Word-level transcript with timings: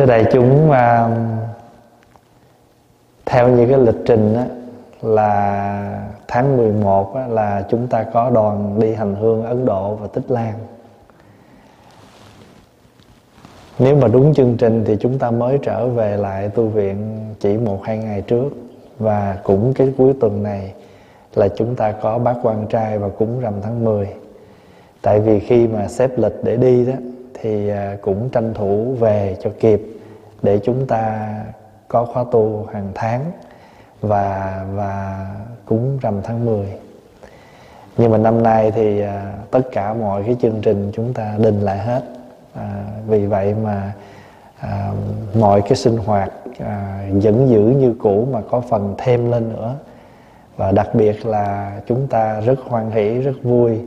thưa 0.00 0.06
đại 0.06 0.24
chúng 0.32 0.70
à, 0.70 1.08
theo 3.26 3.48
như 3.48 3.66
cái 3.66 3.78
lịch 3.78 4.06
trình 4.06 4.34
đó, 4.34 4.42
là 5.02 6.08
tháng 6.28 6.56
11 6.56 7.14
á, 7.14 7.26
là 7.26 7.64
chúng 7.70 7.86
ta 7.86 8.02
có 8.02 8.30
đoàn 8.30 8.80
đi 8.80 8.94
hành 8.94 9.14
hương 9.14 9.44
Ấn 9.44 9.64
Độ 9.64 9.94
và 9.94 10.06
Tích 10.06 10.30
Lan. 10.30 10.54
Nếu 13.78 13.96
mà 13.96 14.08
đúng 14.08 14.34
chương 14.34 14.56
trình 14.56 14.84
thì 14.86 14.96
chúng 15.00 15.18
ta 15.18 15.30
mới 15.30 15.58
trở 15.62 15.86
về 15.86 16.16
lại 16.16 16.48
tu 16.48 16.66
viện 16.66 17.18
chỉ 17.40 17.56
một 17.56 17.84
hai 17.84 17.98
ngày 17.98 18.22
trước. 18.22 18.50
Và 18.98 19.38
cũng 19.42 19.74
cái 19.74 19.92
cuối 19.98 20.12
tuần 20.20 20.42
này 20.42 20.72
là 21.34 21.48
chúng 21.48 21.74
ta 21.74 21.92
có 21.92 22.18
bác 22.18 22.34
quan 22.42 22.66
trai 22.66 22.98
và 22.98 23.08
cúng 23.08 23.40
rằm 23.40 23.54
tháng 23.62 23.84
10 23.84 24.08
tại 25.02 25.20
vì 25.20 25.40
khi 25.40 25.66
mà 25.66 25.88
xếp 25.88 26.10
lịch 26.18 26.34
để 26.42 26.56
đi 26.56 26.86
đó 26.86 26.94
thì 27.40 27.68
à, 27.68 27.96
cũng 28.02 28.28
tranh 28.28 28.54
thủ 28.54 28.96
về 29.00 29.36
cho 29.42 29.50
kịp 29.60 29.82
để 30.42 30.60
chúng 30.64 30.86
ta 30.86 31.34
có 31.88 32.04
khóa 32.04 32.24
tu 32.32 32.66
hàng 32.72 32.88
tháng 32.94 33.32
và 34.00 34.64
và 34.74 35.26
cúng 35.66 35.98
rằm 36.02 36.14
tháng 36.22 36.44
10 36.44 36.66
nhưng 38.00 38.10
mà 38.10 38.18
năm 38.18 38.42
nay 38.42 38.70
thì 38.70 39.00
à, 39.00 39.32
tất 39.50 39.60
cả 39.72 39.94
mọi 39.94 40.22
cái 40.22 40.36
chương 40.42 40.60
trình 40.62 40.90
chúng 40.94 41.14
ta 41.14 41.34
đình 41.38 41.60
lại 41.60 41.78
hết. 41.78 42.02
À, 42.54 42.84
vì 43.06 43.26
vậy 43.26 43.54
mà 43.64 43.92
à, 44.60 44.90
mọi 45.38 45.62
cái 45.62 45.76
sinh 45.76 45.96
hoạt 45.96 46.32
à, 46.58 47.04
vẫn 47.12 47.48
giữ 47.48 47.60
như 47.60 47.94
cũ 47.98 48.28
mà 48.32 48.40
có 48.50 48.60
phần 48.60 48.94
thêm 48.98 49.30
lên 49.30 49.48
nữa. 49.48 49.74
Và 50.56 50.72
đặc 50.72 50.88
biệt 50.94 51.26
là 51.26 51.80
chúng 51.86 52.06
ta 52.06 52.40
rất 52.40 52.60
hoan 52.64 52.90
hỷ 52.90 53.20
rất 53.20 53.34
vui 53.42 53.80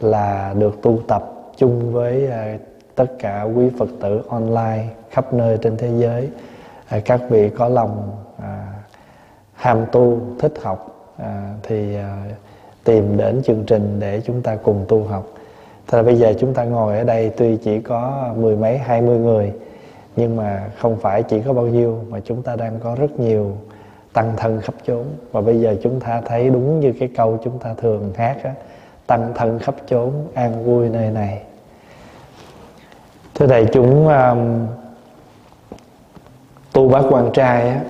là 0.00 0.54
được 0.58 0.82
tu 0.82 0.98
tập 1.08 1.24
chung 1.56 1.92
với 1.92 2.30
à, 2.30 2.56
tất 2.96 3.06
cả 3.18 3.42
quý 3.42 3.70
phật 3.78 3.88
tử 4.00 4.22
online 4.28 4.84
khắp 5.10 5.34
nơi 5.34 5.58
trên 5.62 5.76
thế 5.76 5.90
giới. 5.96 6.28
À, 6.88 7.00
các 7.04 7.20
vị 7.30 7.50
có 7.50 7.68
lòng 7.68 8.10
à, 8.42 8.66
ham 9.52 9.84
tu 9.92 10.20
thích 10.38 10.52
học 10.62 11.10
à, 11.18 11.54
thì 11.62 11.96
à, 11.96 12.24
tìm 12.84 13.16
đến 13.16 13.42
chương 13.42 13.64
trình 13.66 13.96
để 14.00 14.20
chúng 14.24 14.42
ta 14.42 14.56
cùng 14.56 14.84
tu 14.88 15.04
học. 15.04 15.26
Thật 15.86 16.02
bây 16.02 16.16
giờ 16.16 16.34
chúng 16.40 16.54
ta 16.54 16.64
ngồi 16.64 16.98
ở 16.98 17.04
đây 17.04 17.30
tuy 17.36 17.56
chỉ 17.56 17.80
có 17.80 18.32
mười 18.36 18.56
mấy 18.56 18.78
hai 18.78 19.02
mươi 19.02 19.18
người 19.18 19.52
nhưng 20.16 20.36
mà 20.36 20.70
không 20.78 20.96
phải 20.96 21.22
chỉ 21.22 21.40
có 21.42 21.52
bao 21.52 21.66
nhiêu 21.66 22.00
mà 22.08 22.20
chúng 22.24 22.42
ta 22.42 22.56
đang 22.56 22.78
có 22.80 22.94
rất 22.94 23.20
nhiều 23.20 23.56
tăng 24.12 24.32
thân 24.36 24.60
khắp 24.60 24.74
chốn. 24.86 25.04
Và 25.32 25.40
bây 25.40 25.60
giờ 25.60 25.76
chúng 25.82 26.00
ta 26.00 26.20
thấy 26.26 26.50
đúng 26.50 26.80
như 26.80 26.92
cái 27.00 27.10
câu 27.16 27.38
chúng 27.44 27.58
ta 27.58 27.74
thường 27.74 28.12
hát 28.16 28.36
á 28.42 28.54
tăng 29.06 29.32
thân 29.34 29.58
khắp 29.58 29.74
chốn 29.86 30.12
an 30.34 30.64
vui 30.64 30.88
nơi 30.88 31.10
này 31.10 31.42
thưa 33.38 33.46
đại 33.46 33.66
chúng 33.72 34.08
um, 34.08 34.66
tu 36.72 36.88
bác 36.88 37.02
quan 37.10 37.30
trai 37.32 37.68
á 37.68 37.80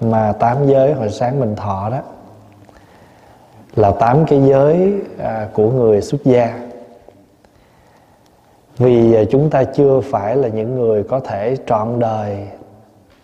mà 0.00 0.32
tám 0.32 0.66
giới 0.66 0.92
hồi 0.92 1.10
sáng 1.10 1.40
mình 1.40 1.56
thọ 1.56 1.88
đó 1.90 1.98
là 3.76 3.90
tám 3.90 4.26
cái 4.26 4.42
giới 4.42 4.94
à, 5.18 5.48
của 5.52 5.70
người 5.70 6.02
xuất 6.02 6.24
gia. 6.24 6.58
Vì 8.78 9.14
à, 9.14 9.22
chúng 9.30 9.50
ta 9.50 9.64
chưa 9.64 10.00
phải 10.00 10.36
là 10.36 10.48
những 10.48 10.74
người 10.74 11.02
có 11.02 11.20
thể 11.20 11.56
trọn 11.66 11.98
đời 11.98 12.48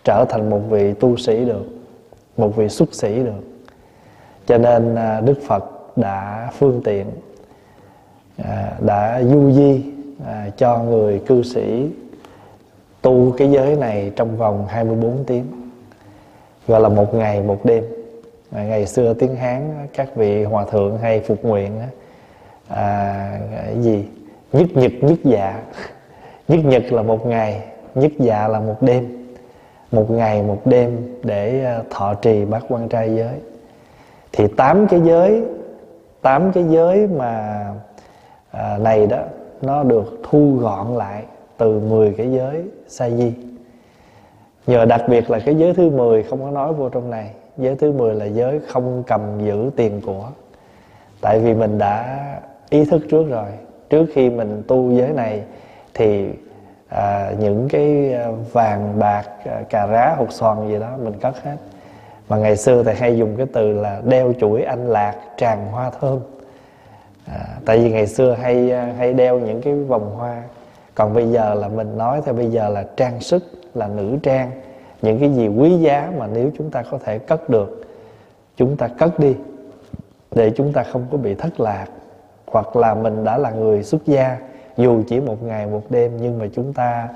trở 0.03 0.25
thành 0.29 0.49
một 0.49 0.61
vị 0.69 0.93
tu 0.93 1.17
sĩ 1.17 1.45
được 1.45 1.65
một 2.37 2.55
vị 2.55 2.69
xuất 2.69 2.93
sĩ 2.93 3.23
được. 3.23 3.43
Cho 4.45 4.57
nên 4.57 4.95
à, 4.95 5.21
đức 5.21 5.39
phật 5.47 5.63
đã 5.95 6.49
phương 6.57 6.81
tiện 6.83 7.05
à, 8.43 8.73
đã 8.79 9.21
du 9.23 9.51
di 9.51 9.92
À, 10.25 10.49
cho 10.57 10.77
người 10.77 11.21
cư 11.25 11.43
sĩ 11.43 11.89
tu 13.01 13.33
cái 13.37 13.51
giới 13.51 13.75
này 13.75 14.11
trong 14.15 14.37
vòng 14.37 14.65
24 14.67 15.23
tiếng. 15.27 15.45
Gọi 16.67 16.81
là 16.81 16.89
một 16.89 17.13
ngày 17.13 17.41
một 17.41 17.65
đêm. 17.65 17.83
À, 18.51 18.63
ngày 18.63 18.85
xưa 18.85 19.13
tiếng 19.13 19.35
hán 19.35 19.87
các 19.93 20.15
vị 20.15 20.43
hòa 20.43 20.65
thượng 20.71 20.97
hay 20.97 21.19
phục 21.19 21.45
nguyện 21.45 21.71
à, 22.67 23.39
gì? 23.79 24.05
Nhất 24.53 24.67
nhật 24.73 24.91
nhất 25.01 25.19
dạ. 25.23 25.59
Nhất 26.47 26.59
nhật 26.65 26.83
là 26.93 27.01
một 27.01 27.25
ngày 27.25 27.61
nhất 27.95 28.11
dạ 28.19 28.47
là 28.47 28.59
một 28.59 28.81
đêm. 28.81 29.27
Một 29.91 30.11
ngày 30.11 30.43
một 30.43 30.61
đêm 30.65 31.17
để 31.23 31.65
à, 31.65 31.83
thọ 31.89 32.13
trì 32.13 32.45
bát 32.45 32.63
quan 32.69 32.89
trai 32.89 33.15
giới. 33.15 33.35
Thì 34.31 34.47
tám 34.57 34.87
cái 34.87 35.01
giới 35.05 35.43
tám 36.23 36.51
cái 36.51 36.63
giới 36.69 37.07
mà 37.07 37.65
à, 38.51 38.77
này 38.77 39.07
đó 39.07 39.17
nó 39.63 39.83
được 39.83 40.19
thu 40.23 40.57
gọn 40.61 40.95
lại 40.95 41.23
từ 41.57 41.79
10 41.79 42.13
cái 42.17 42.31
giới 42.31 42.63
sa 42.87 43.09
di 43.09 43.33
nhờ 44.67 44.85
đặc 44.85 45.01
biệt 45.07 45.29
là 45.29 45.39
cái 45.39 45.55
giới 45.55 45.73
thứ 45.73 45.89
10 45.89 46.23
không 46.23 46.41
có 46.41 46.51
nói 46.51 46.73
vô 46.73 46.89
trong 46.89 47.09
này 47.09 47.31
giới 47.57 47.75
thứ 47.75 47.91
10 47.91 48.15
là 48.15 48.25
giới 48.25 48.59
không 48.67 49.03
cầm 49.07 49.21
giữ 49.45 49.69
tiền 49.75 50.01
của. 50.05 50.29
Tại 51.21 51.39
vì 51.39 51.53
mình 51.53 51.77
đã 51.77 52.19
ý 52.69 52.85
thức 52.85 53.01
trước 53.09 53.29
rồi. 53.29 53.47
Trước 53.89 54.05
khi 54.13 54.29
mình 54.29 54.63
tu 54.67 54.91
giới 54.91 55.09
này 55.09 55.43
thì 55.93 56.29
à, 56.89 57.31
những 57.39 57.67
cái 57.69 58.13
à, 58.13 58.27
vàng 58.51 58.99
bạc 58.99 59.23
à, 59.45 59.61
cà 59.69 59.87
rá 59.87 60.15
hột 60.17 60.31
xoàn 60.31 60.67
gì 60.69 60.79
đó 60.79 60.89
mình 61.03 61.13
cất 61.21 61.43
hết. 61.43 61.55
Mà 62.29 62.37
ngày 62.37 62.57
xưa 62.57 62.83
thì 62.83 62.91
hay 62.95 63.17
dùng 63.17 63.35
cái 63.37 63.45
từ 63.53 63.73
là 63.73 64.01
đeo 64.05 64.33
chuỗi 64.39 64.61
anh 64.61 64.87
lạc 64.87 65.15
tràn 65.37 65.67
hoa 65.71 65.91
thơm 65.99 66.19
à, 67.25 67.57
tại 67.65 67.77
vì 67.79 67.91
ngày 67.91 68.07
xưa 68.07 68.33
hay 68.41 68.71
à, 68.71 68.93
hay 68.97 69.13
đeo 69.13 69.39
những 69.39 69.61
cái 69.61 69.73
vòng 69.73 70.15
hoa. 70.15 70.43
Còn 70.95 71.13
bây 71.13 71.31
giờ 71.31 71.53
là 71.53 71.67
mình 71.67 71.97
nói 71.97 72.21
theo 72.25 72.33
bây 72.33 72.47
giờ 72.47 72.69
là 72.69 72.85
trang 72.97 73.19
sức 73.19 73.43
là 73.73 73.87
nữ 73.87 74.17
trang. 74.23 74.51
Những 75.01 75.19
cái 75.19 75.29
gì 75.29 75.47
quý 75.47 75.77
giá 75.77 76.11
mà 76.17 76.27
nếu 76.27 76.51
chúng 76.57 76.69
ta 76.69 76.83
có 76.91 76.97
thể 77.05 77.19
cất 77.19 77.49
được 77.49 77.85
chúng 78.57 78.77
ta 78.77 78.87
cất 78.87 79.19
đi 79.19 79.35
để 80.31 80.51
chúng 80.55 80.73
ta 80.73 80.83
không 80.83 81.05
có 81.11 81.17
bị 81.17 81.35
thất 81.35 81.59
lạc. 81.59 81.85
Hoặc 82.47 82.75
là 82.75 82.93
mình 82.93 83.23
đã 83.23 83.37
là 83.37 83.51
người 83.51 83.83
xuất 83.83 84.05
gia 84.05 84.37
dù 84.77 85.03
chỉ 85.07 85.19
một 85.19 85.43
ngày 85.43 85.67
một 85.67 85.83
đêm 85.89 86.11
nhưng 86.21 86.39
mà 86.39 86.45
chúng 86.55 86.73
ta 86.73 87.09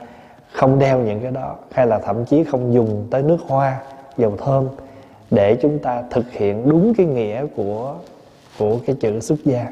không 0.52 0.80
đeo 0.80 1.00
những 1.00 1.20
cái 1.20 1.32
đó. 1.32 1.56
Hay 1.72 1.88
là 1.88 2.00
thậm 2.00 2.26
chí 2.26 2.44
không 2.44 2.74
dùng 2.74 3.08
tới 3.12 3.24
nước 3.24 3.38
hoa 3.48 3.80
dầu 4.18 4.38
thơm 4.38 4.68
để 5.32 5.58
chúng 5.62 5.80
ta 5.80 6.04
thực 6.10 6.32
hiện 6.32 6.70
đúng 6.70 6.94
cái 6.94 7.06
nghĩa 7.06 7.46
của 7.56 7.96
của 8.60 8.78
cái 8.86 8.96
chữ 9.00 9.20
xuất 9.20 9.40
gia 9.46 9.68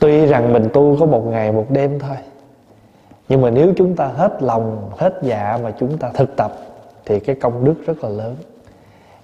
tuy 0.00 0.26
rằng 0.26 0.52
mình 0.52 0.68
tu 0.72 0.96
có 1.00 1.06
một 1.06 1.26
ngày 1.26 1.52
một 1.52 1.66
đêm 1.70 1.98
thôi 1.98 2.16
nhưng 3.28 3.40
mà 3.40 3.50
nếu 3.50 3.72
chúng 3.76 3.96
ta 3.96 4.06
hết 4.06 4.42
lòng 4.42 4.90
hết 4.96 5.18
dạ 5.22 5.58
mà 5.62 5.70
chúng 5.78 5.98
ta 5.98 6.10
thực 6.14 6.36
tập 6.36 6.52
thì 7.04 7.20
cái 7.20 7.36
công 7.36 7.64
đức 7.64 7.74
rất 7.86 8.04
là 8.04 8.08
lớn. 8.08 8.36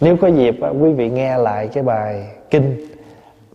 Nếu 0.00 0.16
có 0.16 0.28
dịp 0.28 0.56
quý 0.80 0.92
vị 0.92 1.10
nghe 1.10 1.38
lại 1.38 1.68
cái 1.68 1.82
bài 1.82 2.26
kinh 2.50 2.86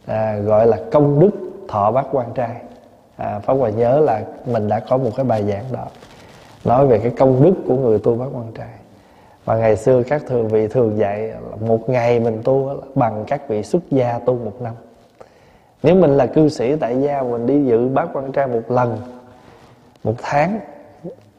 à, 0.05 0.37
gọi 0.37 0.67
là 0.67 0.77
công 0.91 1.19
đức 1.19 1.31
thọ 1.67 1.91
bát 1.91 2.05
quan 2.11 2.33
trai. 2.35 2.55
À, 3.17 3.39
pháp 3.39 3.53
hòa 3.53 3.69
nhớ 3.69 3.99
là 3.99 4.21
mình 4.45 4.67
đã 4.67 4.79
có 4.79 4.97
một 4.97 5.11
cái 5.15 5.25
bài 5.25 5.43
giảng 5.43 5.65
đó 5.71 5.85
nói 6.65 6.87
về 6.87 6.99
cái 6.99 7.11
công 7.17 7.43
đức 7.43 7.53
của 7.67 7.75
người 7.75 7.99
tu 7.99 8.15
bát 8.15 8.27
quan 8.33 8.51
trai. 8.57 8.67
Và 9.45 9.57
ngày 9.57 9.75
xưa 9.75 10.03
các 10.03 10.23
thường 10.27 10.47
vị 10.47 10.67
thường 10.67 10.97
dạy 10.97 11.19
là 11.21 11.39
một 11.67 11.89
ngày 11.89 12.19
mình 12.19 12.41
tu 12.43 12.69
bằng 12.95 13.23
các 13.27 13.47
vị 13.47 13.63
xuất 13.63 13.81
gia 13.91 14.19
tu 14.19 14.33
một 14.33 14.61
năm 14.61 14.73
nếu 15.83 15.95
mình 15.95 16.17
là 16.17 16.25
cư 16.25 16.49
sĩ 16.49 16.75
tại 16.75 17.01
gia, 17.01 17.21
mình 17.21 17.45
đi 17.45 17.65
dự 17.65 17.87
bát 17.87 18.09
quan 18.13 18.31
trai 18.31 18.47
một 18.47 18.71
lần, 18.71 18.97
một 20.03 20.13
tháng, 20.17 20.59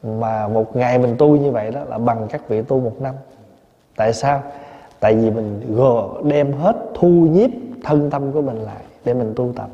mà 0.03 0.47
một 0.47 0.75
ngày 0.75 0.97
mình 0.97 1.15
tu 1.17 1.37
như 1.37 1.51
vậy 1.51 1.71
đó 1.71 1.81
là 1.89 1.97
bằng 1.97 2.27
các 2.29 2.49
vị 2.49 2.61
tu 2.61 2.79
một 2.79 3.01
năm. 3.01 3.15
Tại 3.95 4.13
sao? 4.13 4.41
Tại 4.99 5.15
vì 5.15 5.29
mình 5.31 5.75
gồ, 5.75 6.21
đem 6.23 6.53
hết 6.53 6.75
thu 6.93 7.07
nhiếp 7.07 7.49
thân 7.83 8.09
tâm 8.09 8.31
của 8.31 8.41
mình 8.41 8.57
lại 8.57 8.83
để 9.05 9.13
mình 9.13 9.33
tu 9.35 9.53
tập. 9.55 9.67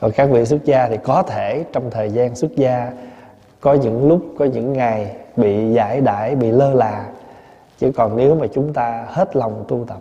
Còn 0.00 0.10
các 0.10 0.30
vị 0.30 0.44
xuất 0.44 0.64
gia 0.64 0.88
thì 0.88 0.96
có 1.02 1.22
thể 1.22 1.64
trong 1.72 1.90
thời 1.90 2.10
gian 2.10 2.34
xuất 2.34 2.56
gia, 2.56 2.92
có 3.60 3.74
những 3.74 4.08
lúc, 4.08 4.20
có 4.38 4.44
những 4.44 4.72
ngày 4.72 5.16
bị 5.36 5.72
giải 5.72 6.00
đãi, 6.00 6.34
bị 6.34 6.50
lơ 6.50 6.74
là. 6.74 7.06
Chứ 7.78 7.92
còn 7.96 8.16
nếu 8.16 8.34
mà 8.34 8.46
chúng 8.52 8.72
ta 8.72 9.04
hết 9.08 9.36
lòng 9.36 9.64
tu 9.68 9.84
tập 9.88 9.98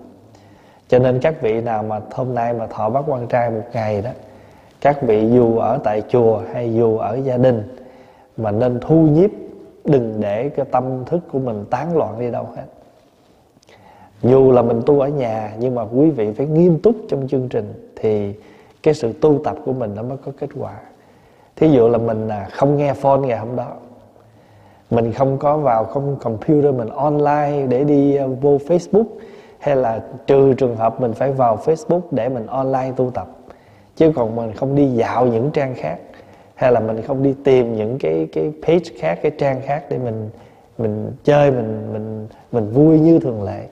cho 0.88 1.00
nên 1.00 1.20
các 1.20 1.42
vị 1.42 1.62
nào 1.62 1.84
mà 1.84 2.02
hôm 2.12 2.36
nay 2.36 2.54
mà 2.54 2.68
thọ 2.68 2.90
bát 2.90 3.04
quan 3.08 3.28
trai 3.28 3.50
một 3.50 3.64
ngày 3.74 4.02
đó, 4.02 4.10
các 4.82 5.02
vị 5.02 5.30
dù 5.32 5.58
ở 5.58 5.80
tại 5.84 6.04
chùa 6.10 6.42
hay 6.54 6.74
dù 6.74 6.98
ở 6.98 7.20
gia 7.24 7.38
đình, 7.38 7.64
mà 8.38 8.52
nên 8.52 8.80
thu 8.82 8.96
nhiếp, 8.96 9.30
đừng 9.86 10.14
để 10.20 10.50
cái 10.50 10.66
tâm 10.72 11.06
thức 11.06 11.20
của 11.32 11.40
mình 11.40 11.66
tán 11.70 11.98
loạn 11.98 12.20
đi 12.20 12.32
đâu 12.32 12.48
hết. 12.56 12.64
Dù 14.22 14.52
là 14.52 14.62
mình 14.62 14.82
tu 14.86 15.00
ở 15.00 15.08
nhà, 15.08 15.54
nhưng 15.60 15.76
mà 15.76 15.84
quý 15.96 16.10
vị 16.10 16.34
phải 16.34 16.46
nghiêm 16.46 16.80
túc 16.80 16.96
trong 17.10 17.28
chương 17.28 17.50
trình, 17.50 17.92
thì 17.96 18.34
cái 18.84 18.94
sự 18.94 19.14
tu 19.22 19.40
tập 19.44 19.58
của 19.66 19.74
mình 19.74 19.96
nó 19.96 20.04
mới 20.04 20.18
có 20.26 20.32
kết 20.40 20.50
quả. 20.60 20.74
Thí 21.56 21.70
dụ 21.70 21.88
là 21.88 21.98
mình 21.98 22.30
à, 22.30 22.48
không 22.52 22.78
nghe 22.78 22.94
phone 22.94 23.20
ngày 23.20 23.38
hôm 23.38 23.56
đó, 23.56 23.68
mình 24.90 25.14
không 25.14 25.38
có 25.38 25.58
vào, 25.58 25.84
không 25.84 26.16
computer 26.22 26.74
mình 26.76 26.90
online 26.90 27.66
để 27.70 27.84
đi 27.84 28.16
à, 28.16 28.26
vô 28.42 28.58
facebook 28.68 29.06
hay 29.60 29.76
là 29.76 30.04
trừ 30.28 30.54
trường 30.54 30.76
hợp 30.76 31.02
mình 31.02 31.14
phải 31.14 31.32
vào 31.32 31.60
facebook 31.66 32.02
để 32.12 32.30
mình 32.30 32.46
online 32.48 32.92
tu 32.96 33.12
tập? 33.12 33.28
Chứ 33.96 34.12
còn 34.16 34.36
mình 34.36 34.54
không 34.54 34.76
đi 34.76 34.88
dạo 34.88 35.26
những 35.26 35.52
trang 35.52 35.74
khác 35.76 35.98
hay 36.56 36.72
là 36.72 36.80
mình 36.80 37.02
không 37.02 37.24
đi 37.24 37.36
tìm 37.44 37.76
những 37.76 37.98
cái 38.00 38.28
cái 38.34 38.52
page 38.62 39.00
khác 39.00 39.20
cái 39.22 39.32
trang 39.38 39.62
khác 39.66 39.84
để 39.90 39.98
mình 39.98 40.30
mình 40.78 41.12
chơi 41.24 41.52
mình 41.52 41.94
mình 41.94 42.28
mình 42.52 42.72
vui 42.72 43.00
như 43.00 43.20
thường 43.20 43.44
lệ. 43.44 43.68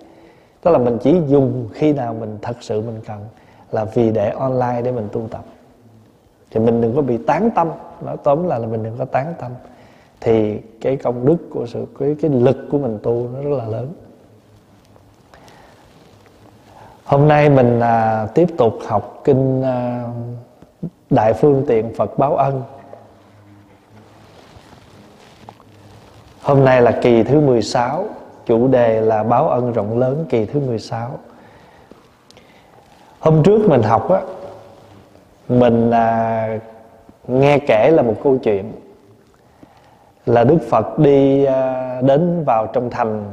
Đó 0.63 0.71
là 0.71 0.77
mình 0.77 0.97
chỉ 1.01 1.15
dùng 1.27 1.69
khi 1.73 1.93
nào 1.93 2.13
mình 2.13 2.37
thật 2.41 2.55
sự 2.61 2.81
mình 2.81 2.99
cần 3.07 3.19
là 3.71 3.85
vì 3.85 4.11
để 4.11 4.29
online 4.29 4.81
để 4.83 4.91
mình 4.91 5.07
tu 5.11 5.27
tập. 5.31 5.43
Thì 6.51 6.59
mình 6.59 6.81
đừng 6.81 6.95
có 6.95 7.01
bị 7.01 7.17
tán 7.17 7.49
tâm 7.55 7.69
nói 8.05 8.17
tóm 8.23 8.47
là, 8.47 8.57
là 8.57 8.67
mình 8.67 8.83
đừng 8.83 8.97
có 8.97 9.05
tán 9.05 9.33
tâm. 9.39 9.51
Thì 10.21 10.59
cái 10.81 10.97
công 10.97 11.25
đức 11.25 11.37
của 11.49 11.65
sự 11.65 11.85
cái 11.99 12.15
cái 12.21 12.31
lực 12.31 12.57
của 12.71 12.77
mình 12.77 12.99
tu 13.03 13.29
nó 13.33 13.49
rất 13.49 13.57
là 13.57 13.65
lớn 13.65 13.93
hôm 17.05 17.27
nay 17.27 17.49
mình 17.49 17.79
à, 17.79 18.27
tiếp 18.33 18.47
tục 18.57 18.77
học 18.87 19.21
kinh 19.23 19.61
à, 19.61 20.03
đại 21.09 21.33
phương 21.33 21.63
tiện 21.67 21.93
phật 21.93 22.17
báo 22.17 22.35
ân. 22.35 22.63
Hôm 26.41 26.65
nay 26.65 26.81
là 26.81 26.99
kỳ 27.01 27.23
thứ 27.23 27.39
16 27.41 28.05
chủ 28.45 28.67
đề 28.67 29.01
là 29.01 29.23
báo 29.23 29.49
ân 29.49 29.73
rộng 29.73 29.99
lớn 29.99 30.25
kỳ 30.29 30.45
thứ 30.45 30.59
16 30.59 31.11
hôm 33.19 33.43
trước 33.43 33.69
mình 33.69 33.83
học 33.83 34.09
á 34.11 34.21
mình 35.49 35.91
à, 35.91 36.59
nghe 37.27 37.59
kể 37.59 37.91
là 37.91 38.01
một 38.01 38.15
câu 38.23 38.37
chuyện 38.43 38.71
là 40.25 40.43
đức 40.43 40.57
phật 40.69 40.99
đi 40.99 41.45
à, 41.45 42.01
đến 42.01 42.43
vào 42.45 42.67
trong 42.67 42.89
thành 42.89 43.31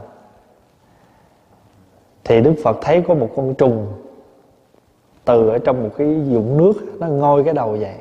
thì 2.24 2.40
đức 2.40 2.54
phật 2.64 2.78
thấy 2.80 3.02
có 3.08 3.14
một 3.14 3.28
con 3.36 3.54
trùng 3.54 3.86
từ 5.24 5.48
ở 5.48 5.58
trong 5.58 5.82
một 5.82 5.90
cái 5.98 6.06
dụng 6.28 6.56
nước, 6.56 6.72
nó 6.98 7.06
ngôi 7.06 7.44
cái 7.44 7.54
đầu 7.54 7.76
vậy. 7.80 7.94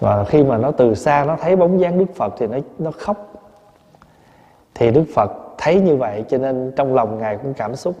Và 0.00 0.24
khi 0.24 0.44
mà 0.44 0.58
nó 0.58 0.70
từ 0.70 0.94
xa 0.94 1.24
nó 1.24 1.36
thấy 1.36 1.56
bóng 1.56 1.80
dáng 1.80 1.98
đức 1.98 2.14
phật 2.14 2.34
thì 2.38 2.46
nó 2.46 2.58
nó 2.78 2.90
khóc. 2.90 3.32
Thì 4.74 4.90
đức 4.90 5.04
phật 5.14 5.32
thấy 5.58 5.80
như 5.80 5.96
vậy 5.96 6.24
cho 6.28 6.38
nên 6.38 6.72
trong 6.76 6.94
lòng 6.94 7.18
ngài 7.18 7.36
cũng 7.36 7.54
cảm 7.54 7.76
xúc. 7.76 7.94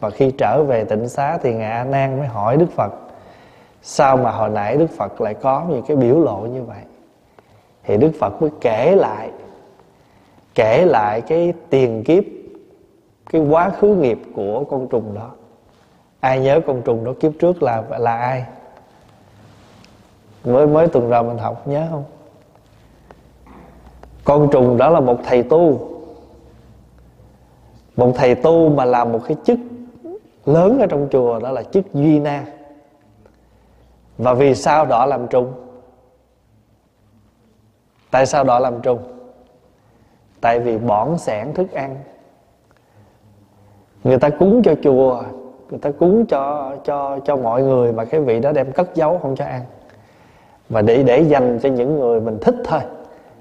Và 0.00 0.10
khi 0.10 0.30
trở 0.30 0.62
về 0.62 0.84
tịnh 0.84 1.08
xá 1.08 1.38
thì 1.42 1.54
ngài 1.54 1.70
a 1.70 1.84
nan 1.84 2.18
mới 2.18 2.26
hỏi 2.26 2.56
đức 2.56 2.70
phật, 2.76 2.92
sao 3.82 4.16
mà 4.16 4.30
hồi 4.30 4.50
nãy 4.50 4.76
đức 4.76 4.90
phật 4.90 5.20
lại 5.20 5.34
có 5.34 5.64
những 5.68 5.82
cái 5.88 5.96
biểu 5.96 6.20
lộ 6.20 6.40
như 6.40 6.62
vậy? 6.62 6.82
Thì 7.84 7.96
đức 7.96 8.10
phật 8.20 8.42
mới 8.42 8.50
kể 8.60 8.96
lại 8.96 9.30
kể 10.54 10.84
lại 10.84 11.20
cái 11.20 11.52
tiền 11.70 12.04
kiếp 12.04 12.24
cái 13.28 13.40
quá 13.40 13.70
khứ 13.70 13.94
nghiệp 13.94 14.18
của 14.34 14.64
con 14.64 14.88
trùng 14.88 15.14
đó. 15.14 15.30
Ai 16.20 16.40
nhớ 16.40 16.60
con 16.66 16.82
trùng 16.82 17.04
đó 17.04 17.12
kiếp 17.20 17.32
trước 17.40 17.62
là 17.62 17.82
là 17.98 18.16
ai? 18.16 18.44
Mới 20.44 20.66
mới 20.66 20.88
tuần 20.88 21.10
rồi 21.10 21.22
mình 21.22 21.38
học, 21.38 21.68
nhớ 21.68 21.86
không? 21.90 22.04
Con 24.24 24.48
trùng 24.52 24.76
đó 24.76 24.90
là 24.90 25.00
một 25.00 25.18
thầy 25.24 25.42
tu. 25.42 25.90
Một 27.96 28.12
thầy 28.16 28.34
tu 28.34 28.68
mà 28.68 28.84
làm 28.84 29.12
một 29.12 29.20
cái 29.28 29.36
chức 29.44 29.58
lớn 30.46 30.78
ở 30.78 30.86
trong 30.86 31.08
chùa 31.10 31.40
đó 31.40 31.50
là 31.50 31.62
chức 31.62 31.94
duy 31.94 32.20
na. 32.20 32.44
Và 34.18 34.34
vì 34.34 34.54
sao 34.54 34.86
đỏ 34.86 35.06
làm 35.06 35.28
trùng? 35.28 35.52
Tại 38.10 38.26
sao 38.26 38.44
đỏ 38.44 38.58
làm 38.58 38.80
trùng? 38.80 38.98
Tại 40.40 40.60
vì 40.60 40.78
bỏng 40.78 41.18
sẻn 41.18 41.54
thức 41.54 41.72
ăn 41.72 41.96
người 44.04 44.18
ta 44.18 44.30
cúng 44.30 44.62
cho 44.62 44.74
chùa, 44.82 45.22
người 45.70 45.78
ta 45.78 45.90
cúng 45.90 46.26
cho 46.26 46.76
cho 46.84 47.18
cho 47.24 47.36
mọi 47.36 47.62
người 47.62 47.92
mà 47.92 48.04
cái 48.04 48.20
vị 48.20 48.40
đó 48.40 48.52
đem 48.52 48.72
cất 48.72 48.94
giấu 48.94 49.18
không 49.18 49.36
cho 49.36 49.44
ăn. 49.44 49.62
Và 50.68 50.82
để 50.82 51.02
để 51.02 51.20
dành 51.20 51.58
cho 51.62 51.68
những 51.68 51.98
người 51.98 52.20
mình 52.20 52.38
thích 52.40 52.54
thôi. 52.64 52.80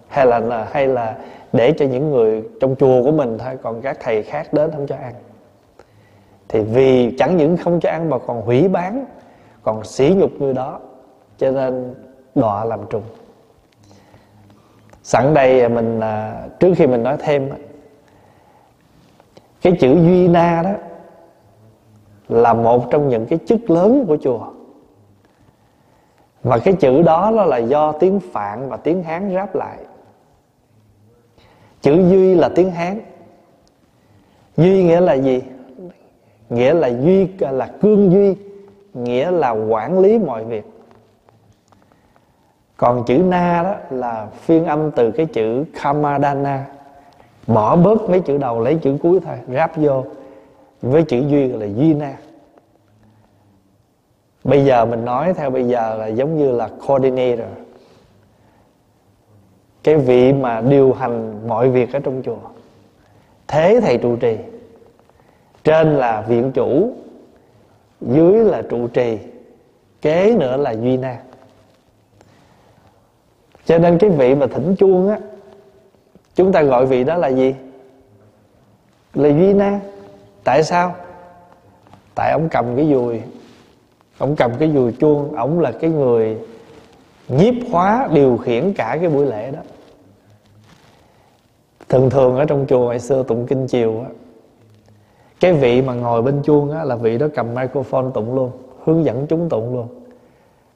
Hay 0.07 0.25
là 0.25 0.67
hay 0.71 0.87
là 0.87 1.15
để 1.53 1.73
cho 1.77 1.85
những 1.85 2.11
người 2.11 2.43
trong 2.61 2.75
chùa 2.75 3.03
của 3.03 3.11
mình 3.11 3.37
thôi, 3.37 3.57
còn 3.61 3.81
các 3.81 3.97
thầy 3.99 4.23
khác 4.23 4.53
đến 4.53 4.71
không 4.71 4.87
cho 4.87 4.95
ăn. 4.95 5.13
Thì 6.49 6.61
vì 6.61 7.15
chẳng 7.17 7.37
những 7.37 7.57
không 7.57 7.79
cho 7.79 7.89
ăn 7.89 8.09
mà 8.09 8.17
còn 8.17 8.41
hủy 8.41 8.67
bán, 8.67 9.05
còn 9.63 9.83
sỉ 9.83 10.13
nhục 10.17 10.31
người 10.31 10.53
đó, 10.53 10.79
cho 11.37 11.51
nên 11.51 11.95
đọa 12.35 12.65
làm 12.65 12.79
trùng. 12.89 13.03
Sẵn 15.03 15.33
đây 15.33 15.69
mình 15.69 15.99
à, 15.99 16.43
trước 16.59 16.73
khi 16.77 16.87
mình 16.87 17.03
nói 17.03 17.15
thêm 17.19 17.49
cái 19.61 19.73
chữ 19.79 19.95
duy 19.95 20.27
na 20.27 20.61
đó 20.63 20.71
là 22.29 22.53
một 22.53 22.91
trong 22.91 23.09
những 23.09 23.25
cái 23.25 23.39
chức 23.47 23.69
lớn 23.69 24.05
của 24.07 24.17
chùa 24.17 24.47
và 26.43 26.59
cái 26.59 26.73
chữ 26.73 27.01
đó 27.01 27.31
nó 27.35 27.43
là 27.43 27.57
do 27.57 27.91
tiếng 27.91 28.19
phạn 28.19 28.69
và 28.69 28.77
tiếng 28.77 29.03
hán 29.03 29.33
ráp 29.33 29.55
lại. 29.55 29.77
Chữ 31.81 32.09
duy 32.09 32.35
là 32.35 32.49
tiếng 32.55 32.71
hán. 32.71 33.01
Duy 34.57 34.83
nghĩa 34.83 35.01
là 35.01 35.13
gì? 35.13 35.41
Nghĩa 36.49 36.73
là 36.73 36.87
duy, 36.87 37.27
là 37.39 37.67
cương 37.81 38.11
duy, 38.11 38.35
nghĩa 38.93 39.31
là 39.31 39.49
quản 39.49 39.99
lý 39.99 40.19
mọi 40.19 40.45
việc. 40.45 40.65
Còn 42.77 43.03
chữ 43.07 43.17
na 43.17 43.63
đó 43.63 43.75
là 43.89 44.27
phiên 44.41 44.65
âm 44.65 44.91
từ 44.91 45.11
cái 45.11 45.25
chữ 45.25 45.65
kamadana 45.83 46.65
bỏ 47.47 47.75
bớt 47.75 48.09
mấy 48.09 48.19
chữ 48.19 48.37
đầu 48.37 48.59
lấy 48.59 48.75
chữ 48.81 48.97
cuối 49.01 49.19
thôi, 49.25 49.35
ráp 49.53 49.77
vô. 49.77 50.05
Với 50.81 51.03
chữ 51.03 51.17
duy 51.27 51.47
là 51.47 51.65
duy 51.65 51.93
na. 51.93 52.17
Bây 54.43 54.65
giờ 54.65 54.85
mình 54.85 55.05
nói 55.05 55.33
theo 55.33 55.49
bây 55.49 55.67
giờ 55.67 55.95
là 55.97 56.07
giống 56.07 56.37
như 56.37 56.51
là 56.51 56.69
coordinator. 56.87 57.47
Cái 59.83 59.97
vị 59.97 60.33
mà 60.33 60.61
điều 60.61 60.93
hành 60.93 61.47
mọi 61.47 61.69
việc 61.69 61.93
ở 61.93 61.99
trong 61.99 62.21
chùa. 62.25 62.37
Thế 63.47 63.79
thầy 63.83 63.97
trụ 63.97 64.15
trì. 64.15 64.37
Trên 65.63 65.95
là 65.95 66.21
viện 66.21 66.51
chủ, 66.51 66.93
dưới 68.01 68.45
là 68.45 68.61
trụ 68.69 68.87
trì, 68.87 69.17
kế 70.01 70.35
nữa 70.39 70.57
là 70.57 70.71
duy 70.71 70.97
na. 70.97 71.19
Cho 73.65 73.77
nên 73.77 73.97
cái 73.97 74.09
vị 74.09 74.35
mà 74.35 74.47
thỉnh 74.47 74.75
chuông 74.75 75.09
á 75.09 75.19
chúng 76.37 76.51
ta 76.51 76.61
gọi 76.61 76.85
vị 76.85 77.03
đó 77.03 77.15
là 77.15 77.27
gì? 77.27 77.55
Là 79.13 79.29
duy 79.29 79.53
na. 79.53 79.79
Tại 80.43 80.63
sao? 80.63 80.95
Tại 82.15 82.31
ông 82.31 82.47
cầm 82.51 82.75
cái 82.75 82.89
dùi. 82.91 83.21
Ông 84.17 84.35
cầm 84.35 84.51
cái 84.59 84.71
dùi 84.73 84.91
chuông. 84.91 85.35
Ông 85.35 85.59
là 85.59 85.71
cái 85.71 85.89
người 85.89 86.37
nhiếp 87.27 87.53
hóa, 87.71 88.07
điều 88.13 88.37
khiển 88.37 88.73
cả 88.73 88.97
cái 89.01 89.09
buổi 89.09 89.25
lễ 89.25 89.51
đó. 89.51 89.59
Thường 91.89 92.09
thường 92.09 92.35
ở 92.37 92.45
trong 92.45 92.65
chùa 92.69 92.89
ngày 92.89 92.99
xưa 92.99 93.23
tụng 93.23 93.45
kinh 93.47 93.67
chiều 93.67 93.99
á, 93.99 94.09
cái 95.39 95.53
vị 95.53 95.81
mà 95.81 95.93
ngồi 95.93 96.21
bên 96.21 96.41
chuông 96.43 96.71
á 96.71 96.83
là 96.83 96.95
vị 96.95 97.17
đó 97.17 97.27
cầm 97.35 97.55
microphone 97.55 98.05
tụng 98.13 98.35
luôn, 98.35 98.51
hướng 98.83 99.05
dẫn 99.05 99.27
chúng 99.27 99.49
tụng 99.49 99.75
luôn. 99.75 99.87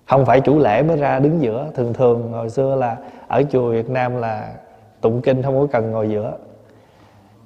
Không 0.09 0.25
phải 0.25 0.41
chủ 0.41 0.59
lễ 0.59 0.83
mới 0.83 0.97
ra 0.97 1.19
đứng 1.19 1.41
giữa. 1.41 1.67
Thường 1.75 1.93
thường 1.93 2.31
hồi 2.31 2.49
xưa 2.49 2.75
là 2.75 2.97
ở 3.27 3.43
chùa 3.51 3.71
Việt 3.71 3.89
Nam 3.89 4.15
là 4.21 4.53
tụng 5.01 5.21
kinh 5.21 5.41
không 5.41 5.59
có 5.59 5.67
cần 5.71 5.91
ngồi 5.91 6.09
giữa. 6.09 6.33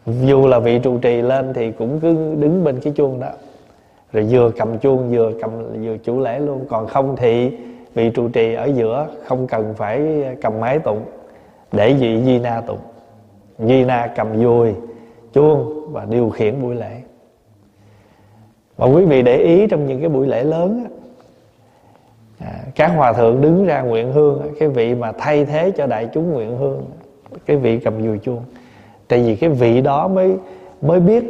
Dù 0.06 0.48
là 0.48 0.60
vị 0.60 0.80
trụ 0.80 0.98
trì 0.98 1.22
lên 1.22 1.54
thì 1.54 1.72
cũng 1.72 2.00
cứ 2.00 2.36
đứng 2.40 2.64
bên 2.64 2.80
cái 2.80 2.94
chuông 2.96 3.20
đó. 3.20 3.30
Rồi 4.14 4.28
vừa 4.30 4.52
cầm 4.52 4.78
chuông 4.78 5.10
vừa 5.10 5.32
cầm 5.42 5.52
vừa 5.84 5.98
chủ 5.98 6.20
lễ 6.20 6.40
luôn. 6.40 6.66
Còn 6.70 6.88
không 6.88 7.16
thì 7.16 7.52
vị 7.94 8.10
trụ 8.10 8.30
trì 8.30 8.54
ở 8.54 8.66
giữa 8.66 9.08
không 9.26 9.48
cần 9.48 9.74
phải 9.78 10.24
cầm 10.42 10.60
máy 10.60 10.80
tụng. 10.80 11.02
Để 11.72 11.94
vị 11.94 12.24
di 12.26 12.40
na 12.40 12.62
tụng. 12.62 12.80
Di 13.60 13.84
na 13.84 14.14
cầm 14.16 14.44
vui 14.44 14.74
chuông 15.34 15.92
và 15.92 16.06
điều 16.10 16.30
khiển 16.30 16.62
buổi 16.62 16.76
lễ. 16.76 17.02
Và 18.78 18.86
quý 18.86 19.06
vị 19.06 19.22
để 19.22 19.38
ý 19.38 19.68
trong 19.68 19.88
những 19.88 20.00
cái 20.00 20.10
buổi 20.10 20.28
lễ 20.28 20.44
lớn 20.44 20.86
à, 22.40 22.52
các 22.76 22.88
hòa 22.88 23.14
thượng 23.14 23.42
đứng 23.42 23.66
ra 23.66 23.82
nguyện 23.82 24.12
hương 24.12 24.42
cái 24.60 24.70
vị 24.70 24.96
mà 24.96 25.12
thay 25.12 25.46
thế 25.46 25.72
cho 25.72 25.88
đại 25.88 26.10
chúng 26.14 26.32
nguyện 26.32 26.58
hương 26.58 26.86
cái 27.46 27.58
vị 27.58 27.80
cầm 27.80 28.04
dùi 28.04 28.18
chuông. 28.18 28.44
Tại 29.08 29.24
vì 29.24 29.36
cái 29.36 29.50
vị 29.50 29.82
đó 29.82 30.08
mới 30.08 30.36
mới 30.82 31.00
biết 31.00 31.24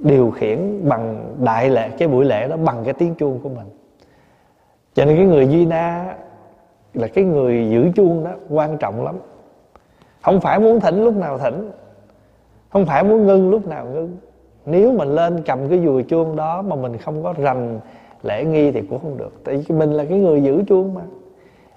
điều 0.00 0.30
khiển 0.30 0.88
bằng 0.88 1.34
đại 1.44 1.70
lễ, 1.70 1.88
cái 1.98 2.08
buổi 2.08 2.24
lễ 2.24 2.48
đó 2.48 2.56
bằng 2.56 2.84
cái 2.84 2.94
tiếng 2.94 3.14
chuông 3.14 3.38
của 3.42 3.48
mình. 3.48 3.66
Cho 4.94 5.04
nên 5.04 5.16
cái 5.16 5.26
người 5.26 5.48
duy 5.48 5.66
na 5.66 6.14
là 6.94 7.06
cái 7.06 7.24
người 7.24 7.68
giữ 7.70 7.90
chuông 7.94 8.24
đó 8.24 8.30
quan 8.48 8.78
trọng 8.78 9.04
lắm. 9.04 9.16
Không 10.22 10.40
phải 10.40 10.60
muốn 10.60 10.80
thỉnh 10.80 11.04
lúc 11.04 11.16
nào 11.16 11.38
thỉnh, 11.38 11.70
không 12.68 12.86
phải 12.86 13.04
muốn 13.04 13.26
ngưng 13.26 13.50
lúc 13.50 13.68
nào 13.68 13.86
ngưng. 13.86 14.16
Nếu 14.66 14.92
mình 14.92 15.08
lên 15.08 15.42
cầm 15.46 15.68
cái 15.68 15.80
dùi 15.84 16.02
chuông 16.02 16.36
đó 16.36 16.62
mà 16.62 16.76
mình 16.76 16.98
không 16.98 17.22
có 17.22 17.34
rành 17.38 17.80
lễ 18.22 18.44
nghi 18.44 18.70
thì 18.72 18.82
cũng 18.90 18.98
không 18.98 19.16
được. 19.16 19.32
Tại 19.44 19.56
vì 19.56 19.76
mình 19.76 19.92
là 19.92 20.04
cái 20.04 20.18
người 20.18 20.42
giữ 20.42 20.62
chuông 20.68 20.94
mà 20.94 21.00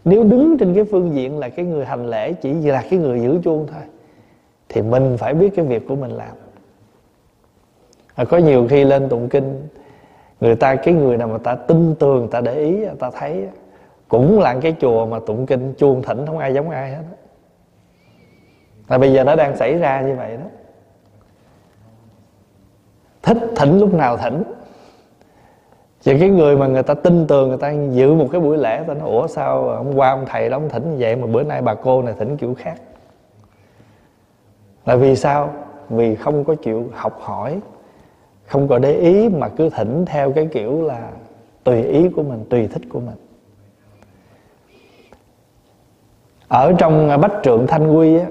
nếu 0.05 0.23
đứng 0.23 0.57
trên 0.57 0.75
cái 0.75 0.83
phương 0.83 1.15
diện 1.15 1.39
là 1.39 1.49
cái 1.49 1.65
người 1.65 1.85
hành 1.85 2.09
lễ 2.09 2.33
chỉ 2.33 2.53
là 2.53 2.83
cái 2.89 2.99
người 2.99 3.21
giữ 3.21 3.39
chuông 3.43 3.67
thôi 3.71 3.81
thì 4.69 4.81
mình 4.81 5.17
phải 5.17 5.33
biết 5.33 5.49
cái 5.55 5.65
việc 5.65 5.87
của 5.87 5.95
mình 5.95 6.11
làm. 6.11 6.35
À, 8.15 8.25
có 8.25 8.37
nhiều 8.37 8.67
khi 8.69 8.83
lên 8.83 9.09
tụng 9.09 9.29
kinh 9.29 9.67
người 10.39 10.55
ta 10.55 10.75
cái 10.75 10.93
người 10.93 11.17
nào 11.17 11.27
mà 11.27 11.37
ta 11.37 11.55
tin 11.55 11.95
tường 11.95 12.27
ta 12.31 12.41
để 12.41 12.55
ý 12.55 12.85
ta 12.99 13.11
thấy 13.11 13.47
cũng 14.07 14.39
là 14.39 14.59
cái 14.61 14.75
chùa 14.79 15.05
mà 15.05 15.19
tụng 15.25 15.45
kinh 15.45 15.73
chuông 15.77 16.01
thỉnh 16.01 16.25
không 16.25 16.37
ai 16.37 16.53
giống 16.53 16.69
ai 16.69 16.91
hết 16.91 17.03
là 18.87 18.97
bây 18.97 19.13
giờ 19.13 19.23
nó 19.23 19.35
đang 19.35 19.57
xảy 19.57 19.77
ra 19.77 20.01
như 20.01 20.15
vậy 20.15 20.37
đó. 20.37 20.45
Thích 23.21 23.37
thỉnh 23.55 23.79
lúc 23.79 23.93
nào 23.93 24.17
thỉnh 24.17 24.43
Vậy 26.03 26.17
cái 26.19 26.29
người 26.29 26.57
mà 26.57 26.67
người 26.67 26.83
ta 26.83 26.93
tin 26.93 27.27
tưởng 27.27 27.49
Người 27.49 27.57
ta 27.57 27.73
dự 27.91 28.13
một 28.13 28.27
cái 28.31 28.41
buổi 28.41 28.57
lễ 28.57 28.83
ta 28.87 28.93
nói 28.93 29.09
Ủa 29.09 29.27
sao 29.27 29.63
hôm 29.63 29.95
qua 29.95 30.09
ông 30.09 30.25
thầy 30.25 30.49
đó 30.49 30.57
ông 30.57 30.69
thỉnh 30.69 30.95
vậy 30.99 31.15
Mà 31.15 31.27
bữa 31.27 31.43
nay 31.43 31.61
bà 31.61 31.73
cô 31.73 32.01
này 32.01 32.13
thỉnh 32.19 32.37
kiểu 32.37 32.53
khác? 32.53 32.81
Là 34.85 34.95
vì 34.95 35.15
sao? 35.15 35.53
Vì 35.89 36.15
không 36.15 36.43
có 36.43 36.55
chịu 36.55 36.89
học 36.93 37.19
hỏi 37.21 37.59
Không 38.45 38.67
có 38.67 38.79
để 38.79 38.93
ý 38.93 39.29
Mà 39.29 39.49
cứ 39.49 39.69
thỉnh 39.69 40.05
theo 40.05 40.31
cái 40.31 40.47
kiểu 40.51 40.81
là 40.81 41.09
Tùy 41.63 41.83
ý 41.83 42.09
của 42.09 42.23
mình, 42.23 42.45
tùy 42.49 42.67
thích 42.67 42.81
của 42.89 42.99
mình. 42.99 43.15
Ở 46.47 46.73
trong 46.77 47.09
à, 47.09 47.17
Bách 47.17 47.33
Trượng 47.43 47.67
Thanh 47.67 47.97
Quy 47.97 48.19
á 48.19 48.25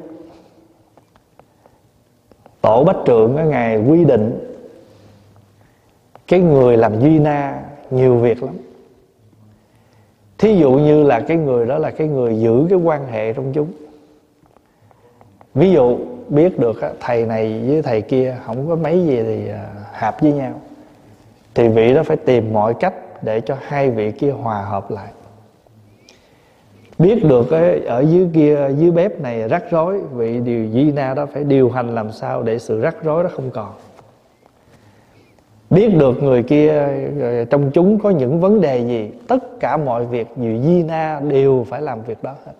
Tổ 2.60 2.84
Bách 2.84 2.96
Trượng 3.06 3.36
á, 3.36 3.44
Ngài 3.44 3.78
quy 3.78 4.04
định 4.04 4.51
cái 6.32 6.40
người 6.40 6.76
làm 6.76 7.00
duy 7.00 7.18
na 7.18 7.62
nhiều 7.90 8.16
việc 8.16 8.42
lắm. 8.42 8.54
Thí 10.38 10.56
dụ 10.56 10.72
như 10.72 11.02
là 11.02 11.20
cái 11.20 11.36
người 11.36 11.66
đó 11.66 11.78
là 11.78 11.90
cái 11.90 12.08
người 12.08 12.40
giữ 12.40 12.66
cái 12.70 12.78
quan 12.78 13.06
hệ 13.06 13.32
trong 13.32 13.52
chúng. 13.52 13.72
Ví 15.54 15.72
dụ 15.72 15.98
biết 16.28 16.58
được 16.58 16.80
thầy 17.00 17.26
này 17.26 17.62
với 17.66 17.82
thầy 17.82 18.02
kia 18.02 18.36
không 18.44 18.68
có 18.68 18.76
mấy 18.76 19.06
gì 19.06 19.22
thì 19.22 19.48
à, 19.48 19.70
hợp 19.92 20.20
với 20.20 20.32
nhau. 20.32 20.60
Thì 21.54 21.68
vị 21.68 21.94
đó 21.94 22.02
phải 22.02 22.16
tìm 22.16 22.52
mọi 22.52 22.74
cách 22.74 22.94
để 23.22 23.40
cho 23.40 23.56
hai 23.60 23.90
vị 23.90 24.12
kia 24.12 24.30
hòa 24.30 24.62
hợp 24.62 24.90
lại. 24.90 25.08
Biết 26.98 27.24
được 27.24 27.50
ở 27.86 28.00
dưới 28.00 28.28
kia, 28.34 28.68
dưới 28.78 28.90
bếp 28.90 29.20
này 29.20 29.48
rắc 29.48 29.64
rối, 29.70 30.00
vị 30.12 30.40
điều 30.40 30.66
duy 30.66 30.92
na 30.92 31.14
đó 31.14 31.26
phải 31.26 31.44
điều 31.44 31.70
hành 31.70 31.94
làm 31.94 32.12
sao 32.12 32.42
để 32.42 32.58
sự 32.58 32.80
rắc 32.80 32.96
rối 33.02 33.24
đó 33.24 33.30
không 33.32 33.50
còn 33.50 33.72
biết 35.72 35.94
được 35.96 36.22
người 36.22 36.42
kia 36.42 36.70
ờ, 37.20 37.44
trong 37.44 37.70
chúng 37.70 37.98
có 37.98 38.10
những 38.10 38.40
vấn 38.40 38.60
đề 38.60 38.78
gì, 38.78 39.10
tất 39.28 39.60
cả 39.60 39.76
mọi 39.76 40.06
việc 40.06 40.26
như 40.36 40.62
di 40.62 40.82
na 40.82 41.20
đều 41.28 41.66
phải 41.68 41.82
làm 41.82 42.02
việc 42.02 42.22
đó 42.22 42.34
hết. 42.46 42.52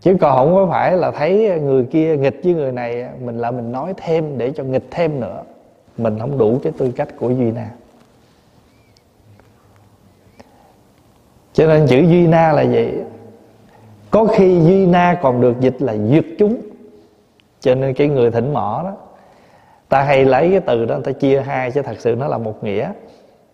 Chứ 0.00 0.16
còn 0.20 0.36
không 0.36 0.54
có 0.54 0.66
phải 0.70 0.96
là 0.96 1.10
thấy 1.10 1.60
người 1.60 1.84
kia 1.84 2.16
nghịch 2.16 2.40
với 2.44 2.54
người 2.54 2.72
này, 2.72 3.08
mình 3.24 3.38
lại 3.38 3.52
mình 3.52 3.72
nói 3.72 3.94
thêm 3.96 4.38
để 4.38 4.50
cho 4.50 4.64
nghịch 4.64 4.86
thêm 4.90 5.20
nữa. 5.20 5.42
Mình 5.98 6.18
không 6.18 6.38
đủ 6.38 6.58
cái 6.62 6.72
tư 6.78 6.92
cách 6.96 7.08
của 7.18 7.30
duy 7.30 7.52
na. 7.52 7.70
Cho 11.52 11.66
nên 11.66 11.86
chữ 11.86 12.00
duy 12.00 12.26
na 12.26 12.52
là 12.52 12.64
vậy. 12.64 13.02
Có 14.10 14.24
khi 14.24 14.60
duy 14.60 14.86
na 14.86 15.18
còn 15.22 15.40
được 15.40 15.60
dịch 15.60 15.82
là 15.82 15.96
duyệt 15.96 16.24
chúng. 16.38 16.56
Cho 17.60 17.74
nên 17.74 17.94
cái 17.94 18.08
người 18.08 18.30
thỉnh 18.30 18.52
mỏ 18.52 18.80
đó 18.84 19.09
ta 19.90 20.02
hay 20.02 20.24
lấy 20.24 20.50
cái 20.50 20.60
từ 20.60 20.84
đó 20.84 20.94
người 20.94 21.04
ta 21.04 21.12
chia 21.12 21.40
hai 21.40 21.70
chứ 21.70 21.82
thật 21.82 21.96
sự 21.98 22.14
nó 22.14 22.28
là 22.28 22.38
một 22.38 22.64
nghĩa. 22.64 22.92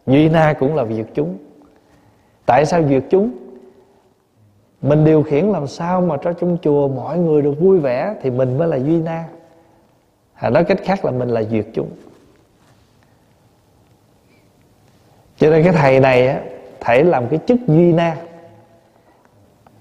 Duy 0.07 0.28
na 0.28 0.52
cũng 0.52 0.75
là 0.75 0.83
việc 0.83 1.07
chúng. 1.14 1.37
Tại 2.47 2.66
sao 2.66 2.83
việc 2.83 3.05
chúng? 3.11 3.31
Mình 4.83 5.05
điều 5.05 5.23
khiển 5.23 5.47
làm 5.47 5.66
sao 5.66 6.00
mà 6.00 6.16
cho 6.23 6.33
trong 6.33 6.59
chùa 6.62 6.88
mọi 6.88 7.19
người 7.19 7.43
được 7.43 7.55
vui 7.61 7.78
vẻ 7.78 8.14
thì 8.23 8.31
mình 8.31 8.59
mới 8.59 8.69
là 8.69 8.76
duy 8.76 9.00
na. 9.00 9.25
À, 10.35 10.50
nói 10.50 10.64
cách 10.64 10.78
khác 10.85 11.05
là 11.05 11.11
mình 11.11 11.28
là 11.28 11.43
duyệt 11.43 11.66
chúng. 11.75 11.88
Cho 15.37 15.50
nên 15.50 15.64
cái 15.64 15.73
thầy 15.73 16.00
này 16.00 16.28
á 16.28 16.40
thầy 16.81 17.05
làm 17.05 17.28
cái 17.28 17.38
chức 17.47 17.59
duy 17.66 17.93
na. 17.93 18.16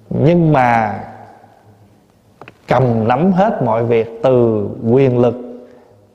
Nhưng 0.10 0.54
mà 0.54 1.00
cầm 2.68 3.08
nắm 3.08 3.32
hết 3.32 3.62
mọi 3.64 3.86
việc 3.86 4.20
từ 4.24 4.68
quyền 4.90 5.18
lực 5.18 5.45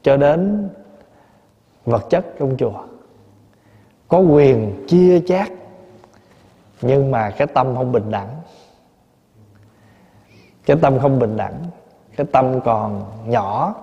cho 0.02 0.16
đến 0.16 0.68
vật 1.84 2.06
chất 2.10 2.26
trong 2.38 2.56
chùa. 2.58 2.82
Có 4.08 4.18
quyền 4.18 4.84
chia 4.88 5.20
chác, 5.20 5.52
nhưng 6.82 7.10
mà 7.10 7.30
cái 7.30 7.46
tâm 7.46 7.76
không 7.76 7.92
bình 7.92 8.10
đẳng. 8.10 8.28
Cái 10.66 10.76
tâm 10.82 10.98
không 10.98 11.18
bình 11.18 11.36
đẳng, 11.36 11.64
cái 12.16 12.26
tâm 12.32 12.60
còn 12.60 13.04
nhỏ, 13.26 13.74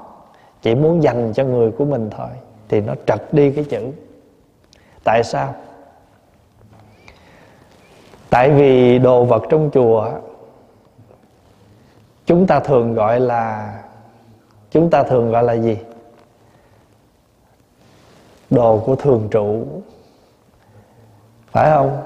chỉ 0.61 0.75
muốn 0.75 1.03
dành 1.03 1.33
cho 1.33 1.43
người 1.43 1.71
của 1.71 1.85
mình 1.85 2.09
thôi, 2.17 2.29
thì 2.69 2.81
nó 2.81 2.93
trật 3.05 3.33
đi 3.33 3.51
cái 3.51 3.63
chữ. 3.63 3.91
Tại 5.03 5.23
sao? 5.23 5.55
Tại 8.29 8.51
vì 8.51 8.99
đồ 8.99 9.25
vật 9.25 9.43
trong 9.49 9.69
chùa, 9.73 10.11
chúng 12.25 12.47
ta 12.47 12.59
thường 12.59 12.93
gọi 12.93 13.19
là, 13.19 13.75
chúng 14.71 14.89
ta 14.89 15.03
thường 15.03 15.31
gọi 15.31 15.43
là 15.43 15.53
gì? 15.53 15.77
Đồ 18.49 18.83
của 18.85 18.95
thường 18.95 19.27
trụ. 19.31 19.65
Phải 21.51 21.71
không? 21.71 22.01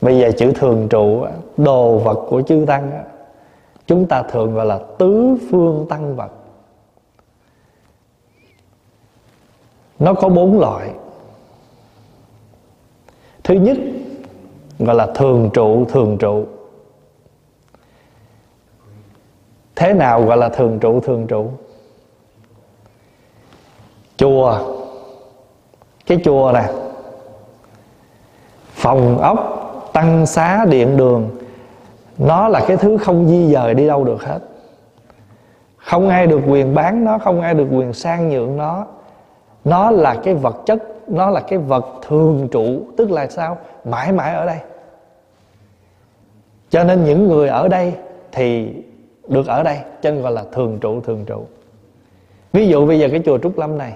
Bây 0.00 0.18
giờ 0.18 0.30
chữ 0.38 0.52
thường 0.52 0.88
trụ 0.88 1.26
đồ 1.56 1.98
vật 1.98 2.26
của 2.28 2.42
chư 2.42 2.64
tăng 2.66 3.04
chúng 3.86 4.06
ta 4.06 4.22
thường 4.22 4.54
gọi 4.54 4.66
là 4.66 4.80
tứ 4.98 5.36
phương 5.50 5.86
tăng 5.88 6.16
vật. 6.16 6.32
Nó 9.98 10.14
có 10.14 10.28
bốn 10.28 10.60
loại. 10.60 10.90
Thứ 13.44 13.54
nhất 13.54 13.76
gọi 14.78 14.96
là 14.96 15.06
thường 15.14 15.50
trụ 15.54 15.84
thường 15.84 16.18
trụ. 16.18 16.46
Thế 19.76 19.92
nào 19.92 20.22
gọi 20.22 20.36
là 20.36 20.48
thường 20.48 20.78
trụ 20.78 21.00
thường 21.00 21.26
trụ? 21.26 21.50
Chùa. 24.18 24.58
Cái 26.06 26.18
chùa 26.24 26.52
nè, 26.54 26.64
phòng 28.72 29.18
ốc, 29.18 29.90
tăng 29.92 30.26
xá, 30.26 30.64
điện 30.64 30.96
đường, 30.96 31.30
nó 32.18 32.48
là 32.48 32.64
cái 32.68 32.76
thứ 32.76 32.96
không 32.96 33.28
di 33.28 33.52
dời 33.52 33.74
đi 33.74 33.86
đâu 33.86 34.04
được 34.04 34.22
hết. 34.22 34.38
Không 35.76 36.08
ai 36.08 36.26
được 36.26 36.40
quyền 36.46 36.74
bán 36.74 37.04
nó, 37.04 37.18
không 37.18 37.40
ai 37.40 37.54
được 37.54 37.66
quyền 37.72 37.92
sang 37.92 38.28
nhượng 38.28 38.56
nó. 38.56 38.86
Nó 39.64 39.90
là 39.90 40.14
cái 40.24 40.34
vật 40.34 40.56
chất, 40.66 40.82
nó 41.08 41.30
là 41.30 41.40
cái 41.40 41.58
vật 41.58 41.86
thường 42.08 42.48
trụ, 42.52 42.80
tức 42.96 43.10
là 43.10 43.26
sao? 43.26 43.58
Mãi 43.84 44.12
mãi 44.12 44.34
ở 44.34 44.46
đây. 44.46 44.58
Cho 46.70 46.84
nên 46.84 47.04
những 47.04 47.28
người 47.28 47.48
ở 47.48 47.68
đây 47.68 47.94
thì 48.32 48.74
được 49.28 49.46
ở 49.46 49.62
đây 49.62 49.78
cho 50.02 50.10
nên 50.10 50.22
gọi 50.22 50.32
là 50.32 50.44
thường 50.52 50.78
trụ 50.80 51.00
thường 51.00 51.24
trụ. 51.24 51.46
Ví 52.52 52.68
dụ 52.68 52.86
bây 52.86 52.98
giờ 52.98 53.08
cái 53.10 53.22
chùa 53.24 53.38
trúc 53.38 53.58
lâm 53.58 53.78
này 53.78 53.92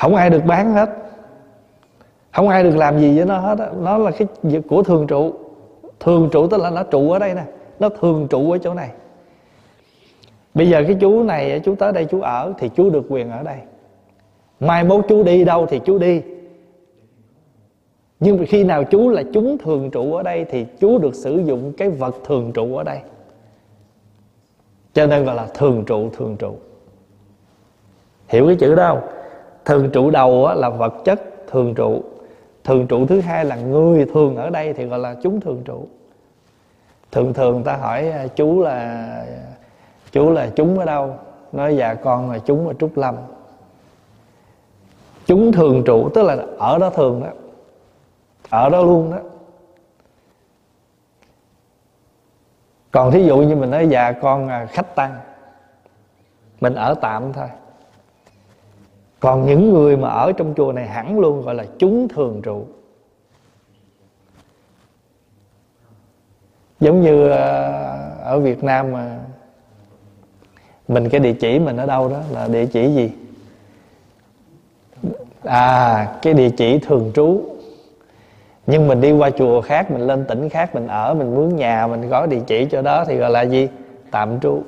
không 0.00 0.14
ai 0.14 0.30
được 0.30 0.44
bán 0.44 0.72
hết. 0.72 0.90
Không 2.32 2.48
ai 2.48 2.62
được 2.62 2.76
làm 2.76 2.98
gì 2.98 3.16
với 3.16 3.26
nó 3.26 3.38
hết 3.38 3.72
nó 3.80 3.98
là 3.98 4.10
cái 4.10 4.28
việc 4.42 4.62
của 4.68 4.82
thường 4.82 5.06
trụ. 5.06 5.34
Thường 6.00 6.28
trụ 6.32 6.46
tức 6.46 6.60
là 6.60 6.70
nó 6.70 6.82
trụ 6.82 7.10
ở 7.10 7.18
đây 7.18 7.34
nè. 7.34 7.44
Nó 7.78 7.88
thường 7.88 8.26
trụ 8.30 8.50
ở 8.50 8.58
chỗ 8.58 8.74
này. 8.74 8.90
Bây 10.54 10.68
giờ 10.68 10.84
cái 10.86 10.96
chú 11.00 11.22
này 11.22 11.60
chú 11.64 11.74
tới 11.74 11.92
đây 11.92 12.04
chú 12.04 12.20
ở 12.20 12.52
thì 12.58 12.68
chú 12.68 12.90
được 12.90 13.04
quyền 13.08 13.30
ở 13.30 13.42
đây. 13.42 13.56
Mai 14.60 14.84
mốt 14.84 15.04
chú 15.08 15.22
đi 15.22 15.44
đâu 15.44 15.66
thì 15.66 15.80
chú 15.84 15.98
đi. 15.98 16.22
Nhưng 18.20 18.44
khi 18.48 18.64
nào 18.64 18.84
chú 18.84 19.08
là 19.08 19.22
chúng 19.32 19.58
thường 19.58 19.90
trụ 19.90 20.14
ở 20.14 20.22
đây 20.22 20.44
thì 20.44 20.66
chú 20.80 20.98
được 20.98 21.14
sử 21.14 21.38
dụng 21.38 21.72
cái 21.76 21.90
vật 21.90 22.16
thường 22.24 22.52
trụ 22.52 22.76
ở 22.76 22.84
đây. 22.84 22.98
Cho 24.92 25.06
nên 25.06 25.24
gọi 25.24 25.34
là 25.36 25.46
thường 25.54 25.84
trụ 25.86 26.10
thường 26.10 26.36
trụ. 26.36 26.56
Hiểu 28.28 28.46
cái 28.46 28.56
chữ 28.56 28.74
đó 28.74 28.88
không? 28.88 29.19
Thường 29.64 29.90
trụ 29.90 30.10
đầu 30.10 30.48
là 30.54 30.68
vật 30.68 30.94
chất 31.04 31.20
thường 31.46 31.74
trụ. 31.74 32.02
Thường 32.64 32.86
trụ 32.86 33.06
thứ 33.06 33.20
hai 33.20 33.44
là 33.44 33.56
người 33.56 34.06
thường 34.14 34.36
ở 34.36 34.50
đây 34.50 34.72
thì 34.72 34.84
gọi 34.84 34.98
là 34.98 35.14
chúng 35.22 35.40
thường 35.40 35.62
trụ. 35.64 35.86
Thường 37.12 37.32
thường 37.32 37.62
ta 37.62 37.76
hỏi 37.76 38.10
à, 38.10 38.26
chú 38.26 38.62
là 38.62 39.26
chú 40.12 40.30
là 40.30 40.50
chúng 40.56 40.78
ở 40.78 40.84
đâu? 40.84 41.14
Nói 41.52 41.76
dạ 41.76 41.94
con 41.94 42.30
là 42.30 42.38
chúng 42.38 42.68
ở 42.68 42.74
trúc 42.74 42.96
lâm. 42.96 43.16
Chúng 45.26 45.52
thường 45.52 45.82
trụ 45.86 46.08
tức 46.14 46.22
là 46.22 46.36
ở 46.58 46.78
đó 46.78 46.90
thường 46.90 47.22
đó. 47.22 47.30
Ở 48.50 48.68
đó 48.68 48.82
luôn 48.82 49.10
đó. 49.10 49.18
Còn 52.90 53.10
thí 53.10 53.24
dụ 53.24 53.38
như 53.38 53.56
mình 53.56 53.70
nói 53.70 53.88
dạ 53.88 54.12
con 54.12 54.48
là 54.48 54.66
khách 54.66 54.94
tăng. 54.94 55.14
Mình 56.60 56.74
ở 56.74 56.94
tạm 57.00 57.32
thôi 57.32 57.48
còn 59.20 59.46
những 59.46 59.72
người 59.72 59.96
mà 59.96 60.08
ở 60.08 60.32
trong 60.32 60.54
chùa 60.56 60.72
này 60.72 60.86
hẳn 60.86 61.18
luôn 61.18 61.42
gọi 61.42 61.54
là 61.54 61.64
chúng 61.78 62.08
thường 62.08 62.42
trụ. 62.42 62.64
Giống 66.80 67.00
như 67.00 67.28
ờ, 67.28 67.72
ở 68.22 68.40
Việt 68.40 68.64
Nam 68.64 68.92
mà 68.92 69.18
mình 70.88 71.08
cái 71.08 71.20
địa 71.20 71.32
chỉ 71.32 71.58
mình 71.58 71.76
ở 71.76 71.86
đâu 71.86 72.08
đó 72.08 72.20
là 72.32 72.48
địa 72.48 72.66
chỉ 72.66 72.94
gì? 72.94 73.12
À 75.44 76.06
cái 76.22 76.34
địa 76.34 76.50
chỉ 76.50 76.78
thường 76.78 77.10
trú. 77.14 77.42
Nhưng 78.66 78.88
mình 78.88 79.00
đi 79.00 79.12
qua 79.12 79.30
chùa 79.30 79.60
khác, 79.60 79.90
mình 79.90 80.06
lên 80.06 80.24
tỉnh 80.28 80.48
khác, 80.48 80.74
mình 80.74 80.86
ở, 80.86 81.14
mình 81.14 81.34
mướn 81.34 81.56
nhà, 81.56 81.86
mình 81.86 82.10
có 82.10 82.26
địa 82.26 82.40
chỉ 82.46 82.64
cho 82.70 82.82
đó 82.82 83.04
thì 83.04 83.16
gọi 83.16 83.30
là 83.30 83.42
gì? 83.42 83.68
Tạm 84.10 84.40
trú 84.40 84.62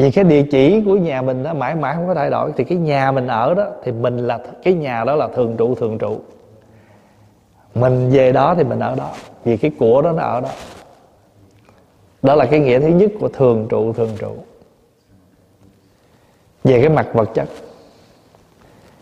vì 0.00 0.10
cái 0.10 0.24
địa 0.24 0.42
chỉ 0.42 0.82
của 0.86 0.96
nhà 0.96 1.22
mình 1.22 1.42
đó 1.42 1.54
mãi 1.54 1.74
mãi 1.74 1.94
không 1.94 2.06
có 2.06 2.14
thay 2.14 2.30
đổi, 2.30 2.52
thì 2.56 2.64
cái 2.64 2.78
nhà 2.78 3.12
mình 3.12 3.26
ở 3.26 3.54
đó 3.54 3.66
thì 3.84 3.92
mình 3.92 4.16
là, 4.18 4.38
cái 4.62 4.74
nhà 4.74 5.04
đó 5.04 5.14
là 5.14 5.28
thường 5.28 5.56
trụ 5.56 5.74
thường 5.74 5.98
trụ. 5.98 6.20
Mình 7.74 8.10
về 8.10 8.32
đó 8.32 8.54
thì 8.54 8.64
mình 8.64 8.78
ở 8.78 8.94
đó, 8.94 9.10
vì 9.44 9.56
cái 9.56 9.70
của 9.78 10.02
đó 10.02 10.12
nó 10.12 10.22
ở 10.22 10.40
đó. 10.40 10.48
Đó 12.22 12.34
là 12.34 12.46
cái 12.46 12.60
nghĩa 12.60 12.80
thứ 12.80 12.86
nhất 12.86 13.10
của 13.20 13.28
thường 13.28 13.66
trụ 13.70 13.92
thường 13.92 14.16
trụ. 14.18 14.36
Về 16.64 16.80
cái 16.80 16.90
mặt 16.90 17.06
vật 17.12 17.30
chất, 17.34 17.48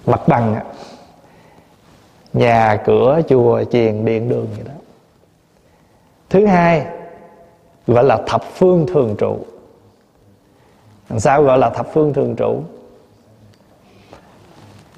mặt 0.07 0.29
bằng 0.29 0.55
á, 0.55 0.65
nhà, 2.33 2.83
cửa, 2.87 3.21
chùa, 3.29 3.65
chiền, 3.65 4.05
điện, 4.05 4.29
đường 4.29 4.47
gì 4.57 4.63
đó. 4.65 4.73
Thứ 6.31 6.47
hai 6.47 6.87
gọi 7.87 8.05
là 8.05 8.19
thập 8.27 8.43
phương 8.45 8.87
thường 8.87 9.15
trụ 9.19 9.39
sao 11.17 11.43
gọi 11.43 11.59
là 11.59 11.71
thập 11.71 11.87
phương 11.93 12.13
thường 12.13 12.37
trụ? 12.37 12.61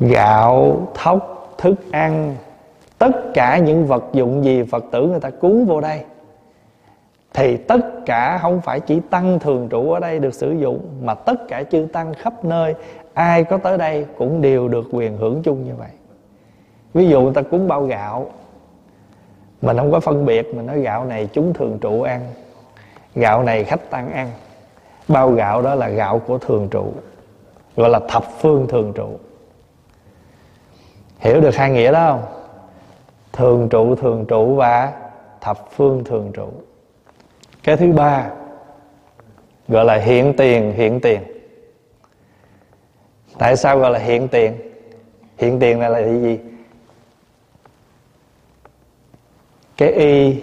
Gạo, 0.01 0.89
thóc, 0.95 1.55
thức 1.59 1.75
ăn, 1.93 2.37
tất 2.99 3.11
cả 3.35 3.59
những 3.59 3.87
vật 3.87 4.05
dụng 4.13 4.45
gì 4.45 4.63
phật 4.63 4.85
tử 4.91 5.07
người 5.07 5.21
ta 5.21 5.31
cúng 5.31 5.67
vô 5.67 5.81
đây, 5.81 6.01
thì 7.35 7.57
tất 7.57 7.81
cả 8.07 8.39
không 8.43 8.61
phải 8.61 8.81
chỉ 8.81 9.01
tăng 9.11 9.39
thường 9.39 9.69
trụ 9.69 9.93
ở 9.93 10.01
đây 10.01 10.19
được 10.19 10.35
sử 10.35 10.53
dụng, 10.53 10.81
mà 11.03 11.15
tất 11.15 11.49
cả 11.49 11.63
chư 11.63 11.87
tăng 11.93 12.15
khắp 12.15 12.45
nơi, 12.45 12.75
ai 13.15 13.45
có 13.45 13.57
tới 13.57 13.79
đây 13.79 14.07
cũng 14.19 14.41
đều 14.41 14.69
được 14.69 14.89
quyền 14.93 15.17
hưởng 15.17 15.43
chung 15.43 15.65
như 15.65 15.73
vậy. 15.79 15.91
Ví 16.95 17.09
dụ 17.09 17.21
người 17.21 17.35
ta 17.35 17.43
cúng 17.43 17.69
bao 17.69 17.83
gạo, 17.83 18.31
mình 19.63 19.77
không 19.77 19.93
có 19.93 20.01
phân 20.01 20.27
biệt, 20.27 20.55
mình 20.55 20.67
nói 20.67 20.81
gạo 20.81 21.05
này 21.05 21.29
chúng 21.33 21.55
thường 21.55 21.79
trụ 21.81 22.03
ăn, 22.03 22.21
gạo 23.15 23.43
này 23.43 23.65
khách 23.65 23.91
tăng 23.91 24.13
ăn 24.13 24.31
bao 25.11 25.31
gạo 25.31 25.63
đó 25.63 25.75
là 25.75 25.89
gạo 25.89 26.19
của 26.19 26.39
thường 26.39 26.69
trụ, 26.71 26.93
gọi 27.77 27.91
là 27.91 28.01
thập 28.09 28.25
phương 28.39 28.67
thường 28.69 28.93
trụ. 28.93 29.19
Hiểu 31.19 31.41
được 31.41 31.57
hai 31.57 31.71
nghĩa 31.71 31.93
đó 31.93 32.11
không? 32.11 32.23
Thường 33.33 33.69
trụ 33.69 33.95
thường 33.95 34.25
trụ 34.29 34.55
và 34.55 34.93
thập 35.41 35.71
phương 35.71 36.05
thường 36.05 36.31
trụ. 36.35 36.49
Cái 37.63 37.77
thứ 37.77 37.93
ba 37.93 38.31
gọi 39.69 39.85
là 39.85 39.97
hiện 39.97 40.35
tiền 40.37 40.73
hiện 40.73 41.01
tiền. 41.01 41.23
Tại 43.39 43.57
sao 43.57 43.79
gọi 43.79 43.91
là 43.91 43.99
hiện 43.99 44.29
tiền? 44.29 44.57
Hiện 45.39 45.61
tiền 45.61 45.79
này 45.79 45.91
là 45.91 46.03
gì? 46.03 46.39
Cái 49.77 49.93
y, 49.93 50.43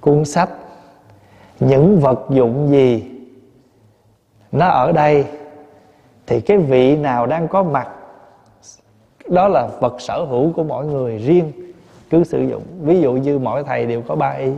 cuốn 0.00 0.24
sách, 0.24 0.50
những 1.60 2.00
vật 2.00 2.26
dụng 2.30 2.68
gì 2.70 3.15
nó 4.52 4.68
ở 4.68 4.92
đây. 4.92 5.24
Thì 6.26 6.40
cái 6.40 6.58
vị 6.58 6.96
nào 6.96 7.26
đang 7.26 7.48
có 7.48 7.62
mặt, 7.62 7.88
đó 9.28 9.48
là 9.48 9.68
vật 9.80 10.00
sở 10.00 10.24
hữu 10.24 10.52
của 10.52 10.64
mỗi 10.64 10.86
người 10.86 11.18
riêng, 11.18 11.52
cứ 12.10 12.24
sử 12.24 12.42
dụng. 12.42 12.62
Ví 12.80 13.00
dụ 13.00 13.12
như 13.12 13.38
mỗi 13.38 13.64
thầy 13.64 13.86
đều 13.86 14.02
có 14.02 14.16
ba 14.16 14.30
y. 14.30 14.50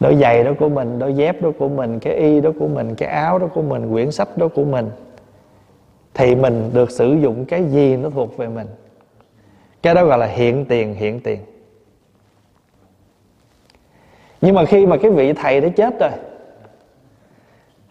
Đôi 0.00 0.16
giày 0.16 0.44
đó 0.44 0.52
của 0.58 0.68
mình, 0.68 0.98
đôi 0.98 1.14
dép 1.14 1.42
đó 1.42 1.50
của 1.58 1.68
mình, 1.68 2.00
cái 2.00 2.14
y 2.14 2.40
đó 2.40 2.50
của 2.58 2.68
mình, 2.68 2.94
cái 2.94 3.08
áo 3.08 3.38
đó 3.38 3.46
của 3.54 3.62
mình, 3.62 3.92
quyển 3.92 4.10
sách 4.10 4.38
đó 4.38 4.48
của 4.54 4.64
mình. 4.64 4.90
Thì 6.14 6.34
mình 6.34 6.70
được 6.74 6.90
sử 6.90 7.14
dụng 7.14 7.44
cái 7.44 7.64
gì 7.64 7.96
nó 7.96 8.10
thuộc 8.10 8.36
về 8.36 8.48
mình. 8.48 8.66
Cái 9.82 9.94
đó 9.94 10.04
gọi 10.04 10.18
là 10.18 10.26
hiện 10.26 10.64
tiền 10.64 10.94
hiện 10.94 11.20
tiền. 11.20 11.40
Nhưng 14.40 14.54
mà 14.54 14.64
khi 14.64 14.86
mà 14.86 14.96
cái 14.96 15.10
vị 15.10 15.32
thầy 15.32 15.60
đó 15.60 15.68
chết 15.76 15.94
rồi 16.00 16.10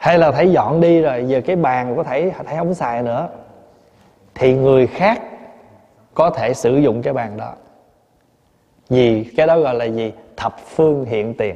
hay 0.05 0.17
là 0.17 0.31
thầy 0.31 0.51
dọn 0.51 0.81
đi 0.81 1.01
rồi 1.01 1.25
giờ 1.27 1.41
cái 1.45 1.55
bàn 1.55 1.95
của 1.95 2.03
thầy 2.03 2.31
thầy 2.45 2.57
không 2.57 2.73
xài 2.73 3.01
nữa. 3.03 3.27
Thì 4.35 4.53
người 4.53 4.87
khác 4.87 5.21
có 6.13 6.29
thể 6.29 6.53
sử 6.53 6.77
dụng 6.77 7.01
cái 7.01 7.13
bàn 7.13 7.37
đó. 7.37 7.53
Vì 8.89 9.23
cái 9.37 9.47
đó 9.47 9.59
gọi 9.59 9.75
là 9.75 9.85
gì? 9.85 10.13
Thập 10.37 10.59
phương 10.59 11.05
hiện 11.05 11.33
tiền. 11.33 11.55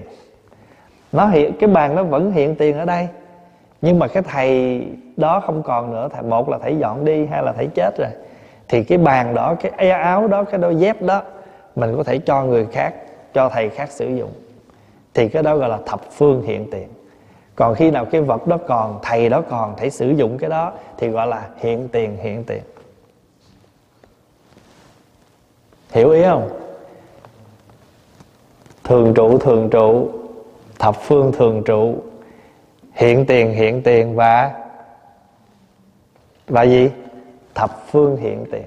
Nó 1.11 1.27
hiện 1.27 1.53
cái 1.59 1.69
bàn 1.69 1.95
nó 1.95 2.03
vẫn 2.03 2.31
hiện 2.31 2.55
tiền 2.55 2.77
ở 2.77 2.85
đây. 2.85 3.07
Nhưng 3.81 3.99
mà 3.99 4.07
cái 4.07 4.23
thầy 4.23 4.81
đó 5.17 5.39
không 5.39 5.63
còn 5.63 5.91
nữa. 5.91 6.09
Thầy, 6.13 6.23
một 6.23 6.49
là 6.49 6.57
thầy 6.57 6.77
dọn 6.77 7.05
đi, 7.05 7.25
hai 7.25 7.43
là 7.43 7.53
thầy 7.53 7.67
chết 7.75 7.97
rồi. 7.97 8.09
Thì 8.67 8.83
cái 8.83 8.97
bàn 8.97 9.35
đó, 9.35 9.55
cái 9.61 9.71
e 9.77 9.89
áo 9.89 10.27
đó, 10.27 10.43
cái 10.43 10.59
đôi 10.59 10.75
dép 10.75 11.01
đó, 11.01 11.21
mình 11.75 11.97
có 11.97 12.03
thể 12.03 12.17
cho 12.17 12.43
người 12.43 12.65
khác, 12.71 12.93
cho 13.33 13.49
thầy 13.49 13.69
khác 13.69 13.91
sử 13.91 14.15
dụng. 14.15 14.31
Thì 15.13 15.29
cái 15.29 15.43
đó 15.43 15.55
gọi 15.55 15.69
là 15.69 15.77
thập 15.85 16.11
phương 16.11 16.41
hiện 16.41 16.71
tiền 16.71 16.87
còn 17.59 17.75
khi 17.75 17.91
nào 17.91 18.05
cái 18.05 18.21
vật 18.21 18.47
đó 18.47 18.57
còn, 18.67 18.99
thầy 19.01 19.29
đó 19.29 19.41
còn, 19.49 19.73
thầy 19.77 19.89
sử 19.89 20.09
dụng 20.09 20.37
cái 20.37 20.49
đó 20.49 20.71
thì 20.97 21.07
gọi 21.09 21.27
là 21.27 21.49
hiện 21.57 21.87
tiền 21.87 22.17
hiện 22.21 22.43
tiền. 22.43 22.61
Hiểu 25.91 26.09
ý 26.09 26.23
không? 26.23 26.49
Thường 28.83 29.13
trụ 29.13 29.37
thường 29.37 29.69
trụ, 29.69 30.09
thập 30.79 30.95
phương 30.95 31.31
thường 31.31 31.63
trụ. 31.63 31.95
Hiện 32.93 33.25
tiền 33.25 33.53
hiện 33.53 33.81
tiền 33.83 34.15
và 34.15 34.53
và 36.47 36.63
gì? 36.63 36.91
Thập 37.55 37.87
phương 37.87 38.17
hiện 38.17 38.45
tiền. 38.51 38.65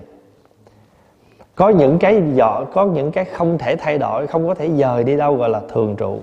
Có 1.55 1.69
những 1.69 1.99
cái 1.99 2.23
dọ, 2.35 2.65
có 2.73 2.85
những 2.85 3.13
cái 3.13 3.25
không 3.25 3.59
thể 3.59 3.77
thay 3.77 3.99
đổi, 3.99 4.27
không 4.27 4.49
có 4.49 4.55
thể 4.55 4.71
dời 4.71 5.05
đi 5.05 5.17
đâu 5.17 5.37
gọi 5.37 5.49
là 5.49 5.61
thường 5.69 5.97
trụ 5.97 6.21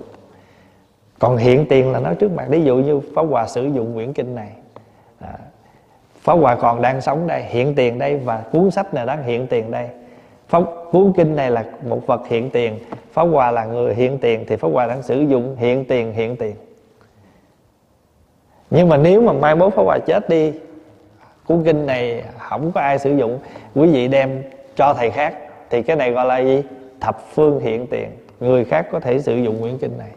còn 1.20 1.36
hiện 1.36 1.66
tiền 1.68 1.92
là 1.92 2.00
nó 2.00 2.14
trước 2.14 2.32
mặt. 2.32 2.46
Ví 2.48 2.62
dụ 2.62 2.76
như 2.76 3.00
pháp 3.14 3.22
hòa 3.22 3.46
sử 3.46 3.64
dụng 3.64 3.94
quyển 3.94 4.12
kinh 4.12 4.34
này. 4.34 4.50
À, 5.20 5.34
pháp 6.20 6.32
hòa 6.32 6.54
còn 6.54 6.82
đang 6.82 7.00
sống 7.00 7.26
đây 7.26 7.42
hiện 7.42 7.74
tiền 7.74 7.98
đây 7.98 8.16
và 8.16 8.42
cuốn 8.52 8.70
sách 8.70 8.94
này 8.94 9.06
đang 9.06 9.22
hiện 9.22 9.46
tiền 9.46 9.70
đây. 9.70 9.88
Pháp 10.48 10.62
cuốn 10.90 11.12
kinh 11.16 11.36
này 11.36 11.50
là 11.50 11.64
một 11.88 12.06
vật 12.06 12.20
hiện 12.28 12.50
tiền. 12.50 12.78
Pháp 13.12 13.22
hòa 13.22 13.50
là 13.50 13.64
người 13.64 13.94
hiện 13.94 14.18
tiền 14.18 14.44
thì 14.48 14.56
pháp 14.56 14.68
hòa 14.72 14.86
đang 14.86 15.02
sử 15.02 15.20
dụng 15.20 15.56
hiện 15.58 15.84
tiền 15.84 16.12
hiện 16.12 16.36
tiền. 16.36 16.54
Nhưng 18.70 18.88
mà 18.88 18.96
nếu 18.96 19.22
mà 19.22 19.32
mai 19.32 19.54
mốt 19.54 19.74
pháp 19.74 19.82
hòa 19.82 19.98
chết 20.06 20.28
đi 20.28 20.52
cuốn 21.46 21.64
kinh 21.64 21.86
này 21.86 22.24
không 22.38 22.72
có 22.72 22.80
ai 22.80 22.98
sử 22.98 23.16
dụng 23.16 23.38
quý 23.74 23.88
vị 23.90 24.08
đem 24.08 24.42
cho 24.76 24.94
thầy 24.94 25.10
khác 25.10 25.34
thì 25.70 25.82
cái 25.82 25.96
này 25.96 26.10
gọi 26.10 26.26
là 26.26 26.38
gì? 26.38 26.62
Thập 27.00 27.20
phương 27.34 27.60
hiện 27.60 27.86
tiền. 27.86 28.10
Người 28.40 28.64
khác 28.64 28.86
có 28.92 29.00
thể 29.00 29.18
sử 29.18 29.36
dụng 29.36 29.60
quyển 29.60 29.78
kinh 29.78 29.98
này. 29.98 30.10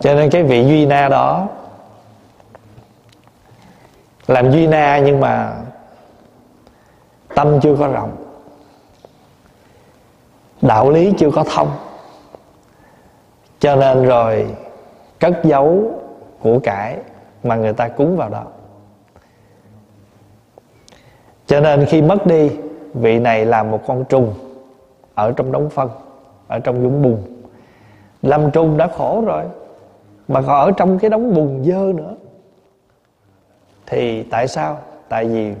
Cho 0.00 0.14
nên 0.14 0.30
cái 0.30 0.42
vị 0.42 0.64
duy 0.64 0.86
na 0.86 1.08
đó, 1.08 1.48
làm 4.26 4.50
duy 4.50 4.66
na 4.66 4.98
nhưng 4.98 5.20
mà 5.20 5.56
tâm 7.34 7.60
chưa 7.60 7.76
có 7.76 7.88
rộng, 7.88 8.16
đạo 10.62 10.90
lý 10.90 11.12
chưa 11.18 11.30
có 11.30 11.44
thông. 11.44 11.70
Cho 13.58 13.76
nên 13.76 14.04
rồi 14.04 14.46
cất 15.20 15.44
giấu 15.44 15.94
của 16.40 16.58
cải 16.58 16.96
mà 17.44 17.56
người 17.56 17.72
ta 17.72 17.88
cúng 17.88 18.16
vào 18.16 18.28
đó. 18.28 18.44
Cho 21.46 21.60
nên 21.60 21.86
khi 21.86 22.02
mất 22.02 22.26
đi, 22.26 22.50
vị 22.94 23.18
này 23.18 23.44
là 23.44 23.62
một 23.62 23.80
con 23.86 24.04
trùng 24.04 24.34
ở 25.14 25.32
trong 25.36 25.52
đống 25.52 25.70
phân, 25.70 25.90
ở 26.48 26.58
trong 26.58 26.82
dũng 26.82 27.02
bùn. 27.02 27.22
Lâm 28.22 28.50
trùng 28.50 28.76
đã 28.76 28.88
khổ 28.96 29.22
rồi 29.26 29.44
mà 30.28 30.42
còn 30.42 30.60
ở 30.60 30.70
trong 30.76 30.98
cái 30.98 31.10
đống 31.10 31.34
bùn 31.34 31.64
dơ 31.64 31.92
nữa. 31.94 32.14
Thì 33.86 34.22
tại 34.22 34.48
sao? 34.48 34.78
Tại 35.08 35.24
vì 35.24 35.54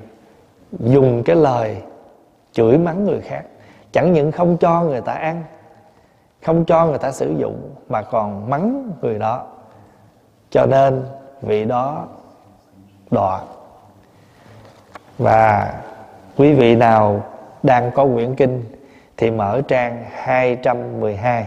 dùng 0.72 1.22
cái 1.22 1.36
lời 1.36 1.76
chửi 2.52 2.78
mắng 2.78 3.04
người 3.04 3.20
khác. 3.20 3.42
Chẳng 3.92 4.12
những 4.12 4.32
không 4.32 4.56
cho 4.56 4.82
người 4.82 5.00
ta 5.00 5.12
ăn, 5.12 5.44
không 6.44 6.64
cho 6.64 6.86
người 6.86 6.98
ta 6.98 7.12
sử 7.12 7.34
dụng, 7.38 7.74
mà 7.88 8.02
còn 8.02 8.50
mắng 8.50 8.92
người 9.02 9.18
đó. 9.18 9.46
Cho 10.50 10.66
nên 10.66 11.04
vị 11.42 11.64
đó 11.64 12.06
đọa. 13.10 13.40
Và 15.18 15.74
quý 16.36 16.54
vị 16.54 16.76
nào 16.76 17.22
đang 17.62 17.90
có 17.94 18.06
quyển 18.14 18.34
kinh 18.34 18.64
thì 19.16 19.30
mở 19.30 19.60
trang 19.68 20.04
212 20.12 21.46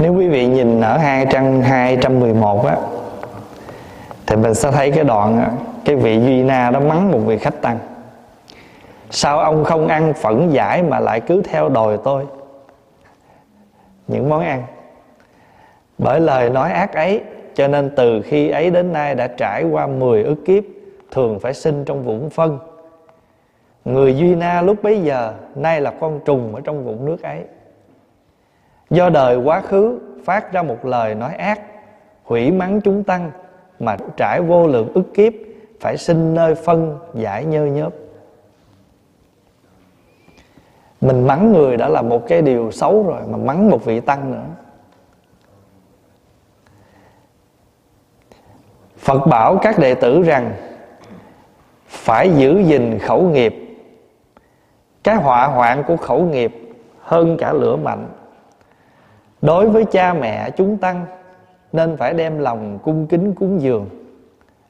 nếu 0.00 0.14
quý 0.14 0.28
vị 0.28 0.46
nhìn 0.46 0.80
ở 0.80 0.98
hai 0.98 1.26
trang 1.26 1.62
211 1.62 2.66
á, 2.66 2.76
thì 4.26 4.36
mình 4.36 4.54
sẽ 4.54 4.70
thấy 4.70 4.90
cái 4.90 5.04
đoạn 5.04 5.56
cái 5.84 5.96
vị 5.96 6.20
duy 6.20 6.42
na 6.42 6.70
đó 6.70 6.80
mắng 6.80 7.10
một 7.12 7.18
vị 7.18 7.38
khách 7.38 7.62
tăng. 7.62 7.78
Sao 9.10 9.38
ông 9.38 9.64
không 9.64 9.88
ăn 9.88 10.12
phẫn 10.14 10.50
giải 10.50 10.82
mà 10.82 11.00
lại 11.00 11.20
cứ 11.20 11.42
theo 11.42 11.68
đòi 11.68 11.98
tôi? 12.04 12.26
Những 14.08 14.28
món 14.28 14.40
ăn. 14.40 14.62
Bởi 15.98 16.20
lời 16.20 16.50
nói 16.50 16.72
ác 16.72 16.94
ấy, 16.94 17.20
cho 17.54 17.68
nên 17.68 17.90
từ 17.96 18.22
khi 18.22 18.48
ấy 18.48 18.70
đến 18.70 18.92
nay 18.92 19.14
đã 19.14 19.26
trải 19.26 19.64
qua 19.64 19.86
10 19.86 20.22
ức 20.22 20.36
kiếp, 20.46 20.64
thường 21.10 21.38
phải 21.40 21.54
sinh 21.54 21.84
trong 21.84 22.04
vũng 22.04 22.30
phân. 22.30 22.58
Người 23.84 24.16
duy 24.16 24.34
na 24.34 24.62
lúc 24.62 24.82
bấy 24.82 25.00
giờ, 25.00 25.32
nay 25.54 25.80
là 25.80 25.92
con 26.00 26.20
trùng 26.24 26.54
ở 26.54 26.60
trong 26.64 26.84
vũng 26.84 27.04
nước 27.04 27.22
ấy 27.22 27.44
do 28.90 29.08
đời 29.10 29.36
quá 29.36 29.60
khứ 29.60 29.98
phát 30.24 30.52
ra 30.52 30.62
một 30.62 30.84
lời 30.84 31.14
nói 31.14 31.34
ác, 31.34 31.60
hủy 32.24 32.50
mắng 32.50 32.80
chúng 32.80 33.04
tăng, 33.04 33.30
mà 33.78 33.96
trải 34.16 34.40
vô 34.42 34.66
lượng 34.66 34.92
ức 34.94 35.14
kiếp, 35.14 35.32
phải 35.80 35.96
sinh 35.96 36.34
nơi 36.34 36.54
phân 36.54 36.98
giải 37.14 37.44
nhơ 37.44 37.64
nhớp. 37.66 37.92
Mình 41.00 41.26
mắng 41.26 41.52
người 41.52 41.76
đã 41.76 41.88
là 41.88 42.02
một 42.02 42.28
cái 42.28 42.42
điều 42.42 42.70
xấu 42.70 43.06
rồi, 43.06 43.20
mà 43.30 43.36
mắng 43.36 43.70
một 43.70 43.84
vị 43.84 44.00
tăng 44.00 44.32
nữa. 44.32 44.44
Phật 48.98 49.26
bảo 49.26 49.58
các 49.62 49.78
đệ 49.78 49.94
tử 49.94 50.22
rằng, 50.22 50.52
phải 51.88 52.30
giữ 52.36 52.62
gìn 52.66 52.98
khẩu 52.98 53.22
nghiệp. 53.22 53.54
Cái 55.04 55.14
họa 55.14 55.46
hoạn 55.46 55.84
của 55.86 55.96
khẩu 55.96 56.22
nghiệp 56.22 56.52
hơn 57.00 57.36
cả 57.36 57.52
lửa 57.52 57.76
mạnh 57.76 58.08
đối 59.42 59.68
với 59.68 59.84
cha 59.84 60.14
mẹ 60.14 60.50
chúng 60.50 60.76
tăng, 60.76 61.06
nên 61.72 61.96
phải 61.96 62.14
đem 62.14 62.38
lòng 62.38 62.78
cung 62.82 63.06
kính 63.06 63.34
cúng 63.34 63.60
dường. 63.60 63.88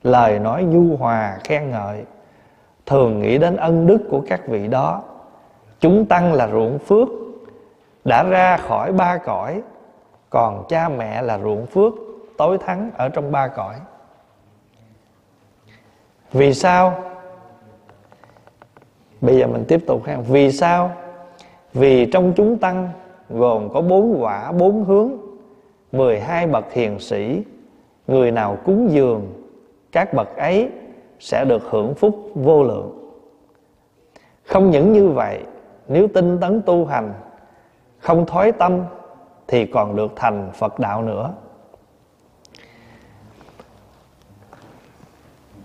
Lời 0.03 0.39
nói 0.39 0.65
nhu 0.65 0.97
hòa, 0.97 1.39
khen 1.45 1.71
ngợi, 1.71 2.05
thường 2.87 3.21
nghĩ 3.21 3.39
đến 3.39 3.57
ân 3.57 3.87
đức 3.87 3.99
của 4.11 4.23
các 4.29 4.49
vị 4.49 4.69
đó. 4.69 5.03
Chúng 5.81 6.07
tăng 6.07 6.33
là 6.33 6.49
ruộng 6.49 6.79
phước, 6.79 7.09
đã 8.05 8.23
ra 8.23 8.57
khỏi 8.57 8.93
ba 8.93 9.17
cõi, 9.17 9.63
còn 10.31 10.65
cha 10.69 10.89
mẹ 10.89 11.23
là 11.23 11.39
ruộng 11.39 11.67
phước, 11.67 11.93
tối 12.39 12.59
thắng 12.59 12.91
ở 12.97 13.09
trong 13.09 13.33
ba 13.33 13.49
cõi. 13.49 13.75
Vì 16.33 16.55
sao? 16.55 17.05
Bây 19.21 19.39
giờ 19.39 19.47
mình 19.47 19.65
tiếp 19.69 19.81
tục 19.87 20.03
ha. 20.07 20.17
Vì 20.29 20.53
sao? 20.53 20.93
Vì 21.75 22.11
trong 22.13 22.33
chúng 22.37 22.59
tăng 22.59 22.89
gồm 23.31 23.69
có 23.73 23.81
bốn 23.81 24.23
quả, 24.23 24.53
bốn 24.53 24.85
hướng 24.85 25.11
12 25.93 26.47
bậc 26.47 26.73
hiền 26.73 26.99
sĩ. 26.99 27.45
Người 28.07 28.31
nào 28.31 28.59
cúng 28.65 28.91
dường, 28.91 29.33
Các 29.93 30.15
bậc 30.15 30.37
ấy 30.37 30.71
Sẽ 31.19 31.45
được 31.45 31.63
hưởng 31.71 31.95
phúc 31.95 32.31
vô 32.35 32.63
lượng. 32.63 33.13
Không 34.45 34.71
những 34.71 34.93
như 34.93 35.09
vậy, 35.09 35.43
Nếu 35.89 36.09
tinh 36.09 36.39
tấn 36.41 36.63
tu 36.63 36.85
hành, 36.85 37.13
Không 37.99 38.27
thói 38.27 38.53
tâm, 38.53 38.81
Thì 39.49 39.67
còn 39.67 39.97
được 39.97 40.13
thành 40.17 40.51
Phật 40.55 40.79
đạo 40.79 41.03
nữa. 41.03 41.35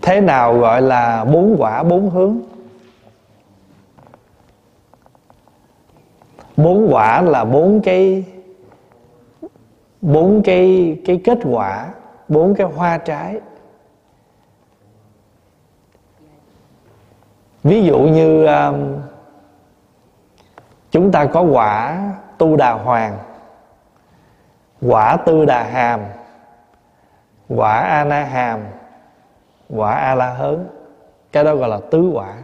Thế 0.02 0.20
nào 0.20 0.58
gọi 0.58 0.82
là 0.82 1.24
bốn 1.24 1.56
quả, 1.58 1.82
bốn 1.82 2.10
hướng? 2.10 2.40
Bốn 6.56 6.94
quả 6.94 7.22
là 7.22 7.44
bốn 7.44 7.80
cái 7.80 8.24
bốn 10.00 10.42
cái 10.42 10.96
cái 11.06 11.20
kết 11.24 11.38
quả 11.50 11.88
bốn 12.28 12.54
cái 12.54 12.66
hoa 12.66 12.98
trái. 12.98 13.40
Ví 17.62 17.84
dụ 17.84 17.98
như 17.98 18.46
um, 18.46 18.98
chúng 20.90 21.12
ta 21.12 21.26
có 21.26 21.40
quả 21.40 22.02
tu 22.38 22.56
đà 22.56 22.72
hoàng 22.72 23.18
quả 24.80 25.16
tư 25.16 25.44
đà 25.44 25.62
hàm 25.62 26.00
quả 27.48 27.78
a 27.78 28.04
na 28.04 28.24
hàm 28.24 28.60
quả 29.68 29.94
a 29.94 30.14
la 30.14 30.30
hớn. 30.30 30.66
Cái 31.32 31.44
đó 31.44 31.54
gọi 31.54 31.68
là 31.68 31.80
tứ 31.90 32.10
quả 32.14 32.34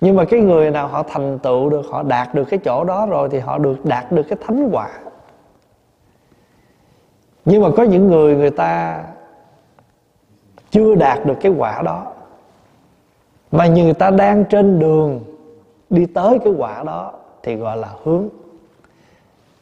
nhưng 0.00 0.16
mà 0.16 0.24
cái 0.24 0.40
người 0.40 0.70
nào 0.70 0.88
họ 0.88 1.02
thành 1.02 1.38
tựu 1.38 1.70
được, 1.70 1.86
họ 1.90 2.02
đạt 2.02 2.34
được 2.34 2.44
cái 2.44 2.58
chỗ 2.64 2.84
đó 2.84 3.06
rồi 3.06 3.28
thì 3.32 3.38
họ 3.38 3.58
được 3.58 3.84
đạt 3.84 4.12
được 4.12 4.22
cái 4.22 4.38
thánh 4.46 4.68
quả. 4.72 4.90
Nhưng 7.44 7.62
mà 7.62 7.68
có 7.76 7.82
những 7.82 8.08
người 8.08 8.36
người 8.36 8.50
ta 8.50 9.02
chưa 10.70 10.94
đạt 10.94 11.26
được 11.26 11.36
cái 11.40 11.52
quả 11.58 11.82
đó. 11.82 12.12
Mà 13.52 13.66
người 13.66 13.94
ta 13.94 14.10
đang 14.10 14.44
trên 14.44 14.78
đường 14.78 15.20
đi 15.90 16.06
tới 16.06 16.38
cái 16.44 16.52
quả 16.58 16.82
đó 16.82 17.12
thì 17.42 17.56
gọi 17.56 17.76
là 17.76 17.88
hướng. 18.04 18.28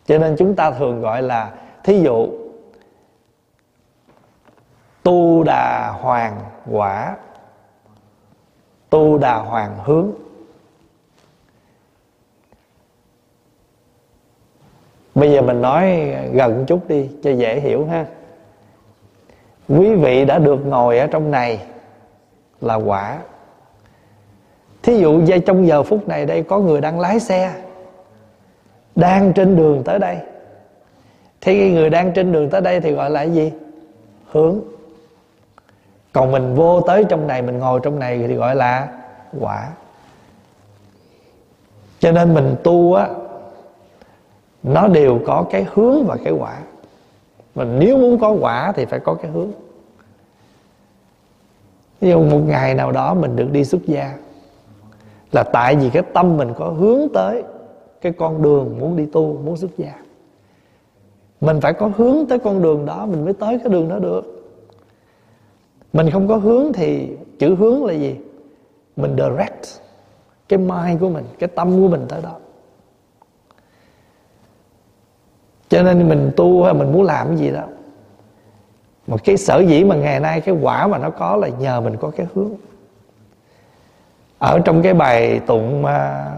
Cho 0.07 0.18
nên 0.18 0.37
chúng 0.38 0.55
ta 0.55 0.70
thường 0.70 1.01
gọi 1.01 1.22
là, 1.22 1.53
thí 1.85 2.01
dụ, 2.01 2.29
tu 5.03 5.42
đà 5.44 5.90
hoàng 6.01 6.40
quả, 6.70 7.16
tu 8.90 9.18
đà 9.18 9.35
hoàng 9.35 9.79
hướng. 9.85 10.11
Bây 15.16 15.33
giờ 15.33 15.42
mình 15.42 15.62
nói 15.62 16.14
gần 16.33 16.64
chút 16.66 16.88
đi 16.88 17.11
cho 17.22 17.31
dễ 17.31 17.61
hiểu 17.61 17.87
ha. 17.87 18.07
Quý 19.68 19.94
vị 19.94 20.24
đã 20.24 20.38
được 20.38 20.66
ngồi 20.66 20.98
ở 20.98 21.07
trong 21.07 21.31
này 21.31 21.61
là 22.61 22.74
quả. 22.74 23.18
Thí 24.83 24.98
dụ 24.98 25.12
như 25.12 25.38
trong 25.38 25.66
giờ 25.66 25.83
phút 25.83 26.09
này 26.09 26.26
đây 26.26 26.42
có 26.42 26.59
người 26.59 26.81
đang 26.81 27.00
lái 27.00 27.20
xe, 27.20 27.52
đang 28.94 29.33
trên 29.33 29.57
đường 29.57 29.83
tới 29.85 29.98
đây. 29.98 30.16
Thì 31.40 31.72
người 31.72 31.90
đang 31.90 32.12
trên 32.12 32.33
đường 32.33 32.50
tới 32.50 32.61
đây 32.61 32.81
thì 32.81 32.92
gọi 32.92 33.11
là 33.11 33.22
gì? 33.22 33.52
Hướng. 34.31 34.61
Còn 36.12 36.33
mình 36.33 36.55
vô 36.55 36.81
tới 36.81 37.05
trong 37.09 37.26
này, 37.26 37.42
mình 37.42 37.59
ngồi 37.59 37.81
trong 37.83 37.98
này 37.98 38.24
thì 38.29 38.35
gọi 38.35 38.57
là 38.57 38.88
quả. 39.40 39.68
Cho 41.98 42.12
nên 42.12 42.35
mình 42.35 42.57
tu 42.62 42.94
á 42.94 43.09
nó 44.66 44.88
đều 44.88 45.20
có 45.26 45.46
cái 45.50 45.66
hướng 45.74 46.05
và 46.07 46.16
cái 46.24 46.33
quả. 46.33 46.59
Và 47.55 47.64
nếu 47.64 47.98
muốn 47.98 48.18
có 48.18 48.31
quả 48.31 48.72
thì 48.72 48.85
phải 48.85 49.00
có 49.00 49.14
cái 49.14 49.31
hướng. 49.31 49.50
Ví 52.00 52.11
dụ 52.11 52.24
một 52.24 52.40
ngày 52.46 52.74
nào 52.74 52.92
đó 52.92 53.14
mình 53.14 53.37
được 53.37 53.52
đi 53.52 53.64
xuất 53.64 53.83
gia, 53.87 54.18
là 55.33 55.42
tại 55.42 55.76
vì 55.76 55.90
cái 55.90 56.02
tâm 56.12 56.37
mình 56.37 56.52
có 56.57 56.68
hướng 56.68 57.09
tới 57.14 57.42
cái 58.00 58.12
con 58.12 58.42
đường 58.42 58.76
muốn 58.81 58.96
đi 58.96 59.07
tu, 59.07 59.40
muốn 59.44 59.57
xuất 59.57 59.79
gia. 59.79 59.92
Mình 61.40 61.61
phải 61.61 61.72
có 61.72 61.90
hướng 61.96 62.26
tới 62.29 62.38
con 62.38 62.62
đường 62.62 62.87
đó, 62.87 63.07
mình 63.07 63.24
mới 63.24 63.35
tới 63.35 63.59
cái 63.59 63.68
đường 63.68 63.88
đó 63.88 63.98
được. 63.98 64.52
Mình 65.92 66.11
không 66.11 66.29
có 66.29 66.37
hướng 66.37 66.72
thì 66.72 67.16
chữ 67.38 67.55
hướng 67.55 67.85
là 67.85 67.92
gì? 67.92 68.16
Mình 68.96 69.16
direct 69.16 69.66
cái 70.48 70.59
mind 70.59 71.00
của 71.00 71.09
mình, 71.09 71.24
cái 71.38 71.48
tâm 71.48 71.83
của 71.83 71.88
mình 71.88 72.05
tới 72.09 72.22
đó. 72.22 72.35
Cho 75.68 75.83
nên 75.83 76.09
mình 76.09 76.33
tu 76.37 76.64
hay 76.64 76.74
mình 76.74 76.92
muốn 76.92 77.02
làm 77.02 77.29
cái 77.29 77.37
gì 77.37 77.50
đó. 77.50 77.64
Một 79.07 79.24
cái 79.24 79.37
sở 79.37 79.61
dĩ 79.61 79.85
mà 79.85 79.96
ngày 79.96 80.20
nay 80.20 80.40
cái 80.40 80.55
quả 80.62 80.87
mà 80.87 80.98
nó 80.98 81.11
có 81.11 81.37
là 81.37 81.48
nhờ 81.48 81.81
mình 81.81 81.96
có 81.96 82.11
cái 82.16 82.26
hướng. 82.35 82.55
Ở 84.38 84.59
trong 84.64 84.83
cái 84.83 84.94
bài 84.94 85.40
tụng 85.46 85.83
mà 85.83 86.33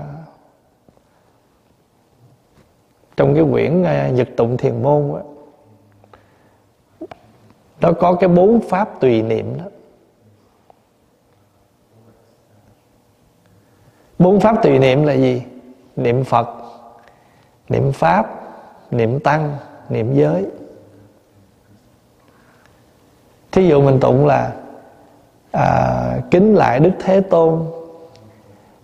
trong 3.16 3.34
cái 3.34 3.44
quyển 3.52 3.82
à, 3.82 4.08
nhật 4.08 4.28
tụng 4.36 4.56
thiền 4.56 4.82
môn 4.82 5.12
đó, 5.12 5.22
nó 7.80 7.92
có 7.92 8.14
cái 8.14 8.28
bốn 8.28 8.60
pháp 8.60 9.00
tùy 9.00 9.22
niệm 9.22 9.58
đó. 9.58 9.64
Bốn 14.18 14.40
pháp 14.40 14.62
tùy 14.62 14.78
niệm 14.78 15.04
là 15.04 15.12
gì? 15.12 15.42
Niệm 15.96 16.24
phật 16.24 16.48
niệm 17.68 17.92
pháp 17.92 18.37
niệm 18.90 19.20
tăng 19.20 19.56
niệm 19.88 20.14
giới. 20.14 20.46
Thí 23.52 23.68
dụ 23.68 23.82
mình 23.82 24.00
tụng 24.00 24.26
là 24.26 24.52
à, 25.52 26.20
kính 26.30 26.54
lại 26.54 26.80
đức 26.80 26.90
thế 27.00 27.20
tôn 27.20 27.64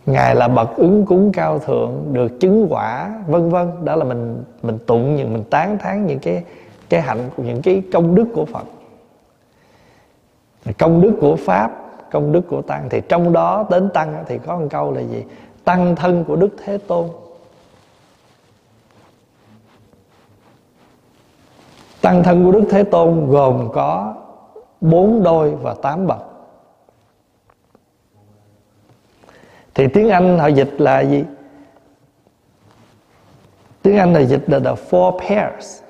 ngài 0.06 0.34
là 0.34 0.48
bậc 0.48 0.76
ứng 0.76 1.06
cúng 1.06 1.32
cao 1.32 1.58
thượng 1.58 2.04
được 2.12 2.40
chứng 2.40 2.66
quả 2.70 3.20
vân 3.26 3.50
vân. 3.50 3.84
Đó 3.84 3.96
là 3.96 4.04
mình 4.04 4.44
mình 4.62 4.78
tụng 4.86 5.16
những 5.16 5.32
mình 5.32 5.44
tán 5.50 5.78
thán 5.78 6.06
những 6.06 6.18
cái 6.18 6.44
cái 6.88 7.00
hạnh 7.00 7.30
những 7.36 7.62
cái 7.62 7.82
công 7.92 8.14
đức 8.14 8.24
của 8.34 8.44
phật. 8.44 8.64
Công 10.78 11.00
đức 11.00 11.12
của 11.20 11.36
pháp 11.36 11.70
công 12.10 12.32
đức 12.32 12.42
của 12.48 12.62
tăng 12.62 12.88
thì 12.90 13.00
trong 13.08 13.32
đó 13.32 13.66
đến 13.70 13.88
tăng 13.94 14.24
thì 14.26 14.38
có 14.38 14.56
một 14.56 14.66
câu 14.70 14.92
là 14.92 15.00
gì? 15.00 15.24
Tăng 15.64 15.96
thân 15.96 16.24
của 16.24 16.36
đức 16.36 16.48
thế 16.64 16.78
tôn. 16.78 17.08
Tăng 22.04 22.22
thân 22.22 22.44
của 22.44 22.52
Đức 22.52 22.64
Thế 22.70 22.82
Tôn 22.84 23.30
gồm 23.30 23.68
có 23.72 24.14
bốn 24.80 25.22
đôi 25.22 25.54
và 25.54 25.74
tám 25.82 26.06
bậc. 26.06 26.24
Thì 29.74 29.88
tiếng 29.88 30.08
Anh 30.08 30.38
họ 30.38 30.46
dịch 30.46 30.74
là 30.78 31.00
gì? 31.00 31.24
Tiếng 33.82 33.96
Anh 33.96 34.12
là 34.12 34.20
dịch 34.20 34.44
là 34.46 34.58
the 34.58 34.74
four 34.90 35.18
pairs 35.18 35.82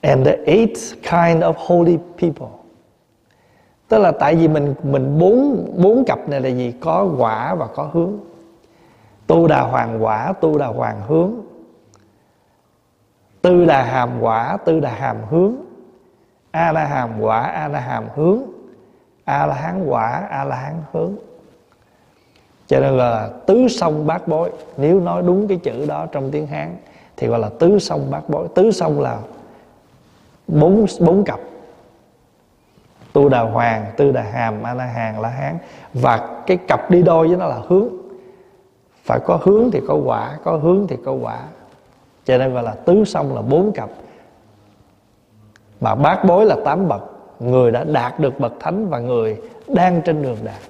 and 0.00 0.26
the 0.26 0.36
eight 0.44 0.78
kind 1.02 1.42
of 1.42 1.52
holy 1.56 1.98
people. 2.18 2.56
Tức 3.88 3.98
là 3.98 4.12
tại 4.12 4.34
vì 4.34 4.48
mình 4.48 4.74
mình 4.82 5.18
bốn 5.18 5.66
bốn 5.76 6.04
cặp 6.04 6.28
này 6.28 6.40
là 6.40 6.48
gì? 6.48 6.74
Có 6.80 7.08
quả 7.18 7.54
và 7.54 7.66
có 7.66 7.90
hướng. 7.92 8.12
Tu 9.26 9.48
đà 9.48 9.60
hoàng 9.60 10.04
quả, 10.04 10.32
tu 10.40 10.58
đà 10.58 10.66
hoàng 10.66 11.00
hướng 11.08 11.45
tư 13.46 13.64
là 13.64 13.82
hàm 13.82 14.10
quả, 14.20 14.58
tư 14.64 14.80
là 14.80 14.90
hàm 14.90 15.16
hướng. 15.30 15.54
A 16.50 16.72
la 16.72 16.84
hàm 16.84 17.20
quả, 17.20 17.40
a 17.42 17.68
la 17.68 17.80
hàm 17.80 18.04
hướng. 18.14 18.42
A 19.24 19.46
la 19.46 19.54
hán 19.54 19.86
quả, 19.86 20.26
a 20.30 20.44
la 20.44 20.56
hán 20.56 20.74
hướng. 20.92 21.12
Cho 22.66 22.80
nên 22.80 22.96
là 22.96 23.30
tứ 23.46 23.68
sông 23.68 24.06
bát 24.06 24.28
bối. 24.28 24.50
Nếu 24.76 25.00
nói 25.00 25.22
đúng 25.22 25.48
cái 25.48 25.58
chữ 25.58 25.86
đó 25.86 26.06
trong 26.12 26.30
tiếng 26.30 26.46
hán, 26.46 26.76
thì 27.16 27.26
gọi 27.26 27.38
là 27.38 27.50
tứ 27.58 27.78
sông 27.78 28.10
bát 28.10 28.28
bối. 28.28 28.48
Tứ 28.54 28.70
sông 28.70 29.00
là 29.00 29.18
bốn 30.46 30.86
bốn 31.00 31.24
cặp. 31.24 31.40
Tu 33.12 33.28
đà 33.28 33.40
hoàng, 33.40 33.86
tư 33.96 34.12
đà 34.12 34.22
hàm, 34.22 34.62
a 34.62 34.74
la 34.74 34.84
hàn 34.84 35.22
la 35.22 35.28
hán. 35.28 35.58
Và 35.94 36.42
cái 36.46 36.56
cặp 36.56 36.90
đi 36.90 37.02
đôi 37.02 37.28
với 37.28 37.36
nó 37.36 37.46
là 37.46 37.60
hướng. 37.68 37.88
Phải 39.04 39.18
có 39.26 39.38
hướng 39.42 39.70
thì 39.70 39.80
có 39.88 39.94
quả, 39.94 40.38
có 40.44 40.56
hướng 40.56 40.86
thì 40.88 40.96
có 41.04 41.12
quả 41.12 41.38
cho 42.26 42.38
nên 42.38 42.54
gọi 42.54 42.62
là 42.62 42.72
tứ 42.72 43.04
xong 43.04 43.34
là 43.34 43.42
bốn 43.42 43.72
cặp. 43.72 43.90
Mà 45.80 45.94
bát 45.94 46.24
bối 46.24 46.46
là 46.46 46.56
tám 46.64 46.88
bậc. 46.88 47.02
Người 47.40 47.70
đã 47.70 47.84
đạt 47.84 48.20
được 48.20 48.40
bậc 48.40 48.52
thánh 48.60 48.88
và 48.88 48.98
người 48.98 49.40
đang 49.68 50.02
trên 50.02 50.22
đường 50.22 50.38
đạt. 50.44 50.60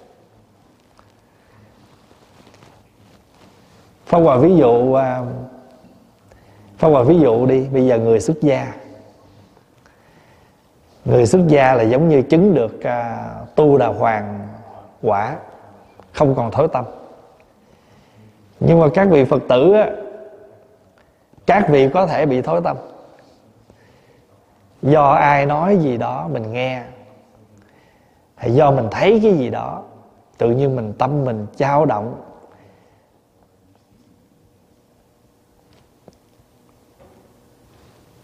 Phong 4.07 4.25
Hòa 4.25 4.37
ví 4.37 4.57
dụ 4.57 4.95
à, 4.95 5.23
Phong 6.79 6.93
Hòa 6.93 7.03
ví 7.03 7.19
dụ 7.19 7.47
đi. 7.47 7.67
Bây 7.73 7.87
giờ 7.87 7.99
người 7.99 8.21
xuất 8.21 8.43
gia. 8.43 8.73
Người 11.05 11.27
xuất 11.27 11.41
gia 11.49 11.75
là 11.75 11.83
giống 11.83 12.09
như 12.09 12.23
chứng 12.23 12.55
được 12.55 12.83
à, 12.83 13.29
Tu 13.55 13.79
đà 13.79 13.87
hoàng 13.87 14.49
quả 15.03 15.37
Không 16.13 16.35
còn 16.35 16.51
thối 16.51 16.69
tâm. 16.73 16.85
Nhưng 18.61 18.81
mà 18.81 18.87
các 18.95 19.09
vị 19.11 19.25
Phật 19.25 19.43
tử 19.49 19.73
á, 19.73 19.91
các 21.47 21.69
vị 21.69 21.89
có 21.95 22.07
thể 22.07 22.27
bị 22.27 22.43
thối 22.43 22.61
tâm. 22.65 22.77
Do 24.83 25.11
ai 25.11 25.47
nói 25.47 25.77
gì 25.77 25.97
đó 25.97 26.29
mình 26.33 26.53
nghe, 26.53 26.83
Hay 28.35 28.55
do 28.55 28.71
mình 28.71 28.89
thấy 28.91 29.21
cái 29.23 29.33
gì 29.33 29.51
đó, 29.51 29.83
Tự 30.39 30.51
nhiên 30.51 30.77
mình 30.77 30.93
tâm 30.99 31.25
mình 31.25 31.47
trao 31.57 31.85
động. 31.85 32.23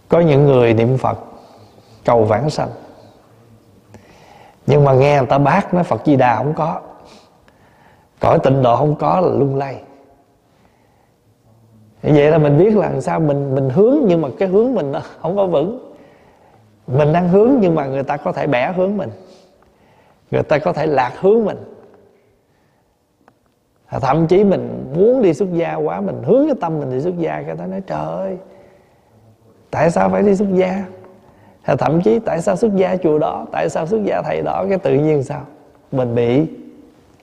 Có 0.08 0.20
những 0.20 0.46
người 0.46 0.74
niệm 0.74 0.98
phật, 0.98 1.18
cầu 2.04 2.24
vãng 2.24 2.50
sanh. 2.50 2.68
Nhưng 4.66 4.84
mà 4.84 4.92
nghe 4.92 5.18
người 5.18 5.26
ta 5.26 5.38
bác 5.38 5.74
nói 5.74 5.84
phật 5.84 6.00
di 6.06 6.16
đà 6.16 6.36
không 6.36 6.54
có, 6.54 6.80
cõi 8.20 8.38
tịnh 8.42 8.62
độ 8.62 8.76
không 8.76 8.94
có 8.96 9.20
là 9.20 9.28
lung 9.28 9.56
lay 9.56 9.82
vậy 12.02 12.30
là 12.30 12.38
mình 12.38 12.58
biết 12.58 12.76
là 12.76 13.00
sao 13.00 13.20
mình 13.20 13.54
mình 13.54 13.70
hướng, 13.70 13.98
nhưng 14.06 14.20
mà 14.20 14.28
cái 14.38 14.48
hướng 14.48 14.74
mình 14.74 14.92
không 15.20 15.36
có 15.36 15.46
vững. 15.46 15.92
Mình 16.86 17.12
đang 17.12 17.28
hướng 17.28 17.50
nhưng 17.60 17.74
mà 17.74 17.86
người 17.86 18.02
ta 18.02 18.16
có 18.16 18.32
thể 18.32 18.46
bẻ 18.46 18.72
hướng 18.72 18.96
mình. 18.96 19.10
Người 20.30 20.42
ta 20.42 20.58
có 20.58 20.72
thể 20.72 20.86
lạc 20.86 21.12
hướng 21.20 21.44
mình. 21.44 21.56
Thậm 23.90 24.26
chí 24.26 24.44
mình 24.44 24.92
muốn 24.96 25.22
đi 25.22 25.34
xuất 25.34 25.52
gia 25.52 25.74
quá, 25.74 26.00
mình 26.00 26.22
hướng 26.22 26.46
cái 26.46 26.56
tâm 26.60 26.80
mình 26.80 26.90
đi 26.90 27.00
xuất 27.00 27.18
gia, 27.18 27.42
cái 27.42 27.56
ta 27.56 27.66
nói, 27.66 27.82
trời 27.86 28.04
ơi, 28.04 28.36
tại 29.70 29.90
sao 29.90 30.08
phải 30.08 30.22
đi 30.22 30.36
xuất 30.36 30.48
gia? 30.54 30.84
Thậm 31.64 32.00
chí, 32.02 32.18
tại 32.18 32.40
sao 32.42 32.56
xuất 32.56 32.76
gia 32.76 32.96
chùa 32.96 33.18
đó? 33.18 33.46
Tại 33.52 33.68
sao 33.68 33.86
xuất 33.86 34.04
gia 34.04 34.22
thầy 34.22 34.42
đó? 34.42 34.64
Cái 34.68 34.78
tự 34.78 34.94
nhiên 34.94 35.22
sao? 35.22 35.40
Mình 35.92 36.14
bị 36.14 36.46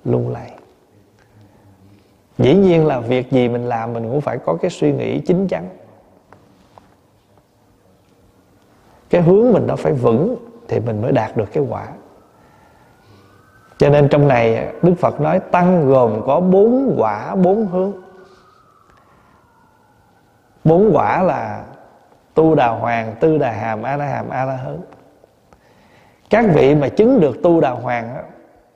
lung 0.05 0.29
lay 0.29 0.51
dĩ 2.39 2.55
nhiên 2.55 2.85
là 2.85 2.99
việc 2.99 3.31
gì 3.31 3.49
mình 3.49 3.65
làm 3.65 3.93
mình 3.93 4.03
cũng 4.03 4.21
phải 4.21 4.37
có 4.37 4.57
cái 4.61 4.71
suy 4.71 4.93
nghĩ 4.93 5.19
chính 5.19 5.47
chắn. 5.47 5.69
Cái 9.09 9.21
hướng 9.21 9.53
mình 9.53 9.67
nó 9.67 9.75
phải 9.75 9.93
vững 9.93 10.35
thì 10.67 10.79
mình 10.79 11.01
mới 11.01 11.11
đạt 11.11 11.37
được 11.37 11.49
cái 11.53 11.63
quả. 11.69 11.87
Cho 13.77 13.89
nên 13.89 14.07
trong 14.09 14.27
này 14.27 14.73
đức 14.81 14.93
phật 14.99 15.21
nói 15.21 15.39
tăng 15.39 15.87
gồm 15.87 16.21
có 16.25 16.39
bốn 16.39 16.95
quả 16.97 17.35
bốn 17.35 17.67
hướng. 17.67 17.93
Bốn 20.63 20.91
quả 20.93 21.21
là 21.21 21.63
tu 22.33 22.55
đà 22.55 22.67
hoàng 22.67 23.15
tư 23.19 23.37
đà 23.37 23.51
hàm 23.51 23.83
a 23.83 23.97
la 23.97 24.05
hàm 24.05 24.29
a 24.29 24.45
la 24.45 24.55
hớn 24.55 24.81
các 26.29 26.45
vị 26.53 26.75
mà 26.75 26.89
chứng 26.89 27.19
được 27.19 27.43
tu 27.43 27.61
đà 27.61 27.69
hoàng 27.69 28.15
đó, 28.15 28.21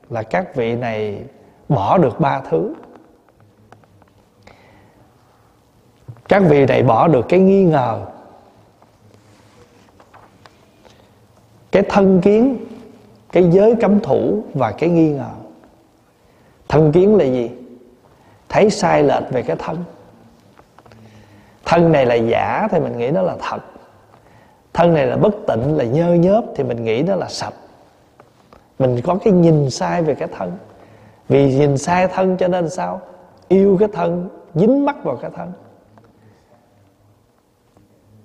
là 0.10 0.24
các 0.24 0.56
vị 0.56 0.76
này 0.76 1.24
bỏ 1.70 1.98
được 1.98 2.20
ba 2.20 2.42
thứ. 2.50 2.74
Các 6.30 6.44
vị 6.50 6.66
này 6.66 6.84
bỏ 6.84 7.08
được 7.08 7.26
cái 7.30 7.40
nghi 7.40 7.64
ngờ, 7.64 8.06
cái 11.72 11.84
thân 11.90 12.22
kiến, 12.22 12.58
cái 13.32 13.50
giới 13.52 13.76
cấm 13.76 14.00
thủ 14.00 14.44
và 14.54 14.72
cái 14.72 14.90
nghi 14.90 15.10
ngờ. 15.10 15.30
Thân 16.68 16.92
kiến 16.92 17.16
là 17.16 17.26
gì? 17.26 17.52
Thấy 18.50 18.70
sai 18.70 19.04
lệch 19.04 19.24
về 19.32 19.42
cái 19.42 19.56
thân. 19.60 19.84
Thân 21.66 21.92
này 21.92 22.06
là 22.06 22.16
giả 22.16 22.68
thì 22.72 22.80
mình 22.80 22.98
nghĩ 22.98 23.12
nó 23.12 23.22
là 23.22 23.36
thật. 23.40 23.60
Thân 24.74 24.94
này 24.94 25.08
là 25.08 25.16
bất 25.16 25.34
tịnh, 25.48 25.78
là 25.78 25.84
nhơ 25.84 26.14
nhớp 26.14 26.44
thì 26.56 26.64
mình 26.64 26.84
nghĩ 26.84 27.04
nó 27.04 27.16
là 27.16 27.30
sạch. 27.30 27.54
Mình 28.80 29.02
có 29.04 29.18
cái 29.24 29.34
nhìn 29.34 29.70
sai 29.70 30.02
về 30.02 30.16
cái 30.16 30.28
thân. 30.38 30.52
Vì 31.30 31.56
nhìn 31.56 31.78
sai 31.78 32.08
thân 32.08 32.38
cho 32.38 32.48
nên 32.48 32.70
sao? 32.70 33.02
Yêu 33.48 33.78
cái 33.80 33.90
thân, 33.94 34.30
dính 34.56 34.86
mắc 34.86 35.04
vào 35.04 35.16
cái 35.16 35.32
thân 35.36 35.52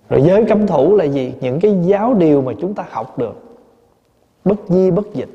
rồi 0.09 0.23
giới 0.23 0.45
cấm 0.45 0.67
thủ 0.67 0.97
là 0.97 1.05
gì? 1.05 1.35
Những 1.41 1.61
cái 1.61 1.79
giáo 1.83 2.15
điều 2.15 2.43
mà 2.43 2.53
chúng 2.61 2.75
ta 2.75 2.85
học 2.91 3.19
được. 3.19 3.35
Bất 4.45 4.59
di 4.69 4.91
bất 4.91 5.15
dịch. 5.15 5.29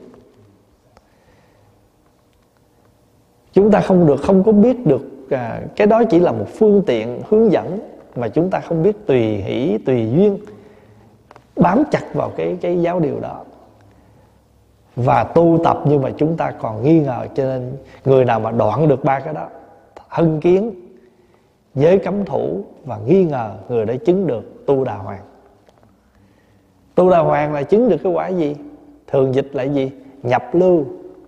Chúng 3.54 3.72
ta 3.72 3.82
không 3.82 4.08
được 4.08 4.22
không 4.22 4.44
có 4.44 4.52
biết 4.52 4.86
được 4.86 5.02
à, 5.30 5.62
cái 5.76 5.88
đó 5.88 6.04
chỉ 6.04 6.20
là 6.20 6.32
một 6.32 6.48
phương 6.48 6.84
tiện 6.86 7.22
hướng 7.30 7.52
dẫn 7.52 7.80
mà 8.16 8.28
chúng 8.28 8.50
ta 8.50 8.60
không 8.60 8.84
biết 8.84 9.08
tùy 9.08 9.22
hỷ 9.22 9.78
tùy 9.86 10.10
duyên 10.16 10.38
bám 11.56 11.84
chặt 11.92 12.14
vào 12.14 12.30
cái 12.30 12.58
cái 12.62 12.82
giáo 12.82 13.00
điều 13.00 13.20
đó. 13.20 13.44
Và 14.96 15.24
tu 15.24 15.60
tập 15.64 15.80
nhưng 15.86 16.02
mà 16.02 16.12
chúng 16.18 16.38
ta 16.38 16.52
còn 16.52 16.84
nghi 16.84 17.00
ngờ 17.00 17.28
cho 17.36 17.44
nên 17.44 17.78
người 18.06 18.26
nào 18.26 18.40
mà 18.40 18.52
đoạn 18.52 18.88
được 18.88 19.04
ba 19.04 19.20
cái 19.20 19.34
đó 19.34 19.48
hân 20.08 20.40
kiến 20.40 20.72
giới 21.76 22.00
cấm 22.00 22.26
thủ 22.26 22.64
và 22.86 22.98
nghi 22.98 23.24
ngờ 23.24 23.52
người 23.70 23.86
đã 23.86 23.94
chứng 24.06 24.28
được 24.28 24.53
tu 24.66 24.84
đà 24.84 24.96
hoàng. 24.96 25.22
Tu 26.96 27.10
đà 27.10 27.20
hoàng 27.20 27.54
là 27.54 27.64
chứng 27.64 27.90
được 27.90 27.98
cái 28.04 28.12
quả 28.12 28.28
gì? 28.28 28.56
Thường 29.08 29.36
dịch 29.36 29.50
lại 29.54 29.70
gì? 29.70 29.92
Nhập 30.24 30.44
lưu 30.56 30.86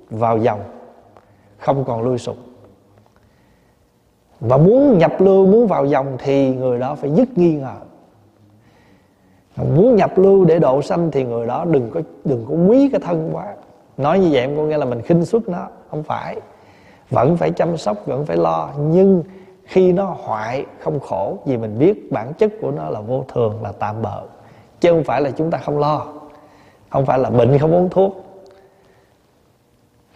vào 0.09 0.37
dòng, 0.37 0.59
không 1.57 1.83
còn 1.85 2.01
lui 2.01 2.17
sụp. 2.17 2.35
Và 4.39 4.57
muốn 4.57 4.97
nhập 4.97 5.13
lưu, 5.19 5.45
muốn 5.45 5.67
vào 5.67 5.85
dòng 5.85 6.17
thì 6.19 6.55
người 6.55 6.79
đó 6.79 6.95
phải 6.95 7.11
dứt 7.11 7.37
nghi 7.37 7.53
ngờ. 7.53 7.75
Muốn 9.55 9.95
nhập 9.95 10.17
lưu 10.17 10.45
để 10.45 10.59
độ 10.59 10.81
sanh 10.81 11.11
thì 11.11 11.23
người 11.23 11.47
đó 11.47 11.65
đừng 11.65 11.89
có 11.91 12.01
đừng 12.25 12.45
có 12.49 12.53
quý 12.53 12.89
cái 12.91 12.99
thân 12.99 13.29
quá. 13.33 13.55
Nói 13.97 14.19
như 14.19 14.29
vậy 14.31 14.41
em 14.41 14.57
có 14.57 14.63
nghĩa 14.63 14.77
là 14.77 14.85
mình 14.85 15.01
khinh 15.01 15.25
suất 15.25 15.49
nó, 15.49 15.67
không 15.91 16.03
phải. 16.03 16.41
Vẫn 17.09 17.37
phải 17.37 17.51
chăm 17.51 17.77
sóc, 17.77 18.05
vẫn 18.05 18.25
phải 18.25 18.37
lo, 18.37 18.69
nhưng 18.79 19.23
khi 19.65 19.93
nó 19.93 20.15
hoại 20.23 20.65
không 20.79 20.99
khổ, 20.99 21.37
vì 21.45 21.57
mình 21.57 21.79
biết 21.79 22.11
bản 22.11 22.33
chất 22.33 22.51
của 22.61 22.71
nó 22.71 22.89
là 22.89 23.01
vô 23.01 23.25
thường, 23.27 23.59
là 23.63 23.71
tạm 23.79 24.01
bợ. 24.01 24.23
Chứ 24.79 24.91
không 24.91 25.03
phải 25.03 25.21
là 25.21 25.31
chúng 25.31 25.51
ta 25.51 25.57
không 25.57 25.79
lo. 25.79 26.05
Không 26.89 27.05
phải 27.05 27.19
là 27.19 27.29
bệnh 27.29 27.59
không 27.59 27.73
uống 27.73 27.89
thuốc. 27.89 28.25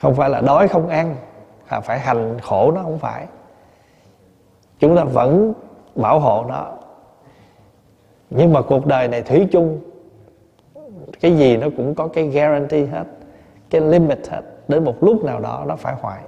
Không 0.01 0.15
phải 0.15 0.29
là 0.29 0.41
đói 0.41 0.67
không 0.67 0.87
ăn, 0.87 1.15
là 1.71 1.79
phải 1.79 1.99
hành 1.99 2.39
khổ 2.41 2.71
nó 2.75 2.81
không 2.83 2.99
phải. 2.99 3.25
Chúng 4.79 4.97
ta 4.97 5.03
vẫn 5.03 5.53
bảo 5.95 6.19
hộ 6.19 6.45
nó. 6.47 6.71
Nhưng 8.29 8.53
mà 8.53 8.61
cuộc 8.61 8.85
đời 8.85 9.07
này 9.07 9.21
thủy 9.21 9.47
chung, 9.51 9.79
cái 11.21 11.37
gì 11.37 11.57
nó 11.57 11.67
cũng 11.77 11.95
có 11.95 12.07
cái 12.07 12.27
guarantee 12.27 12.85
hết, 12.85 13.03
cái 13.69 13.81
limit 13.81 14.27
hết. 14.27 14.41
Đến 14.67 14.83
một 14.83 15.03
lúc 15.03 15.23
nào 15.23 15.39
đó 15.39 15.63
nó 15.67 15.75
phải 15.75 15.95
hoại 16.01 16.21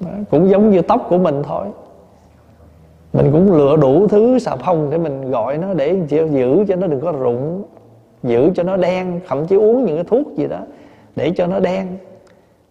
đó, 0.00 0.10
cũng 0.30 0.50
giống 0.50 0.70
như 0.70 0.82
tóc 0.82 1.06
của 1.08 1.18
mình 1.18 1.42
thôi. 1.42 1.66
Mình 3.12 3.32
cũng 3.32 3.52
lựa 3.52 3.76
đủ 3.76 4.08
thứ 4.08 4.38
xà 4.38 4.56
phòng 4.56 4.90
để 4.90 4.98
mình 4.98 5.30
gọi 5.30 5.58
nó 5.58 5.74
để 5.74 5.96
giữ 6.08 6.64
cho 6.68 6.76
nó 6.76 6.86
đừng 6.86 7.00
có 7.00 7.12
rụng 7.12 7.64
giữ 8.22 8.50
cho 8.54 8.62
nó 8.62 8.76
đen 8.76 9.20
thậm 9.28 9.46
chí 9.46 9.56
uống 9.56 9.84
những 9.84 9.96
cái 9.96 10.04
thuốc 10.04 10.36
gì 10.36 10.46
đó 10.46 10.58
để 11.16 11.32
cho 11.36 11.46
nó 11.46 11.60
đen. 11.60 11.86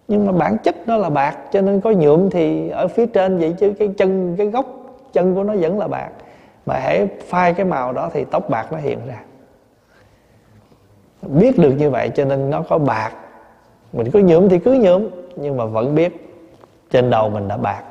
Nhưng 0.08 0.26
mà 0.26 0.32
bản 0.32 0.58
chất 0.63 0.76
nó 0.88 0.98
là 0.98 1.10
bạc 1.10 1.38
cho 1.52 1.62
nên 1.62 1.82
có 1.82 1.92
nhuộm 1.92 2.30
thì 2.30 2.70
ở 2.70 2.88
phía 2.88 3.06
trên 3.06 3.38
vậy 3.38 3.56
chứ 3.60 3.74
cái 3.80 3.88
chân 3.98 4.36
cái 4.38 4.48
gốc 4.48 4.66
chân 5.13 5.36
của 5.36 5.44
nó 5.44 5.56
vẫn 5.56 5.80
là 5.80 5.88
bạc. 5.88 6.10
Mà 6.66 6.80
hãy 6.80 7.08
phai 7.28 7.54
cái 7.54 7.66
màu 7.66 7.94
đó 7.94 8.10
thì 8.13 8.26
tóc 8.26 8.50
bạc 8.50 8.72
nó 8.72 8.78
hiện 8.78 9.00
ra. 9.08 9.24
Biết 11.22 11.58
được 11.58 11.72
như 11.78 11.90
vậy 11.90 12.10
cho 12.16 12.26
nên 12.26 12.50
nó 12.50 12.62
có 12.62 12.78
bạc. 12.78 13.12
Mình 13.94 14.12
có 14.12 14.20
nhuộm 14.20 14.50
thì 14.50 14.60
cứ 14.60 14.74
nhuộm 14.74 15.10
nhưng 15.36 15.58
mà 15.58 15.66
vẫn 15.66 15.96
biết 15.96 16.27
trên 16.89 17.10
đầu 17.10 17.30
mình 17.30 17.47
đã 17.47 17.58
bạc. 17.58 17.84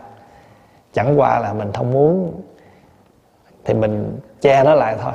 Chẳng 0.93 1.21
qua 1.21 1.39
là 1.39 1.53
mình 1.53 1.73
không 1.73 1.91
muốn, 1.91 2.41
thì 3.65 3.75
mình 3.75 4.19
che 4.41 4.65
nó 4.65 4.75
lại 4.75 4.97
thôi. 5.03 5.13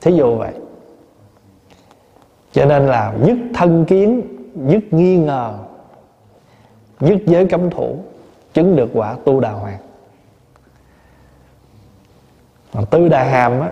Thí 0.00 0.12
dụ 0.16 0.36
vậy. 0.36 0.52
Cho 2.52 2.64
nên 2.64 2.86
là 2.86 3.14
dứt 3.24 3.36
thân 3.54 3.84
kiến 3.84 4.22
dứt 4.54 4.82
nghi 4.90 5.16
ngờ 5.16 5.54
dứt 7.00 7.18
giới 7.26 7.46
cấm 7.46 7.70
thủ 7.70 7.98
chứng 8.52 8.76
được 8.76 8.90
quả 8.94 9.16
tu 9.24 9.40
đà 9.40 9.50
hoàng. 9.50 9.78
Còn 12.72 12.86
tư 12.86 13.08
đà 13.08 13.24
hàm 13.24 13.60
á, 13.60 13.70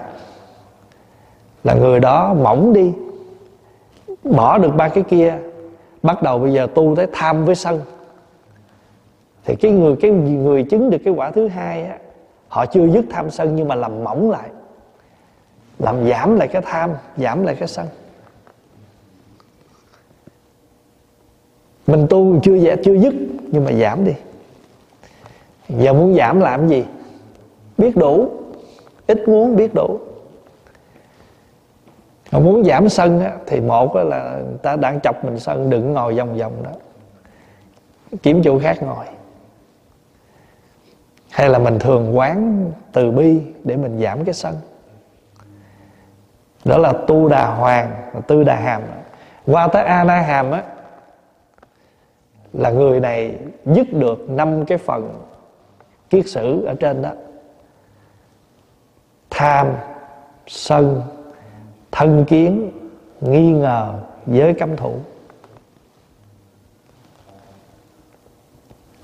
là 1.64 1.74
người 1.74 2.00
đó 2.00 2.34
mỏng 2.34 2.72
đi, 2.72 2.92
bỏ 4.24 4.58
được 4.58 4.74
ba 4.76 4.88
cái 4.88 5.04
kia, 5.04 5.38
bắt 6.02 6.22
đầu 6.22 6.38
bây 6.38 6.52
giờ 6.52 6.66
tu 6.74 6.96
tới 6.96 7.06
tham 7.12 7.44
với 7.44 7.54
sân 7.54 7.80
thì 9.44 9.56
cái 9.56 9.70
người 9.70 9.96
cái 10.00 10.10
người 10.10 10.62
chứng 10.62 10.90
được 10.90 10.98
cái 11.04 11.14
quả 11.14 11.30
thứ 11.30 11.48
hai 11.48 11.84
á 11.84 11.98
họ 12.48 12.66
chưa 12.66 12.86
dứt 12.88 13.04
tham 13.10 13.30
sân 13.30 13.56
nhưng 13.56 13.68
mà 13.68 13.74
làm 13.74 14.04
mỏng 14.04 14.30
lại. 14.30 14.48
Làm 15.78 16.08
giảm 16.08 16.36
lại 16.36 16.48
cái 16.48 16.62
tham 16.62 16.90
giảm 17.16 17.44
lại 17.44 17.56
cái 17.58 17.68
sân. 17.68 17.86
Mình 21.86 22.06
tu 22.10 22.40
chưa 22.42 22.54
dạ 22.54 22.76
chưa 22.84 22.94
dứt 22.94 23.14
nhưng 23.42 23.64
mà 23.64 23.72
giảm 23.72 24.04
đi. 24.04 24.12
Giờ 25.68 25.92
muốn 25.92 26.14
giảm 26.14 26.40
làm 26.40 26.68
gì? 26.68 26.84
Biết 27.78 27.96
đủ. 27.96 28.30
Ít 29.06 29.28
muốn 29.28 29.56
biết 29.56 29.74
đủ. 29.74 29.98
Mà 32.32 32.38
muốn 32.38 32.64
giảm 32.64 32.88
sân 32.88 33.20
á, 33.20 33.36
thì 33.46 33.60
một 33.60 33.96
là 33.96 34.40
ta 34.62 34.76
đang 34.76 35.00
chọc 35.00 35.24
mình 35.24 35.38
sân 35.38 35.70
đừng 35.70 35.92
ngồi 35.92 36.14
vòng 36.14 36.38
vòng 36.38 36.62
đó. 36.62 36.70
Kiếm 38.22 38.40
chỗ 38.44 38.58
khác 38.58 38.82
ngồi 38.82 39.06
hay 41.32 41.48
là 41.48 41.58
mình 41.58 41.78
thường 41.78 42.16
quán 42.16 42.70
từ 42.92 43.10
bi 43.10 43.40
để 43.64 43.76
mình 43.76 44.00
giảm 44.02 44.24
cái 44.24 44.34
sân? 44.34 44.54
Đó 46.64 46.78
là 46.78 46.92
tu 47.06 47.28
đà 47.28 47.46
hoàng 47.46 48.10
và 48.12 48.20
tư 48.20 48.44
đà 48.44 48.56
hàm. 48.56 48.82
Qua 49.46 49.68
tới 49.68 49.84
a 49.84 50.04
na 50.04 50.20
hàm 50.20 50.50
á, 50.50 50.62
là 52.52 52.70
người 52.70 53.00
này 53.00 53.38
dứt 53.66 53.92
được 53.92 54.30
năm 54.30 54.64
cái 54.64 54.78
phần 54.78 55.22
kiết 56.10 56.28
sử 56.28 56.64
ở 56.64 56.74
trên 56.80 57.02
đó. 57.02 57.10
Tham, 59.30 59.66
sân, 60.46 61.02
thân 61.92 62.24
kiến, 62.24 62.70
nghi 63.20 63.52
ngờ, 63.52 63.94
giới 64.26 64.54
cấm 64.54 64.76
thủ. 64.76 64.94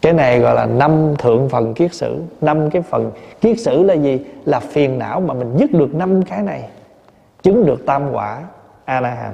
Cái 0.02 0.12
này 0.12 0.40
gọi 0.40 0.54
là 0.54 0.66
năm 0.66 1.14
thượng 1.18 1.48
phần 1.48 1.74
kiết 1.74 1.94
sử. 1.94 2.22
Năm 2.40 2.70
cái 2.70 2.82
phần 2.82 3.11
kiết 3.40 3.61
sử 3.61 3.82
là 3.82 3.94
gì? 3.94 4.24
Là 4.44 4.61
phiền 4.61 4.98
não 4.98 5.20
mà 5.20 5.34
mình 5.34 5.56
dứt 5.56 5.72
được 5.72 5.94
năm 5.94 6.22
cái 6.22 6.42
này. 6.42 6.68
Chứng 7.42 7.66
được 7.66 7.87
tam 7.87 8.12
quả 8.12 8.42
a 8.84 9.00
la 9.00 9.11
hàm 9.11 9.32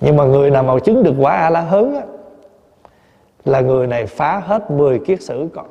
nhưng 0.00 0.16
mà 0.16 0.24
người 0.24 0.50
nào 0.50 0.62
mà 0.62 0.74
chứng 0.84 1.02
được 1.02 1.14
quả 1.18 1.36
a 1.36 1.50
la 1.50 1.60
hớn 1.60 1.94
á, 1.94 2.02
là 3.44 3.60
người 3.60 3.86
này 3.86 4.06
phá 4.06 4.38
hết 4.38 4.70
10 4.70 4.98
kiết 4.98 5.22
sử 5.22 5.48
còn. 5.54 5.66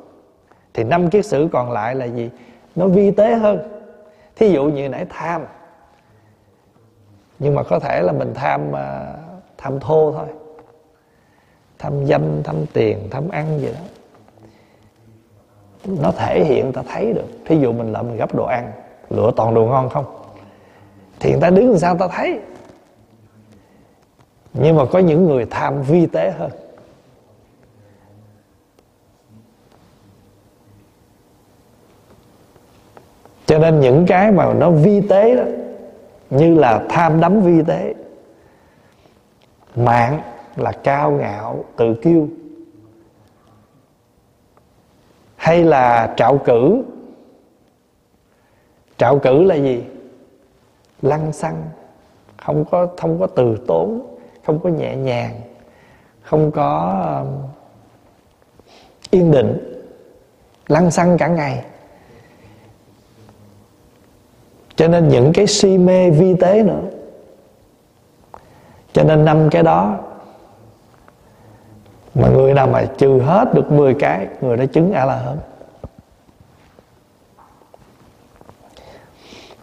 Thì 0.74 0.84
năm 0.84 1.10
kiết 1.10 1.26
sử 1.26 1.48
còn 1.52 1.72
lại 1.72 1.94
là 1.94 2.04
gì? 2.04 2.30
Nó 2.76 2.86
vi 2.86 3.10
tế 3.10 3.34
hơn. 3.34 3.58
Thí 4.36 4.50
dụ 4.50 4.64
như 4.64 4.88
nãy 4.88 5.06
tham. 5.10 5.42
Nhưng 7.38 7.54
mà 7.54 7.62
có 7.62 7.78
thể 7.78 8.02
là 8.02 8.12
mình 8.12 8.34
tham 8.34 8.76
à, 8.76 9.14
tham 9.58 9.80
thô 9.80 10.12
thôi 10.12 10.26
tham 11.80 12.04
danh 12.06 12.42
tham 12.44 12.66
tiền 12.72 13.08
tham 13.10 13.28
ăn 13.28 13.60
gì 13.60 13.68
đó. 13.72 13.80
Nó 15.84 16.12
thể 16.12 16.44
hiện, 16.44 16.72
ta 16.72 16.82
thấy 16.88 17.12
được. 17.12 17.26
Thí 17.46 17.60
dụ 17.60 17.72
mình 17.72 17.92
lại 17.92 18.02
mình 18.02 18.16
gấp 18.16 18.34
đồ 18.34 18.44
ăn, 18.44 18.72
lựa 19.10 19.30
toàn 19.36 19.54
đồ 19.54 19.66
ngon 19.66 19.88
không? 19.88 20.04
Thì 21.20 21.30
người 21.30 21.40
ta 21.40 21.50
đứng 21.50 21.70
làm 21.70 21.78
sao 21.78 21.98
ta 21.98 22.08
thấy? 22.08 22.40
Nhưng 24.52 24.76
mà 24.76 24.84
có 24.84 24.98
những 24.98 25.26
người 25.26 25.46
tham 25.50 25.82
vi 25.82 26.06
tế 26.06 26.30
hơn. 26.30 26.50
Cho 33.46 33.58
nên 33.58 33.80
những 33.80 34.06
cái 34.06 34.32
mà 34.32 34.54
nó 34.54 34.70
vi 34.70 35.00
tế 35.00 35.36
đó, 35.36 35.44
như 36.30 36.54
là 36.54 36.84
tham 36.88 37.20
đắm 37.20 37.40
vi 37.40 37.62
tế, 37.66 37.94
mạng 39.76 40.20
là 40.56 40.72
cao 40.72 41.10
ngạo, 41.10 41.64
tự 41.76 41.94
kiêu? 42.02 42.28
Hay 45.36 45.64
là 45.64 46.14
trạo 46.16 46.38
cử? 46.38 46.82
Trạo 48.96 49.18
cử 49.18 49.42
là 49.42 49.54
gì? 49.54 49.84
Lăng 51.02 51.32
xăng, 51.32 51.62
không 52.36 52.64
có 52.70 52.86
không 52.98 53.20
có 53.20 53.26
từ 53.26 53.56
tốn, 53.66 54.16
không 54.46 54.60
có 54.60 54.68
nhẹ 54.70 54.96
nhàng, 54.96 55.40
không 56.22 56.50
có 56.50 57.00
um, 57.20 57.48
yên 59.10 59.30
định. 59.30 59.82
Lăng 60.68 60.90
xăng 60.90 61.18
cả 61.18 61.28
ngày. 61.28 61.64
Cho 64.76 64.88
nên 64.88 65.08
những 65.08 65.32
cái 65.34 65.46
si 65.46 65.78
mê 65.78 66.10
vi 66.10 66.34
tế 66.34 66.62
nữa. 66.62 66.82
Cho 68.92 69.02
nên 69.02 69.24
năm 69.24 69.48
cái 69.50 69.62
đó 69.62 69.98
mà 72.14 72.28
người 72.28 72.54
nào 72.54 72.66
mà 72.66 72.84
trừ 72.98 73.20
hết 73.20 73.54
được 73.54 73.72
10 73.72 73.94
cái 73.94 74.26
người 74.40 74.56
đó 74.56 74.64
chứng 74.72 74.92
a 74.92 75.04
la 75.04 75.16
hán. 75.16 75.36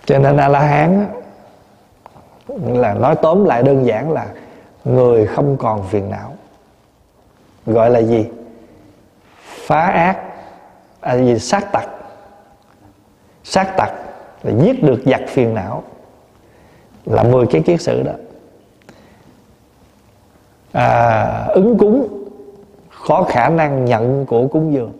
Cho 0.05 0.19
nên 0.19 0.37
a 0.37 0.47
la 0.47 0.59
hán 0.59 1.07
là 2.65 2.93
nói 2.93 3.15
tóm 3.15 3.45
lại 3.45 3.63
đơn 3.63 3.85
giản 3.85 4.11
là 4.11 4.27
người 4.85 5.27
không 5.27 5.57
còn 5.57 5.87
phiền 5.87 6.09
não. 6.09 6.35
Gọi 7.65 7.89
là 7.89 7.99
gì? 7.99 8.25
Phá 9.43 9.81
ác 9.81 10.17
à 11.01 11.17
gì? 11.17 11.39
Sát 11.39 11.71
tặc. 11.71 11.89
Sát 13.43 13.77
tặc 13.77 13.91
là 14.43 14.63
giết 14.63 14.83
được 14.83 15.01
giặc 15.05 15.21
phiền 15.27 15.53
não. 15.53 15.83
Là 17.05 17.23
10 17.23 17.45
cái 17.47 17.61
kiết 17.61 17.81
sử 17.81 18.03
đó. 18.03 18.13
À, 20.71 21.45
ứng 21.45 21.77
cúng 21.77 22.16
có 23.07 23.23
khả 23.29 23.49
năng 23.49 23.85
nhận 23.85 24.25
của 24.25 24.47
cúng 24.47 24.73
dường. 24.73 24.93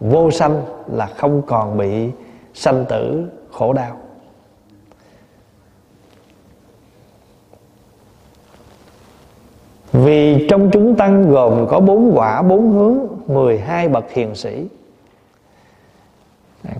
Vô 0.00 0.30
sanh 0.30 0.62
là 0.92 1.06
không 1.06 1.42
còn 1.46 1.76
bị 1.76 2.10
sanh 2.54 2.84
tử 2.88 3.28
khổ 3.52 3.72
đau. 3.72 3.96
Vì 9.92 10.46
trong 10.48 10.70
chúng 10.72 10.96
tăng 10.96 11.30
gồm 11.30 11.66
có 11.68 11.80
bốn 11.80 12.12
quả 12.14 12.42
bốn 12.42 12.72
hướng 12.72 12.98
12 13.26 13.88
bậc 13.88 14.12
hiền 14.12 14.34
sĩ. 14.34 14.66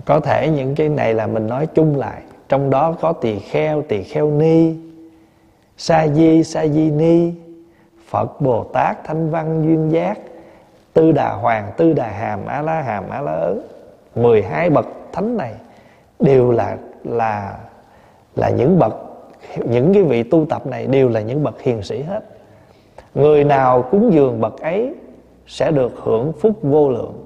Có 0.05 0.19
thể 0.19 0.49
những 0.49 0.75
cái 0.75 0.89
này 0.89 1.13
là 1.13 1.27
mình 1.27 1.47
nói 1.47 1.67
chung 1.67 1.95
lại. 1.97 2.21
Trong 2.49 2.69
đó 2.69 2.95
có 3.01 3.13
tỳ 3.13 3.39
kheo, 3.39 3.81
tỳ 3.81 4.03
kheo 4.03 4.31
ni 4.31 4.75
Sa 5.77 6.07
di, 6.07 6.43
sa 6.43 6.67
di 6.67 6.91
ni 6.91 7.31
Phật, 8.07 8.41
Bồ 8.41 8.63
Tát, 8.63 9.03
Thanh 9.03 9.29
Văn, 9.29 9.63
Duyên 9.63 9.91
Giác 9.91 10.19
Tư 10.93 11.11
Đà 11.11 11.33
Hoàng, 11.33 11.71
Tư 11.77 11.93
Đà 11.93 12.07
Hàm, 12.07 12.45
A 12.45 12.61
La 12.61 12.81
Hàm, 12.81 13.03
A 13.09 13.21
La 13.21 13.31
Ớ 13.31 13.55
12 14.15 14.69
bậc 14.69 14.85
thánh 15.11 15.37
này 15.37 15.53
Đều 16.19 16.51
là 16.51 16.77
là 17.03 17.57
là 18.35 18.49
những 18.49 18.79
bậc 18.79 18.93
Những 19.65 19.93
cái 19.93 20.03
vị 20.03 20.23
tu 20.23 20.45
tập 20.45 20.67
này 20.67 20.87
đều 20.87 21.09
là 21.09 21.21
những 21.21 21.43
bậc 21.43 21.61
hiền 21.61 21.81
sĩ 21.81 22.01
hết. 22.01 22.23
Người 23.15 23.43
nào 23.43 23.81
cúng 23.91 24.13
dường 24.13 24.41
bậc 24.41 24.61
ấy 24.61 24.95
Sẽ 25.47 25.71
được 25.71 25.91
hưởng 26.03 26.33
phúc 26.33 26.53
vô 26.61 26.89
lượng. 26.89 27.23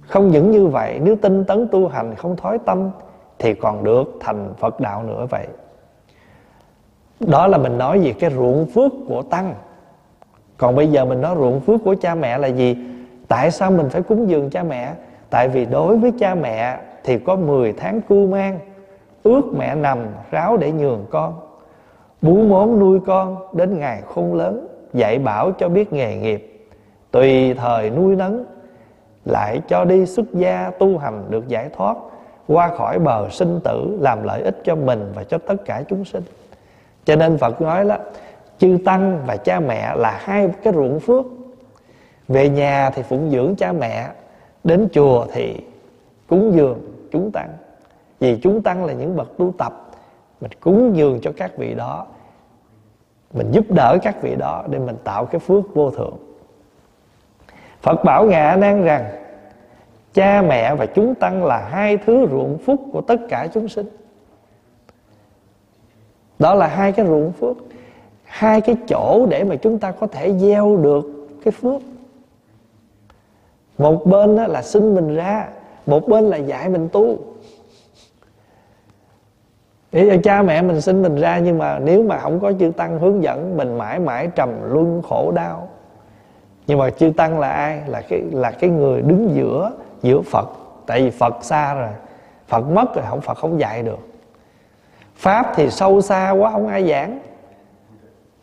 Không 0.00 0.28
những 0.28 0.50
như 0.50 0.66
vậy 0.66 1.00
Nếu 1.02 1.16
tinh 1.16 1.44
tấn 1.44 1.68
tu 1.68 1.88
hành 1.88 2.14
không 2.14 2.36
thói 2.36 2.58
tâm 2.58 2.90
Thì 3.38 3.54
còn 3.54 3.84
được 3.84 4.16
thành 4.20 4.54
Phật 4.58 4.80
đạo 4.80 5.02
nữa 5.02 5.26
vậy. 5.30 5.46
Đó 7.20 7.46
là 7.46 7.58
mình 7.58 7.78
nói 7.78 7.98
về 7.98 8.12
cái 8.12 8.30
ruộng 8.30 8.66
phước 8.66 8.92
của 9.08 9.22
Tăng. 9.22 9.54
Còn 10.60 10.76
bây 10.76 10.86
giờ 10.86 11.04
mình 11.04 11.20
nói 11.20 11.34
ruộng 11.38 11.60
phước 11.60 11.84
của 11.84 11.94
cha 12.00 12.14
mẹ 12.14 12.38
là 12.38 12.48
gì? 12.48 12.76
Tại 13.28 13.50
sao 13.50 13.70
mình 13.70 13.88
phải 13.88 14.02
cúng 14.02 14.30
dường 14.30 14.50
cha 14.50 14.62
mẹ? 14.62 14.92
Tại 15.30 15.48
vì 15.48 15.64
đối 15.64 15.96
với 15.96 16.12
cha 16.18 16.34
mẹ 16.34 16.78
Thì 17.04 17.18
có 17.18 17.36
10 17.36 17.72
tháng 17.72 18.00
cưu 18.00 18.26
mang, 18.26 18.58
Ước 19.22 19.42
mẹ 19.58 19.74
nằm 19.74 19.98
ráo 20.30 20.56
để 20.56 20.72
nhường 20.72 21.06
con. 21.10 21.34
Bú 22.22 22.34
món 22.36 22.80
nuôi 22.80 23.00
con 23.06 23.36
Đến 23.52 23.78
ngày 23.78 24.02
khôn 24.14 24.34
lớn, 24.34 24.66
dạy 24.92 25.18
bảo 25.18 25.52
cho 25.52 25.68
biết 25.68 25.92
nghề 25.92 26.16
nghiệp. 26.16 26.68
Tùy 27.10 27.54
thời 27.54 27.90
nuôi 27.90 28.16
nấng, 28.16 28.44
lại 29.24 29.60
cho 29.68 29.84
đi 29.84 30.06
xuất 30.06 30.26
gia 30.32 30.70
tu 30.78 30.98
hành 30.98 31.24
được 31.28 31.48
giải 31.48 31.68
thoát, 31.76 31.96
qua 32.48 32.68
khỏi 32.68 32.98
bờ 32.98 33.28
sinh 33.30 33.60
tử 33.64 33.98
làm 34.00 34.22
lợi 34.22 34.42
ích 34.42 34.60
cho 34.64 34.74
mình 34.74 35.12
và 35.14 35.24
cho 35.24 35.38
tất 35.38 35.64
cả 35.64 35.82
chúng 35.88 36.04
sinh. 36.04 36.22
Cho 37.04 37.16
nên 37.16 37.38
phật 37.38 37.60
nói 37.60 37.84
đó 37.84 37.96
chư 38.60 38.78
tăng 38.84 39.22
và 39.26 39.36
cha 39.36 39.60
mẹ 39.60 39.94
là 39.96 40.20
hai 40.22 40.48
cái 40.62 40.72
ruộng 40.72 41.00
phước. 41.00 41.24
Về 42.28 42.48
nhà 42.48 42.90
thì 42.90 43.02
phụng 43.02 43.30
dưỡng 43.30 43.54
cha 43.56 43.72
mẹ, 43.72 44.08
đến 44.64 44.88
chùa 44.92 45.26
thì 45.32 45.56
cúng 46.28 46.52
dường 46.54 46.78
chúng 47.12 47.30
tăng. 47.30 47.48
Vì 48.18 48.38
chúng 48.42 48.62
tăng 48.62 48.84
là 48.84 48.92
những 48.92 49.16
bậc 49.16 49.36
tu 49.38 49.52
tập, 49.58 49.90
mình 50.40 50.50
cúng 50.60 50.96
dường 50.96 51.20
cho 51.22 51.32
các 51.36 51.56
vị 51.56 51.74
đó, 51.74 52.06
mình 53.34 53.50
giúp 53.52 53.64
đỡ 53.68 53.98
các 54.02 54.22
vị 54.22 54.36
đó 54.36 54.64
để 54.68 54.78
mình 54.78 54.96
tạo 55.04 55.24
cái 55.24 55.38
phước 55.38 55.74
vô 55.74 55.90
thượng. 55.90 56.16
Phật 57.82 58.04
bảo 58.04 58.26
ngạ 58.26 58.56
nan 58.56 58.84
rằng, 58.84 59.10
cha 60.14 60.42
mẹ 60.42 60.74
và 60.74 60.86
chúng 60.86 61.14
tăng 61.14 61.44
là 61.44 61.58
hai 61.58 61.96
thứ 61.96 62.26
ruộng 62.30 62.58
phúc 62.58 62.80
của 62.92 63.00
tất 63.00 63.16
cả 63.28 63.48
chúng 63.54 63.68
sinh. 63.68 63.88
Đó 66.38 66.54
là 66.54 66.66
hai 66.66 66.92
cái 66.92 67.06
ruộng 67.06 67.32
phước 67.32 67.56
hai 68.30 68.60
cái 68.60 68.76
chỗ 68.88 69.26
để 69.30 69.44
mà 69.44 69.56
chúng 69.56 69.78
ta 69.78 69.90
có 69.90 70.06
thể 70.06 70.32
gieo 70.38 70.76
được 70.76 71.28
cái 71.44 71.52
phước. 71.52 71.82
Một 73.78 74.06
bên 74.06 74.36
đó 74.36 74.46
là 74.46 74.62
sinh 74.62 74.94
mình 74.94 75.14
ra, 75.14 75.48
một 75.86 76.08
bên 76.08 76.24
là 76.24 76.36
dạy 76.36 76.68
mình 76.68 76.88
tu. 76.92 77.18
Để 79.92 80.08
cho 80.10 80.16
cha 80.22 80.42
mẹ 80.42 80.62
mình 80.62 80.80
sinh 80.80 81.02
mình 81.02 81.16
ra 81.16 81.38
nhưng 81.38 81.58
mà 81.58 81.78
nếu 81.78 82.02
mà 82.02 82.18
không 82.18 82.40
có 82.40 82.52
chư 82.60 82.72
tăng 82.76 82.98
hướng 82.98 83.22
dẫn, 83.22 83.56
mình 83.56 83.78
mãi 83.78 83.98
mãi 83.98 84.28
trầm 84.34 84.72
luân 84.72 85.02
khổ 85.02 85.32
đau. 85.34 85.68
Nhưng 86.66 86.78
mà 86.78 86.90
chư 86.90 87.12
tăng 87.16 87.38
là 87.38 87.50
ai? 87.50 87.82
Là 87.86 88.02
cái 88.08 88.22
là 88.32 88.50
cái 88.50 88.70
người 88.70 89.02
đứng 89.02 89.30
giữa 89.34 89.72
giữa 90.02 90.20
phật. 90.20 90.48
Tại 90.86 91.02
vì 91.02 91.10
phật 91.10 91.34
xa 91.42 91.74
rồi. 91.74 91.90
Phật 92.48 92.60
mất 92.60 92.94
rồi, 92.94 93.04
không, 93.08 93.20
phật 93.20 93.38
không 93.38 93.60
dạy 93.60 93.82
được. 93.82 93.98
Pháp 95.16 95.52
thì 95.54 95.70
sâu 95.70 96.00
xa 96.00 96.30
quá, 96.30 96.50
không 96.50 96.68
ai 96.68 96.88
giảng 96.88 97.18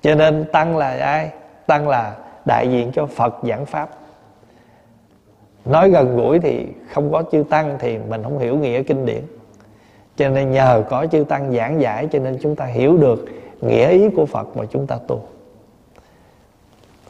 cho 0.08 0.16
nên 0.16 0.45
tăng 0.51 0.78
là 0.78 0.89
ai? 0.89 1.30
Tăng 1.66 1.89
là 1.89 2.16
đại 2.45 2.72
diện 2.72 2.91
cho 2.93 3.05
phật 3.05 3.36
giảng 3.43 3.66
pháp. 3.66 3.89
Nói 5.66 5.89
gần 5.89 6.18
gũi 6.18 6.39
thì 6.39 6.68
không 6.93 7.12
có 7.12 7.24
chư 7.32 7.43
tăng 7.49 7.78
thì 7.80 7.97
mình 7.97 8.24
không 8.24 8.39
hiểu 8.39 8.58
nghĩa 8.58 8.84
kinh 8.84 9.05
điển. 9.05 9.22
Cho 10.18 10.30
nên 10.30 10.51
nhờ 10.51 10.84
có 10.89 11.05
chư 11.12 11.24
tăng 11.24 11.51
giảng 11.51 11.82
giải 11.82 12.08
cho 12.12 12.20
nên 12.20 12.38
chúng 12.41 12.55
ta 12.55 12.66
hiểu 12.66 12.97
được 12.97 13.26
nghĩa 13.62 13.89
ý 13.89 14.10
của 14.10 14.26
phật 14.26 14.58
mà 14.58 14.66
chúng 14.72 14.88
ta 14.88 14.97
tu. 15.08 15.22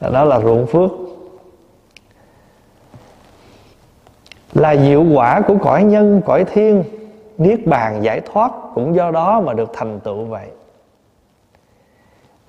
Đó 0.01 0.23
là 0.23 0.39
ruộng 0.39 0.67
phước. 0.67 0.91
Là 4.53 4.75
diệu 4.75 5.03
quả 5.15 5.41
của 5.41 5.57
cõi 5.61 5.83
nhân, 5.83 6.21
cõi 6.25 6.45
thiên. 6.53 6.83
Niết 7.37 7.65
bàn 7.65 8.03
giải 8.03 8.21
thoát 8.21 8.51
cũng 8.75 8.95
do 8.95 9.11
đó 9.11 9.41
mà 9.41 9.53
được 9.53 9.69
thành 9.73 9.99
tựu 9.99 10.25
vậy 10.25 10.47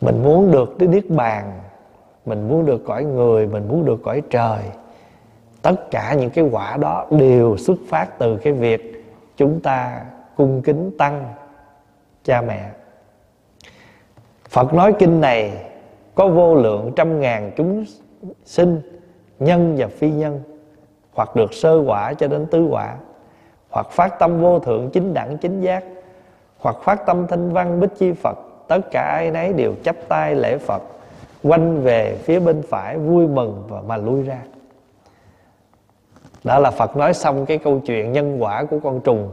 mình 0.01 0.23
muốn 0.23 0.51
được 0.51 0.77
cái 0.79 0.89
niết 0.89 1.11
bàn, 1.11 1.53
mình 2.27 2.49
muốn 2.49 2.67
được 2.67 2.85
cõi 2.87 3.05
người, 3.05 3.47
mình 3.47 3.69
muốn 3.69 3.85
được 3.85 4.01
cõi 4.05 4.23
trời. 4.31 4.61
Tất 5.63 5.91
cả 5.91 6.15
những 6.15 6.31
cái 6.31 6.49
quả 6.53 6.77
đó 6.77 7.07
đều 7.11 7.57
xuất 7.57 7.79
phát 7.89 8.19
từ 8.19 8.37
cái 8.37 8.53
việc 8.53 9.05
chúng 9.37 9.61
ta 9.61 10.01
cung 10.37 10.63
kính 10.63 10.91
tăng 10.99 11.35
cha 12.25 12.41
mẹ. 12.41 12.71
Phật 14.49 14.75
nói 14.75 14.93
kinh 14.99 15.21
này 15.21 15.65
có 16.15 16.29
vô 16.29 16.55
lượng 16.55 16.93
trăm 16.97 17.21
ngàn 17.21 17.53
chúng 17.57 17.85
sinh, 18.45 18.81
nhân 19.39 19.75
và 19.79 19.87
phi 19.87 20.11
nhân, 20.11 20.41
hoặc 21.15 21.37
được 21.37 21.55
sơ 21.55 21.83
quả 21.87 22.15
cho 22.15 22.29
đến 22.29 22.47
tứ 22.51 22.67
quả, 22.71 22.97
hoặc 23.71 23.87
phát 23.91 24.19
tâm 24.19 24.41
vô 24.41 24.59
thượng 24.59 24.91
chính 24.91 25.15
đẳng 25.15 25.39
chính 25.39 25.61
giác, 25.61 25.85
hoặc 26.59 26.77
phát 26.83 27.07
tâm 27.07 27.27
thanh 27.27 27.53
văn 27.53 27.81
bích 27.81 27.91
chi 27.99 28.13
phật 28.13 28.39
tất 28.69 28.81
cả 28.91 29.03
ai 29.03 29.31
nấy 29.31 29.53
đều 29.53 29.75
chắp 29.85 29.97
tay 30.09 30.35
lễ 30.35 30.59
phật, 30.59 30.83
quanh 31.43 31.83
về 31.83 32.16
phía 32.23 32.41
bên 32.41 32.62
phải 32.69 32.99
vui 32.99 33.27
mừng 33.27 33.62
và 33.69 33.81
mà 33.87 33.97
lui 33.97 34.23
ra. 34.23 34.39
Đó 36.45 36.59
là 36.59 36.71
phật 36.71 36.97
nói 36.97 37.14
xong 37.14 37.47
cái 37.47 37.59
câu 37.59 37.81
chuyện 37.87 38.12
nhân 38.12 38.43
quả 38.43 38.64
của 38.64 38.79
con 38.83 39.01
trùng. 39.01 39.31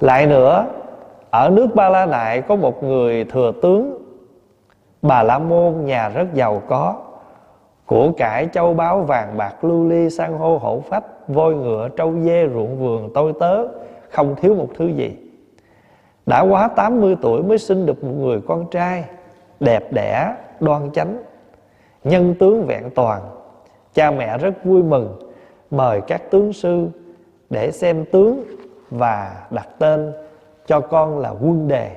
Lại 0.00 0.26
nữa, 0.26 0.66
ở 1.30 1.50
nước 1.52 1.74
ba 1.74 1.88
la 1.88 2.06
nại 2.06 2.42
có 2.42 2.56
một 2.56 2.82
người 2.82 3.24
thừa 3.24 3.52
tướng, 3.62 3.98
bà 5.02 5.22
la 5.22 5.38
môn, 5.38 5.84
nhà 5.84 6.08
rất 6.08 6.34
giàu 6.34 6.62
có, 6.68 6.96
của 7.86 8.12
cải 8.16 8.48
châu 8.52 8.74
báu 8.74 9.00
vàng 9.00 9.36
bạc 9.36 9.64
lưu 9.64 9.88
ly 9.88 10.10
san 10.10 10.32
hô 10.32 10.58
hổ 10.58 10.82
phách, 10.88 11.04
voi 11.28 11.54
ngựa, 11.54 11.88
trâu 11.96 12.14
dê, 12.24 12.48
ruộng 12.48 12.78
vườn, 12.80 13.10
tôi 13.14 13.32
tớ, 13.40 13.66
không 14.10 14.36
thiếu 14.36 14.54
một 14.54 14.68
thứ 14.76 14.86
gì 14.86 15.16
đã 16.28 16.40
quá 16.40 16.68
80 16.68 17.16
tuổi 17.22 17.42
mới 17.42 17.58
sinh 17.58 17.86
được 17.86 18.04
một 18.04 18.12
người 18.18 18.40
con 18.48 18.70
trai, 18.70 19.04
đẹp 19.60 19.92
đẽ, 19.92 20.34
đoan 20.60 20.90
chánh, 20.92 21.22
nhân 22.04 22.34
tướng 22.40 22.66
vẹn 22.66 22.90
toàn. 22.94 23.22
Cha 23.94 24.10
mẹ 24.10 24.38
rất 24.38 24.64
vui 24.64 24.82
mừng, 24.82 25.18
mời 25.70 26.00
các 26.00 26.30
tướng 26.30 26.52
sư 26.52 26.88
để 27.50 27.70
xem 27.70 28.04
tướng 28.04 28.44
và 28.90 29.46
đặt 29.50 29.68
tên 29.78 30.12
cho 30.66 30.80
con 30.80 31.18
là 31.18 31.30
quân 31.30 31.68
đề. 31.68 31.96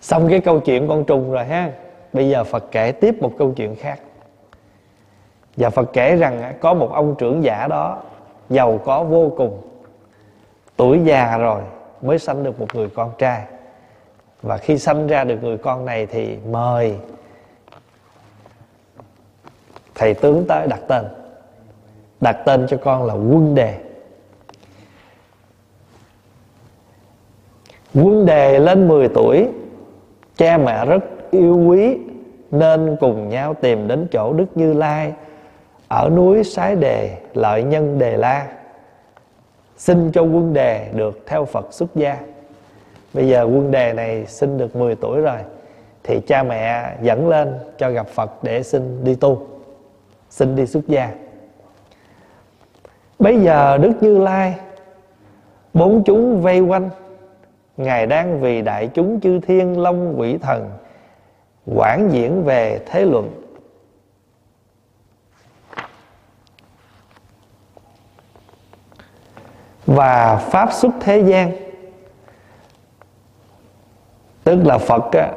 Xong 0.00 0.28
cái 0.28 0.40
câu 0.40 0.60
chuyện 0.60 0.88
con 0.88 1.04
trùng 1.04 1.32
rồi 1.32 1.44
ha. 1.44 1.72
Bây 2.12 2.28
giờ 2.28 2.44
phật 2.44 2.64
kể 2.70 2.92
tiếp 2.92 3.22
một 3.22 3.32
câu 3.38 3.52
chuyện 3.56 3.74
khác. 3.76 4.00
Và 5.56 5.70
phật 5.70 5.92
kể 5.92 6.16
rằng 6.16 6.42
à, 6.42 6.54
có 6.60 6.74
một 6.74 6.92
ông 6.92 7.14
trưởng 7.18 7.44
giả 7.44 7.66
đó, 7.66 8.02
giàu 8.50 8.80
có 8.84 9.04
vô 9.04 9.32
cùng, 9.36 9.60
tuổi 10.76 11.00
già 11.04 11.38
rồi 11.38 11.62
mới 12.02 12.18
sanh 12.18 12.44
được 12.44 12.60
một 12.60 12.74
người 12.74 12.88
con 12.88 13.12
trai. 13.18 13.42
Và 14.42 14.56
khi 14.56 14.78
sanh 14.78 15.06
ra 15.06 15.24
được 15.24 15.42
người 15.42 15.58
con 15.58 15.84
này 15.84 16.06
thì 16.06 16.36
mời 16.36 16.96
thầy 19.94 20.14
tướng 20.14 20.44
tới 20.48 20.66
đặt 20.66 20.80
tên. 20.88 21.04
Đặt 22.20 22.36
tên 22.46 22.66
cho 22.68 22.76
con 22.76 23.04
là 23.04 23.14
quân 23.14 23.54
đề. 23.54 23.78
Quân 27.94 28.26
đề 28.26 28.58
lên 28.58 28.88
10 28.88 29.08
tuổi, 29.08 29.48
cha 30.36 30.58
mẹ 30.58 30.86
rất 30.86 31.04
yêu 31.30 31.56
quý, 31.68 31.98
nên 32.50 32.96
cùng 33.00 33.28
nhau 33.28 33.54
tìm 33.54 33.88
đến 33.88 34.06
chỗ 34.12 34.32
đức 34.32 34.46
như 34.54 34.72
lai 34.72 35.12
ở 35.88 36.10
núi 36.10 36.44
sái 36.44 36.76
đề, 36.76 37.18
lợi 37.34 37.62
nhân 37.62 37.98
đề 37.98 38.16
la 38.16 38.46
xin 39.78 40.12
cho 40.12 40.22
quân 40.22 40.52
đề 40.52 40.88
được 40.94 41.20
theo 41.26 41.44
phật 41.44 41.66
xuất 41.72 41.94
gia. 41.94 42.18
Bây 43.14 43.28
giờ 43.28 43.42
quân 43.42 43.70
đề 43.70 43.92
này 43.92 44.26
sinh 44.26 44.58
được 44.58 44.76
10 44.76 44.94
tuổi 44.94 45.20
rồi, 45.20 45.38
thì 46.02 46.20
cha 46.26 46.42
mẹ 46.42 46.96
dẫn 47.02 47.28
lên 47.28 47.54
cho 47.78 47.90
gặp 47.90 48.08
phật 48.08 48.44
để 48.44 48.62
xin 48.62 49.04
đi 49.04 49.14
tu, 49.14 49.46
xin 50.30 50.56
đi 50.56 50.66
xuất 50.66 50.88
gia. 50.88 51.10
Bây 53.18 53.40
giờ 53.40 53.78
đức 53.78 53.92
như 54.00 54.18
lai, 54.18 54.54
bốn 55.74 56.04
chúng 56.04 56.42
vây 56.42 56.60
quanh, 56.60 56.90
ngài 57.76 58.06
đang 58.06 58.40
vì 58.40 58.62
đại 58.62 58.88
chúng 58.94 59.20
chư 59.20 59.40
thiên 59.40 59.80
long 59.80 60.20
quỷ 60.20 60.38
thần 60.38 60.70
quảng 61.74 62.08
diễn 62.12 62.44
về 62.44 62.80
thế 62.86 63.04
luận. 63.04 63.37
Và 69.88 70.36
pháp 70.36 70.72
xuất 70.72 70.90
thế 71.00 71.18
gian. 71.18 71.52
Tức 74.44 74.58
là 74.64 74.78
phật 74.78 75.12
á, 75.12 75.32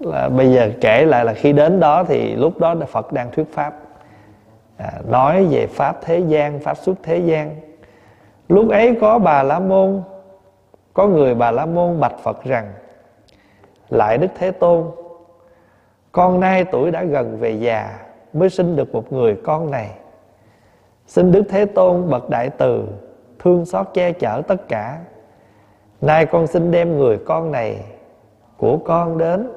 là 0.00 0.28
bây 0.28 0.52
giờ 0.52 0.70
kể 0.80 1.04
lại 1.04 1.24
là 1.24 1.32
khi 1.32 1.52
đến 1.52 1.80
đó 1.80 2.04
thì 2.04 2.34
lúc 2.36 2.58
đó 2.58 2.74
là 2.74 2.86
phật 2.86 3.12
đang 3.12 3.30
thuyết 3.30 3.52
pháp. 3.52 3.74
À, 4.76 4.92
nói 5.08 5.44
về 5.44 5.66
pháp 5.66 5.96
thế 6.02 6.18
gian 6.18 6.60
pháp 6.60 6.76
xuất 6.76 6.94
thế 7.02 7.18
gian. 7.18 7.56
Lúc 8.48 8.70
ấy 8.70 8.96
có 9.00 9.18
bà 9.18 9.42
la 9.42 9.58
môn 9.58 10.02
có 10.94 11.06
người 11.06 11.34
bà 11.34 11.50
la 11.50 11.66
môn 11.66 12.00
bạch 12.00 12.18
phật 12.22 12.44
rằng 12.44 12.72
lại 13.88 14.18
đức 14.18 14.28
thế 14.38 14.50
tôn 14.50 14.84
con 16.12 16.40
nay 16.40 16.64
tuổi 16.64 16.90
đã 16.90 17.04
gần 17.04 17.38
về 17.40 17.50
già 17.50 17.98
mới 18.32 18.50
sinh 18.50 18.76
được 18.76 18.94
một 18.94 19.12
người 19.12 19.36
con 19.44 19.70
này. 19.70 19.90
Xin 21.06 21.32
đức 21.32 21.42
thế 21.48 21.64
tôn 21.64 22.10
bậc 22.10 22.30
đại 22.30 22.50
từ 22.50 22.86
thương 23.38 23.66
xót 23.66 23.86
che 23.94 24.12
chở 24.12 24.42
tất 24.48 24.68
cả. 24.68 24.98
Nay 26.00 26.26
con 26.26 26.46
xin 26.46 26.70
đem 26.70 26.98
người 26.98 27.18
con 27.26 27.52
này 27.52 27.84
của 28.56 28.78
con 28.84 29.18
đến, 29.18 29.52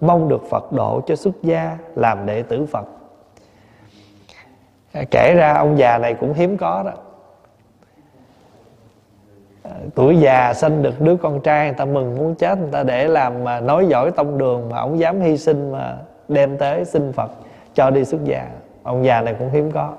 mong 0.00 0.28
được 0.28 0.42
phật 0.50 0.72
độ 0.72 1.00
cho 1.06 1.16
xuất 1.16 1.34
gia 1.42 1.78
làm 1.94 2.26
đệ 2.26 2.42
tử 2.42 2.66
phật. 2.66 2.86
À, 4.92 5.02
kể 5.10 5.34
ra 5.36 5.54
ông 5.54 5.78
già 5.78 5.98
này 5.98 6.14
cũng 6.14 6.32
hiếm 6.32 6.56
có 6.56 6.82
đó. 6.86 6.92
À, 9.62 9.70
tuổi 9.94 10.20
già 10.20 10.54
sinh 10.54 10.82
được 10.82 11.00
đứa 11.00 11.16
con 11.16 11.40
trai, 11.40 11.66
người 11.66 11.78
ta 11.78 11.84
mừng 11.84 12.16
muốn 12.16 12.34
chết, 12.34 12.58
người 12.58 12.70
ta 12.72 12.82
để 12.82 13.08
làm 13.08 13.44
mà 13.44 13.60
nói 13.60 13.86
giỏi 13.86 14.10
tông 14.10 14.38
đường 14.38 14.68
mà 14.68 14.78
ông 14.78 14.98
dám 14.98 15.20
hy 15.20 15.36
sinh 15.36 15.72
mà 15.72 15.98
đem 16.28 16.58
tới 16.58 16.84
xin 16.84 17.12
phật 17.12 17.30
cho 17.74 17.90
đi 17.90 18.04
xuất 18.04 18.24
gia. 18.24 18.48
Ông 18.82 19.04
già 19.04 19.20
này 19.20 19.34
cũng 19.38 19.50
hiếm 19.50 19.72
có 19.72 19.92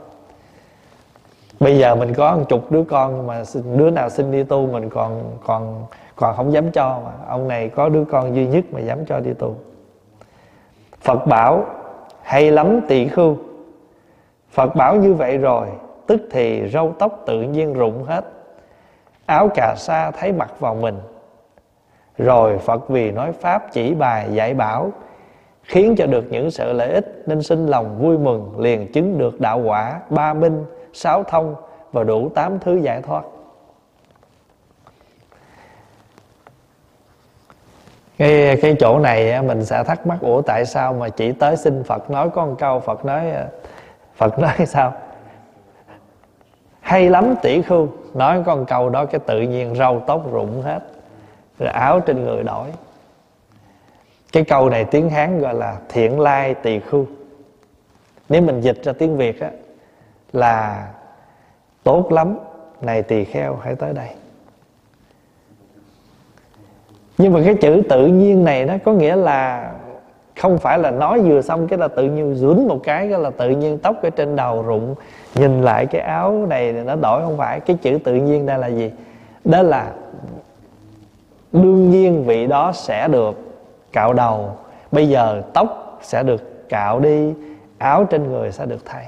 bây 1.60 1.78
giờ 1.78 1.96
mình 1.96 2.14
có 2.14 2.36
một 2.36 2.44
chục 2.50 2.72
đứa 2.72 2.84
con 2.84 3.28
mà 3.28 3.44
đứa 3.76 3.90
nào 3.90 4.10
xin 4.10 4.32
đi 4.32 4.44
tu 4.44 4.68
mình 4.68 4.90
còn 4.90 5.38
còn 5.46 5.86
còn 6.16 6.36
không 6.36 6.54
dám 6.54 6.72
cho 6.72 7.00
mà. 7.06 7.12
Ông 7.28 7.48
này 7.48 7.70
có 7.70 7.90
đứa 7.90 8.04
con 8.06 8.36
duy 8.36 8.48
nhất 8.48 8.66
mà 8.72 8.80
dám 8.80 9.06
cho 9.06 9.20
đi 9.20 9.34
tu. 9.34 9.56
Phật 11.02 11.28
bảo, 11.28 11.66
hay 12.22 12.52
lắm 12.52 12.80
tỳ 12.88 13.08
khưu. 13.08 13.38
Phật 14.52 14.76
bảo 14.76 14.96
như 14.96 15.14
vậy 15.14 15.38
rồi, 15.38 15.68
tức 16.08 16.22
thì 16.32 16.70
râu 16.70 16.94
tóc 17.00 17.24
tự 17.26 17.42
nhiên 17.42 17.74
rụng 17.74 18.04
hết. 18.04 18.26
Áo 19.26 19.50
cà 19.56 19.76
sa 19.78 20.12
thấy 20.12 20.32
mặt 20.32 20.60
vào 20.60 20.76
mình. 20.76 21.00
Rồi 22.18 22.58
phật 22.58 22.90
vì 22.90 23.12
nói 23.12 23.32
pháp 23.32 23.72
chỉ 23.72 23.94
bài 23.94 24.28
dạy 24.32 24.54
bảo, 24.54 24.92
khiến 25.64 25.96
cho 25.98 26.06
được 26.06 26.26
những 26.30 26.52
sự 26.52 26.74
lợi 26.74 26.92
ích 26.92 27.24
nên 27.26 27.44
sinh 27.44 27.68
lòng 27.68 27.98
vui 28.00 28.18
mừng, 28.18 28.60
liền 28.60 28.92
chứng 28.92 29.18
được 29.18 29.42
đạo 29.42 29.62
quả 29.66 30.00
ba 30.10 30.34
minh 30.34 30.66
sáu 31.00 31.24
thông 31.24 31.56
và 31.92 32.04
đủ 32.04 32.30
tám 32.36 32.60
thứ 32.60 32.76
giải 32.76 33.02
thoát. 33.02 33.24
Cái 38.18 38.58
cái 38.62 38.76
chỗ 38.80 39.00
này 39.00 39.42
mình 39.42 39.66
sẽ 39.66 39.84
thắc 39.84 40.08
mắc, 40.08 40.18
ủa, 40.22 40.42
tại 40.42 40.66
sao 40.66 40.94
mà 40.94 41.10
chỉ 41.10 41.32
tới 41.32 41.58
xin 41.58 41.84
Phật 41.84 42.10
nói 42.10 42.30
có 42.30 42.46
một 42.46 42.56
câu, 42.60 42.80
Phật 42.80 43.06
nói 43.06 43.32
ờ, 43.32 43.48
Phật 44.16 44.40
nói 44.40 44.54
sao? 44.66 44.94
Hay 46.80 47.10
lắm 47.10 47.36
tỷ 47.42 47.62
khưu, 47.62 47.88
nói 48.14 48.44
con 48.46 48.66
câu 48.66 48.90
đó 48.90 49.06
cái 49.06 49.20
tự 49.26 49.42
nhiên 49.42 49.76
râu 49.76 50.04
tóc 50.08 50.32
rụng 50.32 50.62
hết, 50.62 50.80
rồi 51.60 51.70
áo 51.70 52.00
trên 52.00 52.24
người 52.24 52.44
đổi. 52.44 52.68
Cái 54.32 54.44
câu 54.44 54.70
này 54.70 54.86
tiếng 54.86 55.10
hán 55.10 55.40
gọi 55.40 55.54
là 55.54 55.78
thiện 55.90 56.20
lai 56.20 56.54
tỳ 56.54 56.80
khưu. 56.80 57.06
Nếu 58.30 58.42
mình 58.42 58.62
dịch 58.62 58.84
ra 58.84 58.94
tiếng 58.94 59.18
việt 59.18 59.42
á 59.42 59.50
là 60.34 60.88
tốt 61.84 62.12
lắm. 62.12 62.38
Này 62.82 63.02
tỳ 63.02 63.26
kheo, 63.26 63.56
hãy 63.56 63.76
tới 63.76 63.94
đây. 63.94 64.10
Nhưng 67.18 67.34
mà 67.34 67.42
cái 67.46 67.56
chữ 67.56 67.82
tự 67.90 68.08
nhiên 68.08 68.44
này 68.44 68.66
nó 68.66 68.74
có 68.86 68.94
nghĩa 68.94 69.16
là 69.16 69.72
không 70.42 70.58
phải 70.58 70.80
là 70.80 70.92
nói 70.92 71.22
vừa 71.22 71.42
xong 71.42 71.68
cái 71.68 71.80
là 71.80 71.88
tự 71.88 72.04
nhiên 72.04 72.36
dún 72.36 72.68
một 72.68 72.80
cái 72.84 73.10
cái 73.10 73.20
là 73.20 73.30
tự 73.30 73.50
nhiên 73.50 73.78
tóc 73.78 73.96
ở 74.04 74.10
trên 74.10 74.36
đầu 74.36 74.62
rụng, 74.62 74.96
nhìn 75.36 75.62
lại 75.62 75.86
cái 75.86 76.02
áo 76.02 76.46
này 76.50 76.72
nó 76.72 76.96
đổi 76.96 77.22
không 77.22 77.38
phải. 77.38 77.60
Cái 77.60 77.78
chữ 77.82 78.00
tự 78.04 78.16
nhiên 78.16 78.46
đây 78.46 78.58
là 78.58 78.68
gì? 78.68 78.92
Đó 79.46 79.62
là 79.62 79.92
đương 81.52 81.92
nhiên 81.92 82.26
vị 82.26 82.48
đó 82.48 82.72
sẽ 82.72 83.08
được 83.08 83.36
cạo 83.92 84.14
đầu, 84.14 84.56
bây 84.92 85.10
giờ 85.10 85.42
tóc 85.54 86.00
sẽ 86.02 86.24
được 86.24 86.70
cạo 86.70 87.00
đi, 87.00 87.34
áo 87.78 88.06
trên 88.10 88.32
người 88.32 88.52
sẽ 88.52 88.66
được 88.66 88.86
thay 88.86 89.06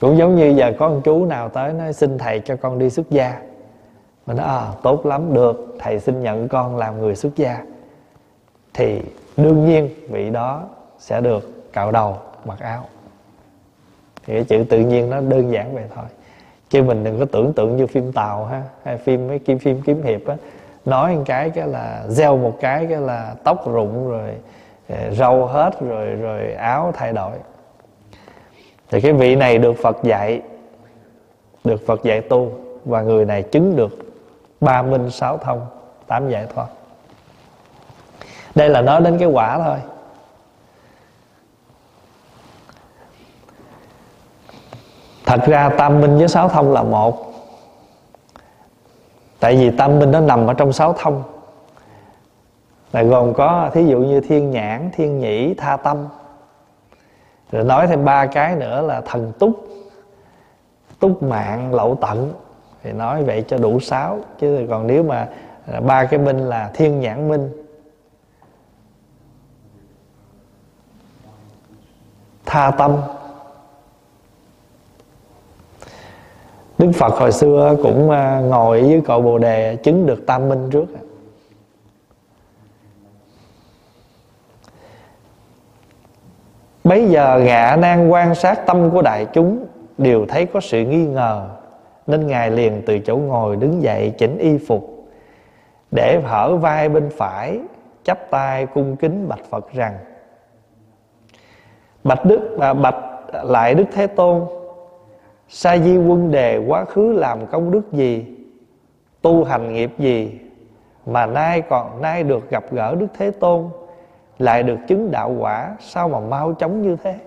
cũng 0.00 0.18
giống 0.18 0.36
như 0.36 0.54
giờ 0.56 0.72
có 0.78 0.88
một 0.88 1.00
chú 1.04 1.24
nào 1.24 1.48
tới 1.48 1.72
nói, 1.72 1.92
xin 1.92 2.18
thầy 2.18 2.40
cho 2.40 2.56
con 2.56 2.78
đi 2.78 2.90
xuất 2.90 3.10
gia. 3.10 3.40
Mình 4.26 4.36
nói 4.36 4.46
à 4.46 4.72
tốt 4.82 5.06
lắm, 5.06 5.34
được, 5.34 5.76
thầy 5.78 6.00
xin 6.00 6.22
nhận 6.22 6.48
con 6.48 6.76
làm 6.76 6.98
người 6.98 7.16
xuất 7.16 7.36
gia. 7.36 7.58
Thì 8.74 9.02
đương 9.36 9.66
nhiên 9.66 9.90
vị 10.08 10.30
đó 10.30 10.62
sẽ 10.98 11.20
được 11.20 11.72
cạo 11.72 11.92
đầu, 11.92 12.16
mặc 12.44 12.60
áo. 12.60 12.84
Thì 14.26 14.34
cái 14.34 14.44
chữ 14.44 14.64
tự 14.70 14.78
nhiên 14.78 15.10
nó 15.10 15.20
đơn 15.20 15.52
giản 15.52 15.74
vậy 15.74 15.84
thôi. 15.94 16.04
Chứ 16.70 16.82
mình 16.82 17.04
đừng 17.04 17.18
có 17.18 17.24
tưởng 17.32 17.52
tượng 17.52 17.76
như 17.76 17.86
phim 17.86 18.12
tàu 18.12 18.44
ha, 18.44 18.62
hay 18.82 18.96
phim 18.96 19.28
mấy 19.28 19.38
kim, 19.38 19.58
phim 19.58 19.82
kiếm 19.82 20.02
hiệp 20.02 20.26
á. 20.26 20.36
Nói 20.84 21.16
một 21.16 21.22
cái 21.26 21.50
cái 21.50 21.68
là, 21.68 22.04
gieo 22.08 22.36
một 22.36 22.56
cái 22.60 22.86
cái 22.86 23.00
là 23.00 23.34
tóc 23.44 23.72
rụng 23.72 24.10
rồi 24.10 24.30
ờ, 24.88 25.10
râu 25.10 25.46
hết 25.46 25.80
rồi 25.80 26.06
rồi 26.06 26.52
áo 26.52 26.92
thay 26.94 27.12
đổi 27.12 27.36
thì 28.90 29.00
cái 29.00 29.12
vị 29.12 29.36
này 29.36 29.58
được 29.58 29.74
Phật 29.82 29.96
dạy, 30.02 30.42
được 31.64 31.86
Phật 31.86 32.02
dạy 32.02 32.20
tu, 32.20 32.52
và 32.84 33.02
người 33.02 33.24
này 33.24 33.42
chứng 33.42 33.76
được 33.76 33.98
ba 34.60 34.82
minh 34.82 35.10
sáu 35.10 35.38
thông, 35.38 35.66
tám 36.06 36.28
giải 36.28 36.46
thoát. 36.54 36.66
Đây 38.54 38.68
là 38.68 38.80
nói 38.80 39.00
đến 39.00 39.18
cái 39.18 39.28
quả 39.28 39.58
thôi. 39.64 39.78
Thật 45.26 45.40
ra 45.46 45.68
tam 45.68 46.00
minh 46.00 46.18
với 46.18 46.28
sáu 46.28 46.48
thông 46.48 46.72
là 46.72 46.82
một. 46.82 47.32
Tại 49.40 49.56
vì 49.56 49.76
tam 49.78 49.98
minh 49.98 50.10
nó 50.10 50.20
nằm 50.20 50.46
ở 50.46 50.54
trong 50.54 50.72
sáu 50.72 50.92
thông. 50.98 51.22
Là 52.92 53.02
gồm 53.02 53.34
có, 53.34 53.70
thí 53.74 53.86
dụ 53.86 53.98
như 53.98 54.20
thiên 54.20 54.50
nhãn, 54.50 54.90
thiên 54.92 55.18
nhĩ, 55.18 55.54
tha 55.54 55.76
tâm 55.76 56.08
rồi 57.50 57.64
nói 57.64 57.86
thêm 57.86 58.04
ba 58.04 58.26
cái 58.26 58.56
nữa 58.56 58.82
là 58.82 59.00
thần 59.00 59.32
túc 59.38 59.66
túc 61.00 61.22
mạng, 61.22 61.74
lậu 61.74 61.98
tận. 62.00 62.32
Thì 62.82 62.92
nói 62.92 63.24
vậy 63.24 63.44
cho 63.48 63.58
đủ 63.58 63.80
sáu, 63.80 64.18
chứ 64.40 64.66
còn 64.70 64.86
nếu 64.86 65.02
mà 65.02 65.28
à, 65.72 65.80
ba 65.80 66.04
cái 66.04 66.20
minh 66.20 66.38
là 66.38 66.70
thiên 66.74 67.00
nhãn 67.00 67.28
minh. 67.28 67.50
Tha 72.46 72.70
tâm. 72.70 72.96
Đức 76.78 76.92
Phật 76.94 77.14
hồi 77.14 77.32
xưa 77.32 77.76
cũng 77.82 78.10
à, 78.10 78.40
ngồi 78.40 78.82
với 78.82 79.02
cội 79.06 79.22
Bồ 79.22 79.38
Đề 79.38 79.76
chứng 79.76 80.06
được 80.06 80.26
tam 80.26 80.48
minh 80.48 80.68
trước 80.70 80.86
à. 80.94 81.05
Bấy 86.86 87.08
giờ 87.08 87.40
ngạ 87.44 87.76
nan 87.76 88.08
quan 88.08 88.34
sát 88.34 88.66
tâm 88.66 88.90
của 88.90 89.02
đại 89.02 89.26
chúng 89.32 89.66
Đều 89.98 90.26
thấy 90.28 90.46
có 90.46 90.60
sự 90.60 90.84
nghi 90.84 91.06
ngờ. 91.06 91.48
Nên 92.06 92.26
Ngài 92.26 92.50
liền 92.50 92.82
từ 92.86 92.98
chỗ 92.98 93.16
ngồi 93.16 93.56
đứng 93.56 93.82
dậy 93.82 94.14
chỉnh 94.18 94.38
y 94.38 94.58
phục 94.58 95.08
Để 95.90 96.20
hở 96.24 96.56
vai 96.56 96.88
bên 96.88 97.10
phải 97.16 97.60
chắp 98.04 98.30
tay 98.30 98.66
cung 98.66 98.96
kính 98.96 99.28
bạch 99.28 99.44
Phật 99.50 99.72
rằng 99.72 99.98
Bạch 102.04 102.24
Đức 102.24 102.58
à, 102.60 102.74
Bạch 102.74 102.96
lại 103.32 103.74
Đức 103.74 103.86
Thế 103.92 104.06
Tôn 104.06 104.44
Sa 105.48 105.78
di 105.78 105.96
quân 105.96 106.30
đề 106.30 106.58
quá 106.66 106.84
khứ 106.84 107.12
làm 107.12 107.46
công 107.46 107.70
đức 107.70 107.92
gì? 107.92 108.36
Tu 109.22 109.44
hành 109.44 109.72
nghiệp 109.72 109.90
gì 109.98 110.38
Mà 111.06 111.26
nay 111.26 111.60
còn 111.60 112.02
nay 112.02 112.22
được 112.22 112.50
gặp 112.50 112.64
gỡ 112.70 112.94
Đức 112.94 113.06
Thế 113.18 113.30
Tôn? 113.30 113.64
Lại 114.38 114.62
được 114.62 114.78
chứng 114.88 115.10
đạo 115.10 115.34
quả, 115.38 115.76
Sao 115.80 116.08
mà 116.08 116.20
mau 116.20 116.54
chóng 116.54 116.82
như 116.82 116.96
thế? 117.04 117.18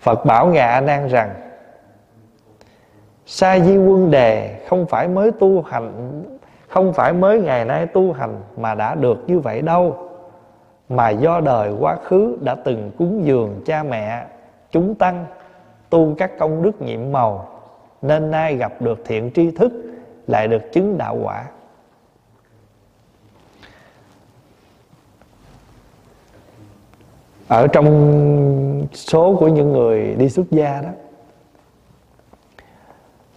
Phật 0.00 0.24
bảo 0.24 0.46
Ngài 0.46 0.68
A 0.68 0.80
Nan 0.80 1.08
rằng, 1.08 1.34
Sa 3.26 3.58
di 3.58 3.76
quân 3.76 4.10
đề 4.10 4.60
không 4.68 4.86
phải 4.86 5.08
mới 5.08 5.30
tu 5.30 5.62
hành, 5.62 6.22
Không 6.68 6.92
phải 6.92 7.12
mới 7.12 7.40
ngày 7.40 7.64
nay 7.64 7.86
tu 7.86 8.12
hành 8.12 8.40
Mà 8.56 8.74
đã 8.74 8.94
được 8.94 9.24
như 9.26 9.38
vậy 9.38 9.62
đâu, 9.62 10.08
Mà 10.88 11.08
do 11.08 11.40
đời 11.40 11.72
quá 11.80 11.96
khứ 12.04 12.38
đã 12.40 12.54
từng 12.64 12.90
cúng 12.98 13.24
dường 13.24 13.62
cha 13.66 13.82
mẹ, 13.82 14.26
chúng 14.70 14.94
tăng, 14.94 15.26
tu 15.90 16.14
các 16.18 16.38
công 16.38 16.62
đức 16.62 16.82
nhiệm 16.82 17.12
màu, 17.12 17.48
nên 18.02 18.30
nay 18.30 18.56
gặp 18.56 18.72
được 18.80 18.98
thiện 19.04 19.30
tri 19.34 19.50
thức, 19.50 19.72
lại 20.26 20.48
được 20.48 20.72
chứng 20.72 20.98
đạo 20.98 21.18
quả. 21.22 21.44
Ở 27.48 27.66
trong 27.66 28.86
số 28.92 29.36
của 29.40 29.48
những 29.48 29.72
người 29.72 30.14
đi 30.14 30.28
xuất 30.28 30.50
gia 30.50 30.80
đó, 30.80 30.90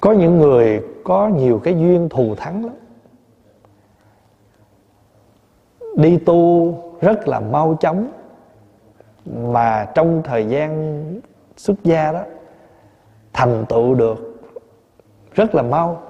có 0.02 0.12
những 0.12 0.38
người 0.38 0.84
có 1.04 1.28
nhiều 1.28 1.62
cái 1.64 1.74
duyên 1.74 2.10
thù 2.10 2.36
thắng 2.36 2.66
lắm. 2.66 2.76
Đi 5.96 6.18
tu 6.18 6.74
rất 7.02 7.28
là 7.28 7.40
mau 7.40 7.78
chóng, 7.80 8.12
mà 9.26 9.88
trong 9.96 10.22
thời 10.24 10.46
gian 10.46 11.04
xuất 11.58 11.84
gia 11.84 12.12
đó, 12.12 12.22
thành 13.34 13.66
tựu 13.70 13.96
được 13.96 14.40
rất 15.34 15.56
là 15.56 15.64
mau. 15.64 16.02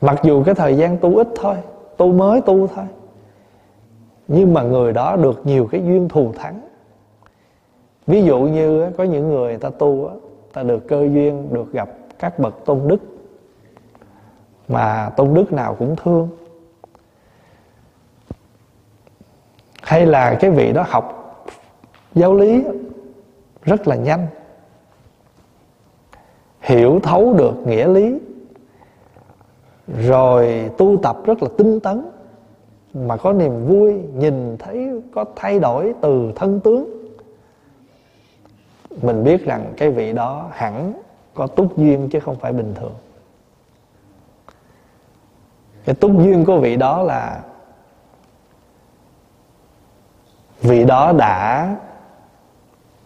Mặc 0.00 0.20
dù 0.22 0.44
cái 0.44 0.54
thời 0.54 0.76
gian 0.76 0.98
tu 0.98 1.16
ít 1.16 1.28
thôi, 1.36 1.56
tu 1.96 2.12
mới 2.12 2.40
tu 2.40 2.66
thôi 2.66 2.84
nhưng 4.32 4.54
mà 4.54 4.62
người 4.62 4.92
đó 4.92 5.16
được 5.16 5.46
nhiều 5.46 5.68
cái 5.70 5.80
duyên 5.84 6.08
thù 6.08 6.32
thắng. 6.32 6.60
Ví 8.06 8.22
dụ 8.22 8.40
như 8.40 8.90
có 8.98 9.04
những 9.04 9.28
người 9.28 9.56
ta 9.56 9.70
tu 9.78 10.10
ta 10.52 10.62
được 10.62 10.88
cơ 10.88 11.00
duyên, 11.00 11.48
được 11.52 11.72
gặp 11.72 11.88
các 12.18 12.38
bậc 12.38 12.64
tôn 12.64 12.88
đức, 12.88 12.98
mà 14.68 15.10
tôn 15.16 15.34
đức 15.34 15.52
nào 15.52 15.76
cũng 15.78 15.96
thương. 15.96 16.28
Hay 19.82 20.06
là 20.06 20.34
cái 20.40 20.50
vị 20.50 20.72
đó 20.72 20.84
học 20.88 21.34
giáo 22.14 22.34
lý 22.34 22.64
rất 23.62 23.88
là 23.88 23.96
nhanh. 23.96 24.26
Hiểu 26.60 27.00
thấu 27.02 27.34
được 27.34 27.66
nghĩa 27.66 27.88
lý, 27.88 28.18
rồi 29.88 30.70
tu 30.78 30.96
tập 31.02 31.16
rất 31.24 31.42
là 31.42 31.48
tinh 31.58 31.80
tấn 31.80 32.04
mà 32.94 33.16
có 33.16 33.32
niềm 33.32 33.66
vui 33.66 33.94
nhìn 34.14 34.56
thấy 34.58 35.02
có 35.14 35.24
thay 35.36 35.58
đổi 35.58 35.94
từ 36.00 36.32
thân 36.36 36.60
tướng. 36.60 37.08
Mình 39.02 39.24
biết 39.24 39.44
rằng 39.44 39.72
cái 39.76 39.90
vị 39.90 40.12
đó 40.12 40.50
hẳn 40.52 40.92
có 41.34 41.46
túc 41.46 41.78
duyên 41.78 42.08
chứ 42.12 42.20
không 42.20 42.36
phải 42.36 42.52
bình 42.52 42.74
thường. 42.74 42.94
Cái 45.84 45.94
túc 45.94 46.10
duyên 46.18 46.44
của 46.44 46.60
vị 46.60 46.76
đó 46.76 47.02
là 47.02 47.42
vị 50.60 50.84
đó 50.84 51.12
đã 51.12 51.76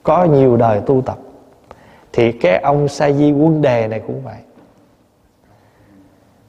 có 0.03 0.25
nhiều 0.25 0.57
đời 0.57 0.81
tu 0.87 1.03
tập, 1.03 1.19
thì 2.13 2.33
cái 2.33 2.61
ông 2.61 2.89
sa 2.89 3.13
di 3.13 3.33
quân 3.33 3.63
đề 3.63 3.89
này 3.89 4.03
cũng 4.07 4.23
vậy. 4.23 4.39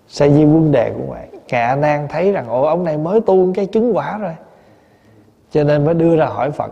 Sa 0.07 0.27
di 0.27 0.45
quân 0.45 0.71
đề 0.71 0.93
cũng 0.97 1.09
vậy 1.09 1.27
ngài 1.47 1.75
nan 1.75 2.07
thấy 2.07 2.31
rằng, 2.31 2.47
ồ, 2.47 2.63
ông 2.63 2.83
này 2.83 2.97
mới 2.97 3.21
tu 3.21 3.53
cái 3.53 3.65
chứng 3.65 3.95
quả 3.95 4.17
rồi. 4.17 4.35
Cho 5.51 5.63
nên 5.63 5.85
mới 5.85 5.93
đưa 5.93 6.17
ra 6.17 6.25
hỏi 6.25 6.51
phật. 6.51 6.71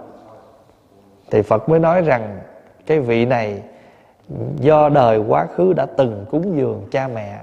Thì 1.32 1.42
phật 1.42 1.70
mới 1.70 1.80
nói 1.80 2.02
rằng, 2.02 2.40
cái 2.86 3.00
vị 3.00 3.26
này 3.26 3.62
do 4.60 4.90
đời 4.90 5.18
quá 5.18 5.46
khứ 5.46 5.74
đã 5.74 5.86
từng 5.98 6.26
cúng 6.32 6.58
dường 6.58 6.88
cha 6.92 7.08
mẹ, 7.08 7.40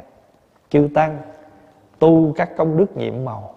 chư 0.70 0.88
tăng, 0.94 1.18
tu 1.98 2.32
các 2.36 2.56
công 2.56 2.76
đức 2.76 2.96
nhiệm 2.96 3.24
màu. 3.24 3.54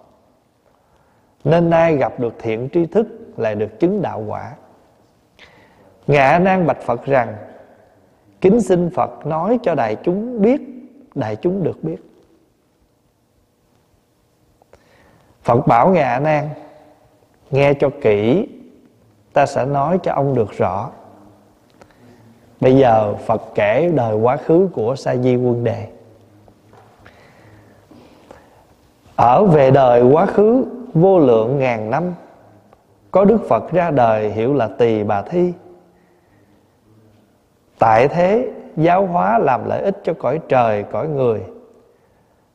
Nên 1.43 1.69
nay 1.69 1.97
gặp 1.97 2.19
được 2.19 2.35
thiện 2.39 2.69
tri 2.73 2.85
thức, 2.85 3.07
lại 3.37 3.55
được 3.55 3.79
chứng 3.79 4.01
đạo 4.01 4.23
quả. 4.27 4.51
Ngạ 6.07 6.39
nan 6.39 6.67
bạch 6.67 6.81
phật 6.81 7.05
rằng, 7.05 7.35
kính 8.41 8.61
xin 8.61 8.89
phật 8.89 9.25
nói 9.25 9.59
cho 9.63 9.75
đại 9.75 9.97
chúng 10.03 10.41
biết, 10.41 10.61
đại 11.15 11.35
chúng 11.35 11.63
được 11.63 11.83
biết. 11.83 12.04
Phật 15.45 15.67
bảo 15.67 15.89
ngạ 15.89 16.19
nan 16.19 16.49
nghe 17.51 17.73
cho 17.73 17.89
kỹ, 18.01 18.47
ta 19.33 19.45
sẽ 19.45 19.65
nói 19.65 19.99
cho 20.03 20.13
ông 20.13 20.35
được 20.35 20.51
rõ. 20.57 20.89
Bây 22.61 22.77
giờ 22.77 23.15
phật 23.15 23.41
kể 23.55 23.91
đời 23.95 24.15
quá 24.15 24.37
khứ 24.37 24.69
của 24.73 24.95
sa 24.95 25.15
di 25.15 25.35
quân 25.35 25.63
đề 25.63 25.87
ở 29.15 29.45
về 29.45 29.71
đời 29.71 30.01
quá 30.01 30.25
khứ 30.25 30.65
vô 30.93 31.19
lượng 31.19 31.59
ngàn 31.59 31.89
năm, 31.89 32.13
có 33.11 33.25
đức 33.25 33.37
phật 33.49 33.71
ra 33.71 33.91
đời 33.91 34.29
hiểu 34.29 34.53
là 34.53 34.69
tỳ 34.77 35.03
bà 35.03 35.21
thi. 35.21 35.53
Tại 37.79 38.07
thế, 38.07 38.51
giáo 38.77 39.05
hóa 39.05 39.39
làm 39.39 39.69
lợi 39.69 39.81
ích 39.81 40.01
cho 40.03 40.13
cõi 40.13 40.39
trời, 40.49 40.83
cõi 40.91 41.07
người. 41.07 41.41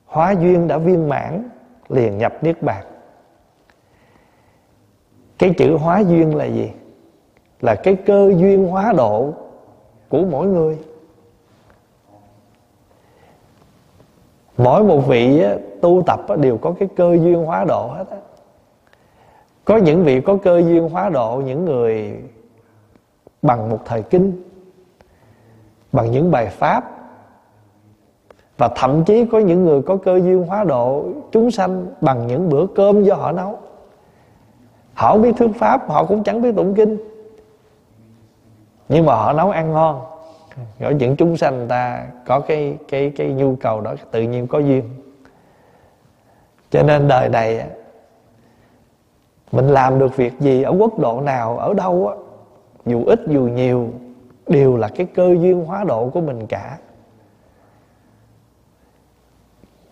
Hóa 0.07 0.31
duyên 0.31 0.69
đã 0.69 0.79
viên 0.79 1.09
mãn 1.09 1.49
liền 1.91 2.19
nhập 2.19 2.35
niết 2.43 2.63
bàn. 2.63 2.85
Cái 5.39 5.55
chữ 5.59 5.77
hóa 5.77 5.99
duyên 5.99 6.37
là 6.37 6.45
gì? 6.45 6.71
Là 7.61 7.75
cái 7.75 7.97
cơ 8.07 8.33
duyên 8.37 8.67
hóa 8.67 8.93
độ 8.97 9.33
của 10.09 10.25
mỗi 10.31 10.47
người. 10.47 10.79
Mỗi 14.57 14.85
một 14.85 15.01
vị 15.01 15.43
tu 15.83 16.03
tập 16.07 16.21
đều 16.39 16.59
có 16.59 16.75
cái 16.79 16.89
cơ 16.97 17.17
duyên 17.23 17.45
hóa 17.45 17.65
độ 17.65 17.87
hết 17.87 18.05
á. 18.11 18.17
Có 19.65 19.77
những 19.77 20.05
vị 20.05 20.21
có 20.21 20.37
cơ 20.43 20.59
duyên 20.59 20.89
hóa 20.89 21.09
độ 21.09 21.43
những 21.47 21.65
người 21.65 22.21
bằng 23.43 23.71
một 23.71 23.79
thời 23.85 24.03
kinh, 24.03 24.43
bằng 25.93 26.11
những 26.11 26.31
bài 26.31 26.47
pháp 26.47 27.00
và 28.61 28.69
thậm 28.77 29.05
chí 29.05 29.25
có 29.25 29.39
những 29.39 29.65
người 29.65 29.83
có 29.83 29.97
cơ 29.97 30.17
duyên 30.17 30.47
hóa 30.47 30.65
độ 30.65 31.05
chúng 31.33 31.51
sanh 31.51 31.87
bằng 32.01 32.27
những 32.27 32.49
bữa 32.49 32.67
cơm 32.75 33.03
do 33.03 33.15
họ 33.15 33.33
nấu. 33.33 33.59
Họ 34.95 35.13
không 35.13 35.23
biết 35.23 35.33
thuyết 35.37 35.51
pháp, 35.59 35.91
họ 35.91 36.05
cũng 36.05 36.23
chẳng 36.23 36.43
biết 36.43 36.57
tụng 36.57 36.75
kinh. 36.75 36.97
Nhưng 38.89 39.07
mà 39.07 39.15
họ 39.15 39.33
nấu 39.33 39.51
ăn 39.51 39.73
ngon. 39.73 40.01
Rồi 40.79 40.95
những 40.95 41.17
chúng 41.17 41.37
sanh 41.37 41.69
ta 41.69 42.07
có 42.27 42.41
cái 42.41 42.77
cái 42.89 43.13
cái 43.17 43.33
nhu 43.33 43.57
cầu 43.57 43.81
đó, 43.81 43.95
tự 44.11 44.23
nhiên 44.23 44.47
có 44.47 44.59
duyên. 44.59 44.85
Cho 46.71 46.83
nên 46.83 47.09
đời 47.09 47.29
này, 47.29 47.67
mình 49.53 49.69
làm 49.69 49.99
được 49.99 50.17
việc 50.17 50.41
gì 50.41 50.63
ở 50.63 50.75
quốc 50.79 50.99
độ 50.99 51.21
nào, 51.21 51.59
ở 51.59 51.75
đâu 51.75 52.09
á, 52.09 52.15
dù 52.87 53.05
ít 53.05 53.21
dù 53.27 53.43
nhiều, 53.43 53.89
đều 54.47 54.77
là 54.77 54.89
cái 54.89 55.07
cơ 55.15 55.35
duyên 55.41 55.65
hóa 55.65 55.85
độ 55.85 56.11
của 56.15 56.21
mình 56.21 56.47
cả 56.47 56.79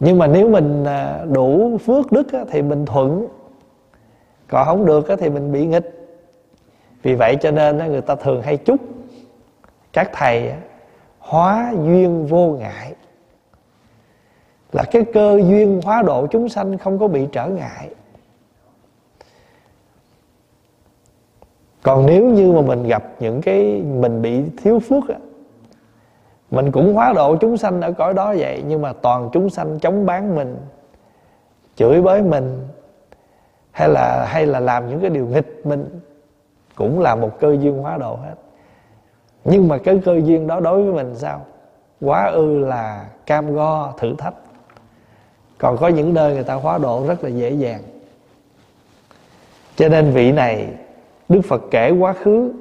nhưng 0.01 0.19
mà 0.19 0.27
nếu 0.27 0.49
mình 0.49 0.85
à, 0.85 1.25
đủ 1.33 1.79
phước 1.79 2.13
đức 2.13 2.27
thì 2.51 2.63
mình 2.63 2.87
thuận. 2.87 3.27
Còn 4.49 4.67
không 4.67 4.87
được 4.87 5.07
thì 5.19 5.31
mình 5.31 5.53
bị 5.53 5.67
nghịch. 5.67 5.95
Vì 7.03 7.15
vậy 7.15 7.37
cho 7.41 7.51
nên 7.51 7.79
người 7.79 8.01
ta 8.01 8.15
thường 8.15 8.43
hay 8.43 8.57
chúc 8.57 8.81
các 9.93 10.11
thầy 10.13 10.53
hóa 11.19 11.73
duyên 11.85 12.27
vô 12.27 12.57
ngại. 12.61 12.95
Là 14.73 14.85
cái 14.91 15.05
cơ 15.15 15.41
duyên 15.49 15.81
hóa 15.85 16.03
độ 16.03 16.27
chúng 16.27 16.49
sanh 16.49 16.79
không 16.79 16.99
có 16.99 17.09
bị 17.09 17.29
trở 17.33 17.49
ngại. 17.49 17.91
Còn 21.83 22.07
nếu 22.07 22.25
như 22.25 22.53
mà 22.53 22.61
mình 22.61 22.83
gặp 22.83 23.05
những 23.21 23.41
cái 23.41 23.83
mình 23.83 24.23
bị 24.23 24.43
thiếu 24.63 24.81
phước 24.81 25.09
á 25.09 25.19
mình 26.51 26.73
cũng 26.73 26.95
hóa 26.95 27.13
độ 27.17 27.37
chúng 27.37 27.57
sanh 27.57 27.81
ở 27.81 27.93
cõi 27.93 28.15
đó 28.15 28.35
vậy, 28.39 28.63
nhưng 28.67 28.83
mà 28.83 28.93
toàn 28.93 29.31
chúng 29.33 29.51
sanh 29.51 29.79
chống 29.79 30.07
bán 30.07 30.37
mình, 30.37 30.57
chửi 31.77 32.03
bới 32.03 32.23
mình, 32.23 32.67
hay 33.71 33.89
là 33.89 34.27
hay 34.29 34.47
là 34.47 34.61
làm 34.61 34.89
những 34.89 35.01
cái 35.01 35.11
điều 35.11 35.27
nghịch 35.27 35.67
mình, 35.67 36.01
cũng 36.75 37.01
là 37.01 37.15
một 37.15 37.41
cơ 37.41 37.57
duyên 37.61 37.79
hóa 37.79 37.97
độ 37.97 38.17
hết. 38.17 38.35
Nhưng 39.45 39.69
mà 39.69 39.79
cái 39.79 40.01
cơ 40.05 40.21
duyên 40.25 40.47
đó 40.47 40.61
đối 40.61 40.83
với 40.83 40.93
mình 40.93 41.15
sao? 41.15 41.41
Quá 42.01 42.27
ư 42.27 42.59
là 42.59 43.07
cam 43.27 43.55
go, 43.55 43.93
thử 43.99 44.15
thách. 44.19 44.35
Còn 45.59 45.77
có 45.77 45.89
những 45.89 46.15
nơi 46.15 46.35
người 46.35 46.45
ta 46.45 46.55
hóa 46.55 46.79
độ 46.79 47.05
rất 47.09 47.25
là 47.25 47.31
dễ 47.31 47.51
dàng. 47.51 47.81
Cho 49.77 49.89
nên 49.89 50.11
vị 50.11 50.33
này, 50.33 50.69
đức 51.29 51.41
phật 51.49 51.63
kể 51.71 51.91
quá 51.91 52.13
khứ, 52.13 52.53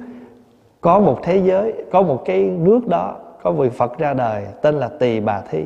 có 0.80 1.00
một 1.00 1.20
thế 1.22 1.42
giới, 1.44 1.74
có 1.92 2.02
một 2.02 2.22
cái 2.24 2.42
nước 2.42 2.80
đó 2.88 3.16
có 3.42 3.52
vị 3.52 3.68
phật 3.68 3.98
ra 3.98 4.14
đời, 4.14 4.46
tên 4.62 4.74
là 4.74 4.90
tỳ 4.98 5.20
bà 5.20 5.40
thi. 5.50 5.64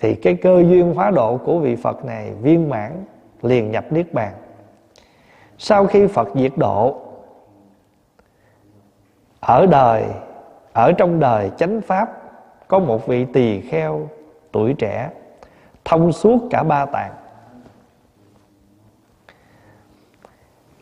Thì 0.00 0.14
cái 0.14 0.34
cơ 0.34 0.62
duyên 0.68 0.94
hóa 0.94 1.10
độ 1.10 1.36
của 1.36 1.58
vị 1.58 1.76
phật 1.76 2.04
này 2.04 2.32
viên 2.32 2.68
mãn, 2.68 3.04
liền 3.42 3.70
nhập 3.70 3.84
niết 3.90 4.12
bàn. 4.12 4.32
Sau 5.58 5.86
khi 5.86 6.06
phật 6.06 6.28
diệt 6.34 6.52
độ, 6.56 7.00
ở 9.40 9.66
đời, 9.66 10.04
ở 10.72 10.92
trong 10.92 11.20
đời 11.20 11.50
chánh 11.56 11.80
pháp, 11.80 12.08
có 12.68 12.78
một 12.78 13.06
vị 13.06 13.26
tỳ 13.32 13.60
kheo 13.60 14.08
tuổi 14.52 14.74
trẻ, 14.74 15.10
thông 15.84 16.12
suốt 16.12 16.38
cả 16.50 16.62
ba 16.62 16.86
tạng. 16.86 17.12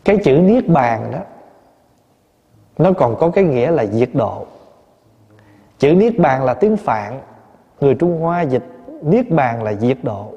Cái 0.05 0.19
chữ 0.25 0.39
niết 0.43 0.69
bàn 0.69 1.11
đó, 1.13 1.19
nó 2.79 2.93
còn 2.93 3.17
có 3.19 3.31
cái 3.31 3.45
nghĩa 3.45 3.71
là 3.71 3.87
diệt 3.87 4.11
độ 4.15 4.47
chữ 5.79 5.95
niết 5.95 6.19
bàn 6.19 6.45
là 6.45 6.55
tiếng 6.55 6.77
phạn 6.77 7.21
người 7.81 7.95
trung 7.95 8.21
hoa 8.21 8.43
dịch 8.43 8.65
niết 9.03 9.31
bàn 9.31 9.63
là 9.63 9.75
diệt 9.75 9.99
độ. 10.03 10.33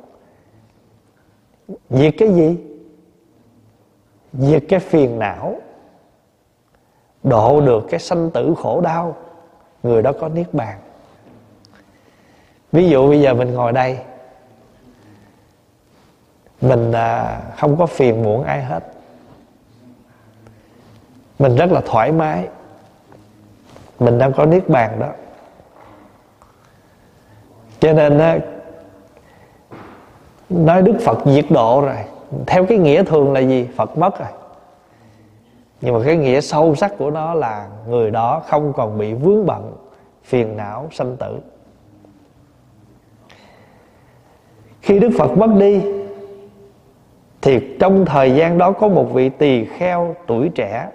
Diệt 1.89 2.13
cái 2.17 2.29
gì? 2.29 2.57
Diệt 4.33 4.63
cái 4.69 4.79
phiền 4.79 5.19
não 5.19 5.61
độ 7.23 7.61
được 7.61 7.85
cái 7.89 7.99
sanh 7.99 8.31
tử 8.31 8.53
khổ 8.57 8.81
đau 8.81 9.15
người 9.83 10.01
đó 10.01 10.13
có 10.19 10.29
niết 10.29 10.53
bàn. 10.53 10.79
Ví 12.71 12.89
dụ 12.89 13.07
bây 13.07 13.21
giờ 13.21 13.33
mình 13.33 13.53
ngồi 13.53 13.71
đây 13.71 13.99
mình 16.61 16.91
à, 16.91 17.41
không 17.57 17.77
có 17.77 17.85
phiền 17.85 18.23
muộn 18.23 18.43
ai 18.43 18.63
hết. 18.63 18.83
Mình 21.39 21.55
rất 21.55 21.71
là 21.71 21.81
thoải 21.85 22.11
mái. 22.11 22.47
Mình 23.99 24.17
đang 24.17 24.33
có 24.33 24.45
niết 24.45 24.69
bàn 24.69 24.99
đó 24.99 25.11
cho 27.79 27.93
nên 27.93 28.41
nói 30.49 30.81
đức 30.81 30.95
phật 31.01 31.17
diệt 31.25 31.45
độ 31.49 31.81
rồi. 31.81 31.97
Theo 32.47 32.65
cái 32.65 32.77
nghĩa 32.77 33.03
thường 33.03 33.33
là 33.33 33.39
gì? 33.39 33.69
Phật 33.75 33.97
mất 33.97 34.19
rồi. 34.19 34.29
Nhưng 35.81 35.93
mà 35.93 35.99
cái 36.05 36.17
nghĩa 36.17 36.41
sâu 36.41 36.75
sắc 36.75 36.91
của 36.97 37.11
nó 37.11 37.33
là 37.33 37.67
người 37.87 38.11
đó 38.11 38.41
không 38.47 38.73
còn 38.73 38.97
bị 38.97 39.13
vướng 39.13 39.45
bận, 39.45 39.73
phiền 40.23 40.57
não, 40.57 40.87
sanh 40.91 41.17
tử. 41.17 41.39
Khi 44.81 44.99
đức 44.99 45.09
phật 45.17 45.37
mất 45.37 45.49
đi, 45.57 45.81
thì 47.41 47.77
trong 47.79 48.05
thời 48.05 48.35
gian 48.35 48.57
đó 48.57 48.71
có 48.71 48.87
một 48.87 49.13
vị 49.13 49.29
tỳ 49.29 49.65
kheo 49.65 50.15
tuổi 50.27 50.49
trẻ, 50.55 50.87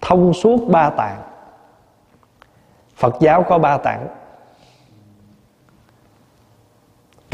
thông 0.00 0.32
suốt 0.34 0.60
ba 0.68 0.90
tạng. 0.90 1.22
Phật 2.96 3.14
giáo 3.20 3.42
có 3.42 3.58
ba 3.58 3.78
tạng. 3.78 4.06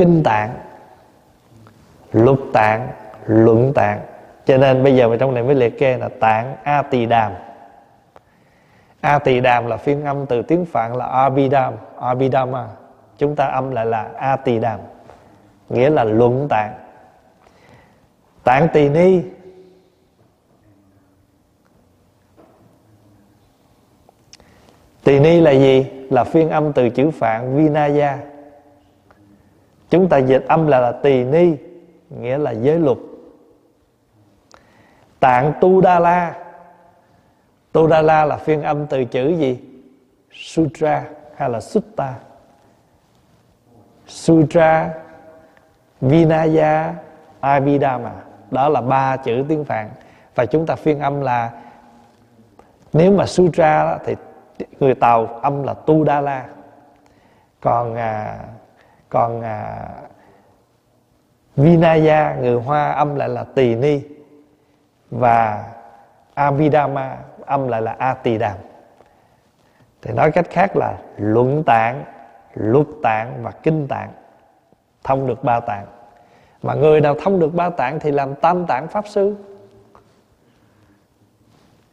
Kinh 0.01 0.23
tạng, 0.23 0.55
lục 2.13 2.39
tạng, 2.53 2.89
luận 3.27 3.73
tạng. 3.75 4.01
Cho 4.47 4.57
nên 4.57 4.85
bây 4.85 4.97
giờ 4.97 5.09
mà 5.09 5.17
trong 5.21 5.35
này 5.35 5.43
mới 5.43 5.55
liệt 5.55 5.79
kê 5.79 5.97
là 5.97 6.09
tạng 6.21 6.57
a 6.63 6.83
tỳ 6.83 7.07
đàm 7.07 7.33
a 9.01 9.19
tỳ 9.19 9.41
đàm 9.41 9.67
là 9.67 9.77
phiên 9.77 10.05
âm 10.05 10.27
từ 10.27 10.43
tiếng 10.43 10.65
phạn 10.65 10.97
là 10.97 11.07
abhidam 11.07 11.75
abhidama 12.01 12.63
à, 12.63 12.69
chúng 13.19 13.37
ta 13.37 13.47
âm 13.47 13.71
lại 13.71 13.87
là 13.87 14.09
a 14.17 14.37
tỳ 14.37 14.59
đàm 14.59 14.81
nghĩa 15.69 15.91
là 15.91 16.05
luận 16.05 16.47
tạng. 16.51 16.75
Tạng 18.45 18.69
tỳ 18.73 18.89
ni 18.89 19.23
tỳ 25.05 25.21
ni 25.21 25.41
là 25.41 25.51
gì? 25.51 25.87
Là 26.11 26.25
phiên 26.25 26.51
âm 26.51 26.73
từ 26.73 26.91
chữ 26.91 27.11
phạn 27.11 27.57
vinaya 27.57 28.19
chúng 29.91 30.09
ta 30.09 30.19
dịch 30.19 30.45
âm 30.49 30.67
là, 30.67 30.81
là 30.81 30.93
tỳ 30.93 31.25
ni 31.25 31.57
nghĩa 32.11 32.39
là 32.39 32.51
giới 32.51 32.79
luật. 32.79 32.99
Tạng 35.21 35.53
tu 35.61 35.81
đa 35.81 35.99
la 35.99 36.35
tu 37.73 37.87
đa 37.87 38.03
la 38.03 38.25
là 38.25 38.37
phiên 38.37 38.63
âm 38.63 38.87
từ 38.87 39.05
chữ 39.05 39.29
gì? 39.29 39.61
Sutra 40.33 41.05
hay 41.37 41.51
là 41.51 41.61
sutta? 41.61 42.15
Sutra 44.07 44.91
vinaya 46.01 46.95
abhidhamma. 47.41 48.13
Đó 48.51 48.69
là 48.69 48.81
ba 48.81 49.17
chữ 49.17 49.45
tiếng 49.49 49.65
phạn. 49.65 49.91
Và 50.35 50.47
chúng 50.47 50.67
ta 50.67 50.77
phiên 50.77 51.01
âm 51.01 51.21
là 51.21 51.51
nếu 52.93 53.13
mà 53.13 53.27
sutra 53.27 53.99
thì 54.05 54.17
người 54.81 54.95
tàu 54.95 55.27
âm 55.27 55.63
là 55.63 55.75
tu 55.75 56.05
đa 56.05 56.21
la 56.21 56.47
còn 57.61 57.95
à, 57.95 58.39
còn 59.11 59.43
à, 59.43 59.89
vinaya 61.57 62.37
người 62.41 62.55
hoa 62.55 62.91
âm 62.91 63.15
lại 63.15 63.29
là 63.29 63.45
tỳ 63.45 63.75
ni. 63.75 64.01
Và 65.11 65.65
abhidhamma 66.35 67.17
âm 67.47 67.69
lại 67.69 67.83
là 67.83 67.97
a 67.99 68.15
tỳ 68.15 68.39
đàm 68.39 68.57
thì 70.03 70.13
nói 70.13 70.31
cách 70.31 70.47
khác 70.51 70.77
là 70.77 70.99
luận 71.17 71.65
tạng 71.65 72.05
luật 72.55 72.87
tạng 73.03 73.43
và 73.43 73.51
kinh 73.51 73.89
tạng 73.89 74.11
thông 75.05 75.27
được 75.27 75.45
ba 75.45 75.61
tạng. 75.61 75.87
Mà 76.63 76.75
người 76.75 77.01
nào 77.01 77.15
thông 77.21 77.41
được 77.41 77.55
ba 77.55 77.71
tạng 77.71 78.01
thì 78.01 78.11
làm 78.11 78.35
tam 78.35 78.67
tạng 78.67 78.89
pháp 78.89 79.09
sư. 79.09 79.37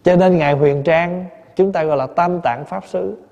Cho 0.04 0.16
nên 0.16 0.38
ngài 0.38 0.54
huyền 0.54 0.84
trang 0.84 1.26
chúng 1.56 1.72
ta 1.72 1.84
gọi 1.84 1.98
là 1.98 2.08
tam 2.16 2.42
tạng 2.42 2.66
pháp 2.66 2.84
sư 2.88 3.27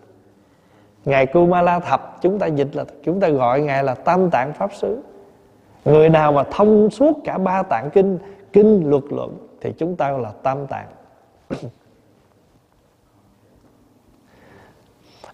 ngài 1.06 1.26
kumala 1.26 1.80
thập 1.80 2.22
chúng 2.22 2.40
ta 2.40 2.48
dịch 2.48 2.76
là 2.76 2.86
chúng 3.04 3.20
ta 3.20 3.30
gọi 3.30 3.62
ngài 3.62 3.84
là 3.84 3.96
tam 3.96 4.30
tạng 4.30 4.54
pháp 4.54 4.70
sư 4.74 5.02
người 5.86 6.10
nào 6.10 6.32
mà 6.32 6.44
thông 6.52 6.90
suốt 6.90 7.18
cả 7.24 7.38
ba 7.38 7.64
tạng 7.64 7.90
kinh 7.94 8.20
kinh 8.54 8.90
luật 8.90 9.04
luận 9.10 9.38
thì 9.62 9.74
chúng 9.78 9.96
ta 9.96 10.12
gọi 10.12 10.22
là 10.22 10.32
tam 10.44 10.68
tạng. 10.68 10.88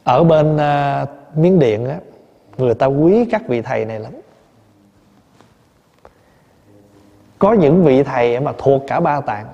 Ở 0.03 0.24
bên 0.24 0.55
uh, 0.55 1.38
miến 1.38 1.59
điện 1.59 1.86
á 1.86 1.99
người 2.57 2.74
ta 2.74 2.86
quý 2.86 3.26
các 3.32 3.47
vị 3.47 3.61
thầy 3.61 3.86
này 3.86 3.99
lắm. 3.99 4.13
Có 7.39 7.53
những 7.53 7.84
vị 7.84 8.03
thầy 8.03 8.39
mà 8.39 8.53
thuộc 8.57 8.82
cả 8.88 8.99
ba 8.99 9.22
tạng 9.22 9.45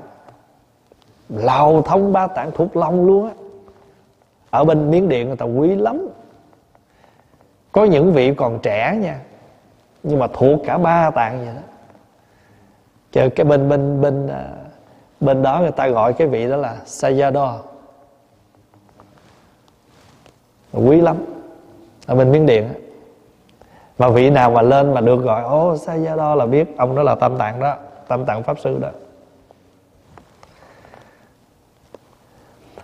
lầu 1.30 1.82
thông 1.82 2.14
ba 2.14 2.28
tạng 2.28 2.52
thuộc 2.52 2.78
lòng 2.78 3.06
luôn 3.06 3.28
á 3.28 3.34
ở 4.50 4.64
bên 4.64 4.92
miến 4.92 5.10
điện 5.10 5.28
người 5.28 5.38
ta 5.38 5.46
quý 5.46 5.76
lắm. 5.76 6.08
Có 7.72 7.86
những 7.86 8.14
vị 8.14 8.34
còn 8.38 8.60
trẻ 8.64 8.98
nha, 9.02 9.20
nhưng 10.04 10.20
mà 10.20 10.28
thuộc 10.34 10.60
cả 10.66 10.78
ba 10.78 11.12
tạng 11.12 11.46
vậy 11.46 11.56
đó. 11.56 11.62
Chờ 13.12 13.30
cái 13.30 13.46
bên 13.46 13.70
bên 13.70 14.02
bên 14.02 14.28
à, 14.28 14.48
bên 15.20 15.44
đó 15.44 15.60
người 15.60 15.72
ta 15.72 15.88
gọi 15.88 16.14
cái 16.14 16.28
vị 16.28 16.50
đó 16.50 16.56
là 16.56 16.78
Sayadaw 16.86 17.58
quý 20.74 21.02
lắm. 21.02 21.18
Ở 22.06 22.16
bên 22.16 22.32
miến 22.32 22.46
điện 22.46 22.70
mà 23.98 24.10
vị 24.10 24.30
nào 24.30 24.52
mà 24.52 24.62
lên 24.62 24.94
mà 24.94 25.02
được 25.02 25.18
gọi, 25.24 25.44
ô 25.44 25.74
Sayadaw 25.74 26.36
là 26.36 26.46
biết, 26.46 26.78
ông 26.78 26.96
đó 26.96 27.04
là 27.04 27.16
tam 27.16 27.38
tạng 27.38 27.60
đó, 27.60 27.76
tam 28.08 28.26
tạng 28.26 28.44
pháp 28.44 28.60
sư 28.60 28.78
đó. 28.82 28.90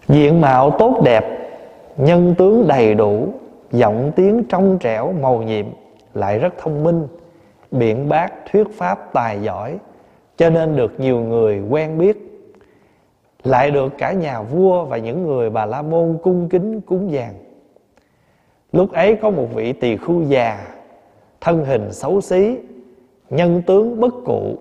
Diện 0.07 0.41
mạo 0.41 0.71
tốt 0.79 1.01
đẹp 1.03 1.42
nhân 1.97 2.35
tướng 2.37 2.67
đầy 2.67 2.95
đủ, 2.95 3.27
giọng 3.71 4.11
tiếng 4.15 4.43
trong 4.49 4.77
trẻo 4.79 5.13
màu 5.21 5.41
nhiệm, 5.41 5.65
lại 6.13 6.39
rất 6.39 6.53
thông 6.57 6.83
minh. 6.83 7.07
Biện 7.71 8.09
bác 8.09 8.29
thuyết 8.51 8.67
pháp 8.77 9.13
tài 9.13 9.41
giỏi, 9.41 9.77
cho 10.37 10.49
nên 10.49 10.75
được 10.75 10.99
nhiều 10.99 11.19
người 11.19 11.61
quen 11.69 11.97
biết. 11.97 12.29
Lại 13.43 13.71
được 13.71 13.93
cả 13.97 14.11
nhà 14.11 14.41
vua 14.41 14.85
và 14.85 14.97
những 14.97 15.25
người 15.25 15.49
bà 15.49 15.65
la 15.65 15.81
môn 15.81 16.17
cung 16.23 16.49
kính 16.49 16.81
cúng 16.81 17.11
dường. 17.11 17.33
Lúc 18.71 18.91
ấy 18.91 19.15
có 19.15 19.29
một 19.29 19.47
vị 19.53 19.73
tỳ 19.73 19.97
khu 19.97 20.23
già, 20.23 20.67
thân 21.41 21.65
hình 21.65 21.91
xấu 21.91 22.21
xí, 22.21 22.57
nhân 23.29 23.61
tướng 23.67 23.99
bất 23.99 24.13
cụ. 24.25 24.57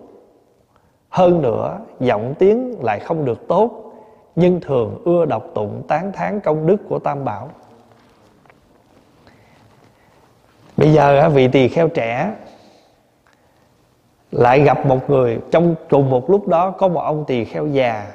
Hơn 1.09 1.41
nữa, 1.41 1.79
giọng 1.99 2.33
tiếng 2.39 2.83
lại 2.83 2.99
không 2.99 3.25
được 3.25 3.47
tốt 3.47 3.82
nhưng 4.35 4.59
thường 4.59 5.01
ưa 5.05 5.25
đọc 5.25 5.45
tụng 5.53 5.83
tán 5.87 6.11
thán 6.11 6.39
công 6.39 6.67
đức 6.67 6.77
của 6.89 6.99
tam 6.99 7.25
bảo. 7.25 7.49
Bây 10.77 10.93
giờ 10.93 11.29
vị 11.29 11.47
tỳ 11.47 11.67
kheo 11.67 11.87
trẻ 11.87 12.35
lại 14.31 14.61
gặp 14.61 14.85
một 14.85 15.09
người, 15.09 15.39
trong 15.51 15.75
cùng 15.89 16.09
một 16.09 16.29
lúc 16.29 16.47
đó 16.47 16.71
có 16.71 16.87
một 16.87 17.01
ông 17.01 17.25
tỳ 17.27 17.45
kheo 17.45 17.67
già, 17.67 18.13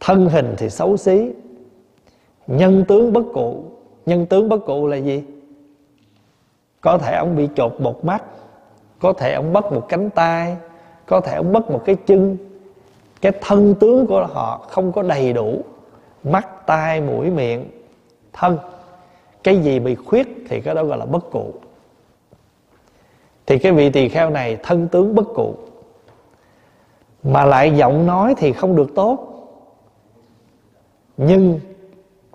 thân 0.00 0.28
hình 0.28 0.54
thì 0.58 0.70
xấu 0.70 0.96
xí, 0.96 1.30
nhân 2.46 2.84
tướng 2.88 3.12
bất 3.12 3.24
cụ. 3.34 3.64
Nhân 4.06 4.26
tướng 4.26 4.48
bất 4.48 4.58
cụ 4.66 4.86
là 4.86 4.96
gì? 4.96 5.24
Có 6.80 6.98
thể 6.98 7.16
ông 7.16 7.36
bị 7.36 7.48
chột 7.54 7.80
một 7.80 8.04
mắt, 8.04 8.24
có 9.00 9.12
thể 9.12 9.32
ông 9.32 9.52
mất 9.52 9.72
một 9.72 9.86
cánh 9.88 10.10
tay, 10.10 10.56
có 11.06 11.20
thể 11.20 11.34
ông 11.34 11.52
mất 11.52 11.70
một 11.70 11.82
cái 11.84 11.96
chân 12.06 12.36
cái 13.22 13.32
thân 13.40 13.74
tướng 13.80 14.06
của 14.06 14.26
họ 14.26 14.66
không 14.68 14.92
có 14.92 15.02
đầy 15.02 15.32
đủ. 15.32 15.62
Mắt, 16.24 16.66
tai, 16.66 17.00
mũi, 17.00 17.30
miệng, 17.30 17.70
thân. 18.32 18.58
Cái 19.42 19.58
gì 19.58 19.78
bị 19.78 19.94
khuyết 19.94 20.28
thì 20.48 20.60
cái 20.60 20.74
đó 20.74 20.84
gọi 20.84 20.98
là 20.98 21.06
bất 21.06 21.30
cụ. 21.30 21.54
Thì 23.46 23.58
cái 23.58 23.72
vị 23.72 23.90
tỳ 23.90 24.08
kheo 24.08 24.30
này 24.30 24.58
thân 24.62 24.88
tướng 24.88 25.14
bất 25.14 25.26
cụ. 25.34 25.54
Mà 27.22 27.44
lại 27.44 27.70
giọng 27.76 28.06
nói 28.06 28.34
thì 28.38 28.52
không 28.52 28.76
được 28.76 28.94
tốt. 28.94 29.28
Nhưng 31.16 31.60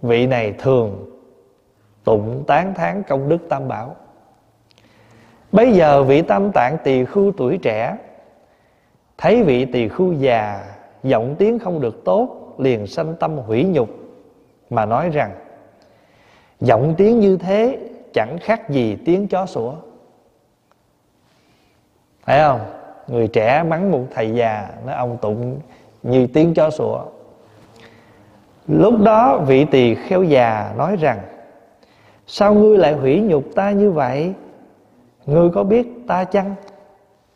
vị 0.01 0.27
này 0.27 0.53
thường 0.59 1.05
tụng 2.03 2.43
tán 2.47 2.73
thán 2.73 3.03
công 3.03 3.29
đức 3.29 3.37
tam 3.49 3.67
bảo. 3.67 3.95
Bây 5.51 5.73
giờ 5.73 6.03
vị 6.03 6.21
tam 6.21 6.51
tạng 6.51 6.77
tỳ 6.83 7.05
khưu 7.05 7.31
tuổi 7.37 7.57
trẻ, 7.57 7.97
thấy 9.17 9.43
vị 9.43 9.65
tỳ 9.65 9.87
khưu 9.87 10.13
già 10.13 10.76
giọng 11.03 11.35
tiếng 11.39 11.59
không 11.59 11.81
được 11.81 12.05
tốt 12.05 12.55
liền 12.57 12.87
sanh 12.87 13.15
tâm 13.19 13.37
hủy 13.37 13.63
nhục 13.63 13.89
mà 14.69 14.85
nói 14.85 15.09
rằng 15.09 15.31
giọng 16.59 16.93
tiếng 16.97 17.19
như 17.19 17.37
thế 17.37 17.79
chẳng 18.13 18.37
khác 18.41 18.69
gì 18.69 18.97
tiếng 19.05 19.27
chó 19.27 19.45
sủa. 19.45 19.73
Thấy 22.25 22.39
không? 22.39 22.59
Người 23.07 23.27
trẻ 23.27 23.63
mắng 23.63 23.91
một 23.91 24.03
thầy 24.15 24.31
già 24.31 24.69
nói 24.85 24.95
ông 24.95 25.17
tụng 25.17 25.59
như 26.03 26.27
tiếng 26.27 26.53
chó 26.53 26.69
sủa. 26.69 26.99
Lúc 28.67 28.93
đó 28.99 29.37
vị 29.47 29.65
tỳ 29.65 29.95
kheo 29.95 30.23
già 30.23 30.73
nói 30.77 30.95
rằng 30.95 31.19
sao 32.27 32.53
ngươi 32.53 32.77
lại 32.77 32.93
hủy 32.93 33.21
nhục 33.21 33.43
ta 33.55 33.71
như 33.71 33.91
vậy? 33.91 34.33
Ngươi 35.25 35.49
có 35.49 35.63
biết 35.63 35.87
ta 36.07 36.23
chăng? 36.23 36.55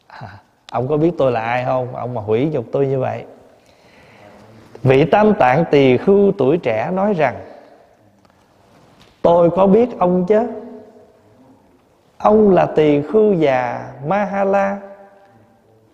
À, 0.07 0.27
ông 0.71 0.87
có 0.87 0.97
biết 0.97 1.11
tôi 1.17 1.31
là 1.31 1.41
ai 1.41 1.65
không? 1.65 1.95
Ông 1.95 2.13
mà 2.13 2.21
hủy 2.21 2.49
nhục 2.51 2.65
tôi 2.71 2.87
như 2.87 2.99
vậy 2.99 3.25
vị 4.83 5.05
tam 5.05 5.33
tạng 5.33 5.65
tỳ 5.71 5.97
khưu 5.97 6.31
tuổi 6.37 6.57
trẻ 6.57 6.91
nói 6.93 7.13
rằng 7.13 7.35
tôi 9.21 9.49
có 9.49 9.67
biết 9.67 9.89
ông 9.99 10.25
chứ? 10.25 10.47
Ông 12.17 12.51
là 12.51 12.65
tỳ 12.65 13.01
khưu 13.01 13.33
già 13.33 13.91
mahala. 14.07 14.77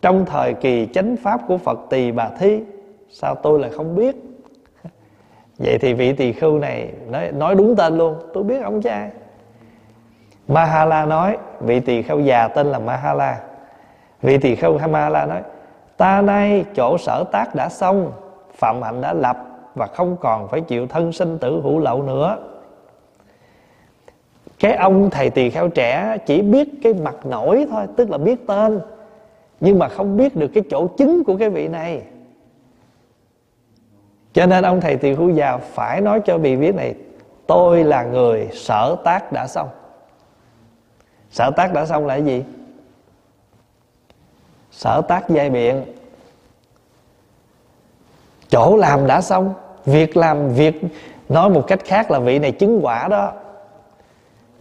Trong 0.02 0.26
thời 0.26 0.54
kỳ 0.54 0.88
chánh 0.94 1.16
pháp 1.24 1.42
của 1.48 1.58
phật 1.58 1.80
tỳ 1.90 2.12
bà 2.12 2.30
thi 2.40 2.62
sao 3.10 3.36
tôi 3.36 3.60
lại 3.60 3.72
không 3.76 3.96
biết? 3.96 4.16
Vậy 5.58 5.78
thì 5.78 5.94
vị 5.94 6.14
tỳ 6.14 6.34
khưu 6.34 6.60
này 6.60 6.92
nói, 7.08 7.32
nói 7.32 7.56
đúng 7.56 7.76
tên 7.76 7.98
luôn 7.98 8.16
tôi 8.34 8.44
biết 8.44 8.62
ông 8.64 8.82
trai 8.82 9.10
mahala 10.48 11.06
nói 11.06 11.38
vị 11.60 11.80
tỳ 11.80 12.02
khưu 12.02 12.20
già 12.20 12.48
tên 12.48 12.68
là 12.68 12.80
mahala. 12.80 13.40
Vị 14.22 14.38
tỳ 14.38 14.56
khưu 14.56 14.78
mahala 14.78 15.26
nói 15.26 15.42
ta 15.98 16.22
nay 16.22 16.66
chỗ 16.76 16.98
sở 16.98 17.24
tác 17.32 17.56
đã 17.56 17.70
xong 17.70 18.12
phạm 18.58 18.82
hạnh 18.82 19.02
đã 19.02 19.14
lập 19.14 19.38
và 19.76 19.88
không 19.88 20.18
còn 20.20 20.48
phải 20.48 20.62
chịu 20.62 20.88
thân 20.88 21.12
sinh 21.12 21.38
tử 21.38 21.62
hữu 21.62 21.80
lậu 21.80 22.04
nữa. 22.04 22.38
Cái 24.60 24.76
ông 24.76 25.10
thầy 25.10 25.30
tỳ 25.30 25.50
kheo 25.50 25.70
trẻ 25.70 26.18
chỉ 26.26 26.42
biết 26.42 26.70
cái 26.84 26.94
mặt 26.94 27.16
nổi 27.26 27.66
thôi, 27.70 27.86
tức 27.98 28.10
là 28.10 28.18
biết 28.18 28.48
tên, 28.48 28.80
nhưng 29.60 29.80
mà 29.80 29.88
không 29.88 30.18
biết 30.18 30.36
được 30.36 30.48
cái 30.48 30.64
chỗ 30.70 30.88
chứng 30.88 31.24
của 31.24 31.38
cái 31.38 31.50
vị 31.50 31.68
này. 31.68 32.02
Cho 34.34 34.46
nên 34.46 34.64
ông 34.64 34.82
thầy 34.82 34.98
tỳ 34.98 35.16
khưu 35.16 35.30
già 35.30 35.58
phải 35.58 36.02
nói 36.02 36.22
cho 36.26 36.38
vị 36.38 36.56
viết 36.56 36.76
này, 36.76 36.96
tôi 37.48 37.84
là 37.84 38.04
người 38.04 38.50
sở 38.54 38.96
tác 39.04 39.32
đã 39.32 39.48
xong. 39.48 39.70
Sở 41.30 41.52
tác 41.52 41.74
đã 41.74 41.86
xong 41.86 42.06
là 42.06 42.14
cái 42.14 42.26
gì? 42.26 42.44
Sở 44.72 45.02
tác 45.08 45.30
giai 45.30 45.50
biện 45.50 45.86
chỗ 48.50 48.78
làm 48.78 49.08
đã 49.08 49.22
xong, 49.22 49.54
việc 49.86 50.18
làm, 50.18 50.50
việc, 50.50 50.82
nói 51.30 51.50
một 51.50 51.64
cách 51.68 51.80
khác 51.86 52.12
là 52.12 52.20
vị 52.20 52.40
này 52.40 52.52
chứng 52.52 52.80
quả 52.84 53.08
đó. 53.08 53.32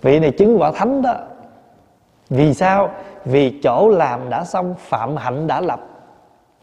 Vị 0.03 0.19
này 0.19 0.31
chứng 0.31 0.61
quả 0.61 0.73
thánh 0.73 1.03
đó. 1.03 1.15
Vì 2.31 2.55
sao? 2.55 2.91
Vì 3.25 3.61
chỗ 3.63 3.89
làm 3.89 4.31
đã 4.31 4.45
xong, 4.45 4.75
phạm 4.79 5.17
hạnh 5.17 5.47
đã 5.47 5.61
lập. 5.61 5.81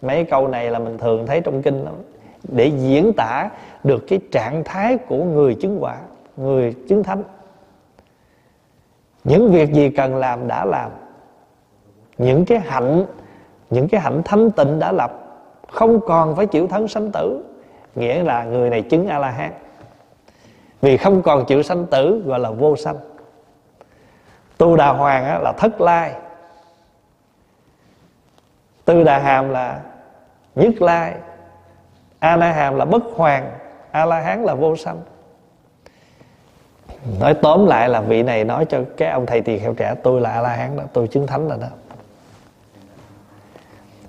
Mấy 0.01 0.23
câu 0.23 0.47
này 0.47 0.69
là 0.69 0.79
mình 0.79 0.97
thường 0.97 1.27
thấy 1.27 1.41
trong 1.41 1.61
kinh 1.61 1.83
lắm. 1.83 1.93
Để 2.43 2.71
diễn 2.77 3.13
tả 3.17 3.49
được 3.83 4.05
cái 4.07 4.19
trạng 4.31 4.63
thái 4.63 4.97
của 4.97 5.23
người 5.23 5.55
chứng 5.61 5.83
quả, 5.83 5.95
người 6.37 6.75
chứng 6.89 7.03
thánh. 7.03 7.23
Những 9.23 9.51
việc 9.51 9.73
gì 9.73 9.89
cần 9.89 10.15
làm 10.15 10.47
đã 10.47 10.65
làm. 10.65 10.91
Những 12.17 12.45
cái 12.45 12.59
hạnh, 12.59 13.05
những 13.69 13.87
cái 13.87 14.01
hạnh 14.01 14.21
thánh 14.25 14.51
tịnh 14.51 14.79
đã 14.79 14.91
lập 14.91 15.22
không 15.73 15.99
còn 16.01 16.35
phải 16.35 16.45
chịu 16.45 16.67
thân 16.67 16.87
sanh 16.87 17.11
tử, 17.11 17.43
nghĩa 17.95 18.23
là 18.23 18.43
người 18.43 18.69
này 18.69 18.81
chứng 18.81 19.07
a 19.07 19.19
la 19.19 19.29
hán 19.29 19.51
vì 20.81 20.97
không 20.97 21.21
còn 21.21 21.45
chịu 21.45 21.63
sanh 21.63 21.85
tử, 21.85 22.23
gọi 22.25 22.39
là 22.39 22.51
vô 22.51 22.75
sanh. 22.75 22.95
Tu 24.57 24.77
đà 24.77 24.89
hoàng 24.89 25.43
là 25.43 25.53
thất 25.57 25.81
lai. 25.81 26.13
Tư 28.85 29.03
đà 29.03 29.19
hàm 29.19 29.49
là 29.49 29.81
nhất 30.55 30.81
lai. 30.81 31.13
A 32.19 32.35
la 32.35 32.51
hàm 32.51 32.75
là 32.75 32.85
bất 32.85 33.03
hoàng 33.15 33.51
a 33.91 34.05
la 34.05 34.19
hán 34.19 34.43
là 34.43 34.53
vô 34.53 34.75
sanh. 34.75 35.01
Nói 37.19 37.33
tóm 37.33 37.65
lại 37.65 37.89
là 37.89 38.01
vị 38.01 38.23
này 38.23 38.43
nói 38.43 38.65
cho 38.69 38.79
cái 38.97 39.09
ông 39.09 39.25
thầy 39.25 39.41
tỳ 39.41 39.59
kheo 39.59 39.73
trẻ, 39.73 39.95
tôi 40.03 40.21
là 40.21 40.29
a 40.29 40.41
la 40.41 40.49
hán 40.49 40.77
đó, 40.77 40.83
tôi 40.93 41.07
chứng 41.07 41.27
thánh 41.27 41.49
rồi 41.49 41.57
đó 41.61 41.67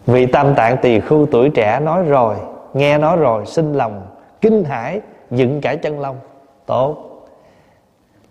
vị 0.06 0.26
tam 0.26 0.54
tạng 0.54 0.76
tỳ 0.82 1.00
khưu 1.00 1.26
tuổi 1.26 1.50
trẻ 1.50 1.80
nói 1.80 2.02
rồi, 2.02 2.36
nghe 2.74 2.98
nói 2.98 3.16
rồi 3.16 3.46
sinh 3.46 3.72
lòng 3.72 4.06
kinh 4.40 4.64
hãi, 4.64 5.00
dựng 5.30 5.60
cả 5.60 5.74
chân 5.74 6.00
lông 6.00 6.16
tốt. 6.66 6.96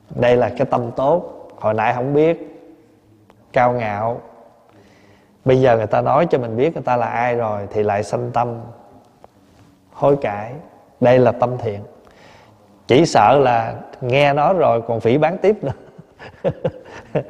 Đây 0.10 0.36
là 0.36 0.50
cái 0.58 0.68
tâm 0.72 0.92
tốt. 0.92 1.50
Hồi 1.60 1.74
nãy 1.74 1.94
không 1.94 2.14
biết. 2.14 2.50
Cao 3.54 3.72
ngạo. 3.72 4.22
Bây 5.46 5.62
giờ 5.62 5.78
người 5.78 5.88
ta 5.88 6.02
nói 6.02 6.28
cho 6.30 6.38
mình 6.38 6.58
biết 6.58 6.74
người 6.74 6.84
ta 6.84 6.98
là 6.98 7.08
ai 7.08 7.36
rồi 7.36 7.68
thì 7.72 7.84
lại 7.84 8.04
sanh 8.04 8.32
tâm 8.34 8.62
hối 9.94 10.16
cải. 10.16 10.54
Đây 11.02 11.20
là 11.20 11.32
tâm 11.32 11.58
thiện. 11.58 11.80
Chỉ 12.88 13.06
sợ 13.06 13.40
là 13.40 13.76
nghe 14.02 14.34
nói 14.34 14.54
rồi 14.54 14.82
còn 14.88 15.00
phỉ 15.00 15.18
bán 15.18 15.38
tiếp 15.38 15.56
nữa. 15.64 15.72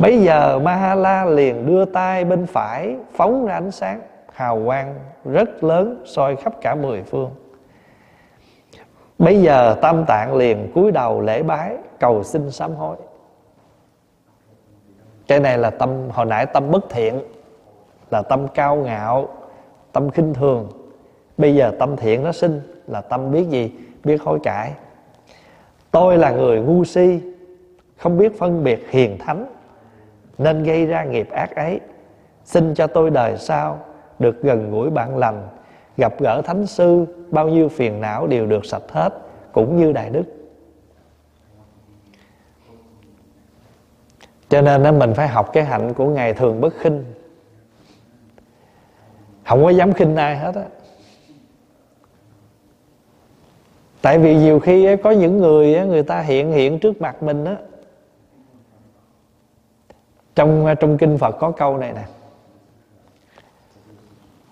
Bây 0.00 0.22
giờ 0.22 0.58
Mahala 0.58 1.24
liền 1.24 1.66
đưa 1.66 1.84
tay 1.84 2.24
bên 2.24 2.46
phải, 2.46 2.96
Phóng 3.12 3.46
ra 3.46 3.54
ánh 3.54 3.70
sáng. 3.70 4.00
Hào 4.32 4.62
quang 4.64 4.94
rất 5.24 5.64
lớn, 5.64 6.02
soi 6.06 6.36
khắp 6.36 6.52
cả 6.60 6.74
mười 6.74 7.02
phương. 7.02 7.30
Bây 9.18 9.42
giờ 9.42 9.76
Tam 9.82 10.04
Tạng 10.04 10.34
liền 10.34 10.72
cúi 10.74 10.90
đầu 10.90 11.20
lễ 11.20 11.42
bái, 11.42 11.76
Cầu 12.00 12.22
xin 12.22 12.50
sám 12.50 12.74
hối. 12.74 12.96
Cái 15.28 15.40
này 15.40 15.58
là 15.58 15.70
tâm, 15.70 15.90
Hồi 16.10 16.26
nãy 16.26 16.46
tâm 16.46 16.70
bất 16.70 16.90
thiện, 16.90 17.20
Là 18.10 18.22
tâm 18.22 18.48
cao 18.48 18.76
ngạo, 18.76 19.28
Tâm 19.92 20.10
khinh 20.10 20.34
thường. 20.34 20.68
Bây 21.38 21.54
giờ 21.54 21.72
tâm 21.78 21.96
thiện 21.96 22.24
nó 22.24 22.32
sinh, 22.32 22.60
Là 22.86 23.00
tâm 23.00 23.32
biết 23.32 23.48
gì? 23.48 23.72
Biết 24.04 24.22
hối 24.22 24.38
cải. 24.42 24.72
Tôi 25.90 26.18
là 26.18 26.30
người 26.30 26.60
ngu 26.60 26.84
si, 26.84 27.20
Không 27.96 28.18
biết 28.18 28.38
phân 28.38 28.64
biệt 28.64 28.90
hiền 28.90 29.18
thánh. 29.18 29.46
Nên 30.38 30.62
gây 30.62 30.86
ra 30.86 31.04
nghiệp 31.04 31.30
ác 31.30 31.56
ấy. 31.56 31.80
Xin 32.44 32.74
cho 32.74 32.86
tôi 32.86 33.10
đời 33.10 33.36
sau 33.38 33.80
Được 34.18 34.42
gần 34.42 34.70
gũi 34.70 34.90
bạn 34.90 35.18
lành, 35.18 35.48
Gặp 35.96 36.20
gỡ 36.20 36.42
thánh 36.44 36.66
sư, 36.66 37.06
Bao 37.30 37.48
nhiêu 37.48 37.68
phiền 37.68 38.00
não 38.00 38.26
đều 38.26 38.46
được 38.46 38.66
sạch 38.66 38.82
hết, 38.88 39.14
Cũng 39.52 39.76
như 39.76 39.92
Đại 39.92 40.10
Đức. 40.10 40.24
Cho 44.48 44.60
nên 44.60 44.98
mình 44.98 45.14
phải 45.14 45.28
học 45.28 45.52
cái 45.52 45.64
hạnh 45.64 45.94
của 45.94 46.06
Ngài 46.06 46.34
thường 46.34 46.60
bất 46.60 46.74
khinh. 46.78 47.04
Không 49.46 49.64
có 49.64 49.70
dám 49.70 49.92
khinh 49.92 50.16
ai 50.16 50.36
hết 50.36 50.54
á. 50.54 50.64
Tại 54.02 54.18
vì 54.18 54.36
nhiều 54.36 54.60
khi 54.60 54.96
có 54.96 55.10
những 55.10 55.38
người 55.38 55.86
người 55.86 56.02
ta 56.02 56.20
hiện 56.20 56.52
hiện 56.52 56.78
trước 56.78 57.00
mặt 57.00 57.22
mình 57.22 57.44
á 57.44 57.56
trong 60.38 60.66
ờ, 60.66 60.74
trong 60.74 60.98
kinh 60.98 61.18
Phật 61.18 61.36
có 61.38 61.50
câu 61.50 61.76
này 61.76 61.92
nè. 61.92 62.04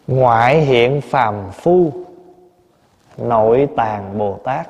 Ngoại 0.06 0.60
hiện 0.60 1.00
phàm 1.00 1.50
phu, 1.52 1.90
nội 3.16 3.68
tàng 3.76 4.18
Bồ 4.18 4.38
Tát. 4.44 4.68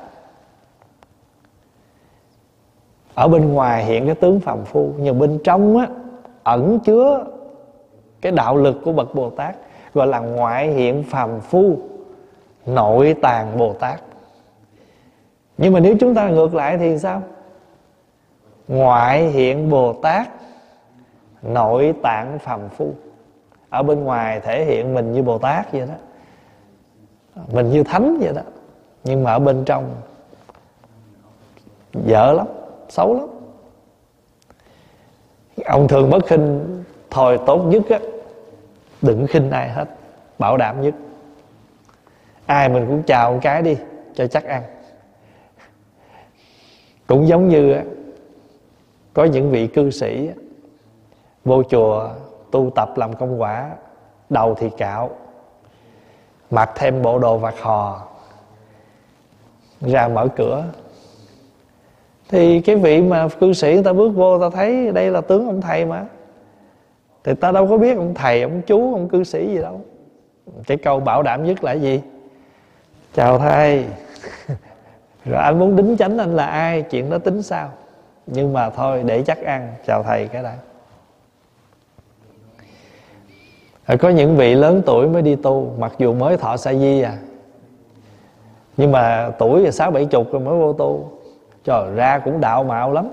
Ở 3.14 3.29
bên 3.29 3.53
ngoài 3.53 3.85
hiện 3.85 4.07
cái 4.07 4.14
tướng 4.14 4.41
phàm 4.41 4.64
phu, 4.64 4.93
nhưng 4.99 5.19
bên 5.19 5.39
trong 5.45 5.79
á, 5.79 5.89
ẩn 6.43 6.79
chứa 6.85 7.25
cái 8.21 8.33
đạo 8.33 8.57
lực 8.57 8.77
của 8.85 8.93
bậc 8.93 9.14
Bồ 9.14 9.31
Tát, 9.31 9.57
gọi 9.95 10.07
là 10.07 10.19
ngoại 10.19 10.69
hiện 10.69 11.03
phàm 11.03 11.41
phu, 11.41 11.79
nội 12.67 13.14
tàng 13.23 13.59
Bồ 13.59 13.73
Tát. 13.73 14.01
Nhưng 15.59 15.73
mà 15.73 15.81
nếu 15.81 15.97
chúng 16.01 16.14
ta 16.14 16.29
ngược 16.29 16.55
lại 16.55 16.79
thì 16.79 16.99
sao? 16.99 17.23
Ngoại 18.69 19.29
hiện 19.29 19.71
bồ 19.71 19.93
tát 19.93 20.29
nội 21.43 21.95
tạng 22.03 22.39
phàm 22.39 22.68
phu. 22.68 22.95
Ở 23.68 23.82
bên 23.82 24.05
ngoài 24.05 24.41
thể 24.41 24.64
hiện 24.64 24.95
mình 24.95 25.12
như 25.12 25.22
bồ 25.22 25.39
tát 25.39 25.72
vậy 25.72 25.87
đó. 25.87 25.95
Mình 27.53 27.70
như 27.70 27.82
thánh 27.82 28.18
vậy 28.20 28.32
đó. 28.34 28.43
Nhưng 29.05 29.24
mà 29.24 29.32
ở 29.32 29.39
bên 29.39 29.64
trong, 29.64 29.95
dở 32.07 32.32
lắm, 32.32 32.47
xấu 32.89 33.14
lắm. 33.14 33.28
Ông 35.64 35.89
thường 35.89 36.11
bất 36.11 36.26
khinh, 36.26 36.61
thôi 37.11 37.39
tốt 37.47 37.59
nhất 37.59 37.82
á, 37.89 37.99
đừng 39.03 39.26
khinh 39.26 39.51
ai 39.51 39.68
hết, 39.68 39.89
bảo 40.39 40.57
đảm 40.57 40.82
nhất. 40.82 40.95
Ai 42.47 42.68
mình 42.68 42.87
cũng 42.87 43.03
chào 43.03 43.32
một 43.32 43.39
cái 43.43 43.62
đi, 43.62 43.76
cho 44.14 44.26
chắc 44.26 44.45
ăn. 44.45 44.62
Cũng 47.07 47.28
giống 47.28 47.49
như 47.49 47.76
có 49.14 49.24
những 49.24 49.51
vị 49.51 49.66
cư 49.66 49.91
sĩ 49.91 50.30
vô 51.47 51.63
chùa 51.63 52.09
tu 52.51 52.71
tập 52.75 52.89
làm 52.97 53.13
công 53.13 53.41
quả, 53.41 53.71
đầu 54.31 54.55
thì 54.55 54.71
cạo, 54.79 55.11
mặc 56.51 56.71
thêm 56.75 57.03
bộ 57.03 57.19
đồ 57.19 57.39
vạt 57.39 57.55
hò, 57.61 58.07
ra 59.81 60.09
mở 60.09 60.29
cửa. 60.37 60.65
Thì 62.29 62.61
cái 62.61 62.77
vị 62.77 63.03
mà 63.03 63.29
cư 63.41 63.53
sĩ 63.53 63.75
người 63.75 63.83
ta 63.83 63.93
bước 63.93 64.09
vô 64.09 64.39
ta 64.39 64.57
thấy 64.57 64.93
đây 64.93 65.11
là 65.11 65.21
tướng 65.21 65.47
ông 65.47 65.61
thầy 65.61 65.85
mà. 65.85 66.05
Thì 67.25 67.35
ta 67.35 67.53
đâu 67.53 67.67
có 67.67 67.79
biết 67.79 67.97
ông 67.97 68.15
thầy, 68.15 68.43
ông 68.43 68.63
chú, 68.67 68.95
ông 68.95 69.09
cư 69.09 69.25
sĩ 69.25 69.47
gì 69.47 69.59
đâu. 69.59 69.81
Cái 70.67 70.77
câu 70.77 71.01
bảo 71.01 71.23
đảm 71.23 71.45
nhất 71.45 71.65
là 71.65 71.73
gì? 71.73 72.03
Chào 73.15 73.39
thầy. 73.39 73.85
Rồi 75.25 75.43
anh 75.43 75.59
muốn 75.59 75.77
đính 75.77 75.97
chánh 75.99 76.19
anh 76.19 76.37
là 76.37 76.47
ai, 76.47 76.83
chuyện 76.83 77.11
đó 77.11 77.19
tính 77.19 77.43
sao? 77.43 77.71
Nhưng 78.27 78.53
mà 78.53 78.71
thôi, 78.71 79.03
để 79.07 79.23
chắc 79.23 79.43
ăn. 79.43 79.75
Chào 79.87 80.03
thầy 80.03 80.29
cái 80.29 80.43
đã 80.43 80.57
rồi 80.57 80.65
À, 83.87 83.97
có 83.97 84.09
những 84.09 84.37
vị 84.37 84.55
lớn 84.55 84.82
tuổi 84.87 85.09
mới 85.09 85.22
đi 85.22 85.37
tu, 85.37 85.74
mặc 85.78 85.93
dù 85.99 86.14
mới 86.14 86.37
thọ 86.37 86.57
sa 86.57 86.74
di 86.74 87.01
à. 87.01 87.18
Nhưng 88.76 88.93
mà 88.93 89.30
tuổi 89.39 89.61
là 89.61 89.70
sáu, 89.70 89.91
bảy 89.91 90.05
chục 90.07 90.32
rồi 90.32 90.41
mới 90.41 90.59
vô 90.59 90.72
tu. 90.72 91.12
Trời, 91.64 91.91
ra 91.95 92.18
cũng 92.18 92.41
đạo 92.41 92.64
mạo 92.64 92.93
lắm. 92.93 93.09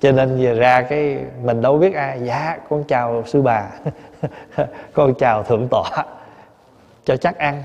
Cho 0.00 0.12
nên 0.12 0.38
về 0.40 0.54
ra 0.54 0.82
cái 0.82 1.18
mình 1.42 1.60
đâu 1.60 1.78
biết 1.78 1.94
ai. 1.94 2.20
Dạ 2.24 2.58
con 2.68 2.84
chào 2.84 3.22
sư 3.26 3.42
bà. 3.42 3.70
Con 4.92 5.14
chào 5.14 5.42
thượng 5.42 5.68
tọa. 5.70 6.04
Cho 7.04 7.16
chắc 7.16 7.38
ăn. 7.38 7.62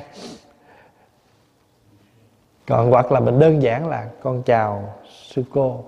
Còn 2.68 2.90
hoặc 2.90 3.12
là 3.12 3.20
mình 3.20 3.40
đơn 3.40 3.62
giản 3.62 3.88
là 3.88 4.08
con 4.24 4.44
chào 4.44 4.94
sư 5.28 5.44
cô 5.54 5.84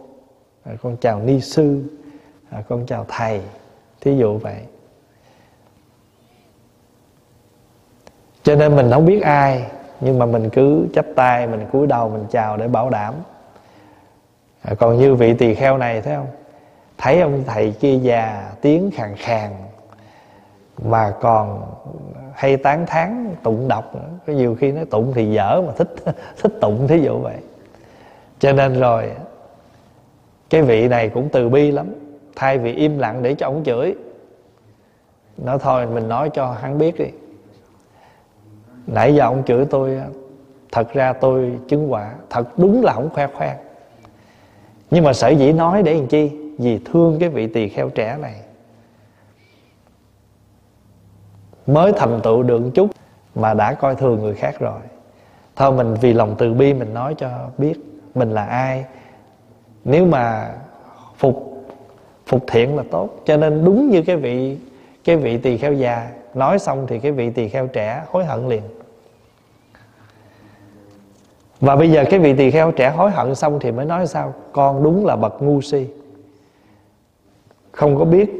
à, 0.64 0.72
con 0.82 0.98
chào 0.98 1.20
ni 1.20 1.42
sư 1.42 1.84
à, 2.50 2.64
con 2.70 2.86
chào 2.86 3.06
thầy. 3.08 3.42
Thí 4.02 4.18
dụ 4.18 4.38
vậy. 4.38 4.58
Cho 8.44 8.56
nên 8.56 8.76
mình 8.76 8.92
không 8.92 9.06
biết 9.06 9.24
ai 9.24 9.66
nhưng 10.00 10.20
mà 10.20 10.26
mình 10.26 10.50
cứ 10.50 10.88
chắp 10.94 11.06
tay 11.16 11.48
mình 11.48 11.66
cúi 11.72 11.88
đầu 11.88 12.10
mình 12.10 12.26
chào 12.32 12.58
để 12.58 12.68
bảo 12.68 12.90
đảm. 12.90 13.14
À, 14.62 14.74
còn 14.80 14.98
như 14.98 15.16
vị 15.16 15.34
tỳ 15.34 15.56
kheo 15.56 15.78
này 15.78 16.02
thấy 16.02 16.16
không? 16.16 16.28
Thấy 16.98 17.22
ông 17.22 17.44
thầy 17.48 17.72
kia 17.72 17.98
già 17.98 18.52
tiếng 18.62 18.92
khàn 18.94 19.16
khàn 19.16 19.52
mà 20.84 21.14
còn 21.22 21.62
hay 22.34 22.58
tán 22.58 22.86
thán 22.86 23.36
tụng 23.44 23.68
đọc 23.68 23.96
nữa. 23.96 24.10
có 24.28 24.34
nhiều 24.34 24.56
khi 24.60 24.72
nó 24.72 24.82
tụng 24.92 25.12
thì 25.16 25.32
dở 25.32 25.62
mà 25.68 25.74
thích 25.78 25.96
thích 26.42 26.54
tụng 26.62 26.88
thí 26.88 27.00
dụ 27.00 27.20
vậy. 27.20 27.38
Cho 28.40 28.54
nên 28.54 28.80
rồi 28.80 29.12
cái 30.50 30.62
vị 30.62 30.88
này 30.88 31.10
cũng 31.10 31.30
từ 31.30 31.50
bi 31.50 31.72
lắm. 31.72 31.94
Thay 32.36 32.58
vì 32.58 32.74
im 32.74 32.98
lặng 32.98 33.24
để 33.24 33.34
cho 33.34 33.48
ông 33.48 33.64
chửi. 33.66 33.96
Nói 35.38 35.58
thôi 35.62 35.86
mình 35.86 36.08
nói 36.08 36.30
cho 36.30 36.52
hắn 36.52 36.78
biết 36.78 37.00
đi 37.00 37.08
nãy 38.88 39.16
giờ 39.16 39.24
ông 39.24 39.44
chửi 39.46 39.66
tôi, 39.66 40.00
thật 40.72 40.94
ra 40.94 41.14
tôi 41.14 41.52
chứng 41.68 41.92
quả, 41.92 42.14
thật 42.30 42.58
đúng 42.58 42.84
là 42.84 42.94
không 42.94 43.10
khoe 43.10 43.28
khoang. 43.28 43.58
Nhưng 44.92 45.04
mà 45.04 45.14
sở 45.14 45.30
dĩ 45.30 45.52
nói 45.52 45.84
để 45.84 45.94
làm 45.94 46.08
chi? 46.08 46.32
Vì 46.58 46.80
thương 46.86 47.18
cái 47.20 47.30
vị 47.30 47.48
tỳ 47.48 47.70
kheo 47.70 47.90
trẻ 47.90 48.18
này. 48.22 48.36
Mới 51.68 51.94
thành 51.94 52.20
tựu 52.24 52.44
được 52.44 52.62
chút 52.74 52.90
mà 53.36 53.54
đã 53.54 53.74
coi 53.74 53.96
thường 53.96 54.20
người 54.22 54.34
khác 54.34 54.56
rồi. 54.60 54.80
Thôi 55.56 55.72
mình 55.72 55.96
vì 56.02 56.14
lòng 56.14 56.36
từ 56.38 56.54
bi 56.54 56.74
mình 56.74 56.94
nói 56.94 57.16
cho 57.18 57.30
biết 57.58 57.74
mình 58.16 58.32
là 58.32 58.46
ai. 58.46 58.86
Nếu 59.86 60.06
mà 60.06 60.54
phục 61.18 61.66
phục 62.26 62.44
thiện 62.48 62.78
là 62.78 62.84
tốt. 62.92 63.10
Cho 63.26 63.38
nên 63.38 63.66
đúng 63.66 63.90
như 63.90 64.02
cái 64.02 64.16
vị 64.16 64.58
cái 65.04 65.16
vị 65.16 65.38
tỳ 65.38 65.58
kheo 65.58 65.74
già 65.74 66.10
nói 66.34 66.60
xong 66.60 66.88
thì 66.88 67.00
cái 67.00 67.12
vị 67.12 67.30
tỳ 67.30 67.50
kheo 67.50 67.68
trẻ 67.68 68.04
hối 68.12 68.26
hận 68.26 68.48
liền. 68.48 68.62
Và 71.60 71.76
bây 71.76 71.92
giờ 71.92 72.06
cái 72.10 72.20
vị 72.20 72.34
tỳ 72.34 72.52
kheo 72.52 72.72
trẻ 72.72 72.90
hối 72.90 73.12
hận 73.12 73.36
xong 73.36 73.60
thì 73.60 73.72
mới 73.72 73.86
nói 73.86 74.08
sao? 74.08 74.34
Con 74.52 74.84
đúng 74.84 75.06
là 75.06 75.16
bậc 75.16 75.42
ngu 75.42 75.62
si. 75.62 75.88
Không 77.72 78.00
có 78.00 78.06
biết 78.06 78.32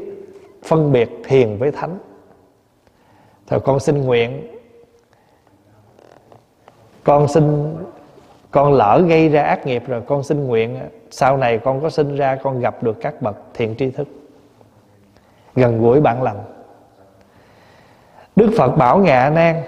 phân 0.64 0.92
biệt 0.92 1.10
thiền 1.24 1.58
với 1.58 1.72
thánh. 1.72 1.98
Thôi, 3.46 3.60
con 3.64 3.80
xin 3.80 4.02
nguyện. 4.02 4.46
Con 7.04 7.28
xin, 7.28 7.76
Con 8.50 8.72
lỡ 8.72 9.02
gây 9.08 9.28
ra 9.28 9.42
ác 9.42 9.66
nghiệp 9.66 9.82
rồi, 9.86 10.02
Con 10.06 10.22
xin 10.22 10.46
nguyện. 10.46 10.80
Sau 11.10 11.36
này 11.36 11.58
con 11.58 11.82
có 11.82 11.90
sinh 11.90 12.16
ra, 12.16 12.38
con 12.42 12.60
gặp 12.60 12.82
được 12.82 12.96
các 13.00 13.22
bậc 13.22 13.36
thiện 13.54 13.74
tri 13.76 13.90
thức. 13.90 14.08
Gần 15.54 15.82
gũi 15.82 16.00
bạn 16.00 16.22
lành. 16.22 16.53
Đức 18.36 18.50
Phật 18.56 18.76
bảo 18.76 18.98
Ngạ 18.98 19.30
Nan 19.30 19.62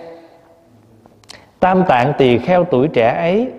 Tam 1.61 1.85
tạng 1.89 2.13
tỳ 2.19 2.39
kheo 2.39 2.65
tuổi 2.65 2.89
trẻ 2.89 3.17
ấy 3.17 3.53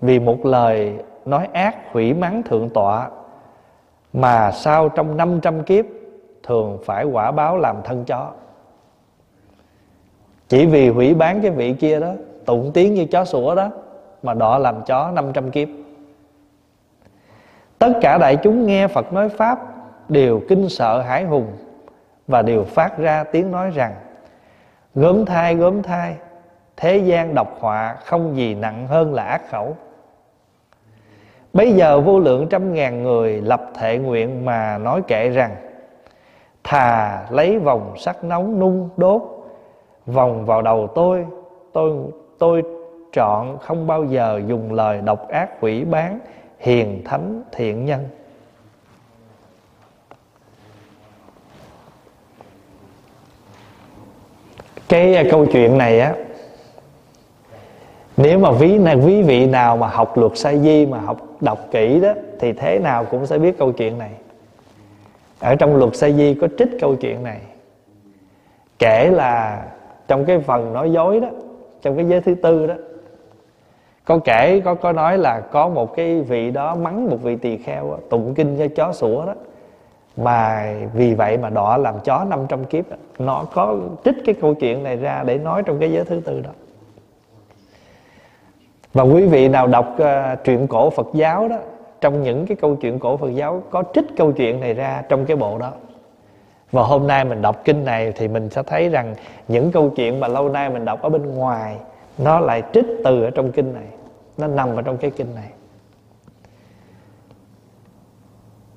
Vì 0.00 0.18
một 0.18 0.46
lời 0.46 0.98
nói 1.24 1.48
ác 1.52 1.76
hủy 1.92 2.14
mắng 2.14 2.42
thượng 2.42 2.68
tọa, 2.68 3.10
Mà 4.12 4.50
sau 4.52 4.88
trong 4.88 5.16
500 5.16 5.62
kiếp 5.62 5.84
Thường 6.42 6.78
phải 6.84 7.04
quả 7.04 7.30
báo 7.30 7.58
làm 7.58 7.76
thân 7.84 8.04
chó 8.04 8.30
chỉ 10.48 10.66
vì 10.66 10.88
hủy 10.88 11.14
bán 11.14 11.40
cái 11.40 11.50
vị 11.50 11.72
kia 11.72 12.00
đó, 12.00 12.12
Tụng 12.44 12.70
tiếng 12.74 12.94
như 12.94 13.06
chó 13.06 13.24
sủa 13.24 13.54
đó, 13.54 13.70
Mà 14.22 14.34
đọ 14.34 14.58
làm 14.58 14.82
chó 14.86 15.10
500 15.10 15.50
kiếp. 15.50 15.68
Tất 17.78 17.92
cả 18.00 18.18
đại 18.18 18.36
chúng 18.36 18.66
nghe 18.66 18.88
Phật 18.88 19.12
nói 19.12 19.28
Pháp 19.28 19.58
Đều 20.08 20.40
kinh 20.48 20.68
sợ 20.68 21.00
hãi 21.00 21.24
hùng 21.24 21.46
Và 22.26 22.42
đều 22.42 22.64
phát 22.64 22.98
ra 22.98 23.24
tiếng 23.24 23.50
nói 23.50 23.70
rằng 23.70 23.94
Gớm 24.96 25.26
thai 25.26 25.54
gớm 25.54 25.82
thai. 25.82 26.16
Thế 26.76 26.96
gian 26.96 27.34
độc 27.34 27.56
họa 27.60 27.96
Không 28.04 28.36
gì 28.36 28.54
nặng 28.54 28.86
hơn 28.86 29.14
là 29.14 29.22
ác 29.22 29.50
khẩu. 29.50 29.76
Bây 31.52 31.72
giờ 31.72 32.00
vô 32.00 32.20
lượng 32.20 32.46
trăm 32.50 32.74
ngàn 32.74 33.02
người 33.02 33.40
Lập 33.40 33.70
thệ 33.74 33.98
nguyện 33.98 34.44
mà 34.44 34.78
nói 34.78 35.02
kệ 35.06 35.30
rằng, 35.30 35.56
Thà 36.64 37.22
lấy 37.30 37.58
vòng 37.58 37.94
sắt 37.98 38.24
nóng 38.24 38.60
nung 38.60 38.88
đốt 38.96 39.22
vòng 40.06 40.44
vào 40.46 40.62
đầu 40.62 40.88
tôi 40.94 41.26
tôi 41.72 41.92
tôi 42.38 42.62
chọn 43.12 43.58
không 43.58 43.86
bao 43.86 44.04
giờ 44.04 44.40
dùng 44.46 44.72
lời 44.72 45.00
độc 45.04 45.28
ác 45.28 45.60
quỷ 45.60 45.84
bán 45.84 46.18
hiền 46.58 47.02
thánh 47.04 47.42
thiện 47.52 47.84
nhân. 47.84 48.00
Cái 54.88 55.14
à, 55.14 55.24
câu 55.30 55.46
chuyện 55.46 55.78
này 55.78 56.00
á 56.00 56.14
nếu 58.16 58.38
mà 58.38 58.50
ví 58.50 58.78
này 58.78 58.96
quý 58.96 59.22
vị 59.22 59.46
nào 59.46 59.76
mà 59.76 59.86
học 59.86 60.18
luật 60.18 60.32
sa 60.34 60.54
di 60.54 60.86
mà 60.86 60.98
học 60.98 61.20
đọc 61.40 61.58
kỹ 61.70 62.00
đó 62.00 62.12
thì 62.38 62.52
thế 62.52 62.78
nào 62.78 63.04
cũng 63.04 63.26
sẽ 63.26 63.38
biết 63.38 63.58
câu 63.58 63.72
chuyện 63.72 63.98
này. 63.98 64.10
Ở 65.40 65.54
trong 65.54 65.76
luật 65.76 65.96
sa 65.96 66.10
di 66.10 66.34
có 66.34 66.48
trích 66.58 66.68
câu 66.80 66.94
chuyện 66.94 67.22
này. 67.22 67.40
Kể 68.78 69.10
là 69.10 69.64
trong 70.08 70.24
cái 70.24 70.38
phần 70.38 70.72
nói 70.72 70.92
dối 70.92 71.20
đó 71.20 71.28
trong 71.82 71.96
cái 71.96 72.04
giới 72.04 72.20
thứ 72.20 72.34
tư 72.34 72.66
đó 72.66 72.74
có 74.04 74.18
kể 74.24 74.60
có 74.64 74.74
có 74.74 74.92
nói 74.92 75.18
là 75.18 75.40
có 75.40 75.68
một 75.68 75.96
cái 75.96 76.20
vị 76.20 76.50
đó 76.50 76.74
mắng 76.74 77.10
một 77.10 77.22
vị 77.22 77.36
tỳ 77.36 77.56
kheo 77.56 77.90
đó, 77.90 77.98
tụng 78.10 78.34
kinh 78.34 78.58
cho 78.58 78.66
chó 78.76 78.92
sủa 78.92 79.26
đó 79.26 79.34
mà 80.16 80.72
vì 80.94 81.14
vậy 81.14 81.38
mà 81.38 81.50
đọa 81.50 81.76
làm 81.76 81.94
chó 82.04 82.24
500 82.28 82.64
kiếp 82.64 82.84
nó 83.18 83.44
có 83.52 83.76
trích 84.04 84.16
cái 84.24 84.34
câu 84.40 84.54
chuyện 84.54 84.84
này 84.84 84.96
ra 84.96 85.22
để 85.26 85.38
nói 85.38 85.62
trong 85.62 85.78
cái 85.80 85.92
giới 85.92 86.04
thứ 86.04 86.20
tư 86.24 86.40
đó. 86.40 86.50
Và 88.92 89.02
quý 89.02 89.26
vị 89.26 89.48
nào 89.48 89.66
đọc 89.66 89.96
uh, 90.02 90.44
truyện 90.44 90.66
cổ 90.66 90.90
Phật 90.90 91.06
giáo 91.12 91.48
đó 91.48 91.56
trong 92.00 92.22
những 92.22 92.46
cái 92.46 92.56
câu 92.56 92.76
chuyện 92.76 92.98
cổ 92.98 93.16
Phật 93.16 93.30
giáo 93.30 93.62
có 93.70 93.82
trích 93.94 94.04
câu 94.16 94.32
chuyện 94.32 94.60
này 94.60 94.74
ra 94.74 95.02
trong 95.08 95.26
cái 95.26 95.36
bộ 95.36 95.58
đó. 95.58 95.72
Và 96.72 96.82
hôm 96.82 97.06
nay 97.06 97.24
mình 97.24 97.42
đọc 97.42 97.64
kinh 97.64 97.84
này 97.84 98.12
thì 98.16 98.28
mình 98.28 98.50
sẽ 98.50 98.62
thấy 98.62 98.88
rằng 98.88 99.14
những 99.48 99.72
câu 99.72 99.90
chuyện 99.96 100.20
mà 100.20 100.28
lâu 100.28 100.48
nay 100.48 100.70
mình 100.70 100.84
đọc 100.84 101.02
ở 101.02 101.08
bên 101.08 101.34
ngoài 101.34 101.76
nó 102.18 102.40
lại 102.40 102.62
trích 102.72 102.86
từ 103.04 103.24
ở 103.24 103.30
trong 103.30 103.52
kinh 103.52 103.74
này 103.74 103.86
nó 104.38 104.46
nằm 104.46 104.76
ở 104.76 104.82
trong 104.82 104.96
cái 104.96 105.10
kinh 105.10 105.34
này. 105.34 105.48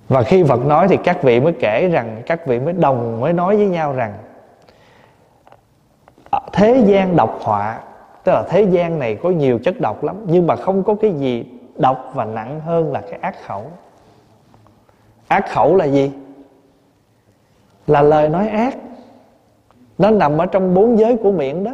Và 0.09 0.23
khi 0.23 0.43
Phật 0.43 0.65
nói 0.65 0.87
thì 0.87 0.97
các 0.97 1.23
vị 1.23 1.39
mới 1.39 1.53
kể 1.53 1.89
rằng, 1.89 2.21
các 2.25 2.45
vị 2.45 2.59
mới 2.59 2.73
đồng 2.73 3.21
mới 3.21 3.33
nói 3.33 3.57
với 3.57 3.65
nhau 3.65 3.93
rằng 3.93 4.13
thế 6.53 6.83
gian 6.85 7.15
độc 7.15 7.39
họa, 7.41 7.79
tức 8.23 8.31
là 8.31 8.43
thế 8.49 8.61
gian 8.61 8.99
này 8.99 9.15
có 9.15 9.29
nhiều 9.29 9.59
chất 9.63 9.81
độc 9.81 10.03
lắm, 10.03 10.15
nhưng 10.25 10.47
mà 10.47 10.55
không 10.55 10.83
có 10.83 10.95
cái 11.01 11.11
gì 11.11 11.45
độc 11.75 12.11
và 12.13 12.25
nặng 12.25 12.59
hơn 12.59 12.91
là 12.91 13.01
cái 13.01 13.19
ác 13.21 13.35
khẩu. 13.45 13.65
Ác 15.27 15.49
khẩu 15.49 15.75
là 15.75 15.85
gì? 15.85 16.11
Là 17.87 18.01
lời 18.01 18.29
nói 18.29 18.49
ác. 18.49 18.77
Nó 19.97 20.11
nằm 20.11 20.37
ở 20.37 20.45
trong 20.45 20.73
bốn 20.73 20.99
giới 20.99 21.17
của 21.23 21.31
miệng 21.31 21.63
đó. 21.63 21.71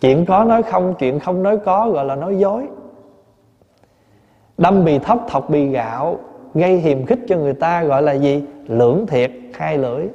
Chuyện 0.00 0.26
có 0.26 0.44
nói 0.44 0.62
không, 0.62 0.94
chuyện 0.98 1.20
không 1.20 1.42
nói 1.42 1.58
có, 1.64 1.90
gọi 1.90 2.04
là 2.04 2.14
nói 2.14 2.38
dối. 2.38 2.66
Đâm 4.58 4.84
bì 4.84 4.98
thóc, 4.98 5.26
thọc 5.28 5.50
bì 5.50 5.66
gạo 5.66 6.18
gây 6.56 6.76
hiềm 6.76 7.06
khích 7.06 7.18
cho 7.28 7.36
người 7.36 7.54
ta 7.54 7.82
gọi 7.82 8.02
là 8.02 8.12
gì? 8.12 8.44
Lưỡng 8.66 9.06
thiệt 9.06 9.30
hai 9.54 9.78
lưỡi. 9.78 10.06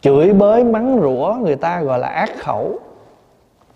Chửi 0.00 0.32
bới, 0.32 0.64
mắng 0.64 1.00
rủa, 1.02 1.36
người 1.42 1.56
ta 1.56 1.82
gọi 1.82 1.98
là 1.98 2.08
ác 2.08 2.30
khẩu. 2.38 2.78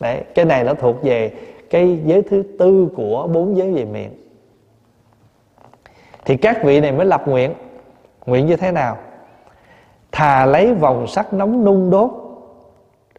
Đấy, 0.01 0.23
cái 0.35 0.45
này 0.45 0.65
nó 0.65 0.75
thuộc 0.75 1.03
về 1.03 1.33
cái 1.71 2.01
giới 2.05 2.23
thứ 2.23 2.43
tư 2.59 2.89
của 2.97 3.27
bốn 3.27 3.57
giới 3.57 3.73
về 3.73 3.85
miệng. 3.85 4.11
Thì 6.25 6.37
các 6.37 6.65
vị 6.65 6.81
này 6.81 6.93
mới 6.93 7.07
lập 7.07 7.23
nguyện. 7.27 7.55
Nguyện 8.27 8.47
như 8.47 8.57
thế 8.57 8.73
nào? 8.73 8.97
Thà 10.13 10.47
lấy 10.47 10.75
vòng 10.75 11.07
sắt 11.07 11.33
nóng 11.33 11.65
nung 11.65 11.91
đốt, 11.91 12.11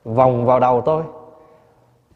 vòng 0.04 0.46
vào 0.46 0.60
đầu 0.60 0.82
tôi. 0.82 1.04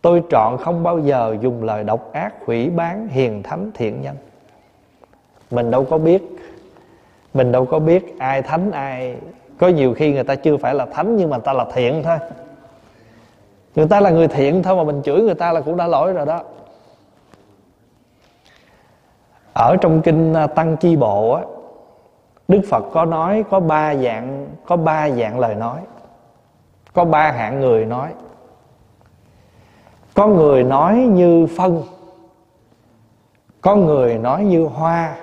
Tôi 0.02 0.24
chọn 0.30 0.58
không 0.58 0.84
bao 0.84 1.00
giờ 1.00 1.38
dùng 1.42 1.64
lời 1.64 1.84
độc 1.84 2.14
ác, 2.14 2.46
hủy 2.46 2.70
bán 2.70 3.08
hiền 3.08 3.44
thánh 3.44 3.72
thiện 3.74 4.02
nhân 4.02 4.16
mình 5.52 5.72
đâu 5.72 5.86
có 5.90 5.98
biết. 5.98 6.24
Mình 7.34 7.52
đâu 7.52 7.66
có 7.66 7.80
biết 7.80 8.20
ai 8.20 8.42
thánh, 8.42 8.72
ai 8.72 9.16
có 9.58 9.68
nhiều 9.68 9.94
khi 9.94 10.14
người 10.14 10.24
ta 10.24 10.36
chưa 10.36 10.58
phải 10.58 10.74
là 10.74 10.86
thánh, 10.86 11.18
nhưng 11.18 11.30
mà 11.30 11.38
người 11.38 11.46
ta 11.46 11.54
là 11.54 11.66
thiện 11.74 12.04
thôi. 12.04 12.18
Người 13.76 13.88
ta 13.88 14.00
là 14.00 14.10
người 14.10 14.28
thiện 14.28 14.64
thôi 14.64 14.76
mà 14.76 14.84
mình 14.84 15.02
chửi 15.04 15.22
người 15.22 15.36
ta 15.36 15.52
là 15.52 15.62
cũng 15.62 15.78
đã 15.78 15.88
lỗi 15.88 16.14
rồi 16.14 16.26
đó. 16.26 16.42
Ở 19.54 19.76
trong 19.82 20.02
kinh 20.02 20.34
à, 20.34 20.48
tăng 20.48 20.78
chi 20.78 20.96
bộ 20.96 21.32
á, 21.32 21.44
Đức 22.48 22.62
Phật 22.70 22.84
có 22.94 23.06
nói, 23.06 23.44
có 23.50 23.60
ba 23.60 23.96
dạng, 23.96 24.48
có 24.66 24.78
ba 24.78 25.10
dạng 25.10 25.40
lời 25.40 25.56
nói. 25.56 25.80
Có 26.94 27.06
ba 27.06 27.32
hạng 27.32 27.60
người 27.60 27.86
nói. 27.86 28.10
Có 30.14 30.28
người 30.28 30.64
nói 30.64 30.96
như 30.96 31.48
phân. 31.58 31.84
Có 33.62 33.76
người 33.76 34.18
nói 34.18 34.44
như 34.44 34.66
hoa 34.66 35.16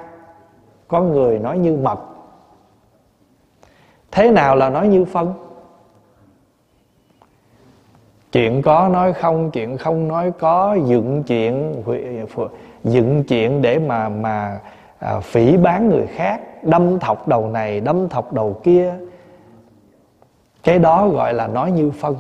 có 0.89 1.01
người 1.01 1.39
nói 1.39 1.59
như 1.59 1.77
mật. 1.77 2.01
Thế 4.11 4.31
nào 4.31 4.57
là 4.57 4.71
nói 4.71 4.89
như 4.89 5.05
phân? 5.05 5.35
Chuyện 8.33 8.63
có 8.63 8.89
nói 8.89 9.13
không 9.13 9.51
chuyện 9.51 9.79
không 9.79 10.09
nói 10.09 10.33
có. 10.39 10.77
Dựng 10.87 11.23
chuyện 11.23 11.83
dựng 12.85 13.25
chuyện 13.25 13.63
để 13.63 13.79
mà 13.79 14.09
mà 14.09 14.61
à, 14.99 15.21
phỉ 15.21 15.57
bán 15.57 15.89
người 15.89 16.07
khác. 16.07 16.41
Đâm 16.63 16.99
thọc 16.99 17.29
đầu 17.29 17.49
này 17.49 17.81
đâm 17.81 18.09
thọc 18.09 18.33
đầu 18.33 18.61
kia. 18.63 18.95
Cái 20.63 20.79
đó 20.79 21.09
gọi 21.09 21.35
là 21.35 21.47
nói 21.47 21.71
như 21.73 21.91
phân. 21.91 22.17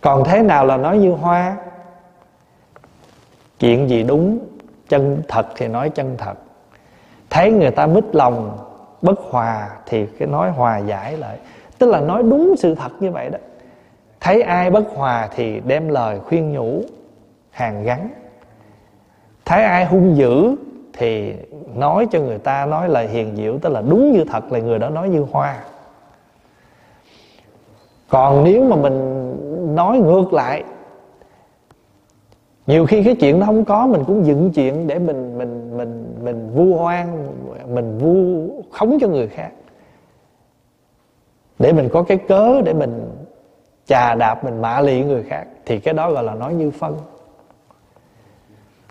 Còn 0.00 0.24
thế 0.24 0.42
nào 0.42 0.66
là 0.66 0.76
nói 0.76 0.98
như 0.98 1.12
hoa? 1.12 1.56
Chuyện 3.58 3.88
gì 3.88 4.02
đúng? 4.02 4.38
Chân 4.90 5.22
thật 5.28 5.46
thì 5.56 5.68
nói 5.68 5.90
chân 5.90 6.14
thật. 6.18 6.34
Thấy 7.30 7.52
người 7.52 7.70
ta 7.70 7.86
mít 7.86 8.04
lòng, 8.12 8.58
bất 9.02 9.20
hòa 9.30 9.68
thì 9.86 10.06
cái 10.06 10.28
nói 10.28 10.50
hòa 10.50 10.78
giải 10.78 11.16
lại. 11.16 11.38
Tức 11.78 11.90
là 11.90 12.00
nói 12.00 12.22
đúng 12.22 12.54
sự 12.58 12.74
thật 12.74 12.92
như 13.00 13.10
vậy 13.10 13.28
đó. 13.30 13.38
Thấy 14.20 14.42
ai 14.42 14.70
bất 14.70 14.84
hòa 14.94 15.28
thì 15.36 15.60
đem 15.60 15.88
lời 15.88 16.18
khuyên 16.18 16.52
nhủ 16.52 16.82
hàng 17.50 17.84
gắn. 17.84 18.10
Thấy 19.44 19.64
ai 19.64 19.84
hung 19.84 20.16
dữ 20.16 20.56
thì 20.92 21.34
nói 21.74 22.06
cho 22.10 22.20
người 22.20 22.38
ta 22.38 22.66
nói 22.66 22.88
lời 22.88 23.08
hiền 23.08 23.36
diệu 23.36 23.58
tức 23.58 23.72
là 23.72 23.82
đúng 23.88 24.12
như 24.12 24.24
thật 24.24 24.52
là 24.52 24.58
người 24.58 24.78
đó 24.78 24.88
nói 24.88 25.08
như 25.08 25.26
hoa. 25.32 25.60
Còn 28.08 28.44
nếu 28.44 28.64
mà 28.64 28.76
mình 28.76 29.30
nói 29.74 29.98
ngược 29.98 30.32
lại 30.32 30.64
nhiều 32.66 32.86
khi 32.86 33.04
cái 33.04 33.14
chuyện 33.14 33.40
nó 33.40 33.46
không 33.46 33.64
có, 33.64 33.86
mình 33.86 34.04
cũng 34.06 34.26
dựng 34.26 34.50
chuyện 34.52 34.86
để 34.86 34.98
mình 34.98 35.38
mình 35.38 35.76
mình 35.76 36.14
mình 36.22 36.50
vu 36.54 36.84
oan, 36.84 37.28
mình 37.74 37.98
vu 37.98 38.48
khống 38.72 38.98
cho 39.00 39.08
người 39.08 39.28
khác. 39.28 39.50
Để 41.58 41.72
mình 41.72 41.88
có 41.92 42.02
cái 42.02 42.18
cớ 42.28 42.60
để 42.62 42.72
mình 42.72 43.10
chà 43.86 44.14
đạp, 44.14 44.44
mình 44.44 44.62
mạ 44.62 44.80
lị 44.80 45.04
người 45.04 45.22
khác, 45.22 45.46
thì 45.66 45.78
cái 45.78 45.94
đó 45.94 46.12
gọi 46.12 46.24
là 46.24 46.34
nói 46.34 46.54
như 46.54 46.70
phân. 46.70 46.96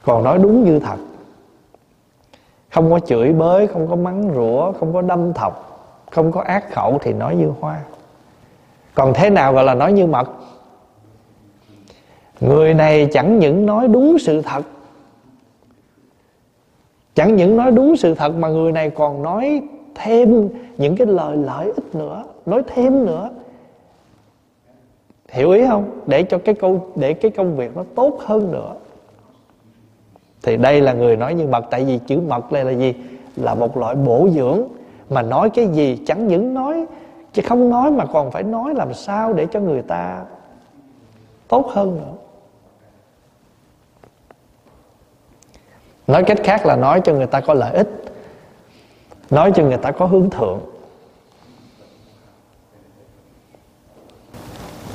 Còn 0.04 0.24
nói 0.24 0.38
đúng 0.38 0.64
như 0.64 0.80
thật. 0.80 0.98
Không 2.72 2.92
có 2.92 3.00
chửi 3.00 3.34
bới, 3.34 3.68
không 3.68 3.88
có 3.88 3.96
mắng 3.96 4.32
rủa, 4.36 4.72
không 4.72 4.94
có 4.94 5.02
đâm 5.02 5.34
thọc, 5.34 5.82
không 6.12 6.32
có 6.32 6.42
ác 6.42 6.72
khẩu 6.72 6.98
thì 7.02 7.14
nói 7.14 7.36
như 7.36 7.52
hoa. 7.60 7.80
Còn 8.94 9.14
thế 9.16 9.30
nào 9.30 9.54
gọi 9.54 9.64
là 9.64 9.74
nói 9.74 9.94
như 9.94 10.08
mật? 10.08 10.30
Người 12.42 12.74
này 12.74 13.08
chẳng 13.12 13.40
những 13.40 13.66
nói 13.66 13.88
đúng 13.88 14.20
sự 14.20 14.42
thật, 14.42 14.66
chẳng 17.16 17.36
những 17.36 17.58
nói 17.58 17.72
đúng 17.72 17.96
sự 17.96 18.16
thật 18.16 18.36
mà 18.36 18.48
người 18.48 18.72
này 18.72 18.90
còn 18.90 19.24
nói 19.24 19.62
thêm 19.96 20.50
những 20.78 20.96
cái 20.96 21.08
lời 21.08 21.38
lợi 21.38 21.66
ích 21.66 21.96
nữa, 21.96 22.24
nói 22.46 22.62
thêm 22.68 23.06
nữa. 23.06 23.30
Hiểu 25.30 25.52
ý 25.52 25.66
không? 25.68 26.00
Để 26.08 26.24
cho 26.24 26.38
cái 26.38 26.56
câu, 26.56 26.88
để 26.96 27.14
cái 27.14 27.32
công 27.32 27.56
việc 27.56 27.78
nó 27.78 27.84
tốt 27.96 28.18
hơn 28.20 28.52
nữa. 28.52 28.74
Thì 30.42 30.58
đây 30.58 30.82
là 30.82 30.94
người 30.94 31.16
nói 31.16 31.34
như 31.34 31.48
mật, 31.48 31.66
tại 31.70 31.86
vì 31.86 32.00
chữ 32.08 32.20
mật 32.28 32.52
đây 32.52 32.64
là 32.66 32.72
gì? 32.72 32.94
Là 33.36 33.56
một 33.56 33.78
loại 33.78 33.96
bổ 33.96 34.30
dưỡng. 34.36 34.62
Mà 35.10 35.22
nói 35.22 35.50
cái 35.50 35.68
gì 35.68 36.00
chẳng 36.06 36.28
những 36.28 36.54
nói, 36.54 36.86
chứ 37.34 37.42
không 37.46 37.70
nói 37.70 37.92
mà 37.92 38.06
còn 38.06 38.32
phải 38.32 38.44
nói 38.44 38.74
làm 38.76 38.94
sao 38.94 39.34
để 39.34 39.48
cho 39.52 39.60
người 39.60 39.82
ta 39.82 40.22
tốt 41.48 41.68
hơn 41.70 41.98
nữa. 41.98 42.14
Nói 46.10 46.24
cách 46.24 46.38
khác 46.44 46.66
là 46.66 46.76
nói 46.76 47.02
cho 47.04 47.14
người 47.14 47.28
ta 47.28 47.40
có 47.40 47.54
lợi 47.54 47.74
ích 47.74 47.88
nói 49.30 49.52
cho 49.56 49.64
người 49.64 49.78
ta 49.78 49.92
có 49.92 50.06
hướng 50.06 50.30
thượng. 50.30 50.60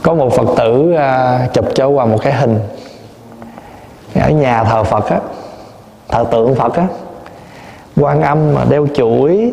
Có 0.03 0.15
một 0.15 0.33
phật 0.33 0.47
tử 0.57 0.93
à, 0.93 1.49
chụp 1.53 1.65
cho 1.75 1.89
qua 1.89 2.07
một 2.07 2.19
cái 2.23 2.33
hình. 2.33 2.61
Ở 4.15 4.31
nhà 4.31 4.65
thờ 4.65 4.85
phật 4.85 5.05
á 5.07 5.21
thờ 6.09 6.25
tượng 6.31 6.55
phật 6.55 6.75
á 6.75 6.87
quan 7.97 8.23
âm 8.23 8.55
mà 8.55 8.65
đeo 8.71 8.87
chuỗi 8.95 9.53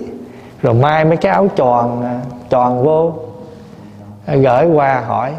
rồi 0.61 0.73
mai 0.73 1.05
mấy 1.05 1.17
cái 1.17 1.31
áo 1.31 1.47
tròn 1.55 2.19
tròn 2.49 2.77
à, 2.77 2.83
vô 2.83 3.13
gửi 4.27 4.65
qua 4.65 5.03
hỏi 5.07 5.33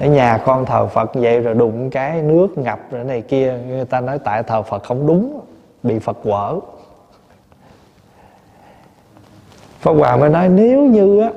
ở 0.00 0.06
nhà 0.06 0.42
con 0.44 0.66
thờ 0.66 0.86
Phật 0.86 1.14
vậy 1.14 1.40
rồi 1.40 1.54
đụng 1.54 1.90
cái 1.90 2.22
nước 2.22 2.58
ngập 2.58 2.78
rồi 2.90 3.04
này 3.04 3.20
kia 3.20 3.58
người 3.68 3.84
ta 3.84 4.00
nói 4.00 4.18
tại 4.24 4.42
thờ 4.42 4.62
Phật 4.62 4.82
không 4.82 5.06
đúng 5.06 5.40
bị 5.82 5.98
Phật 5.98 6.16
quở. 6.22 6.56
Pháp 9.78 9.92
Hòa 9.92 10.16
mới 10.16 10.30
nói 10.30 10.48
nếu 10.48 10.82
như 10.82 11.20
á 11.20 11.30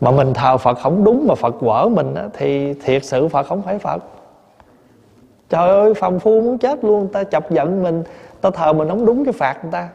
mà 0.00 0.10
mình 0.10 0.34
thờ 0.34 0.56
Phật 0.56 0.78
không 0.78 1.04
đúng 1.04 1.26
mà 1.28 1.34
Phật 1.34 1.54
quở 1.60 1.88
mình 1.88 2.14
á, 2.14 2.24
thì 2.32 2.74
thiệt 2.74 3.04
sự 3.04 3.28
Phật 3.28 3.46
không 3.46 3.62
phải 3.62 3.78
Phật. 3.78 4.02
Trời 5.48 5.68
ơi 5.68 5.94
phàm 5.94 6.18
phu 6.18 6.40
muốn 6.40 6.58
chết 6.58 6.84
luôn 6.84 7.08
ta 7.12 7.24
chọc 7.24 7.50
giận 7.50 7.82
mình 7.82 8.02
ta 8.40 8.50
thờ 8.50 8.72
mình 8.72 8.88
không 8.88 9.06
đúng 9.06 9.24
cái 9.24 9.32
phạt 9.32 9.58
người 9.62 9.72
ta. 9.72 9.88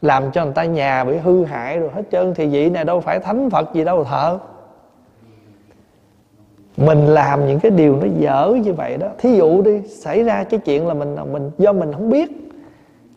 Làm 0.00 0.30
cho 0.30 0.44
người 0.44 0.54
ta 0.54 0.64
nhà 0.64 1.04
bị 1.04 1.16
hư 1.16 1.44
hại 1.44 1.78
rồi 1.78 1.90
hết 1.94 2.02
trơn 2.12 2.34
thì 2.34 2.46
vị 2.46 2.70
này 2.70 2.84
đâu 2.84 3.00
phải 3.00 3.18
thánh 3.20 3.50
Phật 3.50 3.74
gì 3.74 3.84
đâu 3.84 4.04
thờ 4.04 4.38
mình 6.80 7.06
làm 7.06 7.46
những 7.46 7.60
cái 7.60 7.70
điều 7.70 7.96
nó 7.96 8.06
dở 8.18 8.54
như 8.64 8.72
vậy 8.72 8.96
đó. 8.96 9.06
Thí 9.18 9.36
dụ 9.36 9.62
đi, 9.62 9.80
xảy 9.86 10.22
ra 10.22 10.44
cái 10.44 10.60
chuyện 10.60 10.86
là 10.86 10.94
mình 10.94 11.16
mình, 11.32 11.50
do 11.58 11.72
mình 11.72 11.92
không 11.92 12.10
biết. 12.10 12.30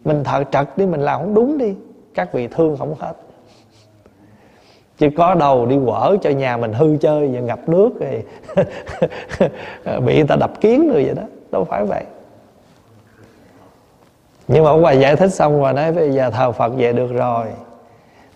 Mình 0.05 0.24
thợ 0.24 0.43
trật 0.51 0.78
đi, 0.78 0.86
mình 0.86 1.01
làm 1.01 1.20
không 1.20 1.34
đúng 1.34 1.57
đi, 1.57 1.76
các 2.14 2.34
vị 2.34 2.47
thương 2.47 2.78
không 2.78 2.95
hết. 2.99 3.14
Chứ 4.97 5.09
có 5.18 5.36
đầu 5.36 5.66
đi 5.66 5.78
quở 5.86 6.18
cho 6.22 6.30
nhà 6.30 6.57
mình 6.57 6.74
hư 6.74 6.97
chơi 6.97 7.28
và 7.28 7.39
ngập 7.39 7.70
nước 7.70 7.89
rồi 7.99 8.24
bị 10.05 10.16
người 10.16 10.28
ta 10.28 10.36
đập 10.36 10.61
kiến 10.61 10.89
rồi 10.93 11.03
vậy 11.05 11.16
đó. 11.16 11.24
Đâu 11.51 11.64
phải 11.64 11.86
vậy. 11.86 12.03
Nhưng 14.47 14.64
mà 14.64 14.70
ông 14.70 14.82
bà 14.82 14.91
giải 14.91 15.16
thích 15.16 15.34
xong 15.34 15.61
rồi 15.61 15.74
nói 15.74 15.91
bây 15.91 16.11
giờ 16.11 16.30
thờ 16.30 16.51
phật 16.51 16.70
về 16.78 16.93
được 16.93 17.11
rồi. 17.14 17.45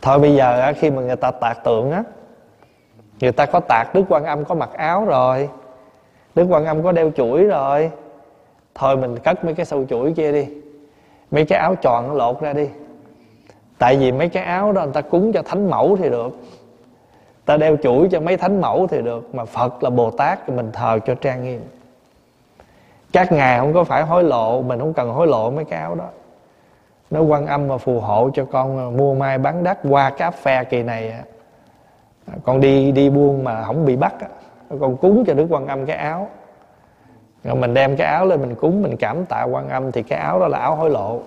Thôi 0.01 0.19
bây 0.19 0.35
giờ 0.35 0.73
khi 0.79 0.89
mà 0.89 1.01
người 1.01 1.15
ta 1.15 1.31
tạc 1.31 1.63
tượng 1.63 1.91
á 1.91 2.03
người 3.19 3.31
ta 3.31 3.45
có 3.45 3.59
tạc, 3.59 3.93
đức 3.93 4.03
quan 4.09 4.25
âm 4.25 4.45
có 4.45 4.55
mặc 4.55 4.69
áo 4.73 5.05
rồi. 5.05 5.49
Đức 6.35 6.45
quan 6.49 6.65
âm 6.65 6.83
có 6.83 6.91
đeo 6.91 7.11
chuỗi 7.15 7.43
rồi. 7.43 7.91
Thôi 8.75 8.97
mình 8.97 9.17
cất 9.19 9.45
mấy 9.45 9.53
cái 9.53 9.65
sâu 9.65 9.85
chuỗi 9.89 10.13
kia 10.13 10.31
đi. 10.31 10.47
Mấy 11.31 11.45
cái 11.45 11.59
áo 11.59 11.75
tròn 11.75 12.07
nó 12.07 12.13
lột 12.13 12.41
ra 12.41 12.53
đi. 12.53 12.69
Tại 13.77 13.97
vì 13.97 14.11
mấy 14.11 14.29
cái 14.29 14.43
áo 14.43 14.71
đó 14.71 14.83
người 14.83 14.93
ta 14.93 15.01
cúng 15.01 15.33
cho 15.33 15.41
thánh 15.41 15.69
mẫu 15.69 15.97
thì 15.97 16.09
được. 16.09 16.37
Ta 17.45 17.57
đeo 17.57 17.77
chuỗi 17.83 18.07
cho 18.11 18.19
mấy 18.19 18.37
thánh 18.37 18.61
mẫu 18.61 18.87
thì 18.87 19.01
được, 19.01 19.35
mà 19.35 19.45
phật 19.45 19.83
là 19.83 19.89
bồ 19.89 20.11
tát 20.11 20.39
thì 20.47 20.53
mình 20.53 20.71
thờ 20.73 20.99
cho 21.05 21.15
trang 21.15 21.43
nghiêm. 21.43 21.61
Các 23.13 23.31
ngài 23.31 23.59
không 23.59 23.73
có 23.73 23.83
phải 23.83 24.03
hối 24.03 24.23
lộ, 24.23 24.61
mình 24.61 24.79
không 24.79 24.93
cần 24.93 25.09
hối 25.09 25.27
lộ 25.27 25.51
mấy 25.51 25.65
cái 25.65 25.79
áo 25.79 25.95
đó. 25.95 26.05
Nó 27.09 27.21
quan 27.21 27.45
âm 27.45 27.67
mà 27.67 27.77
phù 27.77 27.99
hộ 27.99 28.29
cho 28.33 28.45
con 28.51 28.97
mua 28.97 29.13
mai 29.13 29.37
bán 29.37 29.63
đắt 29.63 29.79
qua 29.89 30.09
cái 30.09 30.19
áp 30.19 30.35
phe 30.35 30.63
kỳ 30.63 30.83
này 30.83 31.13
À, 32.31 32.33
con 32.43 32.61
đi 32.61 32.91
đi 32.91 33.09
buôn 33.09 33.43
mà 33.43 33.63
không 33.63 33.85
bị 33.85 33.95
bắt 33.95 34.13
con 34.79 34.97
cúng 34.97 35.23
cho 35.27 35.33
đức 35.33 35.47
quan 35.49 35.67
âm 35.67 35.85
cái 35.85 35.97
áo. 35.97 36.29
Rồi 37.43 37.55
mình 37.55 37.73
đem 37.73 37.97
cái 37.97 38.07
áo 38.07 38.25
lên 38.25 38.41
mình 38.41 38.55
cúng, 38.55 38.83
mình 38.83 38.97
cảm 38.97 39.25
tạ 39.25 39.43
quan 39.43 39.69
âm 39.69 39.91
thì 39.91 40.03
cái 40.03 40.19
áo 40.19 40.39
đó 40.39 40.47
là 40.47 40.57
áo 40.57 40.75
hối 40.75 40.89
lộ. 40.89 41.21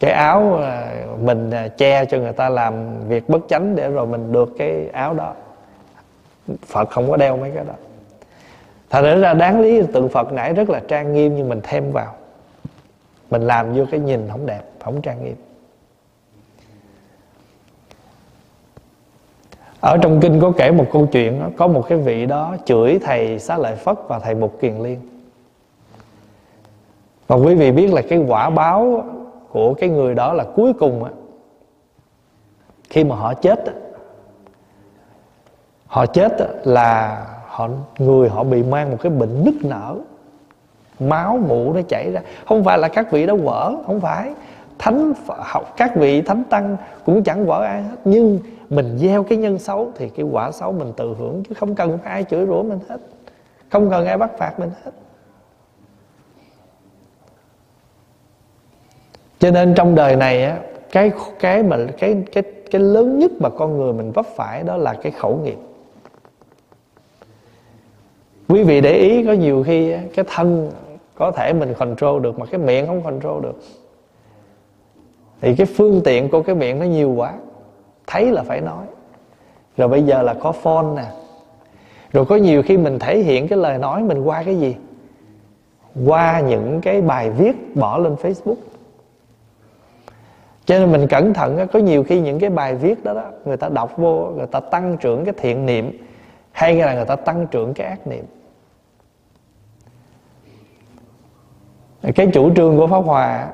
Cái 0.00 0.10
áo 0.10 0.56
à, 0.62 0.92
mình 1.20 1.50
à, 1.50 1.68
che 1.68 2.04
cho 2.04 2.18
người 2.18 2.32
ta 2.32 2.48
làm 2.48 2.74
việc 3.08 3.28
bất 3.28 3.40
chánh 3.48 3.76
để 3.76 3.90
rồi 3.90 4.06
mình 4.06 4.32
được 4.32 4.48
cái 4.58 4.88
áo 4.92 5.14
đó. 5.14 5.34
Phật 6.66 6.90
không 6.90 7.10
có 7.10 7.16
đeo 7.16 7.36
mấy 7.36 7.50
cái 7.54 7.64
đó. 7.64 7.74
Thành 8.90 9.20
ra 9.20 9.34
đáng 9.34 9.60
lý 9.60 9.82
tượng 9.82 10.08
phật 10.08 10.32
nãy 10.32 10.52
rất 10.52 10.70
là 10.70 10.80
trang 10.88 11.12
nghiêm 11.12 11.36
nhưng 11.36 11.48
mình 11.48 11.60
thêm 11.62 11.92
vào. 11.92 12.14
Mình 13.30 13.42
làm 13.42 13.74
vô 13.74 13.84
cái 13.90 14.00
nhìn 14.00 14.28
không 14.30 14.46
đẹp, 14.46 14.62
không 14.84 15.02
trang 15.02 15.24
nghiêm. 15.24 15.36
Ở 19.82 19.98
trong 20.02 20.20
kinh 20.20 20.40
có 20.40 20.52
kể 20.56 20.70
một 20.70 20.86
câu 20.92 21.06
chuyện 21.06 21.40
đó, 21.40 21.46
có 21.56 21.66
một 21.66 21.84
cái 21.88 21.98
vị 21.98 22.26
đó 22.26 22.56
chửi 22.64 22.98
thầy 23.02 23.38
xá 23.38 23.58
lợi 23.58 23.76
phất 23.76 23.96
và 24.08 24.18
thầy 24.18 24.34
bục 24.34 24.60
kiền 24.60 24.78
liên. 24.78 25.00
Và 27.26 27.36
quý 27.36 27.54
vị 27.54 27.72
biết 27.72 27.92
là 27.92 28.02
cái 28.08 28.18
quả 28.18 28.50
báo 28.50 29.04
của 29.50 29.74
cái 29.74 29.88
người 29.88 30.14
đó 30.14 30.32
là 30.32 30.44
cuối 30.56 30.72
cùng 30.72 31.04
á 31.04 31.10
khi 32.90 33.04
mà 33.04 33.16
họ 33.16 33.34
chết 33.34 33.66
á, 33.66 33.72
họ 35.86 36.06
chết 36.06 36.38
á, 36.38 36.46
là 36.64 37.22
họ 37.46 37.68
người 37.98 38.28
họ 38.28 38.44
bị 38.44 38.62
mang 38.62 38.90
một 38.90 38.96
cái 39.00 39.12
bệnh 39.12 39.44
nứt 39.44 39.54
nở 39.62 39.96
máu 41.00 41.38
mũ 41.48 41.72
nó 41.72 41.80
chảy 41.88 42.12
ra. 42.12 42.20
Không 42.46 42.64
phải 42.64 42.78
là 42.78 42.88
các 42.88 43.12
vị 43.12 43.26
đó 43.26 43.36
quở 43.44 43.74
không 43.86 44.00
phải. 44.00 44.32
Thánh 44.78 45.12
học 45.26 45.74
các 45.76 45.96
vị 45.96 46.22
thánh 46.22 46.44
tăng 46.44 46.76
cũng 47.04 47.22
chẳng 47.22 47.46
quở 47.46 47.60
ai 47.64 47.82
hết. 47.82 47.96
Nhưng 48.04 48.38
mình 48.72 48.98
gieo 48.98 49.22
cái 49.22 49.38
nhân 49.38 49.58
xấu 49.58 49.92
thì 49.94 50.08
cái 50.08 50.26
quả 50.26 50.52
xấu 50.52 50.72
mình 50.72 50.92
tự 50.96 51.14
hưởng, 51.18 51.42
chứ 51.48 51.54
không 51.54 51.74
cần 51.74 51.98
phải 51.98 52.12
ai 52.12 52.24
chửi 52.24 52.46
rủa 52.46 52.62
mình 52.62 52.78
hết. 52.88 53.00
Không 53.70 53.90
cần 53.90 54.06
ai 54.06 54.18
bắt 54.18 54.30
phạt 54.38 54.60
mình 54.60 54.70
hết. 54.84 54.90
Cho 59.38 59.50
nên 59.50 59.74
trong 59.74 59.94
đời 59.94 60.16
này 60.16 60.44
á, 60.44 60.58
cái 60.92 61.12
cái 61.40 61.62
mà, 61.62 61.76
cái 61.98 62.22
cái 62.32 62.42
cái 62.70 62.80
lớn 62.80 63.18
nhất 63.18 63.30
mà 63.40 63.50
con 63.50 63.78
người 63.78 63.92
mình 63.92 64.12
vấp 64.12 64.26
phải 64.26 64.62
đó 64.62 64.76
là 64.76 64.94
cái 65.02 65.12
khẩu 65.12 65.36
nghiệp. 65.36 65.58
Quý 68.48 68.62
vị 68.62 68.80
để 68.80 68.92
ý 68.92 69.26
có 69.26 69.32
nhiều 69.32 69.62
khi 69.66 69.94
cái 70.14 70.24
thân 70.28 70.70
có 71.14 71.30
thể 71.30 71.52
mình 71.52 71.74
control 71.78 72.22
được 72.22 72.38
mà 72.38 72.46
cái 72.46 72.60
miệng 72.60 72.86
không 72.86 73.02
control 73.02 73.42
được, 73.42 73.60
thì 75.40 75.56
cái 75.56 75.66
phương 75.66 76.00
tiện 76.04 76.28
của 76.28 76.42
cái 76.42 76.54
miệng 76.54 76.78
nó 76.78 76.84
nhiều 76.84 77.10
quá 77.10 77.34
thấy 78.06 78.30
là 78.30 78.42
phải 78.42 78.60
nói. 78.60 78.86
Rồi 79.76 79.88
bây 79.88 80.02
giờ 80.02 80.22
là 80.22 80.34
có 80.34 80.52
phone 80.52 80.86
nè. 80.96 81.04
Rồi 82.12 82.24
có 82.24 82.36
nhiều 82.36 82.62
khi 82.62 82.76
mình 82.76 82.98
thể 82.98 83.18
hiện 83.18 83.48
cái 83.48 83.58
lời 83.58 83.78
nói 83.78 84.02
mình 84.02 84.22
qua 84.22 84.42
cái 84.42 84.60
gì? 84.60 84.76
Qua 86.06 86.40
những 86.40 86.80
cái 86.80 87.02
bài 87.02 87.30
viết 87.30 87.76
bỏ 87.76 87.98
lên 87.98 88.14
facebook. 88.14 88.56
Cho 90.64 90.78
nên 90.78 90.92
mình 90.92 91.06
cẩn 91.06 91.34
thận 91.34 91.66
có 91.72 91.78
nhiều 91.78 92.04
khi 92.04 92.20
những 92.20 92.40
cái 92.40 92.50
bài 92.50 92.74
viết 92.74 93.04
đó 93.04 93.14
đó, 93.14 93.24
người 93.44 93.56
ta 93.56 93.68
đọc 93.68 93.96
vô, 93.96 94.32
người 94.36 94.46
ta 94.46 94.60
tăng 94.60 94.96
trưởng 94.96 95.24
cái 95.24 95.34
thiện 95.36 95.66
niệm, 95.66 95.98
hay 96.52 96.74
là 96.74 96.94
người 96.94 97.04
ta 97.04 97.16
tăng 97.16 97.46
trưởng 97.46 97.74
cái 97.74 97.86
ác 97.86 98.06
niệm. 98.06 98.24
Cái 102.14 102.30
chủ 102.34 102.54
trương 102.54 102.76
của 102.76 102.86
pháp 102.86 103.00
hòa 103.00 103.48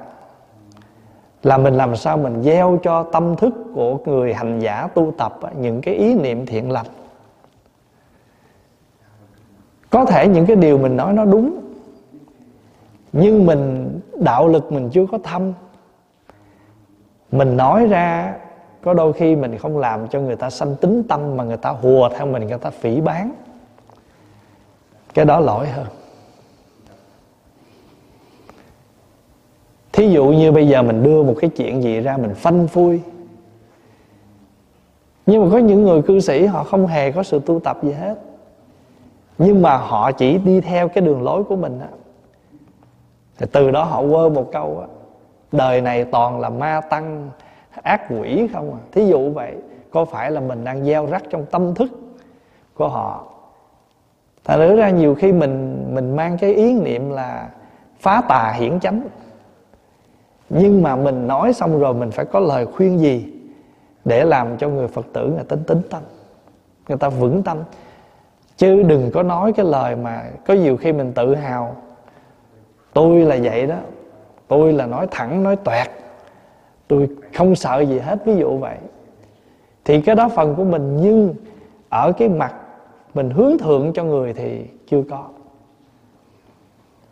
là 1.49 1.59
mình 1.59 1.75
làm 1.75 1.97
sao 1.97 2.17
mình 2.17 2.43
gieo 2.43 2.79
cho 2.83 3.03
tâm 3.03 3.37
thức 3.37 3.55
của 3.75 3.99
người 4.07 4.35
hành 4.35 4.61
giả 4.61 4.89
tu 4.95 5.13
tập 5.19 5.39
những 5.61 5.81
cái 5.81 5.95
ý 5.95 6.15
niệm 6.15 6.47
thiện 6.47 6.71
lành. 6.71 6.87
Có 9.91 10.05
thể 10.05 10.29
những 10.29 10.47
cái 10.47 10.57
điều 10.57 10.79
mình 10.79 10.97
nói 10.97 11.13
nó 11.13 11.25
đúng, 11.25 11.61
nhưng 13.13 13.47
mình, 13.47 14.01
đạo 14.15 14.49
lực 14.49 14.73
mình 14.73 14.91
chưa 14.93 15.07
có 15.07 15.19
thâm. 15.19 15.53
Mình 17.33 17.57
nói 17.57 17.87
ra, 17.87 18.35
có 18.83 18.95
đôi 18.95 19.13
khi 19.13 19.37
mình 19.37 19.59
không 19.59 19.79
làm 19.79 20.09
cho 20.09 20.21
người 20.21 20.37
ta 20.37 20.51
sanh 20.51 20.77
tính 20.77 21.03
tâm 21.09 21.37
mà 21.37 21.45
người 21.45 21.57
ta 21.57 21.71
hùa 21.71 22.09
theo 22.09 22.27
mình, 22.27 22.47
người 22.47 22.59
ta 22.59 22.71
phỉ 22.71 23.01
bán 23.01 23.33
cái 25.15 25.25
đó 25.25 25.41
lỗi 25.41 25.67
hơn. 25.67 25.87
Thí 29.99 30.09
dụ 30.09 30.27
như 30.27 30.53
bây 30.53 30.69
giờ 30.69 30.83
mình 30.83 31.03
đưa 31.03 31.23
một 31.23 31.35
cái 31.41 31.51
chuyện 31.51 31.83
gì 31.83 32.01
ra 32.01 32.17
mình 32.17 32.35
phanh 32.35 32.69
phui. 32.69 33.01
Nhưng 35.27 35.45
mà 35.45 35.51
có 35.53 35.59
những 35.59 35.83
người 35.83 36.03
cư 36.03 36.21
sĩ 36.21 36.47
họ 36.47 36.65
không 36.65 36.87
hề 36.87 37.13
có 37.13 37.23
sự 37.23 37.41
tu 37.47 37.61
tập 37.61 37.79
gì 37.83 37.93
hết. 37.93 38.19
Nhưng 39.39 39.63
mà 39.63 39.77
họ 39.77 40.13
chỉ 40.13 40.39
đi 40.39 40.61
theo 40.61 40.89
cái 40.89 41.05
đường 41.05 41.23
lối 41.23 41.45
của 41.45 41.57
mình 41.57 41.81
á. 41.81 41.89
Thì 43.39 43.47
từ 43.53 43.71
đó 43.71 43.85
họ 43.85 44.03
quơ 44.11 44.29
một 44.29 44.53
câu 44.53 44.79
á, 44.81 44.87
đời 45.53 45.81
này 45.81 46.05
toàn 46.05 46.41
là 46.41 46.49
ma 46.49 46.81
tăng, 46.91 47.31
ác 47.83 48.03
quỷ 48.11 48.49
không 48.53 48.73
à. 48.73 48.81
Thí 48.93 49.07
dụ 49.07 49.31
vậy, 49.31 49.55
có 49.91 50.05
phải 50.05 50.31
là 50.31 50.41
mình 50.41 50.65
đang 50.65 50.85
gieo 50.85 51.07
rắc 51.07 51.23
trong 51.31 51.47
tâm 51.51 51.75
thức 51.75 51.91
của 52.75 52.89
họ? 52.89 53.25
Thành 54.45 54.77
ra 54.77 54.91
nhiều 54.91 55.15
khi 55.15 55.33
mình 55.33 55.87
mình 55.95 56.17
mang 56.17 56.39
cái 56.39 56.55
ý 56.55 56.73
niệm 56.73 57.11
là 57.11 57.49
phá 58.01 58.23
tà 58.29 58.55
hiển 58.57 58.81
chánh 58.81 59.03
nhưng 60.51 60.83
mà 60.83 60.97
mình 60.97 61.27
nói 61.27 61.53
xong 61.53 61.79
rồi 61.79 61.95
mình 61.95 62.11
phải 62.11 62.25
có 62.25 62.41
lời 62.41 62.67
khuyên 62.67 62.99
gì 62.99 63.33
để 64.05 64.25
làm 64.25 64.57
cho 64.59 64.69
người 64.69 64.89
phật 64.89 65.07
tử 65.13 65.27
người 65.27 65.45
tính 65.45 65.65
tính 65.67 65.81
tâm, 65.91 66.03
người 66.89 66.99
ta 66.99 67.09
vững 67.09 67.43
tâm? 67.43 67.59
Chứ 68.57 68.83
đừng 68.83 69.11
có 69.15 69.23
nói 69.23 69.53
cái 69.53 69.67
lời 69.67 69.97
mà 69.97 70.25
có 70.47 70.55
nhiều 70.55 70.77
khi 70.77 70.93
mình 70.93 71.13
tự 71.13 71.35
hào. 71.35 71.77
Tôi 72.93 73.21
là 73.21 73.39
vậy 73.43 73.67
đó. 73.67 73.77
Tôi 74.49 74.73
là 74.73 74.87
nói 74.87 75.07
thẳng, 75.11 75.43
nói 75.43 75.57
toẹt. 75.57 75.87
Tôi 76.89 77.09
không 77.35 77.55
sợ 77.55 77.81
gì 77.81 77.99
hết, 77.99 78.19
ví 78.25 78.37
dụ 78.37 78.59
vậy. 78.59 78.77
Thì 79.85 80.01
cái 80.01 80.15
đó 80.15 80.29
phần 80.29 80.55
của 80.55 80.65
mình 80.65 80.97
nhưng 80.97 81.35
ở 81.89 82.13
cái 82.13 82.29
mặt 82.29 82.55
mình 83.15 83.31
hướng 83.31 83.59
thượng 83.59 83.93
cho 83.93 84.05
người 84.05 84.33
thì 84.33 84.67
chưa 84.91 85.03
có 85.11 85.25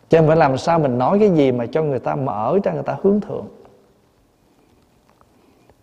cho 0.09 0.19
nên 0.19 0.27
phải 0.27 0.37
làm 0.37 0.57
sao 0.57 0.79
mình 0.79 0.97
nói 0.97 1.19
cái 1.19 1.29
gì 1.29 1.51
mà 1.51 1.65
cho 1.65 1.83
người 1.83 1.99
ta 1.99 2.15
mở 2.15 2.59
cho 2.63 2.71
người 2.71 2.83
ta 2.83 2.97
hướng 3.03 3.21
thượng. 3.21 3.45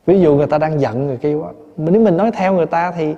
Ví 0.07 0.21
dụ 0.21 0.37
người 0.37 0.47
ta 0.47 0.59
đang 0.59 0.81
giận 0.81 1.07
người 1.07 1.17
kia 1.17 1.35
quá. 1.35 1.53
Nếu 1.77 2.01
mình 2.01 2.17
nói 2.17 2.31
theo 2.31 2.55
người 2.55 2.67
ta 2.67 2.93
thì 2.93 3.15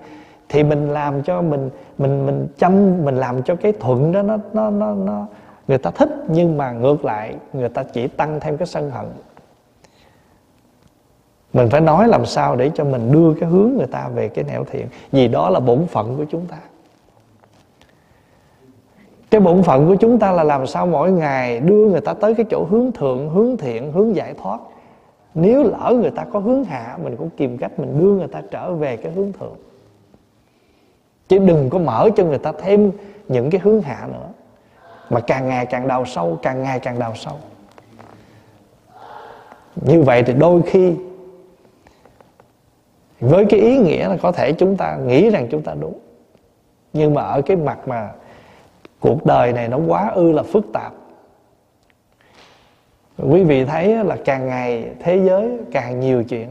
thì 0.49 0.65
mình 0.65 0.91
làm 0.91 1.23
cho 1.23 1.43
mình 1.43 1.71
mình 1.99 2.27
mình 2.27 2.49
chăm, 2.59 3.05
mình 3.05 3.17
làm 3.17 3.43
cho 3.43 3.57
cái 3.57 3.73
thuận 3.73 4.13
đó 4.13 4.23
nó 4.23 4.37
nó 4.53 4.71
nó 4.71 4.95
nó 4.95 5.27
người 5.69 5.79
ta 5.79 5.91
thích 5.91 6.09
nhưng 6.29 6.57
mà 6.57 6.73
ngược 6.73 7.05
lại 7.05 7.37
người 7.53 7.69
ta 7.69 7.83
chỉ 7.83 8.09
tăng 8.09 8.41
thêm 8.41 8.57
cái 8.57 8.67
sân 8.67 8.91
hận. 8.91 9.07
Mình 11.53 11.69
phải 11.71 11.81
nói 11.81 12.09
làm 12.09 12.27
sao 12.27 12.57
để 12.57 12.71
cho 12.75 12.85
mình 12.85 13.13
đưa 13.13 13.35
cái 13.41 13.49
hướng 13.51 13.73
người 13.77 13.87
ta 13.87 14.09
về 14.09 14.29
cái 14.29 14.45
nẻo 14.45 14.65
thiện. 14.71 14.87
Vì 15.13 15.29
đó 15.29 15.51
là 15.51 15.61
bổn 15.61 15.87
phận 15.87 16.17
của 16.17 16.25
chúng 16.31 16.47
ta 16.47 16.57
cái 19.31 19.41
bổn 19.41 19.63
phận 19.63 19.89
của 19.89 19.95
chúng 19.95 20.19
ta 20.19 20.33
là 20.33 20.45
làm 20.45 20.67
sao 20.67 20.87
mỗi 20.87 21.13
ngày 21.13 21.61
đưa 21.61 21.87
người 21.87 22.01
ta 22.01 22.15
tới 22.15 22.35
cái 22.35 22.47
chỗ 22.51 22.67
hướng 22.71 22.93
thượng, 22.93 23.31
hướng 23.31 23.57
thiện, 23.57 23.93
hướng 23.93 24.17
giải 24.17 24.35
thoát. 24.43 24.61
Nếu 25.35 25.63
lỡ 25.63 25.93
người 26.01 26.11
ta 26.11 26.25
có 26.33 26.39
hướng 26.39 26.65
hạ, 26.65 26.99
mình 27.03 27.17
cũng 27.17 27.31
tìm 27.37 27.59
cách 27.59 27.79
mình 27.79 27.99
đưa 28.01 28.11
người 28.11 28.29
ta 28.29 28.43
trở 28.51 28.73
về 28.73 28.97
cái 28.97 29.13
hướng 29.13 29.33
thượng. 29.33 29.57
Chứ 31.29 31.39
đừng 31.39 31.71
có 31.71 31.79
mở 31.79 32.09
cho 32.17 32.25
người 32.25 32.39
ta 32.39 32.53
thêm 32.63 32.93
những 33.29 33.51
cái 33.51 33.61
hướng 33.65 33.83
hạ 33.83 34.09
nữa. 34.13 34.29
Mà 35.11 35.21
càng 35.21 35.49
ngày 35.49 35.67
càng 35.67 35.89
đào 35.89 36.05
sâu, 36.05 36.39
càng 36.43 36.63
ngày 36.63 36.81
càng 36.81 36.99
đào 36.99 37.13
sâu. 37.15 37.35
Như 39.77 40.03
vậy 40.03 40.23
thì 40.23 40.33
đôi 40.33 40.63
khi, 40.63 40.95
với 43.21 43.45
cái 43.45 43.61
ý 43.61 43.79
nghĩa 43.79 44.09
là 44.09 44.17
có 44.23 44.33
thể 44.33 44.53
chúng 44.53 44.77
ta 44.77 44.97
nghĩ 45.07 45.31
rằng 45.31 45.49
chúng 45.51 45.63
ta 45.63 45.75
đúng. 45.81 45.99
Nhưng 46.93 47.15
mà 47.15 47.23
ở 47.23 47.43
cái 47.43 47.57
mặt 47.57 47.89
mà 47.89 48.11
cuộc 49.01 49.27
đời 49.27 49.53
này 49.53 49.69
nó 49.69 49.79
quá 49.87 50.09
ư 50.09 50.33
là 50.33 50.43
phức 50.43 50.73
tạp. 50.73 50.93
Quý 53.19 53.45
vị 53.45 53.65
thấy 53.65 54.05
là 54.05 54.17
càng 54.25 54.47
ngày 54.47 54.91
thế 55.01 55.21
giới 55.25 55.59
càng 55.73 56.01
nhiều 56.01 56.25
chuyện 56.25 56.49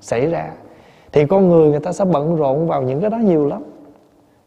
xảy 0.00 0.26
ra, 0.26 0.50
thì 1.12 1.26
con 1.26 1.48
người 1.48 1.70
người 1.70 1.80
ta 1.80 1.92
sẽ 1.92 2.04
bận 2.04 2.36
rộn 2.36 2.68
vào 2.68 2.82
những 2.82 3.00
cái 3.00 3.10
đó 3.10 3.16
nhiều 3.16 3.46
lắm. 3.46 3.62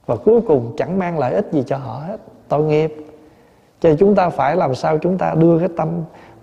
Và 0.06 0.16
cuối 0.16 0.42
cùng 0.42 0.74
chẳng 0.78 1.00
mang 1.00 1.20
lợi 1.20 1.34
ích 1.34 1.48
gì 1.52 1.64
cho 1.68 1.78
họ 1.78 2.02
hết. 2.08 2.18
Tội 2.48 2.64
nghiệp. 2.64 2.96
Cho 3.80 3.96
chúng 4.00 4.16
ta 4.16 4.30
phải 4.30 4.56
làm 4.56 4.76
sao 4.76 4.98
chúng 4.98 5.18
ta 5.18 5.34
đưa 5.38 5.60
cái 5.60 5.70
tâm, 5.78 5.90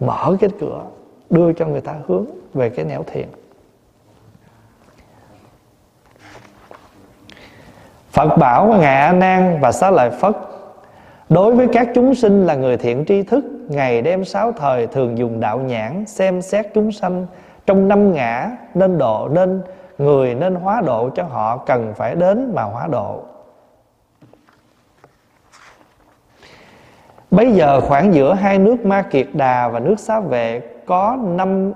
mở 0.00 0.36
cái 0.40 0.50
cửa, 0.60 0.82
đưa 1.30 1.52
cho 1.52 1.66
người 1.66 1.80
ta 1.80 1.94
hướng 2.06 2.26
về 2.54 2.70
cái 2.70 2.84
nẻo 2.84 3.04
thiện. 3.06 3.28
Phật 8.10 8.36
bảo 8.36 8.66
ngạ 8.66 9.12
Nan 9.12 9.58
và 9.60 9.72
Xá 9.72 9.90
Lợi 9.90 10.10
Phất 10.10 10.36
Đối 11.34 11.54
với 11.54 11.68
các 11.72 11.88
chúng 11.94 12.14
sinh 12.14 12.46
là 12.46 12.54
người 12.54 12.76
thiện 12.76 13.04
tri 13.04 13.22
thức, 13.22 13.44
Ngày 13.68 14.02
đêm 14.02 14.24
sáu 14.24 14.52
thời 14.52 14.86
thường 14.86 15.18
dùng 15.18 15.40
đạo 15.40 15.58
nhãn 15.58 16.06
Xem 16.06 16.42
xét 16.42 16.66
chúng 16.74 16.92
sanh. 16.92 17.26
Trong 17.66 17.88
năm 17.88 18.12
ngã, 18.12 18.50
nên 18.74 18.98
độ 18.98 19.28
Nên, 19.28 19.62
người 19.98 20.34
nên 20.34 20.54
hóa 20.54 20.80
độ 20.86 21.10
cho 21.10 21.22
họ 21.22 21.56
Cần 21.56 21.92
phải 21.96 22.14
đến 22.14 22.52
mà 22.54 22.62
hóa 22.62 22.86
độ. 22.86 23.22
Bây 27.30 27.52
giờ 27.52 27.80
khoảng 27.80 28.14
giữa 28.14 28.34
hai 28.34 28.58
nước 28.58 28.86
Ma 28.86 29.02
Kiệt 29.02 29.26
Đà 29.32 29.68
và 29.68 29.80
nước 29.80 30.00
Xá 30.00 30.20
Vệ 30.20 30.60
Có 30.86 31.18
năm, 31.22 31.72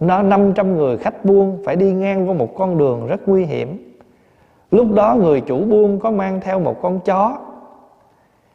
nó 0.00 0.22
500 0.22 0.76
người 0.76 0.98
khách 0.98 1.24
buôn 1.24 1.62
phải 1.66 1.76
đi 1.76 1.92
ngang 1.92 2.28
qua 2.28 2.34
một 2.34 2.54
con 2.56 2.78
đường 2.78 3.06
rất 3.06 3.20
nguy 3.28 3.44
hiểm. 3.44 3.98
Lúc 4.70 4.92
đó 4.94 5.16
người 5.20 5.40
chủ 5.40 5.64
buôn 5.64 6.00
có 6.00 6.10
mang 6.10 6.40
theo 6.40 6.60
một 6.60 6.82
con 6.82 7.00
chó 7.00 7.38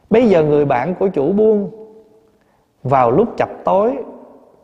Bây 0.10 0.30
giờ 0.30 0.44
người 0.44 0.66
bạn 0.66 0.96
của 0.96 1.08
chủ 1.08 1.32
buôn 1.32 1.72
Vào 2.84 3.12
lúc 3.12 3.38
chập 3.38 3.50
tối, 3.66 3.96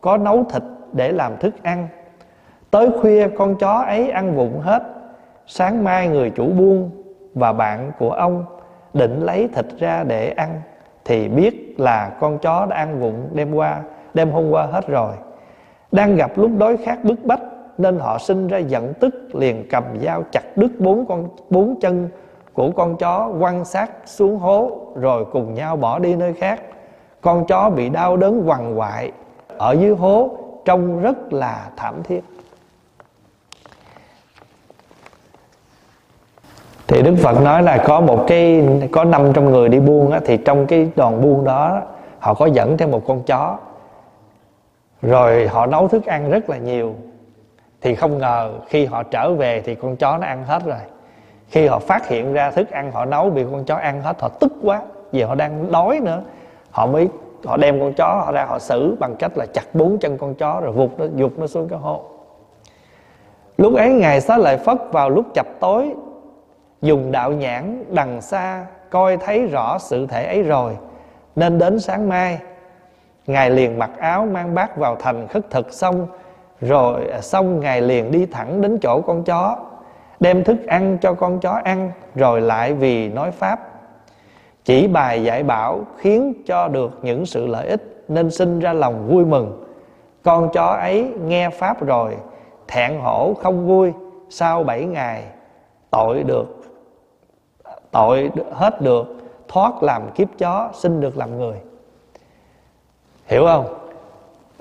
Có 0.02 0.18
nấu 0.18 0.44
thịt 0.44 0.64
để 0.94 1.12
làm 1.12 1.38
thức 1.38 1.64
ăn. 1.64 1.88
Tới 2.72 2.90
khuya 3.02 3.28
con 3.38 3.56
chó 3.56 3.84
ấy 3.88 4.10
ăn 4.10 4.36
vụng 4.36 4.60
hết. 4.60 4.84
Sáng 5.46 5.84
mai 5.84 6.08
người 6.08 6.30
chủ 6.30 6.50
buôn 6.50 6.90
Và 7.34 7.54
bạn 7.54 7.92
của 8.00 8.12
ông 8.12 8.46
Định 8.94 9.20
lấy 9.22 9.50
thịt 9.56 9.66
ra 9.80 10.04
để 10.04 10.30
ăn, 10.30 10.62
Thì 11.06 11.28
biết 11.28 11.76
là 11.78 12.18
con 12.20 12.38
chó 12.38 12.66
đã 12.70 12.76
ăn 12.76 13.00
vụng 13.00 13.30
đêm 13.34 13.54
qua, 13.54 13.82
Đêm 14.14 14.32
hôm 14.32 14.50
qua 14.50 14.66
hết 14.66 14.88
rồi. 14.88 15.14
Đang 15.92 16.16
gặp 16.16 16.32
lúc 16.36 16.52
đói 16.58 16.78
khát 16.78 17.04
bức 17.04 17.26
bách, 17.26 17.42
nên 17.78 18.00
họ 18.00 18.18
sinh 18.18 18.48
ra 18.48 18.58
giận 18.58 18.94
tức, 19.00 19.36
liền 19.36 19.68
cầm 19.70 19.84
dao 20.02 20.24
chặt 20.32 20.58
đứt 20.58 20.72
bốn 20.80 21.06
con, 21.06 21.30
bốn 21.50 21.80
chân 21.80 22.10
của 22.54 22.72
con 22.72 22.98
chó 22.98 23.32
quăng 23.40 23.66
sát 23.66 23.92
xuống 24.06 24.40
hố 24.40 24.72
rồi 24.96 25.26
cùng 25.32 25.54
nhau 25.54 25.76
bỏ 25.76 26.00
đi 26.00 26.16
nơi 26.16 26.34
khác. 26.34 26.62
Con 27.22 27.46
chó 27.46 27.70
bị 27.70 27.90
đau 27.90 28.18
đớn 28.18 28.44
quằn 28.50 28.80
quại 28.80 29.12
ở 29.58 29.72
dưới 29.72 29.96
hố 29.96 30.30
trông 30.66 31.02
rất 31.02 31.34
là 31.34 31.70
thảm 31.78 32.04
thiết. 32.04 32.24
Thì 36.88 37.02
Đức 37.02 37.16
Phật 37.24 37.42
nói 37.42 37.64
là 37.64 37.84
có 37.86 38.02
một 38.02 38.26
cái 38.28 38.68
có 38.92 39.04
500 39.04 39.52
người 39.52 39.70
đi 39.70 39.80
buôn 39.80 40.12
á, 40.12 40.20
thì 40.26 40.38
trong 40.38 40.68
cái 40.68 40.92
đoàn 40.96 41.22
buôn 41.22 41.44
đó 41.44 41.82
họ 42.20 42.34
có 42.34 42.46
dẫn 42.46 42.78
theo 42.78 42.88
một 42.88 43.02
con 43.08 43.24
chó. 43.24 43.58
Rồi 45.02 45.48
họ 45.48 45.66
nấu 45.66 45.88
thức 45.88 46.06
ăn 46.06 46.30
rất 46.32 46.50
là 46.50 46.58
nhiều. 46.58 46.96
Thì 47.82 47.96
không 47.96 48.18
ngờ 48.18 48.54
khi 48.68 48.86
họ 48.86 49.04
trở 49.04 49.34
về 49.34 49.62
thì 49.66 49.76
con 49.76 49.96
chó 49.96 50.18
nó 50.18 50.28
ăn 50.28 50.44
hết 50.44 50.66
rồi 50.66 50.80
khi 51.54 51.68
họ 51.68 51.80
phát 51.80 52.08
hiện 52.08 52.34
ra 52.34 52.52
thức 52.52 52.72
ăn 52.72 52.92
họ 52.92 53.06
nấu 53.06 53.30
bị 53.30 53.46
con 53.52 53.66
chó 53.66 53.76
ăn 53.76 54.02
hết, 54.02 54.22
họ 54.22 54.30
tức 54.30 54.54
quá, 54.64 54.82
vì 55.12 55.22
họ 55.22 55.36
đang 55.36 55.72
đói 55.72 56.00
nữa. 56.00 56.22
Họ 56.72 56.86
mới, 56.86 57.10
họ 57.46 57.58
đem 57.58 57.80
con 57.80 57.94
chó 57.94 58.24
họ 58.26 58.32
ra 58.32 58.46
họ 58.46 58.60
xử 58.60 58.96
bằng 59.00 59.16
cách 59.16 59.32
là 59.36 59.46
chặt 59.54 59.76
bốn 59.76 59.98
chân 60.00 60.18
con 60.18 60.36
chó 60.36 60.62
rồi 60.64 60.72
vụt 60.72 60.90
nó 60.98 61.06
dục 61.16 61.32
nó 61.38 61.48
xuống 61.48 61.68
cái 61.70 61.80
hố. 61.80 62.02
Lúc 63.58 63.76
ấy 63.76 63.90
ngài 63.90 64.22
xá 64.22 64.38
lợi 64.38 64.58
phất 64.58 64.78
vào 64.92 65.10
lúc 65.10 65.26
chập 65.34 65.48
tối, 65.60 65.94
dùng 66.82 67.12
đạo 67.12 67.32
nhãn 67.32 67.84
đằng 67.90 68.22
xa 68.22 68.66
coi 68.90 69.18
thấy 69.18 69.48
rõ 69.48 69.78
sự 69.78 70.08
thể 70.08 70.26
ấy 70.26 70.44
rồi, 70.44 70.78
nên 71.36 71.58
đến 71.58 71.80
sáng 71.80 72.10
mai, 72.10 72.40
ngài 73.28 73.50
liền 73.50 73.80
mặc 73.80 73.92
áo 74.00 74.26
mang 74.26 74.56
bát 74.56 74.78
vào 74.78 74.96
thành 74.96 75.28
khất 75.28 75.50
thực 75.50 75.74
xong, 75.74 76.08
rồi 76.62 77.08
à, 77.08 77.22
xong 77.22 77.60
ngài 77.60 77.82
liền 77.82 78.12
đi 78.12 78.26
thẳng 78.26 78.62
đến 78.62 78.78
chỗ 78.82 79.02
con 79.02 79.24
chó 79.24 79.58
đem 80.24 80.44
thức 80.44 80.66
ăn 80.68 80.98
cho 81.02 81.14
con 81.14 81.40
chó 81.40 81.62
ăn, 81.64 81.92
rồi 82.16 82.42
lại 82.42 82.74
vì 82.74 83.10
nói 83.10 83.32
pháp. 83.32 83.60
Chỉ 84.66 84.88
bài 84.88 85.24
dạy 85.24 85.44
bảo 85.44 85.86
khiến 85.98 86.34
cho 86.46 86.68
được 86.68 87.00
những 87.02 87.26
sự 87.26 87.48
lợi 87.48 87.68
ích 87.68 88.04
nên 88.08 88.32
sinh 88.32 88.60
ra 88.60 88.74
lòng 88.74 89.08
vui 89.08 89.26
mừng. 89.26 89.64
Con 90.24 90.50
chó 90.54 90.66
ấy 90.66 91.14
nghe 91.26 91.50
pháp 91.50 91.86
rồi, 91.86 92.18
thẹn 92.68 93.00
hổ 93.00 93.34
không 93.34 93.68
vui. 93.68 93.94
Sau 94.30 94.64
bảy 94.64 94.86
ngày, 94.86 95.24
tội 95.90 96.24
được, 96.24 96.62
tội 97.92 98.32
hết 98.52 98.82
được, 98.82 99.16
thoát 99.48 99.84
làm 99.84 100.02
kiếp 100.16 100.28
chó, 100.38 100.70
sinh 100.74 101.02
được 101.02 101.18
làm 101.18 101.38
người. 101.38 101.58
Hiểu 103.26 103.46
không? 103.46 103.83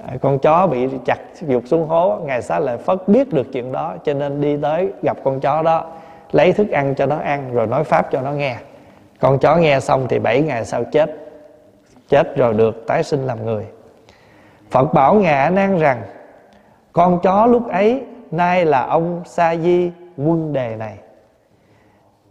Ờ, 0.07 0.19
con 0.23 0.39
chó 0.39 0.66
bị 0.66 0.89
chặt 1.05 1.19
dục 1.41 1.62
xuống 1.66 1.89
hố 1.89 2.19
ngài 2.24 2.43
xá 2.43 2.59
lợi 2.59 2.79
phất 2.79 3.09
biết 3.09 3.33
được 3.33 3.53
chuyện 3.53 3.73
đó, 3.73 3.95
cho 4.05 4.15
nên 4.15 4.41
đi 4.41 4.57
tới 4.62 4.93
gặp 5.03 5.16
con 5.24 5.41
chó 5.41 5.62
đó, 5.62 5.85
lấy 6.33 6.53
thức 6.53 6.70
ăn 6.70 6.95
cho 6.95 7.07
nó 7.07 7.19
ăn, 7.19 7.55
rồi 7.55 7.66
nói 7.66 7.85
pháp 7.85 8.09
cho 8.12 8.20
nó 8.20 8.31
nghe. 8.31 8.57
Con 9.20 9.39
chó 9.39 9.57
nghe 9.57 9.81
xong 9.81 10.07
thì 10.09 10.19
bảy 10.19 10.43
ngày 10.43 10.65
sau 10.65 10.85
chết 10.85 11.11
chết 12.09 12.37
rồi 12.37 12.55
được 12.55 12.87
tái 12.87 13.03
sinh 13.03 13.27
làm 13.27 13.45
người. 13.45 13.66
Phật 14.70 14.95
bảo 14.95 15.15
ngài 15.15 15.35
a 15.35 15.51
nan 15.51 15.79
rằng, 15.79 16.03
con 16.93 17.20
chó 17.23 17.47
lúc 17.47 17.69
ấy 17.69 18.03
nay 18.31 18.65
là 18.65 18.87
ông 18.87 19.23
sa 19.24 19.57
di 19.57 19.91
quân 20.16 20.53
đề 20.53 20.77
này. 20.77 20.97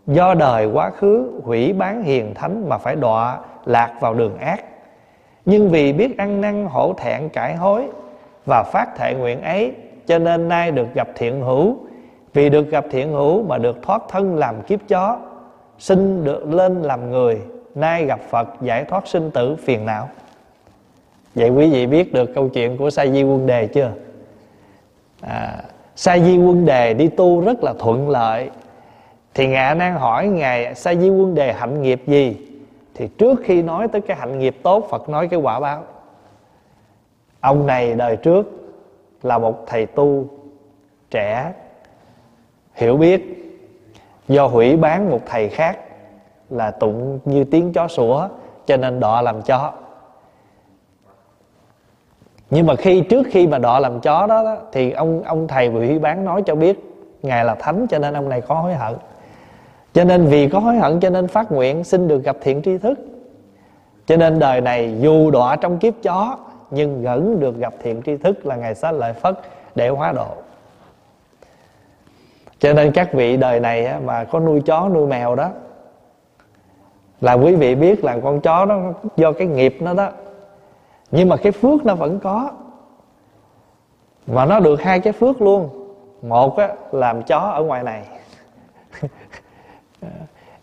Do 0.07 0.34
đời 0.34 0.65
quá 0.65 0.89
khứ 0.89 1.41
hủy 1.43 1.73
bán 1.73 2.03
hiền 2.03 2.34
thánh 2.34 2.69
mà 2.69 2.77
phải 2.77 2.95
đọa 2.95 3.39
lạc 3.65 3.93
vào 3.99 4.14
đường 4.14 4.38
ác 4.38 4.64
nhưng 5.45 5.69
vì 5.69 5.93
biết 5.93 6.18
ăn 6.18 6.41
năn 6.41 6.65
hổ 6.65 6.93
thẹn 6.93 7.30
cải 7.30 7.55
hối 7.55 7.88
và 8.45 8.63
phát 8.63 8.95
thệ 8.97 9.13
nguyện 9.13 9.41
ấy 9.41 9.73
cho 10.07 10.19
nên 10.19 10.49
nay 10.49 10.72
được 10.72 10.88
gặp 10.93 11.07
thiện 11.15 11.41
hữu. 11.41 11.77
Vì 12.34 12.49
được 12.49 12.72
gặp 12.72 12.85
thiện 12.91 13.11
hữu 13.11 13.43
mà 13.43 13.57
được 13.57 13.77
thoát 13.81 14.01
thân 14.09 14.35
làm 14.35 14.61
kiếp 14.61 14.80
chó 14.88 15.19
sinh 15.80 16.23
được 16.23 16.53
lên 16.53 16.81
làm 16.81 17.09
người 17.09 17.41
nay 17.76 18.05
gặp 18.05 18.19
phật 18.30 18.47
giải 18.61 18.85
thoát 18.85 19.07
sinh 19.07 19.31
tử 19.31 19.55
phiền 19.55 19.85
não. 19.85 20.09
Vậy 21.35 21.49
quý 21.49 21.69
vị 21.69 21.88
biết 21.88 22.13
được 22.13 22.35
câu 22.35 22.49
chuyện 22.49 22.77
của 22.77 22.89
sa 22.89 23.07
di 23.07 23.23
quân 23.23 23.47
đề 23.47 23.68
chưa? 23.68 23.91
À, 25.22 25.63
sa 25.95 26.18
di 26.18 26.38
quân 26.38 26.65
đề 26.65 26.93
đi 26.93 27.07
tu 27.07 27.41
rất 27.41 27.63
là 27.63 27.73
thuận 27.80 28.09
lợi. 28.09 28.49
Thì 29.34 29.47
ngạ 29.47 29.73
đang 29.73 29.95
hỏi 29.95 30.27
ngài 30.27 30.76
sa 30.76 30.95
di 30.95 31.09
quân 31.09 31.35
đề 31.35 31.53
hạnh 31.53 31.81
nghiệp 31.81 32.01
gì? 32.07 32.38
Thì 33.02 33.07
trước 33.07 33.40
khi 33.44 33.61
nói 33.61 33.88
tới 33.88 34.02
cái 34.02 34.18
hạnh 34.18 34.40
nghiệp 34.40 34.56
tốt 34.64 34.88
phật 34.90 35.10
nói 35.10 35.28
cái 35.28 35.40
quả 35.40 35.60
báo. 35.60 35.84
Ông 37.40 37.68
này 37.68 37.94
đời 37.94 38.15
trước 38.15 38.45
là 39.23 39.38
một 39.38 39.64
thầy 39.68 39.86
tu 39.86 40.26
trẻ 41.10 41.53
hiểu 42.73 42.98
biết 42.98 43.22
do 44.28 44.48
hủy 44.48 44.78
bán 44.78 45.10
một 45.10 45.19
thầy 45.26 45.49
khác 45.49 45.80
là 46.49 46.72
tụng 46.72 47.19
như 47.26 47.44
tiếng 47.44 47.73
chó 47.73 47.88
sủa 47.88 48.28
cho 48.65 48.78
nên 48.78 48.99
đọ 48.99 49.22
làm 49.22 49.41
chó. 49.41 49.73
Nhưng 52.49 52.68
mà 52.68 52.76
khi 52.76 53.02
trước 53.02 53.28
khi 53.30 53.48
mà 53.48 53.57
đọ 53.57 53.80
làm 53.80 53.99
chó 53.99 54.28
đó, 54.28 54.44
đó 54.44 54.57
thì 54.72 54.91
ông 54.91 55.23
ông 55.23 55.48
thầy 55.48 55.68
hủy 55.68 55.99
bán 55.99 56.26
nói 56.26 56.44
cho 56.45 56.56
biết 56.56 56.80
ngài 57.22 57.45
là 57.45 57.56
thánh 57.56 57.88
cho 57.90 57.99
nên 57.99 58.14
ông 58.14 58.30
này 58.30 58.41
có 58.41 58.56
hối 58.56 58.73
hận 58.73 58.95
cho 59.93 60.03
nên 60.03 60.26
vì 60.26 60.49
có 60.49 60.59
hối 60.59 60.76
hận 60.76 60.99
cho 60.99 61.09
nên 61.09 61.27
phát 61.27 61.51
nguyện 61.51 61.84
xin 61.84 62.07
được 62.07 62.23
gặp 62.23 62.38
thiện 62.41 62.61
tri 62.61 62.77
thức. 62.77 62.99
Cho 64.05 64.18
nên 64.18 64.39
đời 64.39 64.61
này 64.61 64.97
dù 65.01 65.31
đọa 65.31 65.55
trong 65.55 65.77
kiếp 65.77 65.93
chó 66.03 66.38
nhưng 66.72 67.03
vẫn 67.03 67.39
được 67.39 67.57
gặp 67.57 67.73
thiện 67.84 68.01
tri 68.01 68.18
thức 68.18 68.45
là 68.45 68.55
ngày 68.55 68.76
xá 68.76 68.91
lợi 68.91 69.13
phất 69.13 69.39
để 69.76 69.89
hóa 69.89 70.11
độ. 70.11 70.27
Cho 72.59 72.73
nên 72.73 72.91
các 72.91 73.13
vị 73.13 73.38
đời 73.38 73.59
này 73.59 73.93
mà 74.05 74.23
có 74.23 74.39
nuôi 74.39 74.61
chó 74.65 74.89
nuôi 74.89 75.07
mèo 75.07 75.35
đó 75.35 75.49
là 77.22 77.34
quý 77.34 77.55
vị 77.55 77.76
biết 77.76 78.03
là 78.03 78.18
con 78.23 78.41
chó 78.41 78.65
đó 78.65 78.80
do 79.18 79.31
cái 79.31 79.47
nghiệp 79.47 79.77
nó 79.80 79.93
đó. 79.93 80.09
Nhưng 81.11 81.30
mà 81.30 81.38
cái 81.38 81.51
phước 81.51 81.85
nó 81.85 81.95
vẫn 81.95 82.19
có. 82.19 82.51
Mà 84.27 84.45
nó 84.45 84.59
được 84.59 84.81
hai 84.81 84.99
cái 84.99 85.13
phước 85.13 85.41
luôn. 85.41 85.69
Một 86.22 86.57
á, 86.57 86.69
làm 86.91 87.23
chó 87.23 87.39
ở 87.39 87.63
ngoài 87.63 87.84
này. 87.84 88.05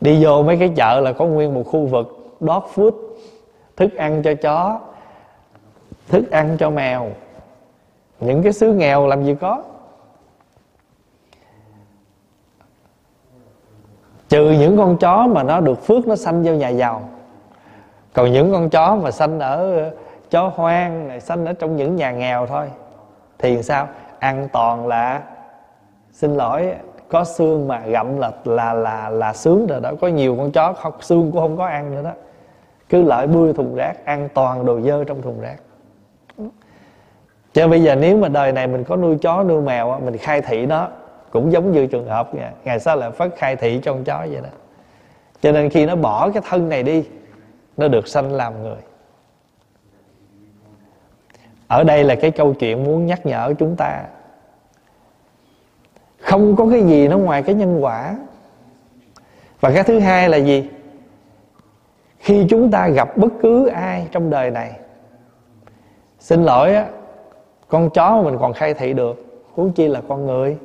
đi 0.01 0.25
vô 0.25 0.43
mấy 0.43 0.57
cái 0.57 0.73
chợ 0.77 1.01
là 1.01 1.13
có 1.13 1.25
nguyên 1.25 1.55
một 1.55 1.63
khu 1.63 1.87
vực 1.87 2.37
dog 2.41 2.63
food, 2.75 2.93
thức 3.77 3.95
ăn 3.95 4.23
cho 4.23 4.35
chó, 4.43 4.81
thức 6.09 6.31
ăn 6.31 6.57
cho 6.59 6.71
mèo. 6.71 7.11
Những 8.21 8.43
cái 8.43 8.53
xứ 8.53 8.73
nghèo 8.73 9.07
làm 9.07 9.25
gì 9.25 9.35
có. 9.41 9.63
Trừ 14.29 14.51
những 14.51 14.77
con 14.77 14.97
chó 14.97 15.27
mà 15.27 15.43
nó 15.43 15.61
được 15.61 15.87
phước, 15.87 16.07
nó 16.07 16.17
sanh 16.17 16.43
vô 16.43 16.53
nhà 16.53 16.69
giàu. 16.69 17.09
Còn 18.13 18.33
những 18.33 18.53
con 18.53 18.71
chó 18.71 18.97
mà 18.97 19.11
sanh 19.11 19.41
ở 19.41 19.91
chó 20.31 20.53
hoang, 20.55 21.09
này, 21.09 21.21
sanh 21.21 21.47
ở 21.47 21.53
trong 21.53 21.77
những 21.77 21.97
nhà 21.97 22.11
nghèo 22.11 22.47
thôi, 22.47 22.71
thì 23.39 23.63
sao? 23.63 23.89
Ăn 24.19 24.49
toàn 24.53 24.87
là 24.87 25.23
xin 26.13 26.37
lỗi 26.37 26.75
có 27.09 27.25
xương 27.25 27.69
mà 27.69 27.81
gặm 27.87 28.19
là 28.19 28.33
là 28.45 28.73
là 28.73 29.09
là 29.09 29.33
sướng 29.33 29.67
rồi 29.67 29.81
đó. 29.81 29.93
Có 30.01 30.09
nhiều 30.09 30.37
con 30.37 30.53
chó 30.53 30.73
không, 30.73 30.93
xương 31.01 31.33
cũng 31.33 31.41
không 31.41 31.57
có 31.57 31.67
ăn 31.67 31.95
nữa 31.95 32.03
đó. 32.03 32.13
Cứ 32.89 33.03
lại 33.03 33.27
bươi 33.27 33.53
thùng 33.53 33.75
rác 33.75 34.05
ăn 34.05 34.29
toàn 34.35 34.67
đồ 34.67 34.81
dơ 34.81 35.05
trong 35.05 35.23
thùng 35.23 35.41
rác. 35.41 35.57
Cho 37.53 37.69
bây 37.69 37.83
giờ 37.83 37.95
nếu 37.95 38.17
mà 38.17 38.29
đời 38.29 38.53
này 38.53 38.67
mình 38.67 38.85
có 38.85 38.97
nuôi 38.97 39.17
chó 39.23 39.43
nuôi 39.43 39.63
mèo 39.63 40.01
mình 40.01 40.17
khai 40.17 40.41
thị 40.41 40.67
nó 40.67 40.89
cũng 41.31 41.53
giống 41.53 41.73
như 41.73 41.87
trường 41.87 42.07
hợp 42.07 42.35
ngày, 42.35 42.53
ngày 42.65 42.81
sau 42.81 42.97
lại 42.97 43.11
phát 43.11 43.31
khai 43.37 43.57
thị 43.57 43.81
cho 43.83 43.93
con 43.93 44.05
chó 44.05 44.19
vậy 44.19 44.41
đó. 44.43 44.49
Cho 45.41 45.53
nên 45.53 45.71
khi 45.71 45.87
nó 45.87 45.97
bỏ 45.97 46.31
cái 46.31 46.43
thân 46.49 46.69
này 46.69 46.83
đi 46.83 47.05
nó 47.77 47.89
được 47.89 48.09
sanh 48.09 48.33
làm 48.33 48.63
người. 48.63 48.77
Ở 51.69 51.85
đây 51.85 52.05
là 52.05 52.15
cái 52.15 52.31
câu 52.31 52.55
chuyện 52.55 52.85
muốn 52.85 53.07
nhắc 53.07 53.27
nhở 53.27 53.55
chúng 53.59 53.77
ta 53.77 54.05
không 56.21 56.57
có 56.57 56.67
cái 56.71 56.83
gì 56.83 57.09
nó 57.09 57.19
ngoài 57.19 57.43
cái 57.43 57.55
nhân 57.55 57.85
quả. 57.85 58.17
Và 59.61 59.71
cái 59.75 59.83
thứ 59.83 59.99
hai 59.99 60.29
là 60.29 60.37
gì? 60.37 60.69
Khi 62.19 62.47
chúng 62.51 62.71
ta 62.71 62.89
gặp 62.89 63.17
bất 63.17 63.33
cứ 63.43 63.67
ai 63.67 64.09
trong 64.13 64.31
đời 64.31 64.51
này 64.51 64.73
xin 66.19 66.45
lỗi 66.45 66.75
á 66.75 66.87
con 67.69 67.91
chó 67.91 68.17
mà 68.17 68.23
mình 68.23 68.39
còn 68.41 68.53
khai 68.53 68.75
thị 68.75 68.93
được 68.93 69.43
huống 69.55 69.73
chi 69.73 69.89
là 69.89 70.03
con 70.09 70.27
người. 70.27 70.59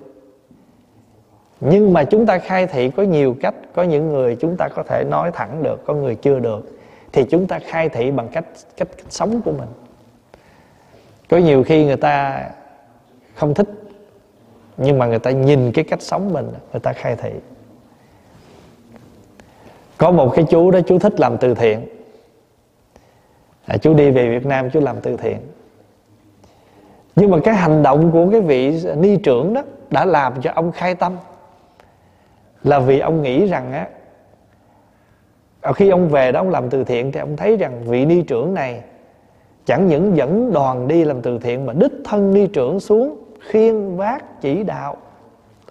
Nhưng 1.60 1.94
mà 1.94 2.04
chúng 2.04 2.26
ta 2.26 2.38
khai 2.38 2.68
thị 2.68 2.90
có 2.90 3.04
nhiều 3.04 3.36
cách 3.42 3.56
có 3.74 3.84
những 3.84 4.10
người 4.10 4.36
chúng 4.36 4.58
ta 4.58 4.68
có 4.76 4.84
thể 4.84 5.04
nói 5.04 5.32
thẳng 5.34 5.64
được 5.64 5.86
có 5.86 5.94
người 5.94 6.16
chưa 6.16 6.40
được 6.40 6.78
thì 7.12 7.24
chúng 7.24 7.48
ta 7.48 7.60
khai 7.60 7.90
thị 7.90 8.12
bằng 8.12 8.28
cách 8.28 8.46
cách, 8.78 8.88
cách 8.98 9.06
sống 9.10 9.42
của 9.46 9.52
mình. 9.52 9.70
Có 11.30 11.38
nhiều 11.38 11.64
khi 11.64 11.86
người 11.86 11.98
ta 11.98 12.46
không 13.36 13.54
thích 13.54 13.68
nhưng 14.78 15.00
mà 15.00 15.06
người 15.06 15.20
ta 15.20 15.32
nhìn 15.32 15.72
cái 15.72 15.84
cách 15.84 16.02
sống 16.02 16.34
mình 16.34 16.52
người 16.72 16.80
ta 16.80 16.94
khai 16.94 17.16
thị. 17.16 17.32
Có 19.98 20.12
một 20.12 20.34
cái 20.36 20.46
chú 20.50 20.72
đó 20.72 20.80
chú 20.88 21.00
thích 21.00 21.20
làm 21.20 21.38
từ 21.38 21.56
thiện. 21.56 21.88
À, 23.66 23.78
chú 23.78 23.94
đi 23.94 24.12
về 24.12 24.30
Việt 24.30 24.46
Nam 24.46 24.70
chú 24.74 24.80
làm 24.80 25.02
từ 25.02 25.18
thiện. 25.18 25.38
Nhưng 27.16 27.32
mà 27.32 27.38
cái 27.44 27.56
hành 27.56 27.84
động 27.84 28.12
của 28.12 28.30
cái 28.32 28.42
vị 28.42 28.84
ni 28.98 29.18
trưởng 29.18 29.54
đó 29.54 29.62
đã 29.90 30.06
làm 30.06 30.42
cho 30.42 30.52
ông 30.56 30.72
khai 30.72 30.96
tâm. 30.96 31.18
Là 32.64 32.80
vì 32.80 33.00
ông 33.00 33.22
nghĩ 33.22 33.48
rằng 33.48 33.74
á 33.74 33.88
à, 35.62 35.74
khi 35.74 35.90
ông 35.90 36.10
về 36.10 36.32
đó 36.32 36.40
ông 36.40 36.50
làm 36.50 36.70
từ 36.70 36.84
thiện 36.84 37.12
thì 37.12 37.20
ông 37.20 37.38
thấy 37.38 37.58
rằng 37.58 37.84
vị 37.86 38.06
ni 38.06 38.22
trưởng 38.22 38.54
này 38.54 38.82
chẳng 39.66 39.88
những 39.88 40.18
dẫn 40.18 40.54
đoàn 40.54 40.88
đi 40.88 41.04
làm 41.04 41.22
từ 41.22 41.40
thiện 41.40 41.66
mà 41.66 41.74
đích 41.74 41.92
thân 42.06 42.34
ni 42.34 42.48
trưởng 42.48 42.80
xuống 42.80 43.23
khiên 43.44 43.96
vác 43.98 44.42
chỉ 44.42 44.64
đạo, 44.64 44.98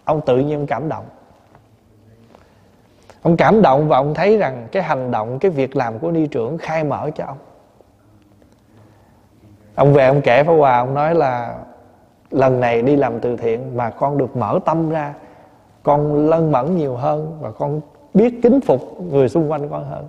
ông 0.04 0.20
tự 0.20 0.38
nhiên 0.38 0.66
cảm 0.66 0.88
động. 0.88 1.04
Ông 3.22 3.36
cảm 3.36 3.62
động 3.62 3.88
và 3.88 3.96
ông 3.96 4.14
thấy 4.14 4.38
rằng 4.38 4.66
cái 4.72 4.82
hành 4.82 5.10
động, 5.10 5.38
cái 5.38 5.50
việc 5.50 5.76
làm 5.76 5.98
của 5.98 6.10
ni 6.10 6.26
trưởng 6.26 6.58
khai 6.58 6.84
mở 6.84 7.10
cho 7.14 7.24
ông. 7.24 7.38
Ông 9.74 9.92
về 9.92 10.06
ông 10.06 10.20
kể 10.22 10.44
phá 10.44 10.52
hòa, 10.52 10.78
ông 10.78 10.94
nói 10.94 11.14
là 11.14 11.58
lần 12.30 12.60
này 12.60 12.82
đi 12.82 12.96
làm 12.96 13.20
từ 13.20 13.36
thiện 13.36 13.76
mà 13.76 13.90
con 13.90 14.18
được 14.18 14.36
mở 14.36 14.58
tâm 14.64 14.90
ra, 14.90 15.14
con 15.82 16.28
lân 16.28 16.52
mẫn 16.52 16.76
nhiều 16.76 16.96
hơn 16.96 17.38
và 17.40 17.50
con 17.50 17.80
biết 18.14 18.34
kính 18.42 18.60
phục 18.60 19.00
người 19.00 19.28
xung 19.28 19.50
quanh 19.50 19.68
con 19.68 19.84
hơn. 19.84 20.06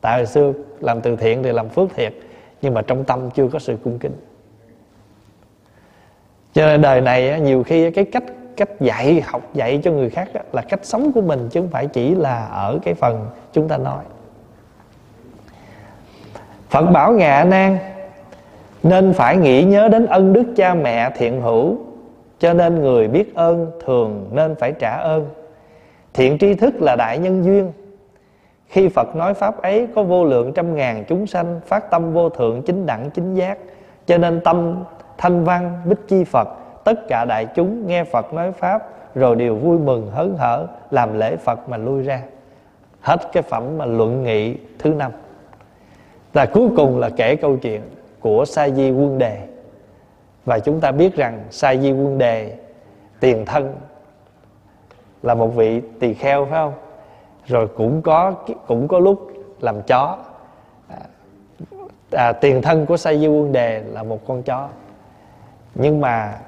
Tại 0.00 0.16
hồi 0.16 0.26
xưa 0.26 0.52
làm 0.80 1.00
từ 1.00 1.16
thiện 1.16 1.42
thì 1.42 1.52
làm 1.52 1.68
phước 1.68 1.94
thiệt, 1.94 2.14
nhưng 2.62 2.74
mà 2.74 2.82
trong 2.82 3.04
tâm 3.04 3.30
chưa 3.30 3.48
có 3.48 3.58
sự 3.58 3.76
cung 3.84 3.98
kính 3.98 4.12
cho 6.52 6.66
nên 6.66 6.82
đời 6.82 7.00
này 7.00 7.40
nhiều 7.40 7.62
khi 7.62 7.90
cái 7.90 8.04
cách 8.04 8.24
cách 8.56 8.80
dạy, 8.80 9.22
học 9.26 9.42
dạy 9.54 9.80
cho 9.84 9.90
người 9.90 10.10
khác 10.10 10.28
là 10.52 10.62
cách 10.62 10.80
sống 10.82 11.12
của 11.12 11.20
mình 11.20 11.48
chứ 11.50 11.60
không 11.60 11.70
phải 11.70 11.86
chỉ 11.86 12.14
là 12.14 12.44
ở 12.44 12.78
cái 12.82 12.94
phần 12.94 13.26
chúng 13.52 13.68
ta 13.68 13.76
nói. 13.76 14.04
Phật 16.70 16.82
bảo 16.82 17.12
ngạ 17.12 17.34
A 17.34 17.44
Nan 17.44 17.78
nên 18.82 19.12
phải 19.12 19.36
nghĩ 19.36 19.64
nhớ 19.64 19.88
đến 19.88 20.06
ân 20.06 20.32
đức 20.32 20.44
cha 20.56 20.74
mẹ 20.74 21.10
thiện 21.16 21.40
hữu, 21.40 21.76
cho 22.38 22.54
nên 22.54 22.80
người 22.80 23.08
biết 23.08 23.34
ơn 23.34 23.70
thường 23.84 24.28
nên 24.32 24.54
phải 24.54 24.72
trả 24.72 24.96
ơn. 24.96 25.28
Thiện 26.14 26.38
tri 26.38 26.54
thức 26.54 26.74
là 26.82 26.96
đại 26.96 27.18
nhân 27.18 27.44
duyên. 27.44 27.72
Khi 28.68 28.88
Phật 28.88 29.16
nói 29.16 29.34
pháp 29.34 29.62
ấy, 29.62 29.88
có 29.94 30.02
vô 30.02 30.24
lượng 30.24 30.52
trăm 30.52 30.74
ngàn 30.74 31.04
chúng 31.08 31.26
sanh 31.26 31.60
phát 31.66 31.90
tâm 31.90 32.12
vô 32.12 32.28
thượng 32.28 32.62
chính 32.62 32.86
đẳng 32.86 33.10
chính 33.10 33.34
giác, 33.34 33.58
cho 34.06 34.18
nên 34.18 34.40
tâm 34.44 34.84
thanh 35.22 35.44
văn 35.44 35.80
bích 35.84 36.08
chi 36.08 36.24
Phật 36.24 36.48
tất 36.84 37.08
cả 37.08 37.24
đại 37.24 37.46
chúng 37.54 37.86
nghe 37.86 38.04
Phật 38.04 38.32
nói 38.32 38.52
pháp 38.52 38.88
rồi 39.14 39.36
đều 39.36 39.56
vui 39.56 39.78
mừng 39.78 40.10
hớn 40.10 40.36
hở 40.38 40.66
làm 40.90 41.18
lễ 41.18 41.36
Phật 41.36 41.68
mà 41.68 41.76
lui 41.76 42.02
ra. 42.02 42.22
Hết 43.00 43.32
cái 43.32 43.42
phẩm 43.42 43.78
mà 43.78 43.86
luận 43.86 44.22
nghị 44.22 44.56
thứ 44.78 44.90
năm. 44.90 45.12
Và 46.32 46.46
cuối 46.46 46.68
cùng 46.76 46.98
là 46.98 47.10
kể 47.16 47.36
câu 47.36 47.56
chuyện 47.56 47.82
của 48.20 48.44
sa 48.44 48.68
di 48.68 48.90
quân 48.90 49.18
đề. 49.18 49.48
Và 50.44 50.58
chúng 50.58 50.80
ta 50.80 50.92
biết 50.92 51.16
rằng 51.16 51.44
sa 51.50 51.76
di 51.76 51.92
quân 51.92 52.18
đề 52.18 52.56
tiền 53.20 53.44
thân 53.44 53.74
là 55.22 55.34
một 55.34 55.46
vị 55.46 55.80
tỳ 56.00 56.14
kheo 56.14 56.44
phải 56.44 56.58
không? 56.58 56.72
Rồi 57.46 57.68
cũng 57.68 58.02
có 58.02 58.34
cũng 58.66 58.88
có 58.88 58.98
lúc 58.98 59.32
làm 59.60 59.82
chó. 59.82 60.18
À, 60.88 60.98
à 62.12 62.32
tiền 62.32 62.62
thân 62.62 62.86
của 62.86 62.96
sa 62.96 63.14
di 63.14 63.26
quân 63.26 63.52
đề 63.52 63.82
là 63.86 64.02
một 64.02 64.26
con 64.26 64.42
chó 64.42 64.68
nhưng 65.74 66.00
mà 66.00 66.38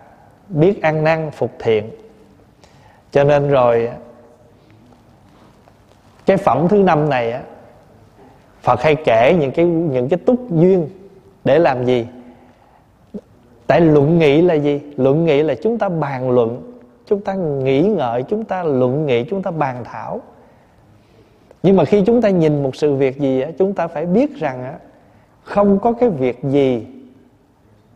biết 0.49 0.83
ăn 0.83 1.05
năn, 1.05 1.31
phục 1.31 1.51
thiện. 1.59 1.91
Cho 3.11 3.25
nên 3.25 3.49
rồi, 3.49 3.91
cái 6.27 6.37
phẩm 6.37 6.69
thứ 6.69 6.83
năm 6.83 7.09
này 7.09 7.33
á, 7.33 7.43
Phật 8.63 8.83
hay 8.83 8.97
kể 9.05 9.37
những 9.41 9.51
cái 9.51 9.65
những 9.67 10.09
cái 10.09 10.19
túc 10.27 10.51
duyên 10.51 10.89
để 11.45 11.59
làm 11.59 11.87
gì? 11.87 12.07
Tại 13.67 13.81
luận 13.81 14.19
nghị 14.19 14.43
là 14.43 14.55
gì? 14.55 14.81
Luận 14.97 15.25
nghị 15.25 15.43
là 15.43 15.55
chúng 15.63 15.79
ta 15.79 15.89
bàn 15.89 16.31
luận, 16.31 16.75
chúng 17.07 17.21
ta 17.21 17.35
nghĩ 17.35 17.83
ngợi, 17.83 18.23
chúng 18.23 18.45
ta 18.45 18.63
luận 18.63 19.07
nghị 19.07 19.25
chúng 19.25 19.43
ta 19.43 19.51
bàn 19.51 19.85
thảo. 19.85 20.21
Nhưng 21.63 21.77
mà 21.77 21.85
khi 21.85 22.03
chúng 22.07 22.23
ta 22.23 22.29
nhìn 22.29 22.63
một 22.63 22.77
sự 22.77 22.95
việc 22.95 23.21
gì 23.21 23.41
á, 23.41 23.51
chúng 23.59 23.75
ta 23.75 23.87
phải 23.87 24.07
biết 24.07 24.37
rằng 24.37 24.65
á, 24.65 24.75
không 25.43 25.79
có 25.79 25.93
cái 25.93 26.09
việc 26.09 26.39
gì 26.43 26.87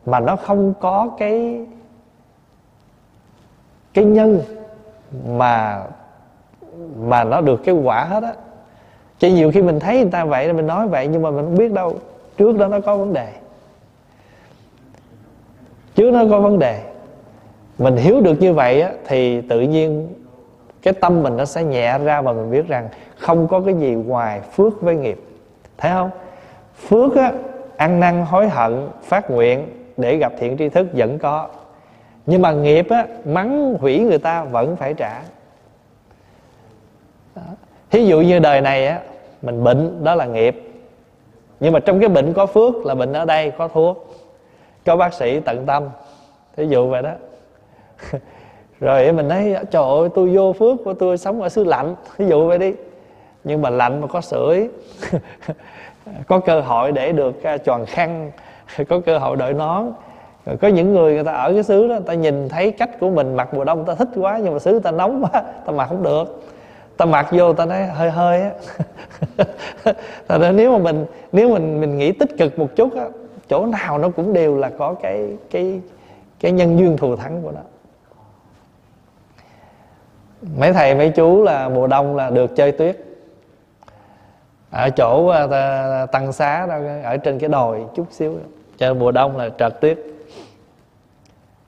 mà 0.09 0.21
nó 0.21 0.37
không 0.37 0.75
có 0.81 1.11
cái 1.19 1.61
cái 3.95 4.05
nhân 4.05 4.43
mà 5.27 5.83
mà 6.99 7.25
nó 7.25 7.41
được 7.41 7.61
cái 7.65 7.75
quả 7.75 8.05
hết 8.05 8.23
á. 8.23 8.35
Chứ 9.19 9.29
nhiều 9.29 9.51
khi 9.55 9.63
mình 9.63 9.81
thấy 9.81 9.97
người 10.03 10.11
ta 10.11 10.25
vậy 10.25 10.53
mình 10.53 10.67
nói 10.67 10.89
vậy 10.89 11.07
nhưng 11.07 11.23
mà 11.23 11.31
mình 11.31 11.45
không 11.45 11.59
biết 11.59 11.73
đâu 11.73 11.95
trước 12.37 12.59
đó 12.59 12.67
nó 12.69 12.81
có 12.81 12.97
vấn 12.97 13.13
đề. 13.13 13.33
Trước 15.95 16.11
nó 16.11 16.25
có 16.31 16.41
vấn 16.41 16.59
đề. 16.59 16.83
Mình 17.79 17.97
hiểu 17.97 18.21
được 18.21 18.41
như 18.41 18.53
vậy 18.53 18.81
á, 18.81 18.93
thì 19.07 19.41
tự 19.41 19.61
nhiên 19.61 20.09
cái 20.83 20.95
tâm 20.95 21.23
mình 21.23 21.37
nó 21.37 21.45
sẽ 21.45 21.65
nhẹ 21.65 21.99
ra 21.99 22.23
và 22.23 22.33
mình 22.33 22.51
biết 22.51 22.69
rằng 22.69 22.89
không 23.19 23.49
có 23.49 23.61
cái 23.61 23.75
gì 23.75 23.95
ngoài 23.95 24.41
phước 24.41 24.83
với 24.83 24.97
nghiệp. 24.97 25.21
Thấy 25.79 25.93
không? 25.93 26.11
Phước 26.89 27.17
á 27.17 27.33
ăn 27.77 28.01
năn 28.01 28.25
hối 28.25 28.49
hận 28.49 28.89
phát 29.03 29.31
nguyện 29.31 29.67
để 29.99 30.17
gặp 30.17 30.33
thiện 30.39 30.57
tri 30.57 30.69
thức 30.69 30.87
vẫn 30.93 31.19
có. 31.19 31.49
Nhưng 32.27 32.43
mà 32.43 32.53
nghiệp 32.53 32.87
á, 32.91 33.07
mắng, 33.25 33.75
hủy 33.81 33.99
người 33.99 34.19
ta 34.19 34.45
vẫn 34.45 34.77
phải 34.77 34.95
trả. 34.95 35.23
Thí 37.91 38.05
dụ 38.07 38.21
như 38.21 38.39
đời 38.39 38.61
này 38.61 38.87
á, 38.87 39.01
mình 39.43 39.65
bệnh, 39.65 40.05
đó 40.05 40.15
là 40.15 40.27
nghiệp. 40.27 40.63
Nhưng 41.61 41.73
mà 41.73 41.81
trong 41.81 42.01
cái 42.01 42.09
bệnh 42.09 42.33
có 42.33 42.47
phước 42.47 42.87
là 42.87 42.95
bệnh 42.95 43.13
ở 43.13 43.25
đây, 43.25 43.53
có 43.59 43.69
thuốc. 43.69 44.15
Có 44.87 44.97
bác 44.97 45.15
sĩ 45.15 45.41
tận 45.41 45.67
tâm. 45.67 45.89
Thí 46.57 46.67
dụ 46.67 46.89
vậy 46.89 47.03
đó. 47.03 47.13
Rồi 48.81 49.13
mình 49.13 49.29
nói, 49.29 49.55
trời 49.71 49.83
ơi, 49.83 50.09
tôi 50.15 50.37
vô 50.37 50.53
phước 50.53 50.77
của 50.85 50.95
tôi 50.95 51.19
sống 51.19 51.43
ở 51.43 51.49
xứ 51.49 51.65
lạnh. 51.65 51.95
Thí 52.17 52.27
dụ 52.27 52.49
vậy 52.49 52.59
đi. 52.59 52.73
Nhưng 53.45 53.63
mà 53.63 53.71
lạnh 53.71 54.01
mà 54.01 54.07
có 54.07 54.21
sưởi, 54.21 54.69
có 56.27 56.39
cơ 56.39 56.61
hội 56.61 56.93
để 56.93 57.13
được 57.13 57.43
à, 57.43 57.59
choàng 57.59 57.87
khăn 57.87 58.31
có 58.89 59.01
cơ 59.07 59.19
hội 59.19 59.37
đội 59.37 59.55
nón. 59.55 59.93
Rồi 60.47 60.57
có 60.57 60.69
những 60.69 60.95
người 60.95 61.15
người 61.15 61.25
ta 61.25 61.33
ở 61.33 61.53
cái 61.53 61.63
xứ 61.63 61.89
đó 61.89 61.99
ta 62.07 62.15
nhìn 62.15 62.49
thấy 62.49 62.71
cách 62.73 62.91
của 63.01 63.11
mình, 63.11 63.37
mặc 63.37 63.55
mùa 63.55 63.65
đông 63.65 63.85
ta 63.85 63.95
thích 63.95 64.09
quá, 64.17 64.39
nhưng 64.43 64.53
mà 64.53 64.59
xứ 64.59 64.79
ta 64.79 64.91
nóng 64.91 65.25
quá 65.25 65.43
ta 65.67 65.73
mặc 65.73 65.87
không 65.87 66.03
được. 66.03 66.43
Ta 66.97 67.05
mặc 67.05 67.27
vô 67.31 67.53
ta 67.53 67.65
nói, 67.65 67.87
hơi 67.87 68.11
hơi 68.11 68.43
á. 68.43 68.51
Thật 70.29 70.39
ra 70.41 70.53
nếu 70.53 70.73
mà 70.73 70.79
mình, 70.79 71.07
nếu 71.33 71.49
mình 71.49 71.81
mình 71.81 71.99
nghĩ 71.99 72.13
tích 72.13 72.39
cực 72.39 72.59
một 72.59 72.69
chút 72.77 72.97
á, 72.97 73.05
chỗ 73.49 73.67
nào 73.67 73.99
nó 73.99 74.11
cũng 74.11 74.33
đều 74.33 74.57
là 74.57 74.71
có 74.79 74.95
cái 75.03 75.29
cái 75.51 75.81
cái 76.41 76.53
nhân 76.53 76.79
duyên 76.79 76.97
thù 76.97 77.17
thắng 77.17 77.43
của 77.43 77.51
nó. 77.51 77.61
Mấy 80.59 80.73
thầy, 80.73 80.95
mấy 80.95 81.11
chú 81.11 81.43
là 81.43 81.69
mùa 81.69 81.87
đông 81.87 82.17
là 82.17 82.31
được 82.31 82.57
chơi 82.57 82.73
tuyết. 82.73 82.97
Ở 84.71 84.91
chỗ 84.91 85.27
à, 85.27 86.07
tăng 86.07 86.33
xá 86.33 86.67
đó 86.67 86.75
ở 87.05 87.17
trên 87.17 87.39
cái 87.39 87.49
đồi 87.49 87.85
chút 87.95 88.07
xíu 88.11 88.35
cho 88.79 88.95
mùa 88.95 89.11
đông 89.11 89.37
là 89.37 89.49
trợt 89.59 89.81
tuyết. 89.81 89.99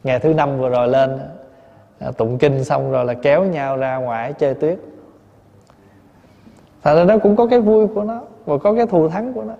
Ngày 0.04 0.18
thứ 0.18 0.34
năm 0.34 0.58
vừa 0.58 0.68
rồi 0.68 0.88
lên 0.88 1.18
à, 1.98 2.10
tụng 2.10 2.38
kinh 2.38 2.64
xong 2.64 2.90
rồi 2.90 3.04
là 3.04 3.14
kéo 3.14 3.44
nhau 3.44 3.76
ra 3.76 3.96
ngoài 3.96 4.32
chơi 4.32 4.54
tuyết. 4.54 4.78
Thật 6.82 6.96
ra 6.96 7.04
nó 7.04 7.18
cũng 7.18 7.36
có 7.36 7.46
cái 7.46 7.60
vui 7.60 7.86
của 7.86 8.02
nó 8.02 8.20
và 8.44 8.58
có 8.58 8.74
cái 8.74 8.86
thù 8.86 9.08
thắng 9.08 9.32
của 9.32 9.42
nó. 9.42 9.54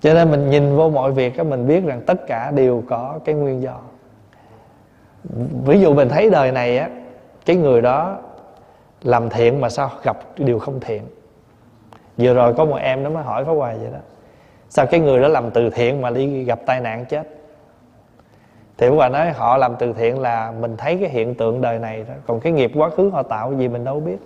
Cho 0.00 0.14
nên 0.14 0.30
mình 0.30 0.50
nhìn 0.50 0.76
vô 0.76 0.90
mọi 0.90 1.12
việc 1.12 1.36
á, 1.36 1.44
mình 1.44 1.66
biết 1.66 1.84
rằng 1.84 2.00
tất 2.06 2.26
cả 2.26 2.50
đều 2.50 2.82
có 2.88 3.18
cái 3.24 3.34
nguyên 3.34 3.62
do. 3.62 3.80
Ví 5.64 5.80
dụ 5.80 5.94
mình 5.94 6.08
thấy 6.08 6.30
đời 6.30 6.52
này 6.52 6.78
á, 6.78 6.88
cái 7.46 7.56
người 7.56 7.80
đó 7.80 8.18
làm 9.02 9.28
thiện 9.28 9.60
mà 9.60 9.68
sao 9.68 9.90
gặp 10.02 10.16
điều 10.36 10.58
không 10.58 10.80
thiện? 10.80 11.02
Vừa 12.16 12.34
rồi 12.34 12.54
có 12.54 12.64
một 12.64 12.76
em 12.76 13.02
nó 13.02 13.10
mới 13.10 13.22
hỏi 13.22 13.44
có 13.44 13.54
hoài 13.54 13.78
vậy 13.78 13.90
đó 13.92 13.98
sao 14.70 14.86
cái 14.86 15.00
người 15.00 15.22
đó 15.22 15.28
làm 15.28 15.50
từ 15.50 15.70
thiện 15.70 16.00
mà 16.00 16.10
đi 16.10 16.44
gặp 16.44 16.58
tai 16.66 16.80
nạn 16.80 17.04
chết? 17.04 17.28
Thì 18.78 18.90
bà 18.90 19.08
nói 19.08 19.30
họ 19.30 19.56
làm 19.56 19.76
từ 19.78 19.92
thiện 19.92 20.18
là 20.18 20.52
mình 20.60 20.76
thấy 20.76 20.98
cái 21.00 21.08
hiện 21.08 21.34
tượng 21.34 21.60
đời 21.60 21.78
này 21.78 22.04
đó 22.08 22.14
còn 22.26 22.40
cái 22.40 22.52
nghiệp 22.52 22.72
quá 22.74 22.90
khứ 22.90 23.10
họ 23.10 23.22
tạo 23.22 23.54
gì 23.54 23.68
mình 23.68 23.84
đâu 23.84 24.00
biết. 24.00 24.16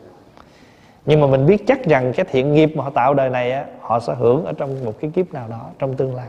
Nhưng 1.07 1.21
mà 1.21 1.27
mình 1.27 1.47
biết 1.47 1.67
chắc 1.67 1.85
rằng 1.85 2.13
cái 2.17 2.27
thiện 2.31 2.53
nghiệp 2.53 2.73
mà 2.77 2.85
họ 2.85 2.91
tạo 2.91 3.15
đời 3.15 3.31
này 3.31 3.53
á 3.53 3.65
họ 3.81 4.01
sẽ 4.01 4.15
hưởng 4.15 4.45
ở 4.45 4.53
trong 4.59 4.85
một 4.85 4.93
cái 5.01 5.11
kiếp 5.15 5.33
nào 5.33 5.49
đó 5.49 5.61
trong 5.79 5.95
tương 5.95 6.15
lai. 6.15 6.29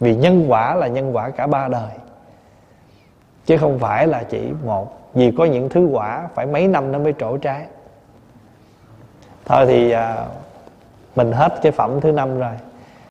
Vì 0.00 0.16
nhân 0.16 0.44
quả 0.48 0.74
là 0.74 0.86
nhân 0.86 1.16
quả 1.16 1.30
cả 1.30 1.46
ba 1.46 1.68
đời. 1.68 1.90
Chứ 3.46 3.56
không 3.56 3.78
phải 3.78 4.06
là 4.06 4.22
chỉ 4.22 4.52
một. 4.64 5.14
Vì 5.14 5.32
có 5.38 5.44
những 5.44 5.68
thứ 5.68 5.86
quả 5.92 6.28
phải 6.34 6.46
mấy 6.46 6.68
năm 6.68 6.92
nó 6.92 6.98
mới 6.98 7.14
trổ 7.18 7.36
trái. 7.36 7.64
Thôi 9.44 9.66
thì 9.66 9.90
à, 9.90 10.26
mình 11.16 11.32
hết 11.32 11.54
cái 11.62 11.72
phẩm 11.72 12.00
thứ 12.00 12.12
năm 12.12 12.38
rồi. 12.38 12.52